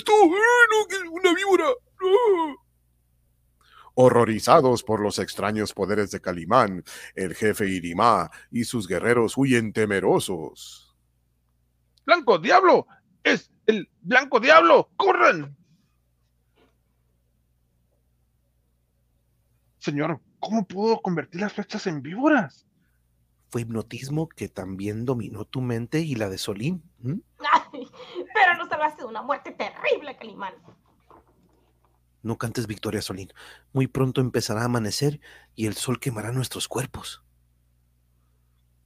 ¡Ay, 0.08 0.30
no, 0.30 0.88
que 0.88 1.10
una 1.10 1.34
víbora! 1.34 1.66
¡No! 2.02 2.56
Horrorizados 3.96 4.84
por 4.84 5.00
los 5.00 5.18
extraños 5.18 5.74
poderes 5.74 6.12
de 6.12 6.22
Calimán, 6.22 6.84
el 7.16 7.34
jefe 7.34 7.68
Irimá 7.68 8.30
y 8.52 8.64
sus 8.64 8.88
guerreros 8.88 9.38
huyen 9.38 9.74
temerosos. 9.74 10.96
Blanco 12.06 12.38
Diablo, 12.38 12.88
es 13.24 13.52
el 13.66 13.90
Blanco 14.02 14.40
Diablo. 14.40 14.92
¡Corran! 14.96 15.58
Señor, 19.80 20.22
¿cómo 20.40 20.68
puedo 20.68 21.02
convertir 21.02 21.42
las 21.42 21.54
flechas 21.54 21.88
en 21.88 22.02
víboras? 22.02 22.68
Fue 23.50 23.62
hipnotismo 23.62 24.28
que 24.28 24.50
también 24.50 25.06
dominó 25.06 25.46
tu 25.46 25.62
mente 25.62 26.02
y 26.02 26.16
la 26.16 26.30
de 26.30 26.38
Solín. 26.38 26.84
¿m? 27.04 27.22
Pero 28.38 28.58
nos 28.58 28.70
salvaste 28.70 29.02
de 29.02 29.08
una 29.08 29.22
muerte 29.22 29.52
terrible, 29.52 30.16
Calimán. 30.18 30.54
No 32.22 32.38
cantes 32.38 32.68
victoria, 32.68 33.02
Solín. 33.02 33.32
Muy 33.74 33.88
pronto 33.88 34.22
empezará 34.22 34.62
a 34.62 34.66
amanecer 34.66 35.20
y 35.56 35.68
el 35.68 35.76
sol 35.76 36.00
quemará 36.00 36.32
nuestros 36.32 36.68
cuerpos. 36.68 37.24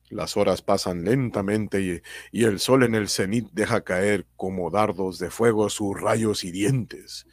Las 0.10 0.36
horas 0.36 0.62
pasan 0.62 1.06
lentamente 1.06 1.82
y, 1.82 2.02
y 2.32 2.44
el 2.44 2.60
sol 2.60 2.84
en 2.84 2.96
el 2.96 3.08
cenit 3.08 3.50
deja 3.52 3.84
caer 3.84 4.28
como 4.36 4.70
dardos 4.70 5.20
de 5.20 5.30
fuego 5.30 5.70
sus 5.70 6.00
rayos 6.00 6.44
hirientes. 6.44 7.26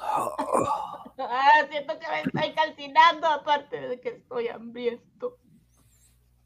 Ah, 0.00 1.66
siento 1.68 1.98
que 1.98 2.06
me 2.08 2.20
estoy 2.20 2.54
calcinando, 2.54 3.26
aparte 3.26 3.80
de 3.80 4.00
que 4.00 4.10
estoy 4.10 4.48
hambriento. 4.48 5.38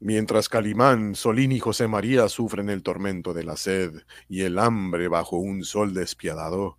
Mientras 0.05 0.49
Calimán, 0.49 1.15
Solín 1.15 1.53
y 1.53 1.61
José 1.61 1.87
María 1.87 2.27
sufren 2.27 2.67
el 2.69 2.83
tormento 2.83 3.33
de 3.33 3.45
la 3.45 3.55
sed 3.55 4.01
y 4.27 4.41
el 4.41 4.59
hambre 4.59 5.07
bajo 5.07 5.37
un 5.37 5.63
sol 5.63 5.93
despiadado, 5.93 6.77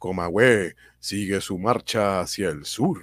Comahue 0.00 0.74
sigue 0.98 1.40
su 1.40 1.56
marcha 1.56 2.18
hacia 2.18 2.48
el 2.48 2.64
sur. 2.64 3.00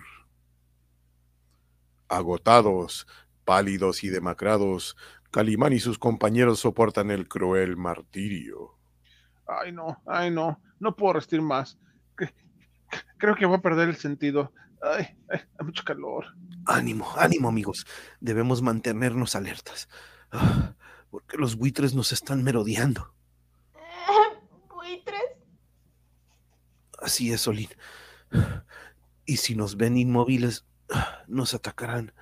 Agotados, 2.10 3.08
pálidos 3.46 4.04
y 4.04 4.10
demacrados, 4.10 4.98
Calimán 5.32 5.72
y 5.72 5.80
sus 5.80 5.98
compañeros 5.98 6.60
soportan 6.60 7.10
el 7.10 7.30
cruel 7.30 7.78
martirio. 7.78 8.78
Ay, 9.48 9.72
no, 9.72 10.02
ay, 10.06 10.32
no, 10.32 10.60
no 10.82 10.98
puedo 10.98 11.14
resistir 11.14 11.42
más. 11.42 11.78
Cre- 12.18 12.34
Creo 13.18 13.36
que 13.36 13.46
voy 13.46 13.56
a 13.56 13.62
perder 13.62 13.88
el 13.88 13.96
sentido. 13.96 14.52
Ay, 14.82 15.16
ay, 15.30 15.40
hay 15.60 15.66
mucho 15.66 15.84
calor. 15.84 16.26
Ánimo, 16.66 17.12
ánimo, 17.18 17.50
amigos. 17.50 17.86
Debemos 18.20 18.62
mantenernos 18.62 19.36
alertas. 19.36 19.88
Ah, 20.32 20.74
Porque 21.10 21.38
los 21.38 21.56
buitres 21.56 21.94
nos 21.94 22.12
están 22.12 22.44
merodeando. 22.44 23.14
¿Buitres? 24.70 25.24
Así 27.00 27.32
es, 27.32 27.42
Solín. 27.42 27.70
Y 29.26 29.38
si 29.38 29.56
nos 29.56 29.76
ven 29.78 29.98
inmóviles, 29.98 30.66
ah, 30.92 31.24
nos 31.28 31.54
atacarán. 31.54 32.14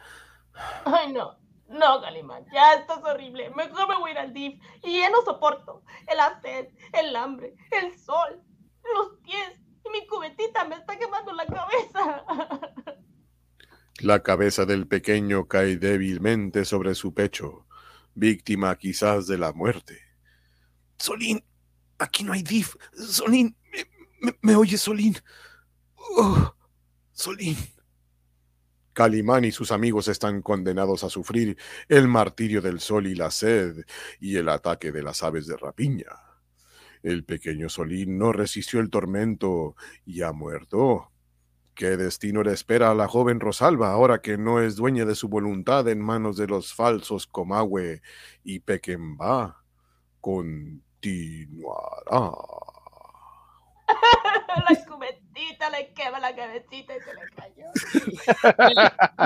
Ay, 0.85 1.13
no. 1.13 1.37
No, 1.69 2.01
Calimán, 2.01 2.45
ya 2.51 2.73
esto 2.73 2.97
es 2.97 3.03
horrible. 3.05 3.51
Mejor 3.51 3.87
me 3.87 3.99
voy 3.99 4.09
a 4.09 4.13
ir 4.13 4.19
al 4.19 4.33
DIF. 4.33 4.59
Y 4.83 4.99
ya 4.99 5.09
no 5.11 5.21
soporto. 5.21 5.83
El 6.07 6.17
sed, 6.41 6.69
el 6.93 7.15
hambre, 7.15 7.55
el 7.71 7.97
sol, 7.97 8.41
los 8.95 9.19
pies. 9.21 9.59
Mi 9.91 10.05
cubetita 10.07 10.65
me 10.65 10.75
está 10.75 10.97
quemando 10.97 11.33
la 11.33 11.45
cabeza. 11.45 12.25
La 14.01 14.23
cabeza 14.23 14.65
del 14.65 14.87
pequeño 14.87 15.47
cae 15.47 15.75
débilmente 15.75 16.63
sobre 16.63 16.95
su 16.95 17.13
pecho, 17.13 17.67
víctima 18.15 18.77
quizás 18.77 19.27
de 19.27 19.37
la 19.37 19.51
muerte. 19.51 19.99
Solín, 20.97 21.43
aquí 21.97 22.23
no 22.23 22.31
hay 22.31 22.41
DIF. 22.41 22.75
Solín, 22.93 23.57
¿me, 23.73 23.85
me, 24.21 24.37
me 24.41 24.55
oyes, 24.55 24.81
Solín? 24.81 25.17
Oh, 25.95 26.55
Solín. 27.11 27.57
Calimán 28.93 29.45
y 29.45 29.51
sus 29.51 29.71
amigos 29.71 30.07
están 30.07 30.41
condenados 30.41 31.03
a 31.03 31.09
sufrir 31.09 31.57
el 31.87 32.07
martirio 32.07 32.61
del 32.61 32.79
sol 32.79 33.07
y 33.07 33.15
la 33.15 33.31
sed 33.31 33.85
y 34.19 34.37
el 34.37 34.49
ataque 34.49 34.91
de 34.91 35.03
las 35.03 35.23
aves 35.23 35.47
de 35.47 35.57
rapiña. 35.57 36.28
El 37.03 37.23
pequeño 37.23 37.69
Solín 37.69 38.17
no 38.17 38.33
resistió 38.33 38.79
el 38.79 38.89
tormento 38.89 39.75
y 40.05 40.21
ha 40.21 40.31
muerto. 40.31 41.11
¿Qué 41.73 41.95
destino 41.95 42.43
le 42.43 42.51
espera 42.51 42.91
a 42.91 42.95
la 42.95 43.07
joven 43.07 43.39
Rosalba 43.39 43.91
ahora 43.91 44.21
que 44.21 44.37
no 44.37 44.61
es 44.61 44.75
dueña 44.75 45.05
de 45.05 45.15
su 45.15 45.29
voluntad 45.29 45.87
en 45.87 46.01
manos 46.01 46.35
de 46.35 46.47
los 46.47 46.73
falsos 46.73 47.25
Comahue 47.25 48.01
y 48.43 48.59
Pequemba? 48.59 49.63
Continuará. 50.19 50.81
la 54.69 54.85
cubetita 54.85 55.69
le 55.69 55.93
quema 55.93 56.19
la 56.19 56.35
cabecita 56.35 56.93
y 56.95 56.99
se 56.99 57.13
le 57.13 57.21
cayó. 57.35 57.65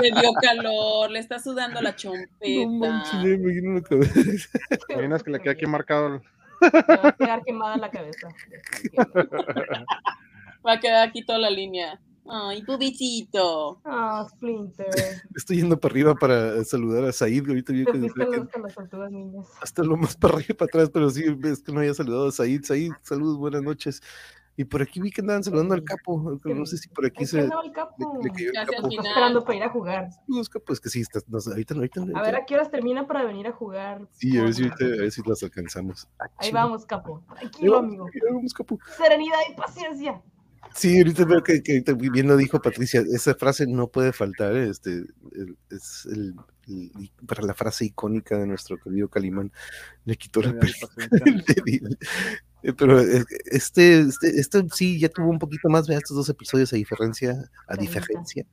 Le 0.00 0.10
dio 0.20 0.32
calor, 0.40 1.10
le 1.10 1.18
está 1.18 1.38
sudando 1.38 1.80
la 1.80 1.96
chompeta. 1.96 2.46
Imaginas 2.46 3.88
que 5.22 5.30
le 5.30 5.40
queda 5.40 5.52
aquí 5.52 5.66
marcado. 5.66 6.20
Me 6.88 6.96
va 6.96 7.08
a 7.08 7.12
quedar 7.12 7.42
quemada 7.44 7.76
la 7.76 7.90
cabeza. 7.90 8.28
Va 10.66 10.72
a 10.72 10.80
quedar 10.80 11.08
aquí 11.08 11.24
toda 11.24 11.38
la 11.38 11.50
línea. 11.50 12.00
Ay, 12.26 12.62
pubicito. 12.62 13.80
Ah, 13.84 14.26
Splinter. 14.30 14.86
Estoy 15.36 15.58
yendo 15.58 15.78
para 15.78 15.92
arriba 15.92 16.14
para 16.14 16.64
saludar 16.64 17.04
a 17.04 17.12
Said. 17.12 17.46
Ahorita 17.46 17.72
vi 17.74 17.84
que- 17.84 18.06
hasta 18.06 18.58
las 18.60 18.74
tortugas 18.74 19.10
niñas. 19.10 19.46
hasta 19.60 19.82
lo 19.82 19.96
más 19.98 20.16
para 20.16 20.34
arriba 20.36 20.48
y 20.50 20.54
para 20.54 20.66
atrás, 20.70 20.90
pero 20.90 21.10
sí, 21.10 21.22
es 21.44 21.62
que 21.62 21.70
no 21.72 21.80
había 21.80 21.92
saludado 21.92 22.28
a 22.28 22.32
Said. 22.32 22.62
Said, 22.64 22.92
saludos, 23.02 23.36
buenas 23.36 23.62
noches. 23.62 24.00
Y 24.56 24.64
por 24.64 24.82
aquí 24.82 25.00
vi 25.00 25.10
que 25.10 25.20
andaban 25.20 25.42
saludando 25.42 25.74
al 25.74 25.82
capo. 25.82 26.38
No 26.44 26.64
sé 26.66 26.76
si 26.78 26.88
por 26.88 27.04
aquí 27.06 27.26
se 27.26 27.32
¿qué 27.32 27.36
le, 27.38 27.42
andaba 27.44 27.64
el 27.64 27.72
capo? 27.72 28.20
le 28.22 28.30
cayó 28.30 28.46
el 28.48 28.52
Casi 28.54 28.58
al 28.58 28.66
capo. 28.82 28.88
Está 28.88 29.08
esperando 29.08 29.44
para 29.44 29.56
ir 29.56 29.62
a 29.64 29.68
jugar. 29.68 30.08
Saludos, 30.12 30.48
capo, 30.48 30.72
es 30.72 30.80
que 30.80 30.88
sí, 30.90 31.00
está- 31.00 31.20
no 31.26 31.38
ahorita, 31.38 31.74
ahorita, 31.74 32.00
A 32.14 32.22
ver 32.22 32.36
a 32.36 32.44
qué 32.46 32.54
horas 32.54 32.70
termina 32.70 33.06
para 33.06 33.24
venir 33.24 33.48
a 33.48 33.52
jugar. 33.52 34.06
Sí, 34.12 34.38
a 34.38 34.44
ver, 34.44 34.54
si, 34.54 34.62
ahorita- 34.62 34.84
a 34.84 34.88
ver 34.88 35.10
si 35.10 35.22
las 35.26 35.42
alcanzamos. 35.42 36.08
Ah, 36.20 36.26
Ahí 36.38 36.52
vamos, 36.52 36.86
capo. 36.86 37.24
Tranquilo, 37.36 37.72
vamos, 37.72 37.88
amigo. 37.88 38.06
ahí 38.06 38.32
vamos, 38.32 38.54
capo. 38.54 38.78
Serenidad 38.96 39.38
y 39.50 39.54
paciencia. 39.56 40.22
Sí, 40.74 40.98
ahorita 40.98 41.24
veo 41.24 41.42
que, 41.42 41.62
que 41.62 41.72
ahorita 41.72 41.92
bien 41.92 42.26
lo 42.26 42.36
dijo 42.36 42.60
Patricia, 42.60 43.00
esa 43.12 43.34
frase 43.34 43.66
no 43.66 43.88
puede 43.88 44.12
faltar, 44.12 44.56
este, 44.56 44.90
el- 45.32 45.56
es 45.70 46.06
el, 46.06 46.34
el- 46.68 47.10
para 47.26 47.42
la 47.42 47.54
frase 47.54 47.84
icónica 47.84 48.38
de 48.38 48.46
nuestro 48.46 48.78
querido 48.78 49.08
Calimán, 49.08 49.52
le 50.04 50.16
quitó 50.16 50.40
la 50.42 50.54
paciencia. 50.58 51.08
Eh, 52.64 52.72
Pero 52.72 52.98
eh, 52.98 53.24
este, 53.44 54.00
este, 54.00 54.40
este 54.40 54.62
sí 54.72 54.98
ya 54.98 55.10
tuvo 55.10 55.28
un 55.28 55.38
poquito 55.38 55.68
más 55.68 55.86
de 55.86 55.94
estos 55.96 56.16
dos 56.16 56.28
episodios 56.30 56.72
a 56.72 56.76
diferencia, 56.76 57.36
a 57.68 57.76
diferencia 57.76 58.46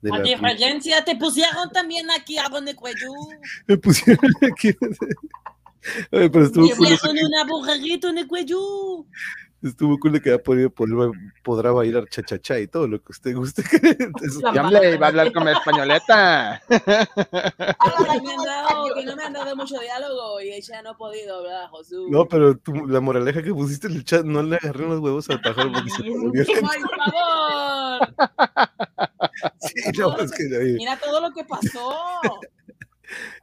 de 0.00 0.10
A 0.10 0.20
diferencia, 0.20 1.04
te 1.04 1.14
pusieron 1.16 1.70
también 1.70 2.10
aquí 2.10 2.38
a 2.38 2.48
Bonecuello. 2.48 3.12
me 3.66 3.76
pusieron 3.76 4.32
aquí. 4.50 4.74
Pero 6.10 6.44
estuvo 6.44 6.66
eso 6.66 6.76
pusieron 6.76 7.48
burrito 7.48 8.08
en 8.08 8.18
el 8.18 8.26
cuello. 8.26 8.58
Estuvo 9.60 9.98
cool 9.98 10.12
de 10.12 10.20
que 10.20 10.30
ya 10.30 10.38
podría- 10.38 10.68
podrá, 10.68 11.10
podrá 11.42 11.72
bailar 11.72 12.08
cha-cha-cha 12.08 12.60
y 12.60 12.68
todo 12.68 12.86
lo 12.86 13.02
que 13.02 13.10
usted 13.10 13.34
guste. 13.34 13.62
Entonces, 13.98 14.40
La 14.42 14.52
Ya 14.54 14.62
le 14.70 14.94
iba 14.94 15.06
a 15.06 15.08
hablar 15.08 15.32
con 15.32 15.44
la 15.46 15.52
españoleta. 15.52 16.62
No 16.68 16.76
me 18.06 18.32
han 18.32 18.44
dado, 18.44 18.94
que 18.94 19.04
no 19.04 19.16
me 19.16 19.24
han 19.24 19.32
dado 19.32 19.56
mucho 19.56 19.78
diálogo 19.80 20.40
y 20.40 20.50
ella 20.52 20.82
no 20.82 20.90
ha 20.90 20.96
podido 20.96 21.38
hablar, 21.38 21.68
Josu. 21.70 22.08
no, 22.08 22.26
pero 22.28 22.56
tú- 22.56 22.86
la 22.86 23.00
moraleja 23.00 23.42
que 23.42 23.52
pusiste 23.52 23.88
en 23.88 23.94
el 23.94 24.04
chat, 24.04 24.24
no 24.24 24.42
le 24.44 24.56
agarré 24.56 24.86
los 24.86 25.00
huevos 25.00 25.28
al 25.30 25.40
pájaro 25.40 25.72
porque 25.72 25.90
se 25.90 26.02
volvió 26.08 26.44
¡Por 26.44 26.60
favor! 27.04 28.14
Sí, 29.60 29.74
no, 29.98 30.16
es 30.18 30.32
que 30.32 30.44
Mira 30.78 30.96
todo 30.98 31.20
lo 31.20 31.32
que 31.32 31.44
pasó. 31.44 31.96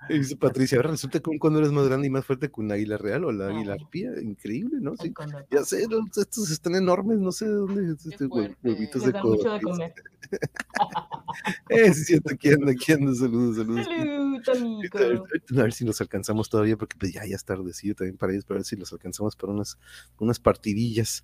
Dice 0.09 0.35
Patricia, 0.35 0.77
ahora 0.77 0.91
resulta 0.91 1.19
que 1.19 1.39
cuando 1.39 1.59
eres 1.59 1.71
más 1.71 1.87
grande 1.87 2.07
y 2.07 2.09
más 2.09 2.25
fuerte 2.25 2.49
que 2.49 2.61
un 2.61 2.71
águila 2.71 2.97
real 2.97 3.25
o 3.25 3.31
la 3.31 3.47
águila 3.47 3.73
arpía, 3.73 4.11
increíble, 4.21 4.77
¿no? 4.81 4.95
Sí. 4.97 5.11
Cóndor. 5.11 5.45
Ya 5.51 5.63
sé, 5.63 5.85
estos 6.15 6.51
están 6.51 6.75
enormes, 6.75 7.19
no 7.19 7.31
sé 7.31 7.45
de 7.45 7.53
dónde 7.53 7.93
es 7.93 8.29
fuerte. 8.29 8.57
huevitos 8.63 9.05
de 9.05 9.13
comer. 9.13 9.93
Eh, 11.69 11.93
sí, 11.93 12.05
siento 12.05 12.33
aquí 12.33 12.49
anda, 12.49 12.71
aquí 12.71 12.93
anda, 12.93 13.13
saludos, 13.13 13.57
saludos. 13.57 13.85
Salud, 14.45 14.81
amigo. 14.95 15.25
A 15.59 15.63
ver 15.63 15.73
si 15.73 15.85
los 15.85 15.99
alcanzamos 16.01 16.49
todavía, 16.49 16.77
porque 16.77 16.95
pues 16.97 17.13
ya, 17.13 17.25
ya 17.25 17.35
es 17.35 17.43
tardecillo 17.43 17.93
también 17.95 18.17
para 18.17 18.31
ellos, 18.31 18.45
para 18.45 18.59
ver 18.59 18.65
si 18.65 18.75
los 18.75 18.91
alcanzamos 18.93 19.35
para 19.35 19.53
unas, 19.53 19.77
unas 20.17 20.39
partidillas. 20.39 21.23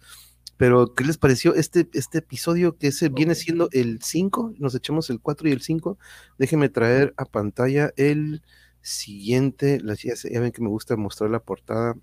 Pero, 0.58 0.94
¿qué 0.94 1.04
les 1.04 1.18
pareció 1.18 1.56
este, 1.56 1.90
este 1.94 2.20
episodio 2.20 2.78
que 2.78 2.92
se 2.92 3.10
viene 3.10 3.34
siendo 3.36 3.70
el 3.72 4.00
5? 4.02 4.54
Nos 4.60 4.76
echamos 4.76 5.10
el 5.10 5.20
4 5.20 5.50
y 5.50 5.52
el 5.54 5.62
5. 5.62 5.98
Déjenme 6.38 6.70
traer 6.70 7.14
a 7.18 7.26
pantalla 7.26 7.92
el 7.98 8.44
siguiente. 8.82 9.80
las- 9.82 10.02
Ya, 10.04 10.14
ya 10.16 10.40
ven 10.40 10.52
que 10.52 10.62
me 10.62 10.70
gusta 10.70 10.96
mostrar 10.98 11.30
la 11.30 11.40
portada 11.40 11.96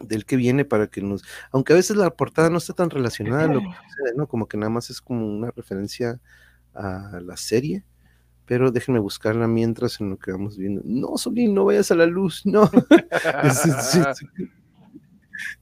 del 0.00 0.24
que 0.24 0.36
viene 0.36 0.64
para 0.64 0.86
que 0.86 1.02
nos... 1.02 1.22
Aunque 1.52 1.72
a 1.74 1.76
veces 1.76 1.96
la 1.96 2.10
portada 2.10 2.48
no 2.50 2.56
está 2.58 2.72
tan 2.72 2.88
relacionada 2.90 3.44
a 3.44 3.48
lo 3.48 3.60
que 3.60 3.66
sucede, 3.66 4.12
¿no? 4.16 4.26
Como 4.26 4.48
que 4.48 4.56
nada 4.56 4.70
más 4.70 4.88
es 4.90 5.00
como 5.02 5.26
una 5.26 5.50
referencia 5.50 6.18
a 6.74 7.20
la 7.22 7.36
serie. 7.36 7.84
Pero 8.46 8.70
déjenme 8.72 8.98
buscarla 8.98 9.46
mientras 9.46 10.00
en 10.00 10.10
lo 10.10 10.18
que 10.18 10.32
vamos 10.32 10.56
viendo. 10.58 10.80
No, 10.84 11.16
Solín, 11.18 11.54
no 11.54 11.66
vayas 11.66 11.90
a 11.90 11.94
la 11.94 12.06
luz, 12.06 12.44
no. 12.46 12.68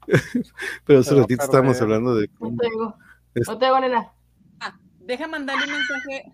Pero 0.85 0.99
hace 0.99 1.15
ratito 1.15 1.43
estábamos 1.43 1.81
hablando 1.81 2.15
de 2.15 2.29
No. 2.39 2.49
Es- 3.35 3.47
No 3.47 3.57
tengo, 3.59 3.79
nena. 3.79 4.11
Ah, 4.59 4.77
deja 5.01 5.27
mandarle 5.27 5.65
un 5.65 5.71
mensaje. 5.71 6.33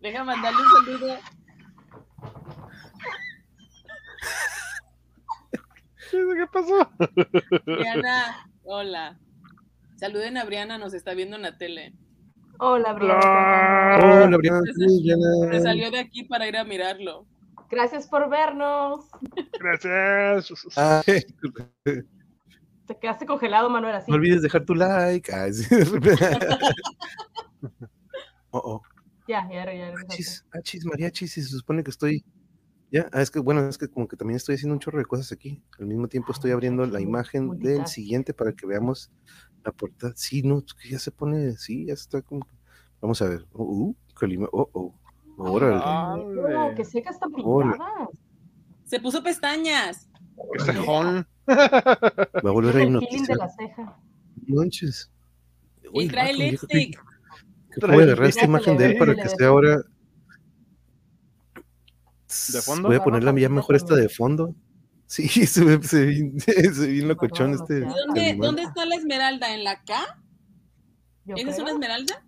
Deja 0.00 0.22
mandarle 0.24 0.58
un 0.62 0.86
saludo. 0.86 1.14
¿Qué 6.10 6.46
pasó? 6.52 6.90
Briana, 7.66 8.48
hola. 8.64 9.18
Saluden 9.96 10.36
a 10.38 10.44
Briana, 10.44 10.78
nos 10.78 10.94
está 10.94 11.14
viendo 11.14 11.36
en 11.36 11.42
la 11.42 11.58
tele. 11.58 11.94
Hola, 12.60 12.92
Briana. 12.94 14.24
Hola, 14.24 14.36
Briana. 14.36 14.60
Se- 14.64 14.72
Sí, 14.88 15.02
Briana. 15.02 15.52
Se 15.52 15.60
salió 15.60 15.90
de 15.90 15.98
aquí 16.00 16.24
para 16.24 16.46
ir 16.48 16.56
a 16.56 16.64
mirarlo. 16.64 17.26
Gracias 17.70 18.06
por 18.08 18.30
vernos. 18.30 19.06
Gracias. 19.60 20.52
Te 22.86 22.98
quedaste 22.98 23.26
congelado, 23.26 23.68
Manuel, 23.68 23.96
así. 23.96 24.10
no 24.10 24.16
olvides 24.16 24.40
dejar 24.40 24.64
tu 24.64 24.74
like. 24.74 25.30
Sí. 25.52 25.66
oh, 28.50 28.58
oh. 28.64 28.82
Ya, 29.26 29.46
ya, 29.50 29.70
ya. 29.70 29.92
Achis, 30.08 30.46
achis, 30.52 30.86
mariachis, 30.86 31.36
y 31.36 31.42
se 31.42 31.48
supone 31.50 31.84
que 31.84 31.90
estoy. 31.90 32.24
Ya, 32.90 33.08
ah, 33.12 33.20
es 33.20 33.30
que 33.30 33.38
bueno, 33.38 33.68
es 33.68 33.76
que 33.76 33.88
como 33.88 34.08
que 34.08 34.16
también 34.16 34.36
estoy 34.36 34.54
haciendo 34.54 34.74
un 34.74 34.80
chorro 34.80 34.98
de 34.98 35.04
cosas 35.04 35.30
aquí. 35.32 35.62
Al 35.78 35.86
mismo 35.86 36.08
tiempo 36.08 36.32
estoy 36.32 36.52
abriendo 36.52 36.86
la 36.86 37.00
imagen 37.00 37.58
del 37.58 37.86
siguiente 37.86 38.32
para 38.32 38.52
que 38.52 38.66
veamos 38.66 39.10
la 39.64 39.72
portada. 39.72 40.14
Sí, 40.16 40.42
no, 40.42 40.58
es 40.58 40.72
que 40.74 40.88
ya 40.90 40.98
se 40.98 41.10
pone, 41.10 41.52
sí, 41.52 41.86
ya 41.86 41.94
está 41.94 42.22
como. 42.22 42.46
Vamos 43.00 43.20
a 43.20 43.28
ver. 43.28 43.46
Oh, 43.52 43.62
uh, 43.64 43.96
Calima, 44.14 44.48
oh, 44.52 44.68
oh. 44.72 44.94
Órale. 45.36 45.80
Ah, 45.84 46.16
Oh, 46.18 46.74
que 46.74 46.84
secas 46.84 47.14
están 47.14 47.30
Hola. 47.44 47.72
pintadas. 47.72 48.08
Se 48.84 49.00
puso 49.00 49.22
pestañas. 49.22 50.08
Qué 50.52 50.64
cejón. 50.64 51.26
Va 51.48 52.50
a 52.50 52.52
volver 52.52 52.76
a 52.76 52.82
el 52.82 52.86
feeling 52.86 53.00
de 53.00 53.06
hipnotizar. 53.06 53.36
la 53.36 53.48
ceja. 53.48 53.98
Manches. 54.46 55.10
Y 55.92 56.08
trae 56.08 56.32
vato, 56.32 56.42
lipstick. 56.42 57.00
que 57.72 57.86
voy 57.86 58.00
a 58.00 58.02
agarrar 58.04 58.28
esta 58.28 58.44
imagen 58.44 58.76
de 58.76 58.86
él 58.86 58.98
para 58.98 59.14
que 59.14 59.28
sea 59.28 59.48
ahora. 59.48 59.82
¿De 62.52 62.62
fondo? 62.62 62.88
Voy 62.88 62.96
a 62.96 63.02
ponerla 63.04 63.30
ya 63.32 63.48
rosita 63.48 63.54
mejor 63.54 63.76
esta 63.76 63.94
de 63.96 64.08
fondo. 64.08 64.54
Sí, 65.10 65.26
se 65.46 65.64
ve, 65.64 65.82
se 65.82 66.00
ve, 66.04 66.06
bien- 66.06 66.38
se 66.40 66.52
ve 66.80 66.86
bien 66.88 67.08
locochón 67.08 67.54
este. 67.54 67.76
¿Y 67.76 67.80
demasiado. 67.80 68.06
dónde, 68.08 68.36
dónde 68.38 68.62
está 68.64 68.84
la 68.84 68.94
esmeralda? 68.96 69.54
¿En 69.54 69.64
la 69.64 69.82
K? 69.82 69.94
¿Esa 71.34 71.50
es 71.50 71.58
una 71.60 71.70
esmeralda? 71.70 72.26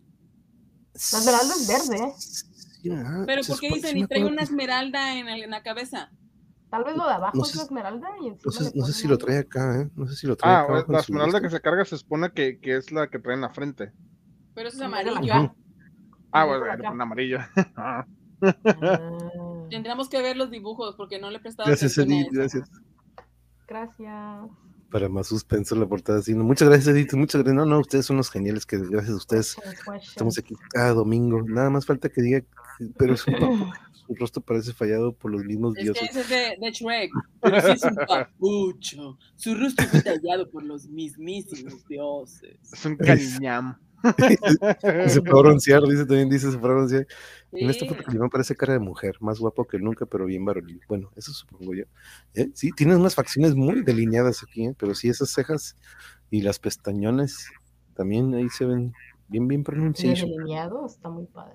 La 0.94 1.18
esmeralda 1.18 1.54
es 1.54 1.68
verde. 1.68 2.12
Sí, 2.18 2.90
ah, 2.90 3.24
Pero 3.26 3.42
¿por 3.46 3.60
qué 3.60 3.68
dicen 3.68 3.98
y 3.98 4.06
trae 4.06 4.24
una 4.24 4.42
esmeralda 4.42 5.14
en, 5.18 5.28
el- 5.28 5.42
en 5.42 5.50
la 5.50 5.62
cabeza? 5.62 6.10
Tal 6.70 6.84
vez 6.84 6.96
lo 6.96 7.06
de 7.06 7.12
abajo 7.12 7.36
No 7.36 7.44
es 7.44 7.54
la 7.56 7.62
esmeralda 7.64 8.08
y 8.22 8.28
encima 8.28 8.42
No 8.46 8.50
sé, 8.52 8.72
no 8.74 8.86
si 8.86 9.08
lo 9.08 9.18
trae 9.18 9.38
acá, 9.40 9.82
¿eh? 9.82 9.90
No 9.94 10.06
sé 10.06 10.16
si 10.16 10.26
lo 10.26 10.36
trae 10.36 10.54
Ah, 10.54 10.60
acá. 10.62 10.84
la 10.88 11.00
esmeralda 11.00 11.40
que 11.42 11.50
se 11.50 11.60
carga 11.60 11.84
se 11.84 11.98
supone 11.98 12.32
que, 12.32 12.60
que 12.60 12.76
es 12.78 12.90
la 12.92 13.10
que 13.10 13.18
trae 13.18 13.34
en 13.34 13.42
la 13.42 13.50
frente. 13.50 13.92
Pero 14.54 14.68
eso 14.70 14.82
es. 14.82 14.82
Ujú. 15.36 15.54
Ah, 16.32 16.44
bueno, 16.46 16.64
con 16.88 17.00
amarillo. 17.02 17.40
Ah. 17.76 18.06
Tendríamos 19.70 20.08
que 20.08 20.20
ver 20.20 20.36
los 20.36 20.50
dibujos 20.50 20.94
porque 20.96 21.18
no 21.18 21.30
le 21.30 21.38
he 21.38 21.40
prestado 21.40 21.66
Gracias, 21.68 21.92
atención 21.92 22.18
a 22.18 22.20
Edith, 22.20 22.32
gracias. 22.32 22.70
Gracias. 23.66 24.50
Para 24.90 25.08
más 25.08 25.28
suspenso 25.28 25.76
la 25.76 25.86
portada. 25.86 26.20
Sí, 26.20 26.34
no, 26.34 26.42
muchas 26.42 26.68
gracias, 26.68 26.88
Edith. 26.88 27.14
Muchas 27.14 27.42
gracias. 27.42 27.54
No, 27.54 27.64
no, 27.64 27.78
ustedes 27.78 28.06
son 28.06 28.16
los 28.16 28.28
geniales 28.30 28.66
que 28.66 28.78
gracias 28.78 29.12
a 29.12 29.16
ustedes 29.16 29.56
estamos 30.02 30.36
aquí 30.38 30.54
cada 30.70 30.92
domingo. 30.94 31.42
Nada 31.42 31.70
más 31.70 31.86
falta 31.86 32.08
que 32.08 32.20
diga, 32.20 32.42
pero 32.98 33.16
su, 33.16 33.30
papu- 33.30 33.72
su 33.92 34.14
rostro 34.16 34.42
parece 34.42 34.72
fallado 34.72 35.12
por 35.12 35.30
los 35.30 35.44
mismos 35.44 35.76
Es 35.76 35.84
que 35.84 35.84
dioses. 35.92 36.10
ese 36.10 36.20
es 36.22 36.28
de, 36.28 36.66
de 36.66 36.72
Shrek. 36.72 37.12
Pero 37.40 37.60
sí 37.60 37.70
es 37.70 37.84
un 37.84 37.94
papucho. 37.94 39.18
Su 39.36 39.54
rostro 39.54 39.86
fue 39.86 40.02
tallado 40.02 40.50
por 40.50 40.64
los 40.64 40.88
mismísimos 40.88 41.86
dioses. 41.86 42.58
Es 42.72 42.84
un 42.84 42.96
cariñam. 42.96 43.78
Se 45.08 45.20
fue 45.20 45.30
a 45.30 45.42
broncear, 45.42 45.82
dice 45.82 46.06
también, 46.06 46.28
dice, 46.28 46.50
se 46.50 46.58
fue 46.58 46.70
a 46.70 46.72
broncear. 46.74 47.06
En 47.52 47.70
esta 47.70 47.86
foto 47.86 48.02
que 48.04 48.12
Limón 48.12 48.30
parece 48.30 48.54
cara 48.54 48.74
de 48.74 48.78
mujer, 48.78 49.16
más 49.20 49.38
guapo 49.38 49.66
que 49.66 49.78
nunca, 49.78 50.06
pero 50.06 50.26
bien 50.26 50.44
varonil. 50.44 50.80
Bueno, 50.88 51.10
eso 51.16 51.32
supongo 51.32 51.74
yo. 51.74 51.84
¿Eh? 52.34 52.50
Sí, 52.54 52.70
tiene 52.72 52.96
unas 52.96 53.14
facciones 53.14 53.54
muy 53.54 53.82
delineadas 53.82 54.42
aquí, 54.42 54.66
¿eh? 54.66 54.74
pero 54.78 54.94
sí, 54.94 55.08
esas 55.08 55.30
cejas 55.30 55.76
y 56.30 56.42
las 56.42 56.58
pestañones 56.58 57.48
también 57.94 58.34
ahí 58.34 58.48
se 58.48 58.64
ven 58.64 58.92
bien, 59.28 59.48
bien 59.48 59.64
pronunciadas. 59.64 60.20
delineado 60.20 60.86
está 60.86 61.08
muy 61.08 61.26
padre. 61.26 61.54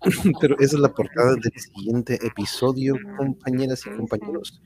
Pero 0.40 0.58
esa 0.58 0.76
es 0.76 0.80
la 0.80 0.92
portada 0.92 1.34
del 1.34 1.52
siguiente 1.56 2.18
episodio, 2.26 2.94
compañeras 3.16 3.82
y 3.86 3.90
compañeros. 3.90 4.60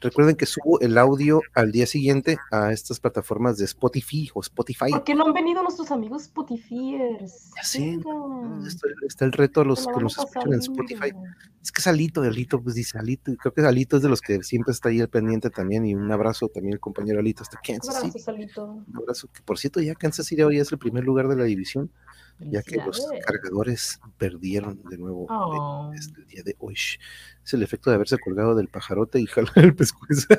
Recuerden 0.00 0.34
que 0.34 0.46
subo 0.46 0.80
el 0.80 0.98
audio 0.98 1.40
al 1.54 1.70
día 1.70 1.86
siguiente 1.86 2.36
a 2.50 2.72
estas 2.72 2.98
plataformas 2.98 3.56
de 3.56 3.64
Spotify 3.66 4.28
o 4.34 4.40
Spotify. 4.40 4.90
¿Por 4.90 5.04
qué 5.04 5.14
no 5.14 5.26
han 5.26 5.32
venido 5.32 5.62
nuestros 5.62 5.90
amigos 5.92 6.22
Spotifyers? 6.22 7.52
Vengan. 7.78 8.66
Está, 8.66 8.88
está 9.06 9.24
el 9.24 9.32
reto 9.32 9.60
a 9.60 9.64
los 9.64 9.86
que 9.86 10.02
nos 10.02 10.18
escuchan 10.18 10.52
en. 10.52 10.60
Spotify. 10.60 11.12
Es 11.62 11.70
que 11.70 11.80
es 11.80 11.86
Alito, 11.86 12.22
Alito, 12.22 12.60
pues 12.60 12.74
dice 12.74 12.98
Alito, 12.98 13.32
creo 13.36 13.54
que 13.54 13.60
Alito 13.60 13.96
es 13.96 14.02
de 14.02 14.08
los 14.08 14.20
que 14.20 14.42
siempre 14.42 14.72
está 14.72 14.88
ahí 14.88 15.00
al 15.00 15.08
pendiente 15.08 15.48
también, 15.48 15.86
y 15.86 15.94
un 15.94 16.10
abrazo 16.10 16.48
también 16.48 16.74
al 16.74 16.80
compañero 16.80 17.20
Alito 17.20 17.42
hasta 17.44 17.60
Kansas 17.60 17.94
City. 17.94 18.08
Abrazo, 18.08 18.18
Salito. 18.18 18.64
Un 18.64 18.96
abrazo, 18.96 19.28
que 19.32 19.42
por 19.42 19.58
cierto 19.58 19.80
ya 19.80 19.94
Kansas 19.94 20.26
City 20.26 20.42
ahora 20.42 20.56
ya 20.56 20.62
es 20.62 20.72
el 20.72 20.78
primer 20.78 21.04
lugar 21.04 21.28
de 21.28 21.36
la 21.36 21.44
división, 21.44 21.90
ya 22.44 22.62
que 22.62 22.76
los 22.76 23.06
cargadores 23.24 24.00
perdieron 24.18 24.82
de 24.90 24.98
nuevo 24.98 25.26
Oh. 25.28 25.92
este, 25.94 26.20
el 26.20 26.26
día 26.26 26.42
de 26.44 26.56
hoy. 26.58 26.74
Es 27.44 27.52
el 27.54 27.62
efecto 27.62 27.90
de 27.90 27.96
haberse 27.96 28.18
colgado 28.18 28.54
del 28.54 28.68
pajarote 28.68 29.20
y 29.20 29.26
jalar 29.26 29.52
el 29.56 29.74
pescuezo. 29.74 30.26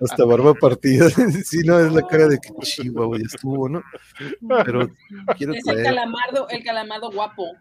Hasta 0.00 0.24
barba 0.24 0.54
partida. 0.54 1.08
sí, 1.44 1.58
no, 1.64 1.78
es 1.78 1.92
la 1.92 2.02
cara 2.06 2.28
de 2.28 2.38
que 2.38 2.50
Chihuahua 2.62 3.18
ya 3.18 3.26
estuvo, 3.26 3.68
¿no? 3.68 3.82
Pero 4.64 4.88
quiero 5.36 5.52
Es 5.52 5.58
el 5.58 5.64
traer 5.64 5.84
calamardo, 5.84 6.48
el 6.48 6.62
calamardo 6.64 7.10
guapo. 7.10 7.52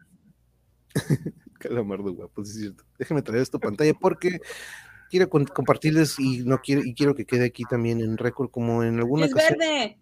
Calamardo 1.59 2.13
guapo, 2.13 2.43
sí 2.43 2.51
es 2.51 2.57
cierto. 2.59 2.83
Déjame 2.97 3.21
traer 3.21 3.43
esta 3.43 3.59
pantalla 3.59 3.93
porque 3.93 4.39
quiero 5.11 5.29
compartirles 5.29 6.17
y 6.19 6.39
no 6.43 6.57
quiero 6.59 6.81
y 6.83 6.95
quiero 6.95 7.13
que 7.13 7.25
quede 7.25 7.45
aquí 7.45 7.63
también 7.69 8.01
en 8.01 8.17
récord 8.17 8.49
como 8.49 8.83
en 8.83 8.97
alguna 8.97 9.27
Es 9.27 9.33
ocasión. 9.33 9.59
verde. 9.59 9.99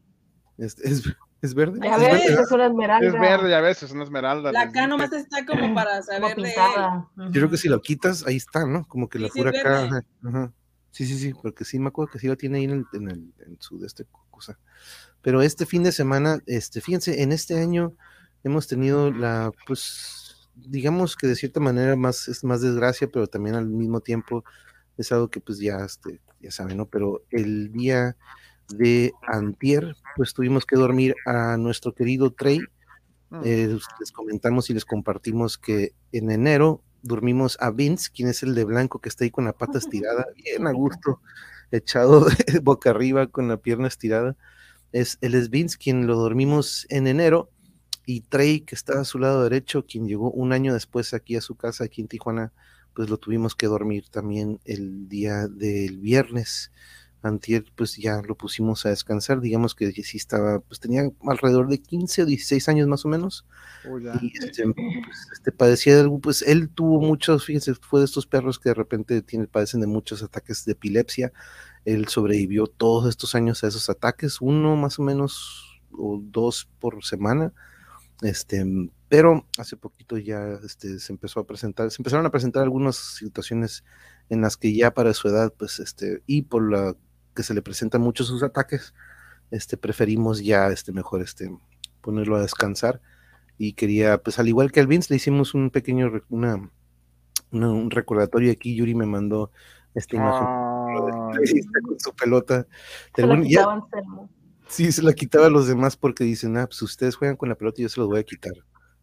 Es, 0.60 0.78
es, 0.80 1.04
es 1.42 1.54
verde. 1.54 1.80
Ya 1.84 1.96
es 1.96 2.02
ves, 2.28 2.40
es 2.40 2.52
una 2.52 2.66
esmeralda. 2.68 3.08
Es 3.08 3.14
verde, 3.14 3.50
ya 3.50 3.62
ves, 3.62 3.84
es 3.84 3.92
una 3.92 4.04
esmeralda. 4.04 4.52
La 4.52 4.66
dije. 4.68 4.88
nomás 4.88 5.12
está 5.14 5.46
como 5.46 5.74
para 5.74 6.02
Como 6.02 6.04
saber 6.04 6.36
de 6.36 6.42
él. 6.42 6.48
pintada. 6.48 7.10
Yo 7.18 7.32
creo 7.32 7.50
que 7.50 7.58
si 7.58 7.70
lo 7.70 7.82
quitas, 7.82 8.26
ahí 8.28 8.36
está, 8.36 8.66
¿no? 8.66 8.86
Como 8.88 9.08
que 9.10 9.18
Sí, 9.18 9.24
la 9.24 9.30
sí, 9.30 9.40
pura 9.40 9.50
acá. 9.52 9.70
verde. 9.70 9.88
ajá, 9.88 10.06
ajá. 10.26 10.54
Sí, 10.92 11.06
sí, 11.06 11.18
sí, 11.20 11.34
porque 11.40 11.66
sí 11.66 11.80
me 11.80 11.88
acuerdo 11.90 12.12
que 12.12 12.20
sí 12.20 12.28
lo 12.28 12.36
tiene 12.36 12.58
ahí 12.58 12.64
en, 12.66 12.72
el, 12.72 12.86
en, 12.94 13.10
el, 13.10 13.34
en 13.46 13.58
su 13.62 13.80
de 13.80 13.88
este 13.88 14.06
cosa. 14.32 14.58
Pero 15.22 15.42
este 15.42 15.66
fin 15.66 15.84
de 15.84 15.92
semana, 15.92 16.40
este, 16.46 16.82
fíjense, 16.82 17.22
en 17.22 17.32
este 17.32 17.60
año 17.62 17.94
hemos 18.44 18.68
tenido 18.68 19.12
la, 19.12 19.52
pues, 19.68 20.50
digamos 20.56 21.16
que 21.16 21.28
de 21.28 21.36
cierta 21.36 21.60
manera 21.60 21.96
más, 21.96 22.28
es 22.28 22.44
más 22.44 22.62
desgracia, 22.62 23.08
pero 23.12 23.28
también 23.28 23.56
al 23.56 23.68
mismo 23.68 24.02
tiempo 24.02 24.44
es 24.98 25.12
algo 25.12 25.30
que 25.30 25.40
pues 25.40 25.60
ya, 25.60 25.78
este, 25.86 26.20
ya 26.42 26.52
saben, 26.52 26.78
¿no? 26.78 26.86
Pero 26.88 27.24
el 27.30 27.72
día 27.72 28.18
de 28.70 29.14
antier, 29.28 29.96
pues 30.16 30.34
tuvimos 30.34 30.66
que 30.66 30.76
dormir 30.76 31.16
a 31.26 31.58
nuestro 31.58 31.94
querido 31.94 32.32
Trey. 32.32 32.60
Mm. 33.30 33.42
Eh, 33.44 33.78
les 34.00 34.12
comentamos 34.12 34.70
y 34.70 34.74
les 34.74 34.86
compartimos 34.86 35.58
que 35.58 35.94
en 36.12 36.32
enero 36.32 36.82
dormimos 37.02 37.58
a 37.62 37.72
Vince, 37.72 38.10
quien 38.14 38.30
es 38.30 38.44
el 38.44 38.56
de 38.56 38.66
blanco 38.66 39.00
que 39.00 39.10
está 39.10 39.24
ahí 39.24 39.32
con 39.32 39.46
la 39.46 39.54
pata 39.54 39.78
estirada, 39.78 40.26
bien 40.36 40.68
a 40.68 40.72
gusto, 40.72 41.22
echado 41.72 42.26
boca 42.64 42.90
arriba 42.90 43.28
con 43.28 43.48
la 43.48 43.58
pierna 43.58 43.88
estirada. 43.88 44.36
Es, 44.92 45.18
él 45.22 45.36
es 45.36 45.50
Vince, 45.50 45.78
quien 45.78 46.08
lo 46.08 46.16
dormimos 46.16 46.88
en 46.90 47.08
enero, 47.08 47.50
y 48.06 48.22
Trey, 48.22 48.62
que 48.62 48.74
está 48.74 49.00
a 49.00 49.06
su 49.06 49.20
lado 49.20 49.44
derecho, 49.44 49.86
quien 49.86 50.08
llegó 50.08 50.32
un 50.32 50.52
año 50.52 50.74
después 50.74 51.14
aquí 51.14 51.36
a 51.36 51.42
su 51.42 51.54
casa, 51.56 51.84
aquí 51.84 52.02
en 52.02 52.08
Tijuana, 52.08 52.52
pues 52.96 53.08
lo 53.08 53.18
tuvimos 53.18 53.56
que 53.56 53.68
dormir 53.68 54.10
también 54.10 54.60
el 54.66 55.08
día 55.08 55.48
del 55.48 56.00
viernes. 56.00 56.72
Antier, 57.22 57.66
pues 57.76 57.98
ya 57.98 58.22
lo 58.22 58.36
pusimos 58.36 58.86
a 58.86 58.90
descansar, 58.90 59.42
digamos 59.42 59.76
que 59.76 59.92
sí 59.92 60.18
estaba, 60.18 60.60
pues 60.60 60.80
tenía 60.80 61.10
alrededor 61.28 61.68
de 61.68 61.82
15 61.82 62.24
o 62.24 62.26
16 62.26 62.70
años 62.70 62.88
más 62.88 63.06
o 63.06 63.10
menos, 63.10 63.46
Oh, 63.86 63.98
y 63.98 64.34
este, 64.42 64.64
pues, 64.66 65.28
este, 65.34 65.52
padecía 65.52 65.96
de 65.96 66.02
algo, 66.02 66.20
pues 66.20 66.42
él 66.42 66.70
tuvo 66.70 67.00
muchos, 67.00 67.46
fíjense, 67.46 67.76
fue 67.76 68.02
de 68.02 68.06
estos 68.06 68.26
perros 68.26 68.60
que 68.60 68.70
de 68.70 68.76
repente 68.76 69.22
tiene, 69.22 69.48
padecen 69.48 69.80
de 69.80 69.88
muchos 69.88 70.22
ataques 70.22 70.66
de 70.66 70.74
epilepsia. 70.74 71.32
Él 71.86 72.08
sobrevivió 72.10 72.68
todos 72.68 73.08
estos 73.08 73.36
años 73.36 73.64
a 73.64 73.68
esos 73.68 73.90
ataques, 73.90 74.42
uno 74.42 74.76
más 74.76 75.00
o 75.00 75.04
menos 75.04 75.82
o 75.92 76.20
dos 76.22 76.68
por 76.80 77.06
semana. 77.06 77.54
Este, 78.22 78.66
pero 79.08 79.48
hace 79.58 79.78
poquito 79.78 80.18
ya 80.18 80.60
este, 80.66 81.00
se 81.00 81.14
empezó 81.14 81.40
a 81.40 81.48
presentar, 81.48 81.90
se 81.90 82.02
empezaron 82.02 82.26
a 82.26 82.32
presentar 82.32 82.64
algunas 82.64 82.98
situaciones 82.98 83.86
en 84.28 84.42
las 84.42 84.58
que 84.58 84.76
ya 84.76 84.94
para 84.94 85.14
su 85.14 85.30
edad, 85.30 85.54
pues, 85.58 85.80
este, 85.80 86.22
y 86.26 86.42
por 86.42 86.70
la 86.70 86.98
que 87.40 87.44
se 87.44 87.54
le 87.54 87.62
presentan 87.62 88.02
muchos 88.02 88.28
sus 88.28 88.44
ataques, 88.44 88.94
este, 89.50 89.78
preferimos 89.78 90.44
ya, 90.44 90.68
este, 90.68 90.92
mejor, 90.92 91.22
este, 91.22 91.50
ponerlo 92.02 92.36
a 92.36 92.42
descansar 92.42 93.00
y 93.58 93.72
quería, 93.74 94.18
pues 94.18 94.40
al 94.40 94.50
igual 94.50 94.74
que 94.74 94.82
al 94.82 94.88
Vince, 94.88 95.08
le 95.14 95.16
hicimos 95.16 95.54
un 95.54 95.70
pequeño, 95.70 96.10
re- 96.10 96.24
una, 96.28 96.70
una- 97.52 97.72
un 97.72 97.92
recordatorio 97.92 98.52
aquí, 98.52 98.76
Yuri 98.76 98.94
me 98.94 99.06
mandó 99.06 99.52
esta 99.96 100.18
imagen 100.18 100.48
Ah, 100.50 101.30
con 101.88 101.98
su 102.02 102.14
pelota. 102.14 102.68
Se 103.16 103.22
la 103.26 103.36
ya- 103.50 103.62
sí, 104.68 104.92
se 104.92 105.02
la 105.02 105.14
quitaba 105.14 105.46
a 105.46 105.50
los 105.50 105.66
demás 105.68 105.96
porque 105.96 106.26
dicen, 106.26 106.58
ah, 106.58 106.68
pues 106.68 106.82
ustedes 106.82 107.16
juegan 107.16 107.38
con 107.38 107.48
la 107.48 107.56
pelota 107.56 107.80
y 107.80 107.84
yo 107.84 107.90
se 107.90 108.02
los 108.02 108.10
voy 108.10 108.20
a 108.20 108.24
quitar. 108.24 108.52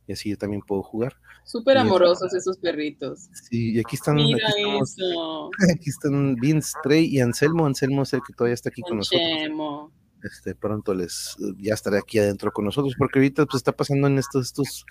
Y 0.09 0.13
así 0.13 0.31
yo 0.31 0.39
también 0.39 0.63
puedo 0.63 0.83
jugar. 0.83 1.17
Súper 1.45 1.77
Y- 1.77 1.81
amorosos 1.81 2.33
esos 2.33 2.59
perritos. 2.59 3.29
Sí, 3.51 3.73
y 3.75 3.79
aquí 3.81 3.97
están, 3.97 4.17
aquí, 4.17 4.35
Mira 4.35 4.49
estamos- 4.49 4.97
eso. 4.99 5.51
aquí 5.75 5.91
están 5.91 6.35
Vince, 6.37 6.73
Trey 6.83 7.07
y 7.07 7.21
Anselmo. 7.21 7.67
Anselmo 7.67 8.03
es 8.03 8.13
el 8.13 8.21
que 8.27 8.33
todavía 8.33 8.55
está 8.55 8.69
aquí 8.69 8.83
con 8.83 8.91
Con 8.91 8.97
nosotros. 8.99 9.91
Este, 10.23 10.55
pronto 10.55 10.95
les 10.95 11.37
ya 11.59 11.75
estaré 11.75 11.99
aquí 11.99 12.19
adentro 12.19 12.51
con 12.53 12.65
nosotros, 12.65 12.95
porque 12.99 13.19
ahorita 13.21 13.47
pues 13.47 13.57
está 13.57 13.73
pasando 13.73 14.07
en 14.09 14.19
estos, 14.19 14.47
estos, 14.47 14.85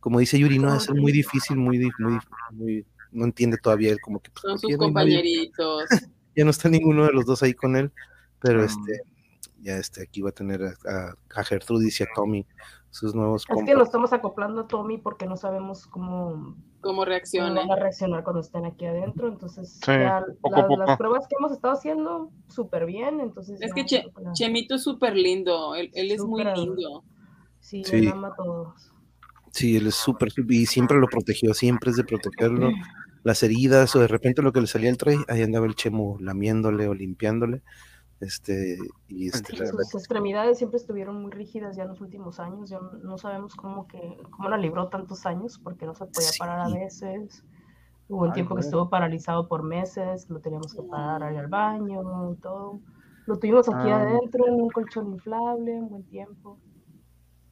como 0.00 0.18
dice 0.18 0.38
Yuri, 0.38 0.58
no, 0.58 0.74
es 0.74 0.88
muy 0.90 1.12
difícil, 1.12 1.56
muy, 1.56 1.78
muy, 1.98 2.18
muy, 2.52 2.86
no 3.12 3.24
entiende 3.24 3.56
todavía 3.58 3.92
él 3.92 4.00
como 4.00 4.20
que 4.20 4.30
pues, 4.30 4.42
Son 4.42 4.52
¿por 4.52 4.60
sus 4.60 4.70
no 4.72 4.78
compañeritos. 4.78 5.84
ya 6.36 6.44
no 6.44 6.50
está 6.50 6.68
ninguno 6.68 7.04
de 7.04 7.12
los 7.12 7.24
dos 7.26 7.42
ahí 7.42 7.54
con 7.54 7.76
él, 7.76 7.92
pero 8.40 8.62
Mm. 8.62 8.64
este, 8.64 9.02
ya 9.62 9.76
este, 9.76 10.02
aquí 10.02 10.20
va 10.22 10.30
a 10.30 10.32
tener 10.32 10.62
a, 10.62 11.14
a, 11.36 11.44
Gertrudis 11.44 12.00
y 12.00 12.04
a 12.04 12.06
Tommy, 12.14 12.46
sus 12.90 13.14
nuevos 13.14 13.44
Es 13.48 13.64
que 13.64 13.74
lo 13.74 13.84
estamos 13.84 14.12
acoplando 14.12 14.62
a 14.62 14.66
Tommy 14.66 14.98
porque 14.98 15.26
no 15.26 15.36
sabemos 15.36 15.86
cómo, 15.86 16.32
¿Cómo 16.32 16.56
cómo 16.80 17.04
reacciona? 17.04 17.60
van 17.60 17.70
a 17.70 17.76
reaccionar 17.76 18.24
cuando 18.24 18.40
estén 18.40 18.64
aquí 18.64 18.86
adentro. 18.86 19.28
Entonces, 19.28 19.78
Sí, 19.84 19.92
ya 19.92 20.24
poco 20.40 20.56
la- 20.56 20.62
a 20.62 20.66
poco. 20.66 20.84
las 20.84 20.98
pruebas 20.98 21.26
que 21.28 21.36
hemos 21.38 21.52
estado 21.52 21.74
haciendo, 21.74 22.30
súper 22.48 22.86
bien. 22.86 23.20
Entonces, 23.20 23.60
Es 23.60 23.68
ya 23.68 23.74
que 23.74 23.84
Che- 23.84 24.04
Chemito 24.32 24.74
es 24.76 24.82
súper 24.82 25.14
lindo. 25.14 25.74
Él, 25.74 25.90
él 25.94 26.10
es 26.10 26.22
muy 26.24 26.42
lindo. 26.44 27.04
sí, 27.60 27.84
Sí. 27.84 27.96
él 27.98 28.08
ama 28.08 28.28
a 28.28 28.34
todos. 28.34 28.90
Sí, 29.52 29.76
él 29.76 29.88
es 29.88 29.94
súper, 29.96 30.30
súper- 30.30 30.52
y 30.56 30.66
siempre 30.66 30.98
lo 30.98 31.06
protegió, 31.06 31.52
siempre 31.54 31.90
es 31.90 31.96
de 31.96 32.04
protegerlo. 32.04 32.70
Las 33.22 33.42
heridas, 33.42 33.94
o 33.94 34.00
de 34.00 34.08
repente 34.08 34.40
lo 34.40 34.50
que 34.52 34.62
le 34.62 34.66
salía 34.66 34.88
al 34.90 34.96
Trey, 34.96 35.18
ahí 35.28 35.42
andaba 35.42 35.66
el 35.66 35.74
chemo 35.74 36.16
lamiéndole 36.20 36.88
o 36.88 36.94
limpiándole. 36.94 37.62
Este, 38.20 38.76
y 39.08 39.28
este, 39.28 39.54
la 39.56 39.64
verdad 39.64 39.78
Sus 39.84 39.94
extremidades 40.02 40.58
siempre 40.58 40.76
estuvieron 40.76 41.22
muy 41.22 41.30
rígidas 41.30 41.76
ya 41.76 41.84
en 41.84 41.88
los 41.88 42.00
últimos 42.02 42.38
años. 42.38 42.68
Ya 42.68 42.78
no- 43.02 43.16
sabemos 43.16 43.54
cómo 43.56 43.86
que 43.86 44.18
cómo 44.30 44.48
la 44.50 44.58
libró 44.58 44.88
tantos 44.88 45.24
años 45.24 45.58
porque 45.58 45.86
no 45.86 45.94
se 45.94 46.04
podía 46.06 46.28
parar 46.38 46.60
a 46.60 46.66
Sí. 46.68 46.74
veces. 46.78 47.44
Hubo 48.08 48.24
un 48.24 48.32
tiempo 48.32 48.54
que 48.56 48.60
estuvo 48.62 48.90
paralizado 48.90 49.48
por 49.48 49.62
meses, 49.62 50.28
lo 50.28 50.40
teníamos 50.40 50.74
que 50.74 50.82
parar 50.82 51.22
al 51.22 51.46
baño 51.48 52.32
y 52.32 52.36
todo. 52.36 52.80
Lo 53.26 53.38
tuvimos 53.38 53.68
aquí 53.68 53.88
Ah. 53.88 54.02
adentro 54.02 54.46
en 54.48 54.54
un 54.54 54.68
colchón 54.70 55.12
inflable 55.12 55.80
un 55.80 55.88
buen 55.88 56.04
tiempo. 56.04 56.58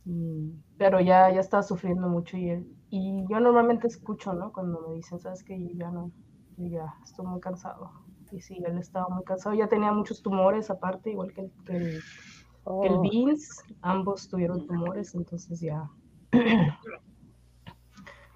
Y- 0.05 0.53
pero 0.77 1.01
ya, 1.01 1.31
ya 1.33 1.41
estaba 1.41 1.63
sufriendo 1.63 2.09
mucho 2.09 2.37
y 2.37 2.51
él, 2.51 2.67
y 2.91 3.25
yo 3.31 3.41
normalmente 3.41 3.87
escucho, 3.87 4.33
¿no? 4.33 4.53
Cuando 4.53 4.81
me 4.89 4.95
dicen, 4.95 5.19
sabes 5.19 5.45
que 5.45 5.59
yo 5.61 5.69
ya 5.75 5.91
no, 5.91 6.11
yo 6.57 6.67
ya 6.67 6.95
estoy 7.05 7.27
muy 7.27 7.41
cansado. 7.41 7.91
Y 8.33 8.41
sí, 8.41 8.63
él 8.67 8.79
estaba 8.79 9.09
muy 9.09 9.25
cansado, 9.25 9.55
ya 9.55 9.69
tenía 9.69 9.93
muchos 9.93 10.23
tumores 10.23 10.71
aparte, 10.71 11.11
igual 11.11 11.33
que 11.33 11.41
el, 11.43 11.51
que 11.65 11.77
el, 11.77 11.83
que 11.83 12.87
el 12.87 12.95
Oh. 12.95 13.01
Vince, 13.01 13.63
ambos 13.81 14.29
tuvieron 14.29 14.67
tumores, 14.67 15.15
entonces 15.15 15.59
ya, 15.61 15.89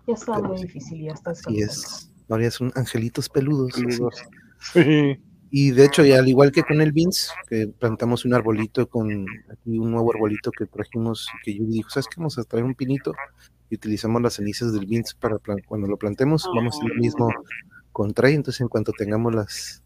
ya 0.06 0.14
estaba 0.14 0.38
Pero 0.38 0.48
muy 0.48 0.58
sí, 0.58 0.64
difícil 0.66 1.00
y 1.00 1.04
ya 1.06 1.12
está 1.12 1.30
así 1.32 1.54
descansando. 1.54 1.72
es. 1.72 2.12
Ahora 2.28 2.42
ya 2.44 2.50
son 2.50 2.72
angelitos 2.74 3.28
peludos. 3.28 3.72
Sí. 4.72 5.20
Y 5.50 5.72
de 5.72 5.84
hecho, 5.84 6.04
y 6.06 6.12
al 6.12 6.28
igual 6.28 6.52
que 6.52 6.62
con 6.62 6.80
el 6.80 6.92
Vince, 6.92 7.32
que 7.48 7.66
plantamos 7.66 8.24
un 8.24 8.32
arbolito 8.32 8.88
con 8.88 9.26
aquí 9.50 9.76
un 9.76 9.90
nuevo 9.90 10.12
arbolito 10.14 10.50
que 10.50 10.66
trajimos, 10.66 11.26
que 11.44 11.58
yo 11.58 11.64
dijo, 11.66 11.90
¿sabes 11.90 12.06
qué? 12.06 12.14
Vamos 12.18 12.38
a 12.38 12.44
traer 12.44 12.64
un 12.64 12.74
pinito 12.76 13.12
y 13.68 13.74
utilizamos 13.74 14.22
las 14.22 14.34
cenizas 14.34 14.72
del 14.72 14.86
Vince 14.86 15.14
para 15.20 15.38
plan- 15.38 15.58
cuando 15.66 15.88
lo 15.88 15.96
plantemos, 15.98 16.48
vamos 16.54 16.76
a 16.76 16.78
hacer 16.78 16.88
lo 16.90 16.94
mismo 16.94 17.28
con 17.90 18.14
Trey, 18.14 18.34
entonces 18.34 18.60
en 18.62 18.68
cuanto 18.68 18.92
tengamos 18.92 19.34
las, 19.34 19.81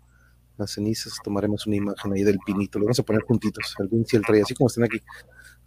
las 0.59 0.73
cenizas, 0.73 1.15
tomaremos 1.23 1.67
una 1.67 1.77
imagen 1.77 2.13
ahí 2.13 2.23
del 2.23 2.39
pinito, 2.45 2.79
lo 2.79 2.87
vamos 2.87 2.99
a 2.99 3.03
poner 3.03 3.23
juntitos, 3.23 3.75
el 3.79 3.89
Vince 3.89 4.17
y 4.17 4.33
el 4.35 4.43
así 4.43 4.55
como 4.55 4.69
están 4.69 4.85
aquí. 4.85 5.01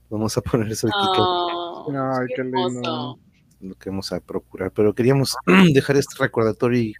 Vamos 0.09 0.35
a 0.37 0.41
poner 0.41 0.71
eso 0.71 0.87
aquí, 0.87 1.07
que 1.15 1.21
Ah, 1.97 2.17
Ay, 2.21 2.27
qué 2.35 2.43
lindo. 2.43 3.19
lo 3.61 3.75
que 3.75 3.89
vamos 3.89 4.11
a 4.11 4.19
procurar, 4.19 4.71
pero 4.71 4.93
queríamos 4.95 5.35
dejar 5.73 5.97
este 5.97 6.15
recordatorio 6.23 6.79
y, 6.79 6.93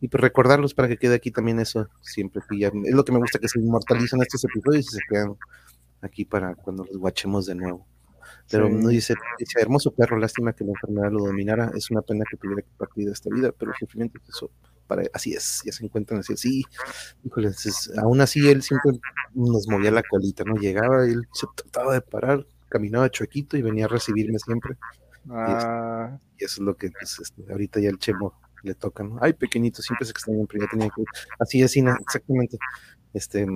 y 0.00 0.08
pues 0.08 0.20
recordarlos 0.20 0.72
para 0.74 0.88
que 0.88 0.96
quede 0.96 1.14
aquí 1.16 1.30
también 1.30 1.58
eso 1.60 1.88
siempre 2.00 2.42
que 2.48 2.58
ya 2.58 2.68
es 2.68 2.94
lo 2.94 3.04
que 3.04 3.12
me 3.12 3.18
gusta 3.18 3.38
que 3.38 3.48
se 3.48 3.58
inmortalicen 3.60 4.22
estos 4.22 4.44
episodios 4.44 4.86
y 4.86 4.96
se 4.96 5.00
quedan 5.10 5.34
aquí 6.02 6.24
para 6.24 6.54
cuando 6.54 6.84
los 6.84 6.96
guachemos 6.98 7.46
de 7.46 7.54
nuevo. 7.56 7.86
Pero 8.50 8.66
Sí. 8.68 8.74
no 8.74 8.88
dice, 8.88 9.14
dice, 9.38 9.60
hermoso 9.60 9.90
perro, 9.92 10.18
lástima 10.18 10.52
que 10.52 10.64
la 10.64 10.70
enfermedad 10.72 11.10
lo 11.10 11.24
dominara, 11.24 11.70
es 11.74 11.90
una 11.90 12.02
pena 12.02 12.24
que 12.30 12.36
tuviera 12.36 12.60
que 12.62 12.68
partir 12.76 13.06
de 13.06 13.12
esta 13.12 13.30
vida, 13.30 13.52
pero 13.58 13.72
sufrimiento 13.78 14.18
es 14.22 14.28
eso, 14.28 14.50
para, 14.86 15.04
así 15.12 15.32
es, 15.34 15.62
ya 15.64 15.72
se 15.72 15.84
encuentran 15.84 16.20
así, 16.20 16.36
sí, 16.36 16.64
híjole, 17.24 17.50
aún 17.98 18.20
así 18.20 18.48
él 18.48 18.62
siempre 18.62 18.92
nos 19.34 19.66
movía 19.68 19.90
la 19.90 20.02
colita, 20.02 20.44
¿no? 20.44 20.54
Llegaba, 20.56 21.04
él 21.04 21.26
se 21.32 21.46
trataba 21.56 21.94
de 21.94 22.00
parar, 22.00 22.46
caminaba 22.68 23.10
chuequito 23.10 23.56
y 23.56 23.62
venía 23.62 23.86
a 23.86 23.88
recibirme 23.88 24.38
siempre. 24.38 24.76
Ah, 25.30 26.18
Y 26.38 26.44
eso 26.44 26.60
es 26.60 26.64
lo 26.66 26.76
que 26.76 26.90
pues, 26.90 27.18
este, 27.18 27.50
ahorita 27.50 27.80
ya 27.80 27.88
el 27.88 27.98
chemo 27.98 28.34
le 28.62 28.74
toca, 28.74 29.02
¿no? 29.04 29.18
Ay, 29.20 29.32
pequeñito, 29.32 29.82
siempre 29.82 30.04
se 30.06 30.12
extrañan, 30.12 30.46
pero 30.46 30.64
ya 30.64 30.70
tenía 30.70 30.88
que. 30.94 31.04
Así 31.38 31.62
es, 31.62 31.76
Ina, 31.76 31.96
exactamente. 32.00 32.58
Este, 33.12 33.46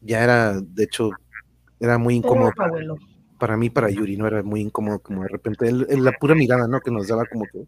ya 0.00 0.24
era, 0.24 0.60
de 0.60 0.84
hecho, 0.84 1.10
era 1.78 1.98
muy 1.98 2.14
incómodo 2.16 2.52
para, 3.38 3.56
mí, 3.56 3.70
para 3.70 3.88
Yuri, 3.90 4.16
¿no? 4.16 4.26
Era 4.26 4.42
muy 4.42 4.60
incómodo, 4.60 4.98
como 5.00 5.22
de 5.22 5.28
repente, 5.28 5.68
él- 5.68 5.86
él- 5.88 6.04
la 6.04 6.12
pura 6.12 6.34
mirada, 6.34 6.68
¿no? 6.68 6.80
Que 6.80 6.90
nos 6.90 7.08
daba 7.08 7.24
como 7.24 7.44
que, 7.46 7.64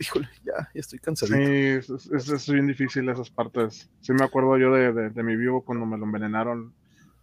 híjole, 0.00 0.28
ya, 0.44 0.52
ya 0.74 0.80
estoy 0.80 0.98
sí, 0.98 1.02
cansadito. 1.04 1.50
es, 1.50 1.90
es- 1.90 2.28
es 2.30 2.50
bien 2.52 2.66
difícil 2.66 3.08
esas 3.08 3.30
partes. 3.30 3.90
Sí 4.00 4.12
me 4.12 4.24
acuerdo 4.24 4.56
yo 4.58 4.72
de, 4.72 4.92
de, 4.92 5.10
de 5.10 5.22
mi 5.22 5.36
vivo 5.36 5.64
cuando 5.64 5.86
me 5.86 5.98
lo 5.98 6.04
envenenaron. 6.04 6.74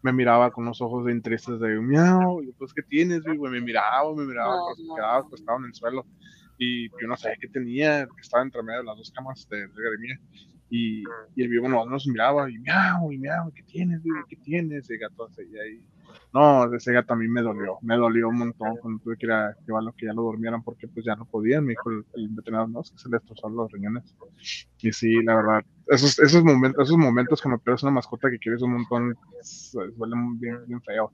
Me 0.01 0.13
miraba 0.13 0.51
con 0.51 0.65
los 0.65 0.81
ojos 0.81 1.03
bien 1.05 1.21
tristes 1.21 1.59
de 1.59 1.79
miau, 1.79 2.43
y 2.43 2.51
pues, 2.53 2.73
¿qué 2.73 2.83
tienes, 2.83 3.23
vivo? 3.23 3.47
Y 3.47 3.51
me 3.51 3.61
miraba, 3.61 4.13
me 4.15 4.23
miraba, 4.25 4.53
pero 4.67 4.75
se 4.75 4.83
No. 4.83 4.95
quedaba 4.95 5.17
acostado 5.17 5.57
en 5.59 5.65
el 5.65 5.73
suelo. 5.73 6.05
Y 6.57 6.89
yo 6.89 7.07
no 7.07 7.17
sabía 7.17 7.37
qué 7.41 7.47
tenía, 7.47 8.05
que 8.05 8.21
estaba 8.21 8.43
entre 8.43 8.61
medio 8.61 8.79
de 8.79 8.85
las 8.85 8.97
dos 8.97 9.11
camas 9.11 9.47
de 9.49 9.57
Edgar 9.61 9.93
y 9.97 10.01
mía. 10.01 10.19
Y, 10.69 11.03
y 11.35 11.43
el 11.43 11.49
vivo 11.49 11.67
no, 11.67 11.85
nos 11.85 12.05
miraba 12.07 12.49
y 12.51 12.57
miau, 12.59 13.11
y 13.11 13.17
miau, 13.17 13.51
¿qué 13.53 13.63
tienes, 13.63 14.01
vivo? 14.03 14.17
¿Qué 14.29 14.35
tienes? 14.37 14.89
Y 14.89 14.93
el 14.93 14.99
gato 14.99 15.27
seguía 15.29 15.61
ahí. 15.63 15.83
No, 16.33 16.73
ese 16.73 16.93
gato 16.93 17.13
a 17.13 17.15
mí 17.15 17.27
me 17.27 17.41
dolió, 17.41 17.77
me 17.81 17.95
dolió 17.95 18.29
un 18.29 18.37
montón 18.37 18.77
cuando 18.77 19.01
tuve 19.03 19.17
que 19.17 19.25
ir 19.25 19.31
a 19.31 19.55
llevarlo 19.65 19.93
que 19.97 20.05
ya 20.05 20.13
lo 20.13 20.23
durmieran 20.23 20.63
porque 20.63 20.87
pues 20.87 21.05
ya 21.05 21.15
no 21.15 21.25
podían, 21.25 21.65
me 21.65 21.71
dijo 21.71 21.89
el, 21.91 22.05
el 22.15 22.29
veterinario, 22.29 22.67
no, 22.67 22.81
es 22.81 22.91
que 22.91 22.97
se 22.97 23.09
le 23.09 23.17
destrozaron 23.17 23.55
los 23.55 23.71
riñones. 23.71 24.15
Y 24.79 24.91
sí, 24.91 25.23
la 25.23 25.35
verdad, 25.35 25.65
esos, 25.87 26.19
esos 26.19 26.43
momentos, 26.43 26.83
esos 26.83 26.97
momentos 26.97 27.41
cuando 27.41 27.59
pierdes 27.59 27.83
una 27.83 27.93
mascota 27.93 28.29
que 28.29 28.39
quieres 28.39 28.61
un 28.61 28.73
montón, 28.73 29.17
duelen 29.95 30.39
bien, 30.39 30.65
bien 30.67 30.81
feo. 30.81 31.11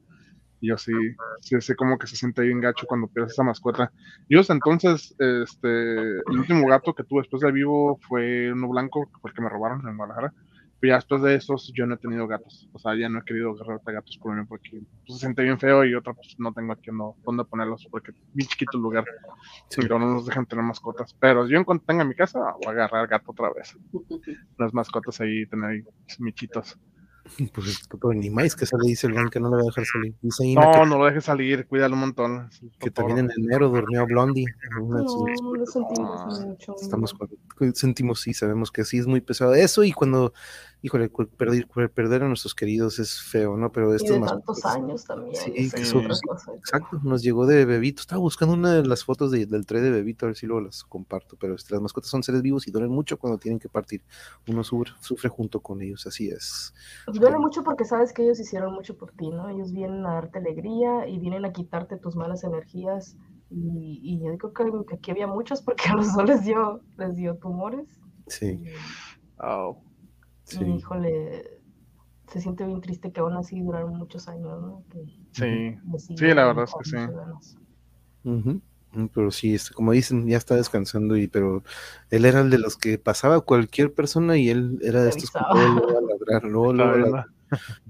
Y 0.60 0.68
yo 0.68 0.78
sí, 0.78 0.94
sí 1.42 1.60
sé 1.60 1.76
como 1.76 1.98
que 1.98 2.06
se 2.06 2.16
siente 2.16 2.44
bien 2.44 2.62
gacho 2.62 2.86
cuando 2.86 3.08
pierdes 3.08 3.34
esa 3.34 3.44
mascota. 3.44 3.92
Yo 4.30 4.42
entonces, 4.48 5.16
este, 5.18 6.20
el 6.20 6.40
último 6.40 6.68
gato 6.68 6.94
que 6.94 7.04
tuve 7.04 7.22
después 7.22 7.42
de 7.42 7.52
vivo 7.52 8.00
fue 8.08 8.52
uno 8.54 8.70
blanco, 8.70 9.06
que 9.08 9.20
fue 9.20 9.32
el 9.32 9.36
que 9.36 9.42
me 9.42 9.50
robaron 9.50 9.88
en 9.88 9.98
Guadalajara. 9.98 10.34
Pero 10.82 10.92
ya 10.94 10.96
después 10.96 11.22
de 11.22 11.36
esos, 11.36 11.72
yo 11.76 11.86
no 11.86 11.94
he 11.94 11.98
tenido 11.98 12.28
gatos. 12.28 12.68
O 12.74 12.80
sea, 12.80 12.96
ya 12.96 13.08
no 13.08 13.20
he 13.20 13.24
querido 13.24 13.52
agarrar 13.52 13.80
gatos 13.86 14.18
por 14.22 14.36
mí 14.36 14.44
porque 14.50 14.82
pues, 15.06 15.14
se 15.14 15.20
siente 15.20 15.44
bien 15.44 15.60
feo 15.60 15.86
y 15.86 15.94
otra, 15.94 16.14
pues 16.14 16.36
no 16.40 16.52
tengo 16.52 16.74
aquí 16.74 16.90
no, 16.92 17.16
dónde 17.24 17.46
ponerlos 17.46 17.88
porque 17.92 18.12
bien 18.34 18.50
chiquito 18.50 18.78
el 18.78 18.82
lugar. 18.84 19.06
Pero 19.76 20.00
no 20.00 20.12
nos 20.12 20.26
dejan 20.26 20.48
tener 20.48 20.66
mascotas. 20.66 21.14
Pero 21.20 21.48
yo 21.48 21.58
en 21.58 21.64
cuanto 21.64 21.86
tenga 21.86 22.04
mi 22.04 22.16
casa, 22.16 22.40
voy 22.66 22.68
a 22.68 22.72
agarrar 22.72 23.08
gato 23.08 23.32
otra 23.32 23.52
vez. 23.54 23.78
Las 24.58 24.74
mascotas 24.74 25.22
ahí, 25.22 25.46
tener 25.46 25.70
ahí 25.70 25.84
michitos. 26.20 26.78
Pues 27.54 27.88
ni 28.16 28.30
más 28.30 28.56
que 28.56 28.66
sale, 28.66 28.88
dice 28.88 29.06
el 29.08 29.14
Juan 29.14 29.30
que 29.30 29.40
no 29.40 29.50
lo 29.50 29.58
va 29.58 29.62
a 29.62 29.66
dejar 29.66 29.86
salir. 29.86 30.16
Dice 30.22 30.44
No, 30.56 30.72
que, 30.72 30.86
no 30.88 30.98
lo 30.98 31.06
dejes 31.06 31.24
salir, 31.24 31.68
cuídalo 31.68 31.94
un 31.94 32.00
montón. 32.02 32.50
que 32.80 32.90
también 32.90 33.20
en 33.20 33.30
enero 33.46 33.70
durmió 33.70 34.06
Blondie. 34.06 34.46
sus- 35.06 35.42
No, 35.42 35.56
lo 35.56 35.66
sentimos 35.66 36.46
mucho. 36.46 36.76
Estamos 36.82 37.16
sentimos, 37.76 38.22
sí, 38.22 38.34
sabemos 38.34 38.72
que 38.72 38.84
sí 38.84 38.98
es 38.98 39.06
muy 39.08 39.22
pesado. 39.22 39.54
Eso 39.54 39.84
y 39.84 39.92
cuando, 39.92 40.34
híjole, 40.82 41.10
perder, 41.38 41.68
perder 41.94 42.24
a 42.24 42.28
nuestros 42.28 42.56
queridos 42.56 42.98
es 43.00 43.22
feo, 43.22 43.56
¿no? 43.56 43.72
Pero 43.72 43.92
Y 43.94 43.98
esto 43.98 44.14
de 44.14 44.20
más. 44.20 44.32
tantos 44.32 44.66
años 44.66 45.04
también. 45.06 45.36
Sí, 45.36 45.54
esa 45.56 45.76
que 45.78 45.82
es 45.84 45.88
eso- 45.90 46.00
otra 46.00 46.16
sí, 46.16 46.22
cosa. 46.28 46.54
Exacto, 46.56 47.00
nos 47.04 47.22
llegó 47.22 47.46
de 47.46 47.66
Bebito. 47.66 48.02
Estaba 48.02 48.20
buscando 48.20 48.56
una 48.56 48.74
de 48.74 48.86
las 48.88 49.04
fotos 49.04 49.32
de- 49.32 49.46
del 49.46 49.66
tren 49.66 49.84
de 49.84 49.92
Bebito, 49.92 50.26
a 50.26 50.30
ver 50.30 50.36
si 50.36 50.48
luego 50.48 50.62
las 50.62 50.84
comparto. 50.84 51.38
Pero 51.40 51.56
este, 51.56 51.74
las 51.74 51.82
mascotas 51.82 52.10
son 52.10 52.24
seres 52.24 52.42
vivos 52.42 52.68
y 52.68 52.72
duelen 52.72 52.92
mucho 52.92 53.18
cuando 53.18 53.38
tienen 53.38 53.60
que 53.60 53.70
partir. 53.70 54.02
Uno 54.48 54.64
sufre, 54.64 54.92
sufre 55.02 55.30
junto 55.30 55.60
con 55.60 55.82
ellos, 55.82 56.06
así 56.08 56.30
es. 56.30 56.74
Y 57.14 57.20
duele 57.20 57.38
mucho 57.38 57.64
porque 57.64 57.86
sabes 57.86 58.12
que 58.14 58.24
ellos 58.24 58.40
hicieron 58.40 58.74
mucho 58.74 58.98
por 58.98 59.12
ti, 59.12 59.30
¿no? 59.30 59.50
Ellos 59.50 59.72
vienen 59.74 60.06
a 60.06 60.14
darte 60.14 60.40
alegría 60.40 61.08
y 61.08 61.20
vienen 61.20 61.46
a 61.46 61.52
quitarte 61.52 61.98
tus 61.98 62.16
malas 62.16 62.44
energías. 62.44 63.16
Y, 63.54 64.00
y 64.02 64.20
yo 64.24 64.32
digo 64.32 64.54
que, 64.54 64.64
que 64.88 64.96
aquí 64.96 65.12
había 65.12 65.28
muchos 65.28 65.62
porque 65.62 65.84
a 65.90 65.96
los 65.96 66.14
dos 66.16 66.26
les 66.26 66.44
dio, 66.44 66.82
les 66.98 67.16
dio 67.16 67.36
tumores. 67.36 67.88
Sí, 68.28 68.64
Oh, 69.44 69.82
Y, 70.54 70.56
sí. 70.58 70.64
híjole, 70.64 71.62
se 72.28 72.42
siente 72.42 72.66
bien 72.66 72.82
triste 72.82 73.12
que 73.12 73.20
aún 73.20 73.34
así 73.34 73.62
duraron 73.62 73.98
muchos 73.98 74.28
años, 74.28 74.62
¿no? 74.62 74.84
Que 74.90 75.06
sí. 75.32 75.78
Sí, 76.16 76.28
la 76.34 76.46
verdad 76.46 76.66
es 76.66 76.74
que 76.92 76.98
sí. 76.98 78.62
Pero 79.14 79.32
sí, 79.32 79.56
como 79.74 79.94
dicen, 79.94 80.28
ya 80.28 80.38
está 80.38 80.56
descansando, 80.56 81.16
y 81.16 81.28
pero 81.28 81.64
él 82.10 82.26
era 82.26 82.42
el 82.42 82.50
de 82.50 82.58
los 82.58 82.76
que 82.76 82.98
pasaba 82.98 83.40
cualquier 83.40 83.94
persona 83.94 84.38
y 84.38 84.50
él 84.50 84.80
era 84.82 85.02
de 85.02 85.10
estos 85.10 85.32
que 85.32 85.40
luego, 85.54 85.98
a 85.98 86.02
ladrar, 86.02 86.44
luego, 86.44 86.74
luego 86.74 86.92
a 86.92 86.98
ladrar. 86.98 87.26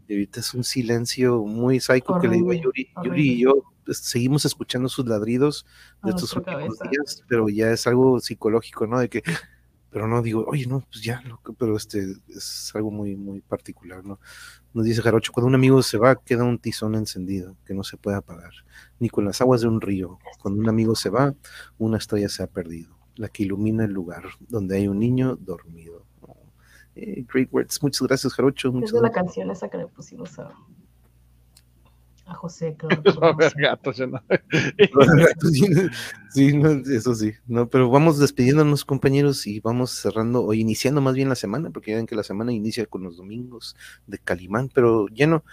Y 0.07 0.13
ahorita 0.13 0.39
es 0.39 0.53
un 0.53 0.63
silencio 0.63 1.43
muy 1.43 1.79
psycho 1.79 2.19
que 2.19 2.27
le 2.27 2.35
digo 2.35 2.51
a 2.51 2.55
Horrible, 2.55 2.63
Yuri. 2.63 2.89
Yuri 3.03 3.31
y 3.31 3.41
yo 3.41 3.63
pues, 3.83 3.97
seguimos 3.97 4.45
escuchando 4.45 4.89
sus 4.89 5.07
ladridos 5.07 5.65
A 6.01 6.07
de 6.07 6.15
estos 6.15 6.35
nuestra 6.35 6.55
últimos 6.57 6.77
cabeza. 6.77 6.91
días, 6.91 7.23
pero 7.27 7.49
ya 7.49 7.71
es 7.71 7.87
algo 7.87 8.19
psicológico, 8.19 8.85
¿no? 8.85 8.99
De 8.99 9.09
que, 9.09 9.23
pero 9.91 10.07
no 10.07 10.21
digo, 10.21 10.45
oye, 10.47 10.65
no, 10.65 10.79
pues 10.79 11.03
ya, 11.03 11.21
loco", 11.27 11.53
pero 11.53 11.75
este 11.75 12.15
es 12.29 12.71
algo 12.73 12.89
muy, 12.91 13.15
muy 13.15 13.41
particular, 13.41 14.03
¿no? 14.05 14.19
Nos 14.73 14.85
dice 14.85 15.01
Jarocho, 15.01 15.33
cuando 15.33 15.47
un 15.49 15.55
amigo 15.55 15.83
se 15.83 15.97
va, 15.97 16.15
queda 16.15 16.43
un 16.45 16.57
tizón 16.57 16.95
encendido 16.95 17.57
que 17.65 17.73
no 17.73 17.83
se 17.83 17.97
puede 17.97 18.17
apagar, 18.17 18.51
ni 18.99 19.09
con 19.09 19.25
las 19.25 19.41
aguas 19.41 19.61
de 19.61 19.67
un 19.67 19.81
río. 19.81 20.17
Cuando 20.41 20.61
un 20.61 20.69
amigo 20.69 20.95
se 20.95 21.09
va, 21.09 21.35
una 21.77 21.97
estrella 21.97 22.29
se 22.29 22.41
ha 22.43 22.47
perdido, 22.47 22.95
la 23.15 23.27
que 23.27 23.43
ilumina 23.43 23.83
el 23.83 23.91
lugar 23.91 24.23
donde 24.47 24.77
hay 24.77 24.87
un 24.87 24.99
niño 24.99 25.35
dormido. 25.35 26.05
Oh, 26.21 26.37
eh, 26.95 27.25
great 27.31 27.49
words, 27.51 27.83
muchas 27.83 28.07
gracias, 28.07 28.33
Jarocho. 28.33 28.69
Es 28.69 28.73
Muchas 28.73 28.93
de 28.93 29.01
la 29.01 29.09
gracias. 29.09 29.25
canción 29.25 29.51
esa 29.51 29.69
que 29.69 29.77
le 29.77 29.87
pusimos 29.87 30.39
a, 30.39 30.53
a 32.31 32.35
José, 32.35 32.75
lo 32.81 32.89
Va 32.89 32.95
a 32.95 33.29
haber 33.31 33.51
recordamos. 33.51 33.53
gatos, 33.55 33.97
ya 33.97 34.07
no. 34.07 34.21
Sí, 36.29 36.55
no, 36.57 36.69
eso 36.69 37.13
sí, 37.13 37.33
no, 37.45 37.67
pero 37.67 37.89
vamos 37.89 38.17
despidiéndonos, 38.17 38.85
compañeros, 38.85 39.47
y 39.47 39.59
vamos 39.59 39.91
cerrando, 39.91 40.45
o 40.45 40.53
iniciando 40.53 41.01
más 41.01 41.13
bien 41.13 41.27
la 41.27 41.35
semana, 41.35 41.69
porque 41.71 41.91
ya 41.91 41.97
ven 41.97 42.05
que 42.05 42.15
la 42.15 42.23
semana 42.23 42.53
inicia 42.53 42.85
con 42.85 43.03
los 43.03 43.17
domingos 43.17 43.75
de 44.07 44.17
Calimán, 44.17 44.69
pero 44.73 45.07
lleno, 45.07 45.43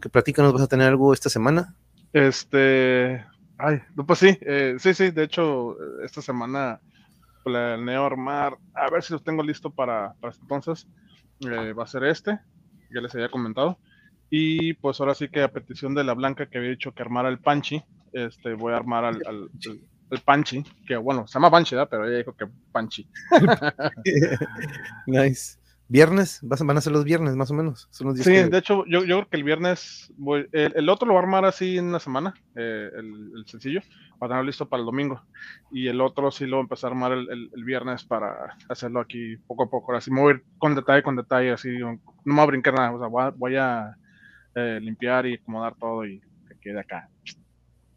que 0.00 0.08
platícanos, 0.08 0.52
¿vas 0.52 0.62
a 0.62 0.68
tener 0.68 0.86
algo 0.86 1.12
esta 1.12 1.28
semana? 1.28 1.74
Este, 2.12 3.24
ay, 3.58 3.80
no, 3.96 4.06
pues 4.06 4.20
sí, 4.20 4.38
eh, 4.42 4.76
sí, 4.78 4.94
sí, 4.94 5.10
de 5.10 5.24
hecho, 5.24 5.76
esta 6.04 6.22
semana 6.22 6.80
planeo 7.42 8.04
armar, 8.04 8.58
a 8.74 8.90
ver 8.90 9.02
si 9.02 9.12
lo 9.12 9.20
tengo 9.20 9.42
listo 9.42 9.70
para, 9.70 10.14
para 10.20 10.34
entonces, 10.40 10.86
eh, 11.40 11.72
va 11.72 11.82
a 11.82 11.88
ser 11.88 12.04
este, 12.04 12.38
ya 12.94 13.00
les 13.00 13.14
había 13.14 13.30
comentado, 13.30 13.78
y 14.30 14.74
pues 14.74 15.00
ahora 15.00 15.14
sí 15.14 15.28
que 15.28 15.42
a 15.42 15.48
petición 15.52 15.94
de 15.94 16.04
la 16.04 16.14
Blanca 16.14 16.46
que 16.46 16.58
había 16.58 16.70
dicho 16.70 16.92
que 16.92 17.02
armara 17.02 17.28
el 17.28 17.38
Panchi, 17.40 17.82
este, 18.12 18.54
voy 18.54 18.72
a 18.72 18.76
armar 18.76 19.04
al, 19.04 19.22
al- 19.26 19.50
Panchi, 20.24 20.64
que 20.86 20.96
bueno, 20.96 21.26
se 21.26 21.34
llama 21.34 21.50
Panchi, 21.50 21.74
¿verdad? 21.74 21.88
pero 21.90 22.06
ella 22.08 22.18
dijo 22.18 22.32
que 22.34 22.46
Panchi. 22.72 23.06
nice. 25.06 25.58
¿Viernes? 25.90 26.38
¿Vas- 26.42 26.62
¿Van 26.62 26.76
a 26.76 26.80
ser 26.82 26.92
los 26.92 27.04
viernes, 27.04 27.34
más 27.34 27.50
o 27.50 27.54
menos? 27.54 27.88
Son 27.90 28.08
los 28.08 28.16
días 28.16 28.26
Sí, 28.26 28.32
que- 28.32 28.46
de 28.46 28.58
hecho, 28.58 28.84
yo, 28.86 29.00
yo 29.04 29.16
creo 29.16 29.28
que 29.28 29.36
el 29.38 29.44
viernes, 29.44 30.12
voy, 30.18 30.46
el, 30.52 30.72
el 30.76 30.88
otro 30.90 31.06
lo 31.06 31.14
voy 31.14 31.20
a 31.20 31.22
armar 31.22 31.44
así 31.46 31.78
en 31.78 31.86
una 31.86 31.98
semana, 31.98 32.34
eh, 32.54 32.90
el, 32.94 33.32
el 33.36 33.44
sencillo, 33.46 33.80
para 34.18 34.30
tenerlo 34.30 34.46
listo 34.48 34.68
para 34.68 34.80
el 34.80 34.86
domingo. 34.86 35.22
Y 35.70 35.88
el 35.88 36.00
otro 36.02 36.30
sí 36.30 36.44
lo 36.46 36.56
voy 36.56 36.62
a 36.62 36.64
empezar 36.64 36.90
a 36.90 36.92
armar 36.92 37.12
el, 37.12 37.30
el- 37.30 37.50
el 37.54 37.64
viernes 37.64 38.04
para 38.04 38.54
hacerlo 38.68 39.00
aquí 39.00 39.36
poco 39.46 39.62
a 39.64 39.70
poco. 39.70 39.94
Así 39.94 40.10
me 40.10 40.20
voy 40.20 40.32
a 40.32 40.36
ir 40.36 40.44
con 40.58 40.74
detalle, 40.74 41.02
con 41.02 41.16
detalle, 41.16 41.52
así, 41.52 41.70
no 41.78 41.98
me 42.24 42.34
voy 42.34 42.42
a 42.42 42.46
brincar 42.46 42.74
nada, 42.74 42.92
o 42.92 42.98
sea, 42.98 43.08
voy 43.08 43.22
a, 43.24 43.30
voy 43.30 43.56
a, 43.56 43.96
eh, 44.58 44.80
limpiar 44.80 45.26
y 45.26 45.34
acomodar 45.34 45.74
todo 45.76 46.04
y 46.06 46.20
que 46.48 46.58
quede 46.60 46.80
acá. 46.80 47.08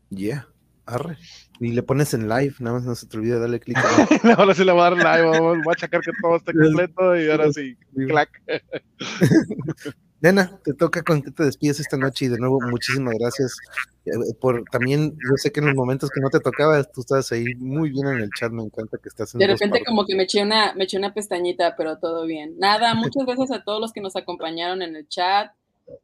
Yeah, 0.09 0.47
arre. 0.85 1.17
Y 1.59 1.71
le 1.71 1.83
pones 1.83 2.13
en 2.13 2.27
live, 2.27 2.55
nada 2.59 2.77
más 2.77 2.85
no 2.85 2.95
se 2.95 3.07
te 3.07 3.17
olvide 3.17 3.39
darle 3.39 3.59
clic. 3.59 3.77
ahora 4.37 4.53
sí 4.53 4.63
le 4.63 4.71
voy 4.71 4.81
a 4.81 4.89
dar 4.89 4.97
live, 4.97 5.39
voy 5.39 5.61
voy 5.63 5.73
a 5.73 5.75
checar 5.75 6.01
que 6.01 6.11
todo 6.21 6.37
esté 6.37 6.53
completo 6.59 7.15
y 7.15 7.29
ahora 7.29 7.51
sí, 7.51 7.77
clac. 8.07 8.29
Nena, 10.21 10.59
te 10.63 10.75
toca 10.75 11.01
con 11.01 11.23
que 11.23 11.31
te 11.31 11.43
despides 11.43 11.79
esta 11.79 11.97
noche 11.97 12.25
y 12.25 12.27
de 12.27 12.37
nuevo 12.37 12.59
muchísimas 12.61 13.15
gracias 13.17 13.57
eh, 14.05 14.11
por 14.39 14.63
también, 14.65 15.11
yo 15.13 15.35
sé 15.37 15.51
que 15.51 15.61
en 15.61 15.67
los 15.67 15.75
momentos 15.75 16.11
que 16.11 16.21
no 16.21 16.29
te 16.29 16.39
tocaba, 16.39 16.83
tú 16.83 17.01
estabas 17.01 17.31
ahí 17.31 17.45
muy 17.57 17.89
bien 17.89 18.07
en 18.07 18.19
el 18.19 18.29
chat, 18.29 18.51
me 18.51 18.63
encanta 18.63 18.99
que 19.01 19.09
estás 19.09 19.33
en 19.33 19.39
De 19.39 19.47
repente 19.47 19.83
como 19.83 20.05
que 20.05 20.15
me 20.15 20.23
eché 20.23 20.43
una, 20.43 20.73
me 20.75 20.83
eché 20.83 20.97
una 20.97 21.11
pestañita, 21.13 21.75
pero 21.75 21.97
todo 21.97 22.25
bien. 22.27 22.55
Nada, 22.59 22.93
muchas 22.93 23.25
gracias 23.25 23.51
a 23.51 23.63
todos 23.63 23.81
los 23.81 23.91
que 23.93 24.01
nos 24.01 24.15
acompañaron 24.15 24.83
en 24.83 24.95
el 24.95 25.07
chat. 25.07 25.51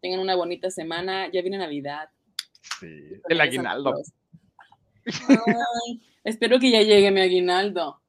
Tengan 0.02 0.20
una 0.20 0.36
bonita 0.36 0.70
semana. 0.70 1.30
Ya 1.32 1.42
viene 1.42 1.58
Navidad. 1.58 2.10
Sí, 2.80 3.22
el 3.28 3.42
aguinaldo. 3.42 3.96
Ay, 5.06 6.02
espero 6.24 6.60
que 6.60 6.72
ya 6.72 6.82
llegue 6.82 7.12
mi 7.12 7.22
aguinaldo. 7.22 8.02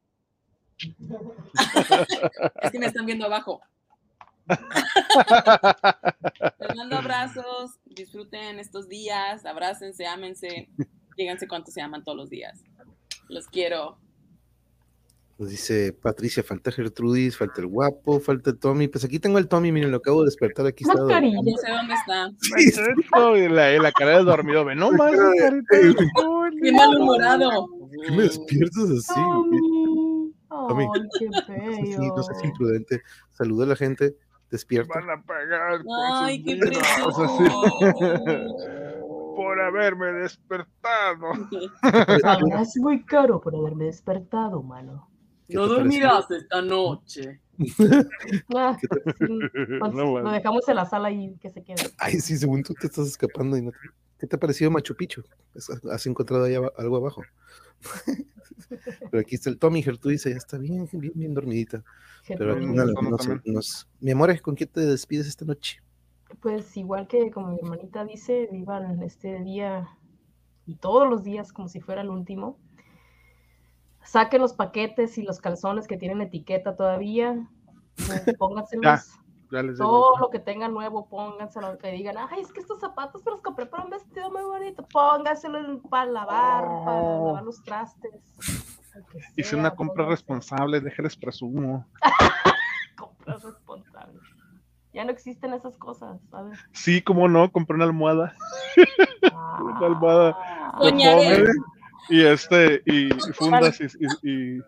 es 2.63 2.71
que 2.71 2.79
me 2.79 2.87
están 2.87 3.07
viendo 3.07 3.27
abajo. 3.27 3.61
Les 6.59 6.77
mando 6.77 6.97
abrazos, 6.97 7.79
disfruten 7.85 8.59
estos 8.59 8.89
días, 8.89 9.45
abrácense, 9.45 10.07
ámense, 10.07 10.71
díganse 11.17 11.47
cuánto 11.47 11.71
se 11.71 11.83
aman 11.83 12.03
todos 12.03 12.17
los 12.17 12.31
días. 12.31 12.63
Los 13.29 13.47
quiero. 13.47 13.99
Nos 15.39 15.51
dice 15.51 15.93
Patricia, 15.93 16.43
falta 16.43 16.73
Gertrudis, 16.73 17.37
falta 17.37 17.61
el 17.61 17.69
guapo, 17.69 18.19
falta 18.19 18.51
el 18.51 18.59
Tommy. 18.59 18.89
Pues 18.89 19.05
aquí 19.05 19.21
tengo 19.21 19.39
el 19.39 19.47
Tommy, 19.47 19.71
miren, 19.71 19.93
lo 19.93 19.99
acabo 19.99 20.23
de 20.23 20.27
despertar, 20.27 20.67
aquí 20.67 20.83
está. 20.83 20.97
Mascarilla. 20.97 21.39
No 21.41 21.57
sé 21.57 21.71
dónde 21.71 21.95
está. 21.95 23.79
La, 23.81 23.93
cara 23.93 24.19
de 24.19 24.25
dormido, 24.25 24.65
ve 24.65 24.75
nomás, 24.75 25.13
carita. 25.39 26.05
Bien 26.61 26.75
malhumorado. 26.75 27.69
¿Por 27.69 27.89
qué 28.05 28.11
me 28.11 28.23
despiertas 28.25 28.91
así? 28.91 29.15
Tommy. 29.15 30.33
Tommy. 30.49 30.87
Qué 31.21 31.29
Sí, 31.85 32.09
no 32.09 32.23
seas 32.25 32.45
imprudente. 32.45 33.03
Saluda 33.31 33.65
a 33.65 33.69
la 33.69 33.77
gente, 33.77 34.17
despierta. 34.51 34.93
Van 34.93 35.21
a 35.21 35.23
pagar 35.23 35.83
Ay, 36.21 36.43
qué 36.43 36.57
precioso. 36.57 37.23
así, 37.23 37.45
por 39.37 39.61
haberme 39.61 40.07
despertado. 40.15 41.27
Ahora 42.25 42.63
es 42.63 42.77
muy 42.79 43.05
caro 43.05 43.41
por 43.41 43.55
haberme 43.55 43.85
despertado, 43.85 44.65
mano. 44.65 45.08
¿Qué 45.49 45.55
No 45.55 45.63
pareció? 45.63 45.79
dormirás 45.83 46.31
esta 46.31 46.61
noche. 46.63 47.41
Ah, 48.55 48.77
¿Qué 48.81 48.87
sí, 49.19 49.27
pues, 49.81 49.95
No, 49.95 50.11
bueno. 50.11 50.29
Lo 50.29 50.31
dejamos 50.33 50.69
en 50.69 50.77
la 50.77 50.85
sala 50.85 51.11
y 51.11 51.35
que 51.39 51.51
se 51.51 51.63
quede. 51.65 51.83
Ay, 51.99 52.21
sí, 52.21 52.37
según 52.37 52.63
tú 52.63 52.75
te 52.75 52.87
estás 52.87 53.09
escapando. 53.09 53.57
Y 53.57 53.63
no 53.63 53.73
te- 53.73 53.79
¿Qué 54.19 54.27
te 54.27 54.37
ha 54.37 54.39
parecido 54.39 54.71
Machu 54.71 54.95
Picchu? 54.95 55.23
¿Has- 55.57 55.71
¿Has 55.91 56.07
encontrado 56.07 56.45
ahí 56.45 56.55
algo 56.55 56.97
abajo? 56.97 57.23
Pero 59.11 59.21
aquí 59.21 59.37
está 59.37 59.49
el 59.51 59.59
Tommy, 59.59 59.83
Gertrudis, 59.83 60.25
ya 60.25 60.31
está 60.31 60.59
bien, 60.59 60.89
bien, 60.93 61.13
bien 61.15 61.35
dormidita. 61.35 61.83
Pero 62.27 62.55
aquí 62.55 62.67
no, 62.67 62.85
no- 62.85 63.41
nos- 63.45 63.89
Mi 64.01 64.11
amor, 64.11 64.41
¿con 64.43 64.55
quién 64.55 64.69
te 64.69 64.81
despides 64.81 65.27
esta 65.27 65.45
noche? 65.45 65.81
Pues 66.41 66.77
igual 66.77 67.07
que 67.09 67.31
como 67.31 67.49
mi 67.53 67.59
hermanita 67.59 68.05
dice, 68.05 68.49
vivan 68.53 69.03
este 69.03 69.43
día 69.43 69.89
y 70.67 70.77
todos 70.77 71.09
los 71.09 71.23
días 71.25 71.53
como 71.53 71.69
si 71.69 71.81
fuera 71.81 72.03
el 72.03 72.11
último. 72.11 72.59
Saquen 74.09 74.41
los 74.41 74.55
paquetes 74.55 75.19
y 75.19 75.23
los 75.23 75.39
calzones 75.39 75.87
que 75.87 75.99
tienen 75.99 76.23
etiqueta 76.23 76.75
todavía. 76.77 77.47
Pónganselos. 78.39 79.13
Ya 79.51 79.63
les 79.63 79.77
digo. 79.77 79.87
Todo 79.91 80.19
lo 80.19 80.31
que 80.31 80.39
tengan 80.39 80.73
nuevo, 80.73 81.07
pónganselo. 81.09 81.77
Que 81.77 81.93
digan, 81.93 82.17
ay, 82.17 82.41
es 82.41 82.51
que 82.51 82.61
estos 82.61 82.81
zapatos 82.81 83.23
me 83.27 83.33
los 83.33 83.43
compré 83.43 83.67
para 83.67 83.85
un 83.85 83.91
vestido 83.91 84.31
muy 84.31 84.43
bonito. 84.43 84.87
Pónganselo 84.91 85.83
para 85.91 86.07
lavar, 86.07 86.65
para 86.65 87.03
Oh. 87.03 87.27
lavar 87.29 87.45
los 87.45 87.63
trastes. 87.63 88.11
Hice 89.37 89.51
sea, 89.51 89.59
una 89.59 89.71
compra 89.75 90.05
pónganse. 90.05 90.11
responsable, 90.23 90.81
déjenles 90.81 91.15
presumo. 91.17 91.85
Compras 92.97 93.43
responsables. 93.43 94.23
Ya 94.95 95.05
no 95.05 95.11
existen 95.13 95.53
esas 95.53 95.77
cosas, 95.77 96.19
¿sabes? 96.31 96.59
Sí, 96.73 97.03
cómo 97.03 97.29
no, 97.29 97.53
compré 97.53 97.77
una 97.77 97.85
almohada. 97.85 98.35
Una 99.61 99.87
almohada. 99.87 100.37
Y 102.11 102.23
este, 102.23 102.83
y, 102.87 103.09
y 103.09 103.33
fundas 103.33 103.81
y, 103.81 103.85
y- 103.85 104.57
y- 104.57 104.63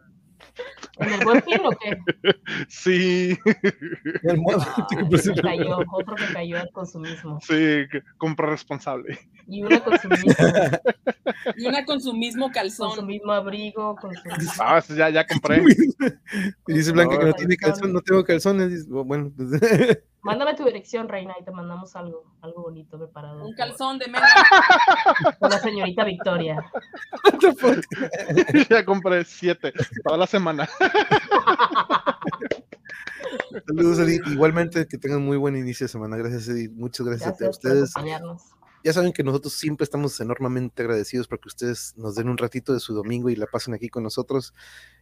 ¿En 1.01 1.13
el 1.13 1.25
buen 1.25 1.43
fin 1.43 1.61
o 1.65 1.71
qué? 1.71 1.99
sí, 2.69 3.39
El 4.23 4.39
modo- 4.39 4.61
Ah, 4.77 4.87
ese 5.13 5.33
que 5.35 5.41
cayó, 5.43 5.79
otro 5.93 6.15
que 6.17 6.33
cayó 6.33 6.59
al 6.61 6.71
consumismo. 6.73 7.39
sí, 7.43 7.85
compra 8.19 8.49
responsable. 8.51 9.19
Y 9.47 9.63
una 9.63 9.81
con 9.83 9.99
su 9.99 10.09
mismo, 10.09 10.33
Y 11.57 11.67
una 11.67 11.85
con 11.85 12.01
su 12.01 12.13
mismo 12.13 12.45
con 12.47 12.53
su 12.53 12.55
calzón. 12.55 13.07
mismo 13.07 13.33
abrigo, 13.33 13.97
con 13.97 14.15
su 14.15 14.21
Ah, 14.61 14.81
ya, 14.89 15.11
ya 15.11 15.27
compré. 15.27 15.63
Y 16.69 16.73
dice 16.75 16.93
Blanca 16.93 17.19
que 17.19 17.25
no 17.27 17.33
tiene 17.33 17.57
calzón, 17.57 17.93
no 17.93 18.01
tengo 18.01 18.23
calzones. 18.25 18.71
Dice, 18.71 18.87
Bueno, 18.89 19.33
pues, 19.37 19.49
Mándame 20.23 20.55
tu 20.55 20.65
dirección, 20.67 21.09
Reina, 21.09 21.35
y 21.41 21.45
te 21.45 21.51
mandamos 21.51 21.97
algo, 21.97 22.25
algo 22.43 22.63
bonito 22.65 22.99
preparado. 22.99 23.43
Un 23.43 23.55
calzón 23.55 23.99
de 23.99 24.07
menos. 24.07 24.29
Por 25.39 25.51
la 25.51 25.59
señorita 25.59 26.05
Victoria. 26.05 26.63
ya 28.69 28.85
compré 28.85 29.25
siete 29.25 29.73
toda 30.05 30.19
la 30.19 30.27
semana. 30.27 30.69
Saludos, 33.67 33.99
Edith. 34.01 34.27
Igualmente, 34.29 34.87
que 34.87 34.99
tengan 34.99 35.25
muy 35.25 35.37
buen 35.37 35.57
inicio 35.57 35.85
de 35.85 35.89
semana. 35.89 36.17
Gracias, 36.17 36.49
Edith. 36.49 36.73
Muchas 36.73 37.07
gracias, 37.07 37.29
a 37.29 37.31
Gracias 37.31 37.59
por 37.59 37.71
ustedes. 37.71 37.91
acompañarnos. 37.97 38.43
Ya 38.83 38.95
saben 38.95 39.13
que 39.13 39.23
nosotros 39.23 39.53
siempre 39.53 39.85
estamos 39.85 40.19
enormemente 40.21 40.83
agradecidos 40.83 41.29
porque 41.29 41.49
ustedes 41.49 41.93
nos 41.97 42.15
den 42.15 42.31
un 42.31 42.39
ratito 42.39 42.73
de 42.73 42.81
su 42.81 42.95
domingo 42.95 43.29
y 43.29 43.37
la 43.37 43.47
pasen 43.47 43.75
aquí 43.75 43.89
con 43.89 44.03
nosotros. 44.03 44.55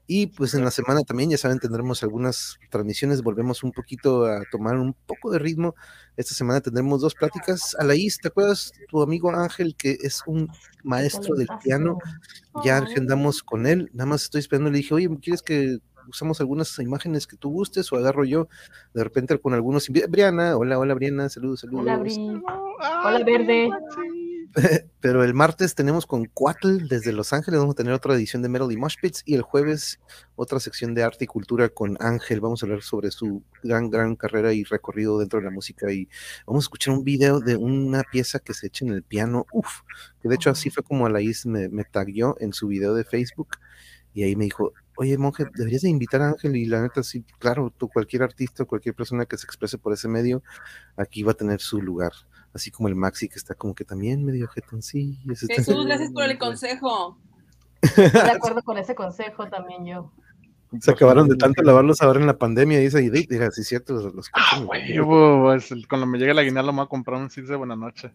Y 0.07 0.29
pues 0.29 0.55
en 0.55 0.65
la 0.65 0.71
semana 0.71 1.03
también, 1.03 1.31
ya 1.31 1.39
saben, 1.39 1.59
tendremos 1.61 2.03
algunas 2.03 2.59
transmisiones, 2.71 3.23
volvemos 3.23 3.63
un 3.63 3.73
poquito 3.73 4.25
a 4.25 4.43
tomar 4.51 4.77
un 4.79 4.95
poco 4.95 5.31
de 5.31 5.39
ritmo. 5.39 5.75
Esta 6.17 6.35
semana 6.35 6.61
tendremos 6.61 7.01
dos 7.01 7.15
pláticas. 7.15 7.77
Alaís, 7.79 8.19
¿te 8.19 8.29
acuerdas 8.29 8.73
tu 8.89 9.01
amigo 9.01 9.31
Ángel, 9.31 9.77
que 9.77 9.99
es 10.01 10.23
un 10.27 10.49
maestro 10.83 11.37
del 11.37 11.49
piano? 11.63 11.99
Ya 12.65 12.79
agendamos 12.79 13.43
con 13.43 13.67
él, 13.67 13.91
nada 13.93 14.07
más 14.07 14.25
estoy 14.25 14.41
esperando, 14.41 14.71
le 14.71 14.79
dije, 14.79 14.95
oye, 14.95 15.09
¿quieres 15.21 15.43
que 15.43 15.79
usamos 16.09 16.41
algunas 16.41 16.79
imágenes 16.79 17.27
que 17.27 17.37
tú 17.37 17.51
gustes 17.51 17.93
o 17.93 17.97
agarro 17.97 18.25
yo 18.25 18.49
de 18.95 19.05
repente 19.05 19.39
con 19.39 19.55
algunos? 19.55 19.89
Briana, 19.89 20.57
hola, 20.57 20.79
hola 20.79 20.95
Briana, 20.95 21.29
saludos, 21.29 21.61
saludos. 21.61 21.83
Hola, 21.83 21.99
Bri. 21.99 22.43
Hola, 23.05 23.25
Verde. 23.25 23.71
Pero 25.01 25.25
el 25.25 25.35
martes 25.35 25.75
tenemos 25.75 26.07
con 26.07 26.25
Cuatl 26.27 26.89
desde 26.89 27.13
Los 27.13 27.33
Ángeles, 27.33 27.61
vamos 27.61 27.75
a 27.75 27.77
tener 27.77 27.93
otra 27.93 28.15
edición 28.15 28.43
de 28.43 28.49
Metal 28.49 28.71
y 28.73 28.77
Mosh 28.77 28.97
Pits 29.01 29.23
y 29.27 29.35
el 29.35 29.43
jueves 29.43 30.01
otra 30.37 30.61
sección 30.61 30.95
de 30.95 31.03
arte 31.03 31.25
y 31.25 31.27
cultura 31.27 31.69
con 31.69 31.97
Ángel. 32.01 32.41
Vamos 32.41 32.63
a 32.63 32.67
hablar 32.67 32.83
sobre 32.83 33.11
su 33.11 33.43
gran, 33.63 33.91
gran 33.91 34.17
carrera 34.17 34.53
y 34.53 34.65
recorrido 34.65 35.19
dentro 35.19 35.39
de 35.39 35.45
la 35.45 35.51
música 35.51 35.93
y 35.93 36.09
vamos 36.47 36.65
a 36.65 36.67
escuchar 36.67 36.95
un 36.95 37.05
video 37.05 37.41
de 37.41 37.57
una 37.57 38.03
pieza 38.05 38.39
que 38.39 38.55
se 38.55 38.69
echa 38.69 38.85
en 38.85 38.93
el 38.93 39.03
piano. 39.03 39.47
Uf, 39.53 39.81
que 40.21 40.29
de 40.29 40.35
hecho 40.35 40.51
así 40.51 40.71
fue 40.71 40.83
como 40.83 41.07
Alaís 41.07 41.47
me, 41.47 41.69
me 41.69 41.85
tagueó 41.85 42.37
en 42.41 42.53
su 42.53 42.69
video 42.69 42.95
de 42.95 43.05
Facebook 43.05 43.59
y 44.15 44.23
ahí 44.25 44.37
me 44.37 44.45
dijo, 44.45 44.73
oye 45.01 45.17
monje, 45.17 45.45
deberías 45.55 45.83
de 45.83 45.89
invitar 45.91 46.21
a 46.23 46.31
Ángel 46.31 46.57
y 46.57 46.67
la 46.67 46.83
neta 46.83 47.03
sí, 47.05 47.25
claro, 47.39 47.73
tú 47.77 47.89
cualquier 47.89 48.25
artista, 48.25 48.65
cualquier 48.65 48.95
persona 48.97 49.27
que 49.27 49.39
se 49.39 49.47
exprese 49.47 49.79
por 49.79 49.93
ese 49.93 50.09
medio, 50.09 50.43
aquí 50.97 51.23
va 51.23 51.33
a 51.33 51.37
tener 51.37 51.61
su 51.61 51.81
lugar. 51.81 52.13
Así 52.53 52.71
como 52.73 52.89
el 52.89 52.97
Maxi 52.97 53.29
que 53.29 53.37
está 53.37 53.55
como 53.55 53.75
que 53.75 53.85
también 53.85 54.25
medio 54.25 54.49
jetoncillo. 54.49 55.33
está- 55.33 55.55
Jesús, 55.55 55.87
gracias 55.87 56.11
por 56.13 56.25
el 56.25 56.37
consejo. 56.39 57.17
Estoy 57.81 58.11
de 58.11 58.11
acuerdo 58.43 58.63
con 58.63 58.77
ese 58.79 58.95
consejo 58.97 59.49
también 59.49 59.87
yo. 59.87 60.13
Se 60.81 60.91
acabaron 60.91 61.29
de 61.29 61.37
tanto 61.37 61.63
lavarlos 61.63 62.03
ahora 62.03 62.21
en 62.21 62.27
la 62.27 62.37
pandemia, 62.37 62.79
dice 62.81 63.03
y 63.03 63.09
diga, 63.09 63.51
sí, 63.53 63.63
cierto, 63.65 63.95
los, 63.95 64.15
los 64.15 64.31
Ah, 64.35 64.61
huevo, 64.67 65.45
pues, 65.45 65.71
cuando 65.89 66.07
me 66.07 66.19
llegue 66.19 66.35
la 66.35 66.41
aguinaldo 66.43 66.73
me 66.73 66.79
voy 66.79 66.87
a 66.87 66.89
comprar 66.89 67.21
un 67.21 67.31
six 67.31 67.49
de 67.49 67.57
buena 67.57 67.77
noche. 67.77 68.11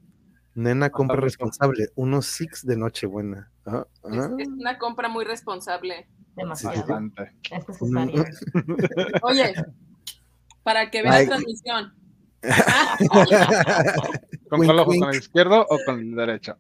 Nena 0.55 0.91
compra 0.91 1.17
responsable, 1.17 1.89
unos 1.95 2.27
six 2.27 2.65
de 2.65 2.77
Nochebuena. 2.77 3.51
Ah, 3.65 3.85
Es, 4.03 4.17
ah. 4.17 4.35
es 4.38 4.47
una 4.47 4.77
compra 4.77 5.09
muy 5.09 5.25
responsable. 5.25 6.07
Demasiado. 6.35 6.85
Es 7.51 7.67
necesario. 7.67 8.25
Oye, 9.23 9.53
para 10.63 10.89
que 10.89 11.01
veas 11.01 11.15
Ay. 11.15 11.27
transmisión. 11.27 11.93
¿Con 14.49 14.59
Wink, 14.59 14.69
cuál 14.69 14.80
ojo? 14.80 14.91
¿Con 14.99 15.09
el 15.09 15.15
izquierdo 15.15 15.65
o 15.69 15.80
con 15.85 15.99
el 15.99 16.15
derecho? 16.15 16.57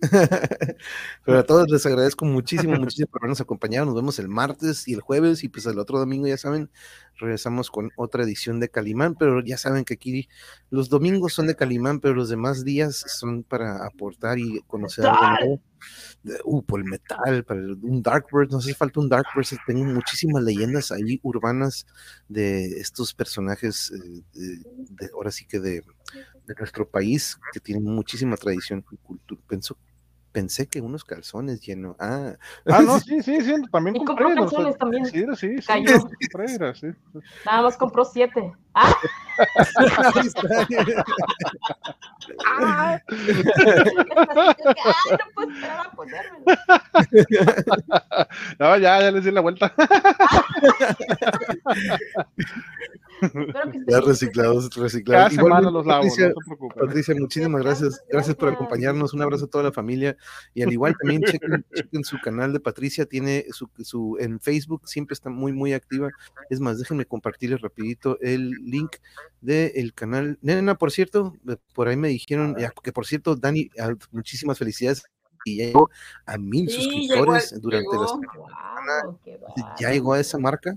Pero 1.24 1.38
a 1.38 1.42
todos 1.44 1.68
les 1.70 1.84
agradezco 1.86 2.24
muchísimo, 2.24 2.76
muchísimo 2.76 3.08
por 3.08 3.22
habernos 3.22 3.40
acompañado. 3.40 3.86
Nos 3.86 3.94
vemos 3.94 4.18
el 4.18 4.28
martes 4.28 4.86
y 4.88 4.94
el 4.94 5.00
jueves 5.00 5.44
y 5.44 5.48
pues 5.48 5.66
el 5.66 5.78
otro 5.78 5.98
domingo, 5.98 6.26
ya 6.26 6.36
saben, 6.36 6.70
regresamos 7.18 7.70
con 7.70 7.90
otra 7.96 8.24
edición 8.24 8.60
de 8.60 8.68
Calimán, 8.68 9.14
pero 9.14 9.42
ya 9.42 9.56
saben 9.58 9.84
que 9.84 9.94
aquí 9.94 10.28
los 10.70 10.88
domingos 10.88 11.32
son 11.32 11.46
de 11.46 11.56
Calimán, 11.56 12.00
pero 12.00 12.14
los 12.14 12.28
demás 12.28 12.64
días 12.64 13.04
son 13.18 13.42
para 13.42 13.84
aportar 13.86 14.38
y 14.38 14.60
conocer 14.66 15.06
algo 15.06 15.60
Uh, 16.44 16.62
por 16.64 16.80
el 16.80 16.86
metal, 16.86 17.44
para 17.44 17.60
un 17.60 18.02
Darkbird, 18.02 18.50
nos 18.50 18.64
hace 18.64 18.74
falta 18.74 18.98
un 18.98 19.08
Darkbird, 19.08 19.46
tengo 19.66 19.84
muchísimas 19.84 20.42
leyendas 20.42 20.90
ahí 20.90 21.20
urbanas 21.22 21.86
de 22.28 22.80
estos 22.80 23.14
personajes, 23.14 23.92
eh, 23.92 24.22
de, 24.32 24.56
de- 24.88 25.10
ahora 25.14 25.30
sí 25.30 25.46
que 25.46 25.60
de, 25.60 25.82
de 26.46 26.54
nuestro 26.54 26.88
país, 26.88 27.38
que 27.52 27.60
tienen 27.60 27.84
muchísima 27.84 28.36
tradición 28.36 28.84
y 28.90 28.96
cultura. 28.96 29.40
Pensó, 29.48 29.76
pensé 30.32 30.66
que 30.66 30.80
unos 30.80 31.04
calzones 31.04 31.60
llenos. 31.60 31.96
Ah, 31.98 32.34
Ah, 32.66 32.82
no, 32.82 32.98
sí, 33.00 33.22
sí, 33.22 33.40
sí, 33.40 33.54
también 33.72 33.96
Y 33.96 34.04
compré. 34.04 34.24
compró 34.26 34.44
o 34.44 34.48
sea, 34.48 34.56
calzones 34.58 34.78
también. 34.78 35.06
Sí, 35.06 35.24
sí, 35.36 35.56
sí. 35.60 35.66
Cayó. 35.66 35.98
sí. 36.74 36.86
Nada 37.44 37.62
más 37.62 37.76
compró 37.76 38.04
siete. 38.04 38.52
Ah. 38.74 38.94
ah. 42.46 43.00
No 43.08 43.16
puedo 45.34 45.50
esperar 45.50 45.80
a 45.80 45.90
ponérmelo. 45.92 46.46
No, 48.58 48.76
ya, 48.78 49.00
ya 49.00 49.10
les 49.10 49.24
di 49.24 49.30
la 49.30 49.40
vuelta. 49.40 49.72
Que 53.20 53.30
Ya 53.88 54.00
reciclados, 54.00 54.68
Cada 54.68 54.82
reciclados. 54.84 55.32
semana 55.32 55.70
los 55.70 55.86
lavo, 55.86 56.02
Patricia, 56.02 56.28
no. 56.28 56.68
Patricia, 56.68 57.14
muchísimas 57.18 57.62
gracias. 57.62 58.04
Gracias 58.10 58.36
por 58.36 58.48
acompañarnos. 58.50 59.14
Un 59.14 59.22
abrazo 59.22 59.46
a 59.46 59.48
toda 59.48 59.64
la 59.64 59.72
familia. 59.72 60.16
Y 60.54 60.62
al 60.62 60.72
igual 60.72 60.94
también 61.00 61.22
chequen, 61.22 61.64
chequen 61.74 62.04
su 62.04 62.20
canal 62.20 62.52
de 62.52 62.60
Patricia. 62.60 63.06
Tiene 63.06 63.46
su, 63.50 63.70
su 63.78 64.16
en 64.20 64.38
Facebook, 64.40 64.82
siempre 64.86 65.14
está 65.14 65.30
muy, 65.30 65.52
muy 65.52 65.72
activa. 65.72 66.10
Es 66.50 66.60
más, 66.60 66.78
déjenme 66.78 67.06
compartirles 67.06 67.60
rapidito 67.60 68.18
el 68.20 68.50
link 68.50 68.96
del 69.40 69.92
canal. 69.94 70.38
Nena, 70.42 70.76
por 70.76 70.90
cierto, 70.90 71.34
por 71.74 71.88
ahí 71.88 71.96
me 71.96 72.08
dijeron, 72.08 72.56
ya, 72.58 72.72
que 72.82 72.92
por 72.92 73.06
cierto, 73.06 73.36
Dani, 73.36 73.70
ah, 73.78 73.94
muchísimas 74.10 74.58
felicidades. 74.58 75.02
Y 75.44 75.58
ya 75.58 75.66
llegó 75.66 75.90
a 76.24 76.38
mil 76.38 76.68
Sí, 76.68 76.74
suscriptores 76.74 77.50
llegó- 77.50 77.60
durante 77.62 77.96
las 77.98 78.12
llegó. 78.12 78.48
Qué 79.22 79.38
ya 79.78 79.90
llegó 79.92 80.14
a 80.14 80.20
esa 80.20 80.38
marca, 80.38 80.76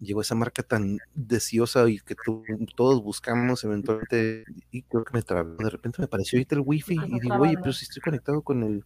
llegó 0.00 0.20
a 0.20 0.22
esa 0.22 0.34
marca 0.34 0.62
tan 0.64 0.98
deseosa 1.14 1.88
y 1.88 2.00
que 2.00 2.16
tu- 2.16 2.44
todos 2.74 3.02
buscamos 3.02 3.62
eventualmente, 3.62 4.44
y 4.72 4.82
creo 4.82 5.04
que 5.04 5.14
me 5.14 5.22
trabó, 5.22 5.62
de 5.62 5.70
repente 5.70 5.98
me 6.00 6.06
apareció 6.06 6.38
ahorita 6.38 6.56
el 6.56 6.62
wifi 6.64 6.94
y 7.06 7.20
digo, 7.20 7.36
oye, 7.42 7.56
pero 7.60 7.72
si 7.72 7.84
estoy 7.84 8.02
conectado 8.02 8.42
con 8.42 8.62
el, 8.64 8.84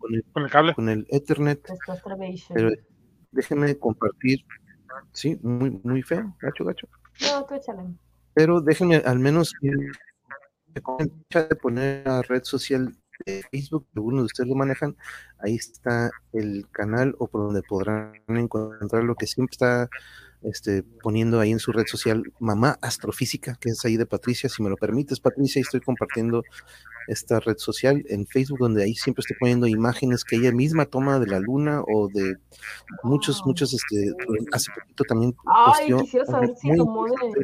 con 0.00 0.14
el, 0.14 0.24
Con 0.32 0.42
el 0.44 0.50
cable. 0.50 0.74
con 0.74 0.88
el 0.88 1.06
ethernet, 1.10 1.64
pero 2.52 2.70
déjenme 3.30 3.78
compartir, 3.78 4.40
sí, 5.12 5.38
muy, 5.42 5.70
muy 5.84 6.02
feo, 6.02 6.36
gacho, 6.40 6.64
gacho, 6.64 6.88
Échale. 7.20 7.94
pero 8.34 8.60
déjenme 8.60 8.96
al 8.96 9.18
menos 9.18 9.52
de 9.62 11.56
poner 11.60 12.06
la 12.06 12.22
red 12.22 12.44
social 12.44 12.96
de 13.26 13.42
Facebook, 13.50 13.86
algunos 13.96 14.20
de 14.20 14.26
ustedes 14.26 14.48
lo 14.48 14.54
manejan, 14.54 14.96
ahí 15.38 15.56
está 15.56 16.10
el 16.32 16.66
canal 16.70 17.14
o 17.18 17.26
por 17.26 17.46
donde 17.46 17.62
podrán 17.62 18.12
encontrar 18.28 19.02
lo 19.02 19.16
que 19.16 19.26
siempre 19.26 19.52
está 19.52 19.88
este, 20.42 20.84
poniendo 21.02 21.40
ahí 21.40 21.50
en 21.50 21.58
su 21.58 21.72
red 21.72 21.86
social 21.86 22.22
Mamá 22.38 22.78
Astrofísica, 22.80 23.56
que 23.60 23.70
es 23.70 23.84
ahí 23.84 23.96
de 23.96 24.06
Patricia, 24.06 24.48
si 24.48 24.62
me 24.62 24.70
lo 24.70 24.76
permites, 24.76 25.20
Patricia, 25.20 25.58
ahí 25.58 25.62
estoy 25.62 25.80
compartiendo 25.80 26.44
esta 27.08 27.40
red 27.40 27.56
social 27.58 28.04
en 28.08 28.26
Facebook, 28.26 28.58
donde 28.60 28.84
ahí 28.84 28.94
siempre 28.94 29.20
estoy 29.22 29.36
poniendo 29.40 29.66
imágenes 29.66 30.24
que 30.24 30.36
ella 30.36 30.52
misma 30.52 30.86
toma 30.86 31.18
de 31.18 31.26
la 31.26 31.40
luna 31.40 31.82
o 31.86 32.08
de 32.08 32.36
muchos, 33.02 33.38
Wow. 33.40 33.46
muchos, 33.48 33.74
este, 33.74 34.12
hace 34.52 34.70
poquito 34.78 35.04
también 35.04 35.34
Ay, 35.46 35.90
posteó 35.92 35.98
quisiera 36.00 36.24
algo 36.26 36.32
saber 36.32 36.56
si 36.56 36.68
muy 36.68 36.76
tomó 36.78 37.04
de. 37.04 37.10
interesante 37.12 37.38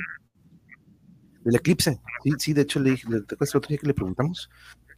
del 1.45 1.57
eclipse. 1.57 2.01
Sí, 2.23 2.31
sí, 2.39 2.53
de 2.55 2.63
hecho 2.63 2.81
le 2.81 2.91
dije, 2.93 3.07
¿te 3.09 3.35
acuerdas 3.35 3.55
el 3.55 3.59
otro 3.59 3.69
día 3.69 3.79
que 3.79 3.87
le 3.87 3.95
preguntamos? 3.95 4.49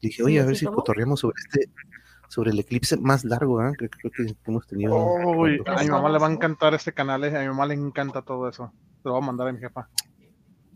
Le 0.01 0.09
dije, 0.11 0.23
oye, 0.23 0.35
Sí, 0.35 0.39
a 0.39 0.47
ver 0.47 0.55
sí 0.55 0.61
si 0.61 0.65
tomó. 0.67 0.77
cotorreamos 0.77 1.21
sobre 1.21 1.35
este, 1.45 1.71
sobre 2.29 2.51
el 2.53 2.59
eclipse 2.61 2.97
más 2.97 3.25
largo, 3.25 3.61
¿ah? 3.61 3.73
Creo, 3.77 3.91
creo 3.91 4.13
que 4.13 4.37
hemos 4.47 4.67
tenido. 4.67 4.95
Uy, 4.97 5.61
a 5.67 5.83
mi 5.83 5.89
mamá 5.91 6.09
le 6.09 6.19
va 6.19 6.29
a 6.29 6.33
encantar 6.33 6.75
este 6.75 6.93
canal, 6.93 7.25
eh, 7.25 7.37
a 7.37 7.41
mi 7.41 7.49
mamá 7.49 7.67
le 7.67 7.75
encanta 7.75 8.23
todo 8.23 8.49
eso. 8.49 8.73
Lo 9.05 9.13
voy 9.13 9.23
a 9.23 9.27
mandar 9.27 9.49
a 9.49 9.53
mi 9.53 9.59
jefa. 9.59 9.89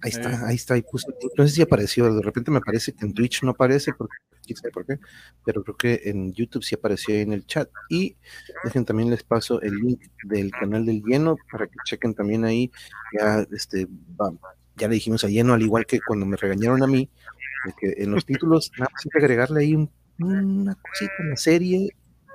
Ahí 0.03 0.11
Eh. 0.11 0.15
está, 0.17 0.47
ahí 0.47 0.57
está, 0.57 0.75
ahí 0.75 0.83
puso, 0.83 1.09
no 1.37 1.47
sé 1.47 1.55
si 1.55 1.63
apareció, 1.63 2.13
de 2.15 2.23
repente 2.23 2.51
me 2.51 2.61
parece 2.61 2.93
que 2.93 3.05
en 3.05 3.13
Twitch 3.15 3.43
no 3.43 3.51
aparece, 3.51 3.93
porque, 3.93 4.17
quién 4.45 4.57
sabe 4.57 4.71
por 4.73 4.87
qué, 4.87 4.99
pero 5.45 5.63
creo 5.63 5.77
que 5.77 6.01
en 6.05 6.33
YouTube 6.33 6.63
sí 6.65 6.75
apareció 6.75 7.15
ahí 7.15 7.21
en 7.21 7.33
el 7.35 7.45
chat. 7.47 7.69
Y 7.91 8.17
dejen 8.65 8.85
también 8.85 9.11
les 9.11 9.23
paso 9.23 9.61
el 9.61 9.77
link 9.77 10.01
del 10.25 10.51
canal 10.51 10.87
del 10.87 11.03
lleno 11.03 11.37
para 11.53 11.67
que 11.67 11.77
chequen 11.85 12.15
también 12.15 12.45
ahí, 12.45 12.71
ya 13.19 13.47
este 13.53 13.87
ya 14.77 14.89
le 14.89 14.95
dijimos 14.95 15.23
a 15.25 15.29
lleno, 15.29 15.53
al 15.53 15.61
igual 15.63 15.85
que 15.85 16.01
cuando 16.01 16.25
me 16.25 16.37
regañaron 16.39 16.83
a 16.83 16.87
mí, 16.87 17.11
que 17.79 17.95
en 18.03 18.11
los 18.13 18.25
títulos 18.25 18.71
nada 18.79 18.91
más 18.93 19.03
hay 19.05 19.11
que 19.11 19.19
agregarle 19.19 19.61
ahí 19.61 19.75
un- 19.75 19.91
una 20.19 20.75
cosita 20.77 21.13
en 21.21 21.31
la 21.31 21.37
serie 21.37 21.91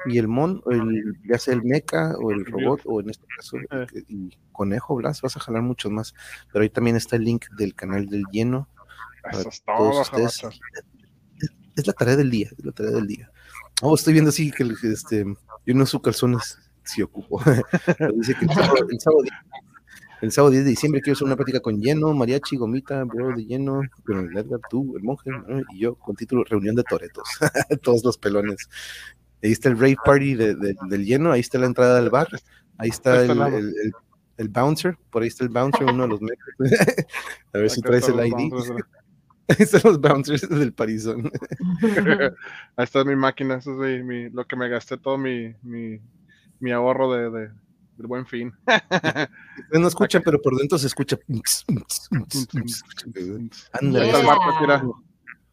y 0.05 0.17
el 0.17 0.27
mon, 0.27 0.61
el, 0.71 1.17
ya 1.27 1.37
sea 1.37 1.53
el 1.53 1.63
mecha 1.63 2.13
o 2.17 2.31
el 2.31 2.45
robot, 2.45 2.81
o 2.85 3.01
en 3.01 3.09
este 3.09 3.25
caso, 3.35 3.57
Eh. 3.57 3.87
que- 3.91 4.03
y 4.07 4.37
conejo, 4.51 4.95
Blas, 4.95 5.21
vas 5.21 5.35
a 5.37 5.39
jalar 5.39 5.61
muchos 5.61 5.91
más. 5.91 6.13
Pero 6.51 6.63
ahí 6.63 6.69
también 6.69 6.95
está 6.95 7.15
el 7.15 7.23
link 7.23 7.45
del 7.57 7.73
canal 7.75 8.07
del 8.07 8.23
lleno. 8.31 8.69
para 9.23 9.39
Eso 9.39 9.49
es 9.49 9.63
todos 9.63 9.77
todo, 9.91 10.01
ustedes. 10.01 10.37
jabachos. 10.41 10.59
Es, 11.41 11.49
es 11.77 11.87
la 11.87 11.93
tarea 11.93 12.15
del 12.15 12.29
día, 12.29 12.49
es 12.55 12.63
la 12.65 12.71
tarea 12.71 12.91
del 12.91 13.07
día. 13.07 13.31
Oh, 13.81 13.95
estoy 13.95 14.13
viendo 14.13 14.29
así 14.29 14.51
que 14.51 14.61
el- 14.63 14.77
este, 14.83 15.25
yo 15.65 15.73
no 15.73 15.83
uso 15.83 15.99
calzones, 16.01 16.59
sí 16.83 17.01
ocupo. 17.01 17.39
Pero 17.97 18.13
dice 18.13 18.35
que 18.35 18.45
el 18.45 18.51
sábado, 18.51 18.75
el 18.89 18.99
sábado 18.99 19.23
el 20.21 20.31
sábado 20.31 20.51
10 20.51 20.63
de 20.63 20.69
diciembre 20.69 21.01
quiero 21.01 21.13
hacer 21.15 21.25
una 21.25 21.35
plática 21.35 21.59
con 21.59 21.79
Lleno, 21.81 22.13
Mariachi, 22.13 22.55
Gomita, 22.55 23.03
Bro 23.03 23.35
de 23.35 23.45
Lleno, 23.45 23.81
con 24.05 24.19
el 24.29 24.37
Edgar, 24.37 24.59
tú, 24.69 24.95
el 24.95 25.03
monje, 25.03 25.29
¿no? 25.29 25.61
y 25.73 25.79
yo, 25.79 25.95
con 25.95 26.15
título 26.15 26.43
Reunión 26.45 26.75
de 26.75 26.83
Toretos, 26.83 27.27
todos 27.83 28.03
los 28.03 28.17
pelones. 28.17 28.69
Ahí 29.45 29.51
está 29.51 29.69
el 29.69 29.77
rave 29.77 29.95
party 30.03 30.33
de- 30.33 30.55
de- 30.55 30.75
del 30.89 31.05
Lleno, 31.05 31.31
ahí 31.31 31.39
está 31.41 31.59
la 31.59 31.67
entrada 31.67 32.01
del 32.01 32.09
bar, 32.09 32.27
ahí 32.79 32.89
está 32.89 33.21
el, 33.21 33.37
lado. 33.37 33.57
el- 33.57 33.67
el- 33.83 33.93
el 34.37 34.49
bouncer, 34.49 34.97
por 35.11 35.21
ahí 35.21 35.27
está 35.27 35.43
el 35.43 35.49
bouncer, 35.51 35.83
uno 35.85 36.03
de 36.03 36.09
los 36.09 36.21
mecos. 36.21 36.45
A 37.53 37.57
ver 37.59 37.69
si 37.69 37.81
traes 37.81 38.07
el 38.09 38.15
ID. 38.27 38.51
Ahí 39.47 39.57
están 39.59 39.81
los 39.83 40.01
bouncers 40.01 40.49
del 40.49 40.73
Parizón. 40.73 41.31
Ahí 42.75 42.83
está 42.83 43.03
mi 43.03 43.15
máquina, 43.15 43.57
eso 43.57 43.71
es 43.85 44.03
mi, 44.03 44.23
mi- 44.23 44.29
lo 44.31 44.43
que 44.47 44.55
me 44.55 44.67
gasté 44.67 44.97
todo 44.97 45.19
mi, 45.19 45.53
mi, 45.61 45.99
mi 46.59 46.71
ahorro 46.71 47.13
de, 47.13 47.29
de- 47.29 47.51
del 47.97 48.07
buen 48.07 48.25
fin. 48.25 48.51
Ustedes 48.65 49.79
no 49.79 49.87
escuchan, 49.87 50.23
pero 50.25 50.41
por 50.41 50.57
dentro 50.57 50.79
se 50.79 50.87
escucha. 50.87 51.17
Ándale, 53.73 54.11
Yeah. 54.67 54.81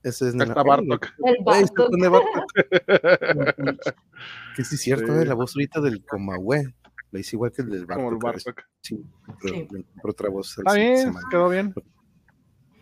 Ese 0.02 0.28
es 0.28 0.34
está 0.34 0.62
Bartok. 0.62 1.06
El 1.24 1.36
Bartok. 1.44 1.90
Que 4.56 4.64
sí 4.64 4.74
es 4.74 4.80
cierto, 4.82 5.06
Sí. 5.14 5.22
eh, 5.22 5.24
la 5.24 5.34
voz 5.34 5.54
ahorita 5.56 5.80
del 5.80 6.04
Comahue. 6.04 6.74
La 7.10 7.20
hice 7.20 7.36
igual 7.36 7.52
que 7.52 7.62
el 7.62 7.70
del 7.70 7.86
Bartok. 7.86 7.96
Como 8.04 8.10
el. 8.10 8.16
Bartok. 8.18 8.60
Sí, 8.80 9.02
pero 9.40 9.54
Sí. 9.54 9.60
encontré 9.60 9.84
otra 10.04 10.28
voz. 10.28 10.58
Está 10.58 10.74
bien, 10.74 11.14
quedó 11.30 11.48
bien. 11.48 11.74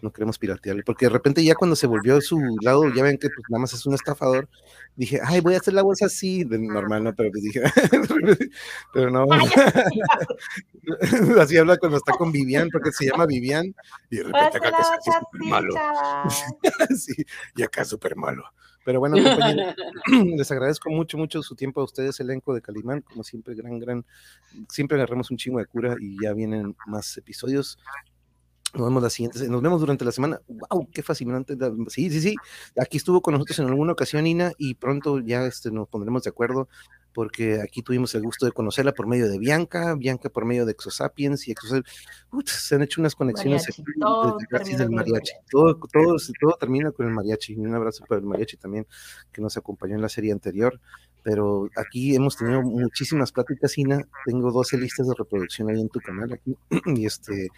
No 0.02 0.12
queremos 0.12 0.38
piratearle, 0.38 0.82
porque 0.82 1.06
de 1.06 1.10
repente 1.10 1.44
ya 1.44 1.54
cuando 1.54 1.76
se 1.76 1.86
volvió 1.86 2.16
a 2.16 2.20
su 2.20 2.40
lado, 2.62 2.92
ya 2.94 3.02
ven 3.02 3.18
que 3.18 3.28
pues 3.28 3.44
nada 3.48 3.60
más 3.60 3.72
es 3.72 3.84
un 3.86 3.94
estafador, 3.94 4.48
dije, 4.96 5.20
ay, 5.24 5.40
voy 5.40 5.54
a 5.54 5.58
hacer 5.58 5.74
la 5.74 5.82
voz 5.82 6.02
así, 6.02 6.44
de 6.44 6.58
normal, 6.58 7.04
¿no? 7.04 7.14
Pero 7.14 7.30
pues 7.30 7.42
dije, 7.42 7.62
pero 8.92 9.10
no, 9.10 9.26
así 11.40 11.56
habla 11.56 11.76
cuando 11.76 11.98
está 11.98 12.12
con 12.12 12.32
Vivian, 12.32 12.68
porque 12.70 12.92
se 12.92 13.06
llama 13.06 13.26
Vivian, 13.26 13.74
y 14.10 14.16
de 14.16 14.24
repente 14.24 14.58
acá 14.58 14.70
que 14.70 15.10
es 15.10 15.16
súper 15.18 15.48
malo, 15.48 15.74
sí, 16.96 17.24
y 17.56 17.62
acá 17.62 17.84
súper 17.84 18.16
malo. 18.16 18.44
Pero 18.84 18.98
bueno, 18.98 19.16
compañeros, 19.22 19.74
les 20.36 20.50
agradezco 20.50 20.90
mucho, 20.90 21.18
mucho 21.18 21.42
su 21.42 21.54
tiempo 21.54 21.80
a 21.80 21.84
ustedes, 21.84 22.18
elenco 22.20 22.54
de 22.54 22.62
Calimán, 22.62 23.02
como 23.02 23.22
siempre, 23.22 23.54
gran, 23.54 23.78
gran, 23.78 24.06
siempre 24.68 24.96
agarramos 24.96 25.30
un 25.30 25.36
chingo 25.36 25.58
de 25.58 25.66
cura 25.66 25.96
y 26.00 26.16
ya 26.22 26.32
vienen 26.32 26.74
más 26.86 27.16
episodios. 27.18 27.78
Nos 28.74 28.86
vemos 28.86 29.02
la 29.02 29.10
siguiente, 29.10 29.48
nos 29.48 29.62
vemos 29.62 29.80
durante 29.80 30.04
la 30.04 30.12
semana. 30.12 30.40
¡Wow! 30.46 30.88
¡Qué 30.92 31.02
fascinante! 31.02 31.56
Sí, 31.88 32.08
sí, 32.10 32.20
sí. 32.20 32.34
Aquí 32.80 32.98
estuvo 32.98 33.20
con 33.20 33.34
nosotros 33.34 33.58
en 33.58 33.66
alguna 33.66 33.92
ocasión, 33.92 34.26
Ina, 34.26 34.52
y 34.58 34.74
pronto 34.74 35.18
ya 35.18 35.44
este, 35.44 35.72
nos 35.72 35.88
pondremos 35.88 36.22
de 36.22 36.30
acuerdo, 36.30 36.68
porque 37.12 37.60
aquí 37.60 37.82
tuvimos 37.82 38.14
el 38.14 38.22
gusto 38.22 38.46
de 38.46 38.52
conocerla 38.52 38.92
por 38.92 39.08
medio 39.08 39.28
de 39.28 39.38
Bianca, 39.38 39.94
Bianca 39.96 40.30
por 40.30 40.44
medio 40.44 40.66
de 40.66 40.72
Exosapiens, 40.72 41.48
y 41.48 41.50
Exosapiens, 41.50 41.84
se 42.44 42.76
han 42.76 42.82
hecho 42.82 43.00
unas 43.00 43.16
conexiones 43.16 43.62
Mariachi, 43.62 43.82
aquí, 43.82 43.92
todo 44.00 44.38
desde 44.38 44.76
del 44.76 44.90
mariachi. 44.90 45.12
mariachi. 45.12 45.32
Todo, 45.50 45.74
todo, 45.92 46.16
todo 46.40 46.56
termina 46.60 46.92
con 46.92 47.06
el 47.06 47.12
mariachi. 47.12 47.56
Un 47.56 47.74
abrazo 47.74 48.04
para 48.08 48.20
el 48.20 48.26
mariachi 48.26 48.56
también, 48.56 48.86
que 49.32 49.42
nos 49.42 49.56
acompañó 49.56 49.96
en 49.96 50.02
la 50.02 50.08
serie 50.08 50.30
anterior. 50.30 50.80
Pero 51.22 51.68
aquí 51.76 52.14
hemos 52.14 52.36
tenido 52.36 52.62
muchísimas 52.62 53.32
pláticas, 53.32 53.76
Ina. 53.76 54.02
Tengo 54.24 54.50
12 54.52 54.78
listas 54.78 55.08
de 55.08 55.14
reproducción 55.18 55.68
ahí 55.68 55.80
en 55.80 55.88
tu 55.88 56.00
canal 56.00 56.32
aquí. 56.32 56.56
y 56.86 57.04
este 57.04 57.48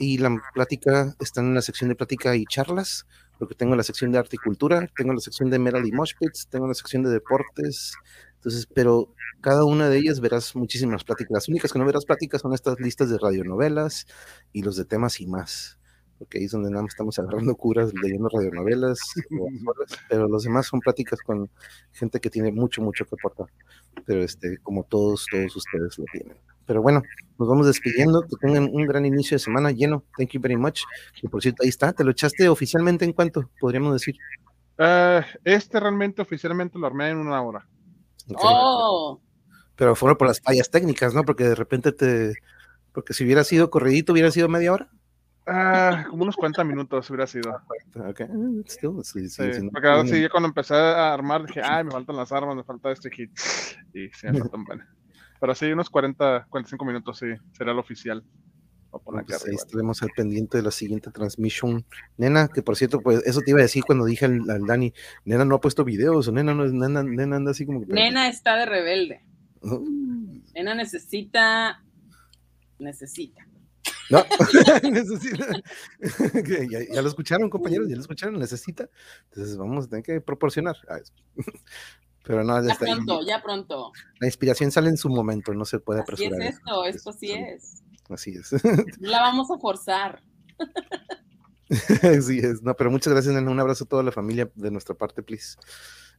y 0.00 0.16
la 0.16 0.34
plática 0.54 1.14
está 1.20 1.42
en 1.42 1.54
la 1.54 1.60
sección 1.60 1.90
de 1.90 1.94
plática 1.94 2.34
y 2.34 2.46
charlas, 2.46 3.06
porque 3.38 3.54
tengo 3.54 3.76
la 3.76 3.82
sección 3.82 4.10
de 4.10 4.18
arte 4.18 4.36
y 4.36 4.38
cultura, 4.38 4.88
tengo 4.96 5.12
la 5.12 5.20
sección 5.20 5.50
de 5.50 5.58
Metal 5.58 5.86
y 5.86 5.92
Moshpits, 5.92 6.48
tengo 6.48 6.66
la 6.66 6.72
sección 6.72 7.02
de 7.02 7.10
deportes, 7.10 7.92
entonces, 8.36 8.66
pero 8.74 9.14
cada 9.42 9.66
una 9.66 9.90
de 9.90 9.98
ellas 9.98 10.20
verás 10.20 10.56
muchísimas 10.56 11.04
pláticas. 11.04 11.30
Las 11.32 11.48
únicas 11.50 11.70
que 11.70 11.78
no 11.78 11.84
verás 11.84 12.06
pláticas 12.06 12.40
son 12.40 12.54
estas 12.54 12.80
listas 12.80 13.10
de 13.10 13.18
radionovelas 13.18 14.06
y 14.54 14.62
los 14.62 14.76
de 14.76 14.86
temas 14.86 15.20
y 15.20 15.26
más, 15.26 15.78
porque 16.18 16.38
ahí 16.38 16.44
es 16.44 16.52
donde 16.52 16.70
nada 16.70 16.82
más 16.82 16.94
estamos 16.94 17.18
agarrando 17.18 17.54
curas, 17.54 17.92
leyendo 18.02 18.30
radionovelas, 18.30 19.00
pero 20.08 20.28
los 20.28 20.44
demás 20.44 20.66
son 20.66 20.80
pláticas 20.80 21.20
con 21.20 21.50
gente 21.92 22.20
que 22.20 22.30
tiene 22.30 22.52
mucho, 22.52 22.80
mucho 22.80 23.04
que 23.04 23.16
aportar, 23.16 23.48
pero 24.06 24.22
este, 24.22 24.56
como 24.62 24.82
todos, 24.84 25.26
todos 25.30 25.54
ustedes 25.56 25.98
lo 25.98 26.06
tienen. 26.10 26.49
Pero 26.70 26.82
bueno, 26.82 27.02
nos 27.36 27.48
vamos 27.48 27.66
despidiendo. 27.66 28.22
Que 28.22 28.36
tengan 28.40 28.70
un 28.72 28.86
gran 28.86 29.04
inicio 29.04 29.34
de 29.34 29.40
semana 29.40 29.72
lleno. 29.72 30.04
Thank 30.16 30.30
you 30.34 30.40
very 30.40 30.56
much. 30.56 30.82
Y 31.20 31.26
por 31.26 31.42
cierto, 31.42 31.64
ahí 31.64 31.68
está. 31.68 31.92
¿Te 31.92 32.04
lo 32.04 32.12
echaste 32.12 32.48
oficialmente 32.48 33.04
en 33.04 33.12
cuánto? 33.12 33.50
Podríamos 33.58 33.92
decir. 33.92 34.14
Eh, 34.78 35.20
este 35.42 35.80
realmente 35.80 36.22
oficialmente 36.22 36.78
lo 36.78 36.86
armé 36.86 37.10
en 37.10 37.16
una 37.16 37.42
hora. 37.42 37.66
Oh, 38.36 39.20
Pero 39.74 39.96
fueron 39.96 40.16
por 40.16 40.28
las 40.28 40.40
fallas 40.40 40.70
técnicas, 40.70 41.12
¿no? 41.12 41.24
Porque 41.24 41.42
de 41.42 41.56
repente 41.56 41.90
te. 41.90 42.34
Porque 42.92 43.14
si 43.14 43.24
hubiera 43.24 43.42
sido 43.42 43.68
corridito, 43.68 44.12
hubiera 44.12 44.30
sido 44.30 44.48
media 44.48 44.72
hora. 44.72 44.88
Ah, 45.48 46.04
como 46.08 46.22
unos 46.22 46.36
40 46.36 46.62
minutos 46.62 47.10
hubiera 47.10 47.26
sido. 47.26 47.50
Ok. 47.96 48.20
Still, 48.68 49.02
sí, 49.02 49.28
sí, 49.28 49.42
Sí, 49.42 49.54
sí, 49.54 49.62
no- 49.64 49.72
porque 49.72 49.88
ahora 49.88 50.06
sí, 50.06 50.22
ya 50.22 50.28
cuando 50.28 50.46
empecé 50.48 50.76
a 50.76 51.12
armar 51.12 51.46
dije, 51.46 51.62
ay, 51.64 51.82
me 51.82 51.90
faltan 51.90 52.14
las 52.14 52.30
armas, 52.30 52.54
me 52.54 52.62
falta 52.62 52.92
este 52.92 53.10
hit. 53.10 53.32
Y 53.92 54.06
sí, 54.10 54.28
me 54.28 54.38
faltan 54.38 54.64
bueno. 54.66 54.84
Pero 55.40 55.54
sí, 55.54 55.66
unos 55.72 55.88
40, 55.90 56.46
45 56.50 56.84
minutos 56.84 57.18
sí, 57.18 57.26
será 57.52 57.72
el 57.72 57.78
oficial. 57.78 58.22
Pues 59.04 59.46
ahí 59.46 59.54
estaremos 59.54 60.02
al 60.02 60.10
pendiente 60.16 60.58
de 60.58 60.64
la 60.64 60.72
siguiente 60.72 61.10
transmisión. 61.12 61.84
Nena, 62.16 62.48
que 62.48 62.60
por 62.60 62.76
cierto, 62.76 63.00
pues 63.00 63.22
eso 63.24 63.40
te 63.40 63.52
iba 63.52 63.60
a 63.60 63.62
decir 63.62 63.84
cuando 63.84 64.04
dije 64.04 64.24
al, 64.24 64.50
al 64.50 64.66
Dani, 64.66 64.92
Nena 65.24 65.44
no 65.44 65.54
ha 65.54 65.60
puesto 65.60 65.84
videos, 65.84 66.26
o 66.26 66.32
Nena 66.32 66.54
no 66.54 66.64
es, 66.64 66.72
Nena, 66.72 67.02
Nena 67.04 67.36
anda 67.36 67.52
así 67.52 67.64
como 67.64 67.86
que. 67.86 67.92
nena 67.92 68.28
está 68.28 68.56
de 68.56 68.66
rebelde. 68.66 69.24
Nena 70.54 70.74
necesita. 70.74 71.84
Necesita. 72.80 73.46
No, 74.10 74.24
necesita. 74.90 75.46
Ya, 76.70 76.80
ya 76.92 77.02
lo 77.02 77.08
escucharon, 77.08 77.48
compañeros, 77.48 77.88
ya 77.88 77.94
lo 77.94 78.00
escucharon, 78.00 78.38
necesita. 78.40 78.88
Entonces 79.30 79.56
vamos 79.56 79.86
a 79.86 79.88
tener 79.88 80.02
que 80.04 80.20
proporcionar. 80.20 80.76
Pero 82.24 82.44
no, 82.44 82.60
ya 82.60 82.66
Ya 82.68 82.72
está 82.74 82.84
ahí. 82.86 82.94
pronto, 82.94 83.20
ya 83.26 83.42
pronto. 83.42 83.92
La 84.20 84.26
inspiración 84.26 84.70
sale 84.70 84.88
en 84.90 84.96
su 84.96 85.08
momento, 85.08 85.52
no 85.54 85.64
se 85.64 85.78
puede 85.80 86.00
Así 86.06 86.24
es 86.26 86.32
esto, 86.38 86.84
esto 86.84 87.12
sí 87.12 87.32
es. 87.32 87.82
Así 88.08 88.30
es. 88.36 88.52
No 89.00 89.10
la 89.10 89.20
vamos 89.22 89.50
a 89.50 89.58
forzar. 89.58 90.22
Así 92.02 92.38
es. 92.38 92.62
No, 92.62 92.74
pero 92.74 92.90
muchas 92.90 93.12
gracias, 93.12 93.34
nena. 93.34 93.50
Un 93.50 93.60
abrazo 93.60 93.84
a 93.84 93.86
toda 93.88 94.02
la 94.02 94.12
familia 94.12 94.50
de 94.54 94.70
nuestra 94.70 94.94
parte, 94.94 95.22
please. 95.22 95.56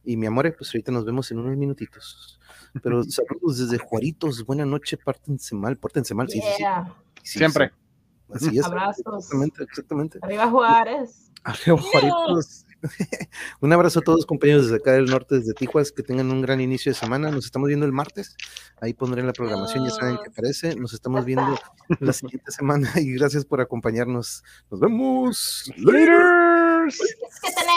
Y 0.04 0.16
mi 0.16 0.26
amor, 0.26 0.52
pues 0.56 0.70
ahorita 0.74 0.90
nos 0.90 1.04
vemos 1.04 1.30
en 1.30 1.38
unos 1.38 1.56
minutitos. 1.56 2.40
Pero 2.82 3.04
saludos 3.08 3.58
desde 3.58 3.78
Juaritos. 3.78 4.44
Buena 4.46 4.64
noche, 4.64 4.96
pártense 4.96 5.54
mal, 5.54 5.76
pórtense 5.76 6.14
mal. 6.14 6.28
Sí, 6.28 6.40
sí, 6.40 6.46
sí. 6.56 6.58
Yeah. 6.58 6.96
Sí, 7.22 7.38
Siempre. 7.38 7.68
sí. 7.68 8.46
Así 8.48 8.58
es. 8.58 8.64
Abrazos. 8.64 9.04
Exactamente, 9.18 9.62
exactamente. 9.64 10.18
Arriba 10.22 10.50
Juárez. 10.50 11.30
Arriba, 11.44 11.78
Juaritos. 11.78 12.64
Un 13.60 13.72
abrazo 13.72 14.00
a 14.00 14.02
todos, 14.02 14.26
compañeros 14.26 14.64
desde 14.64 14.76
acá 14.76 14.92
del 14.92 15.06
norte, 15.06 15.36
desde 15.36 15.54
Tijuas, 15.54 15.92
que 15.92 16.02
tengan 16.02 16.30
un 16.30 16.42
gran 16.42 16.60
inicio 16.60 16.92
de 16.92 16.98
semana. 16.98 17.30
Nos 17.30 17.44
estamos 17.44 17.68
viendo 17.68 17.86
el 17.86 17.92
martes. 17.92 18.36
Ahí 18.80 18.94
pondré 18.94 19.22
la 19.22 19.32
programación, 19.32 19.84
ya 19.84 19.90
saben 19.90 20.18
qué 20.24 20.30
parece. 20.30 20.74
Nos 20.76 20.92
estamos 20.92 21.24
viendo 21.24 21.58
la 22.00 22.12
siguiente 22.12 22.50
semana 22.50 22.90
y 22.96 23.12
gracias 23.12 23.44
por 23.44 23.60
acompañarnos. 23.60 24.42
Nos 24.70 24.80
vemos. 24.80 25.72
Laters. 25.76 27.00
Es 27.00 27.40
que 27.40 27.52
tenemos 27.52 27.71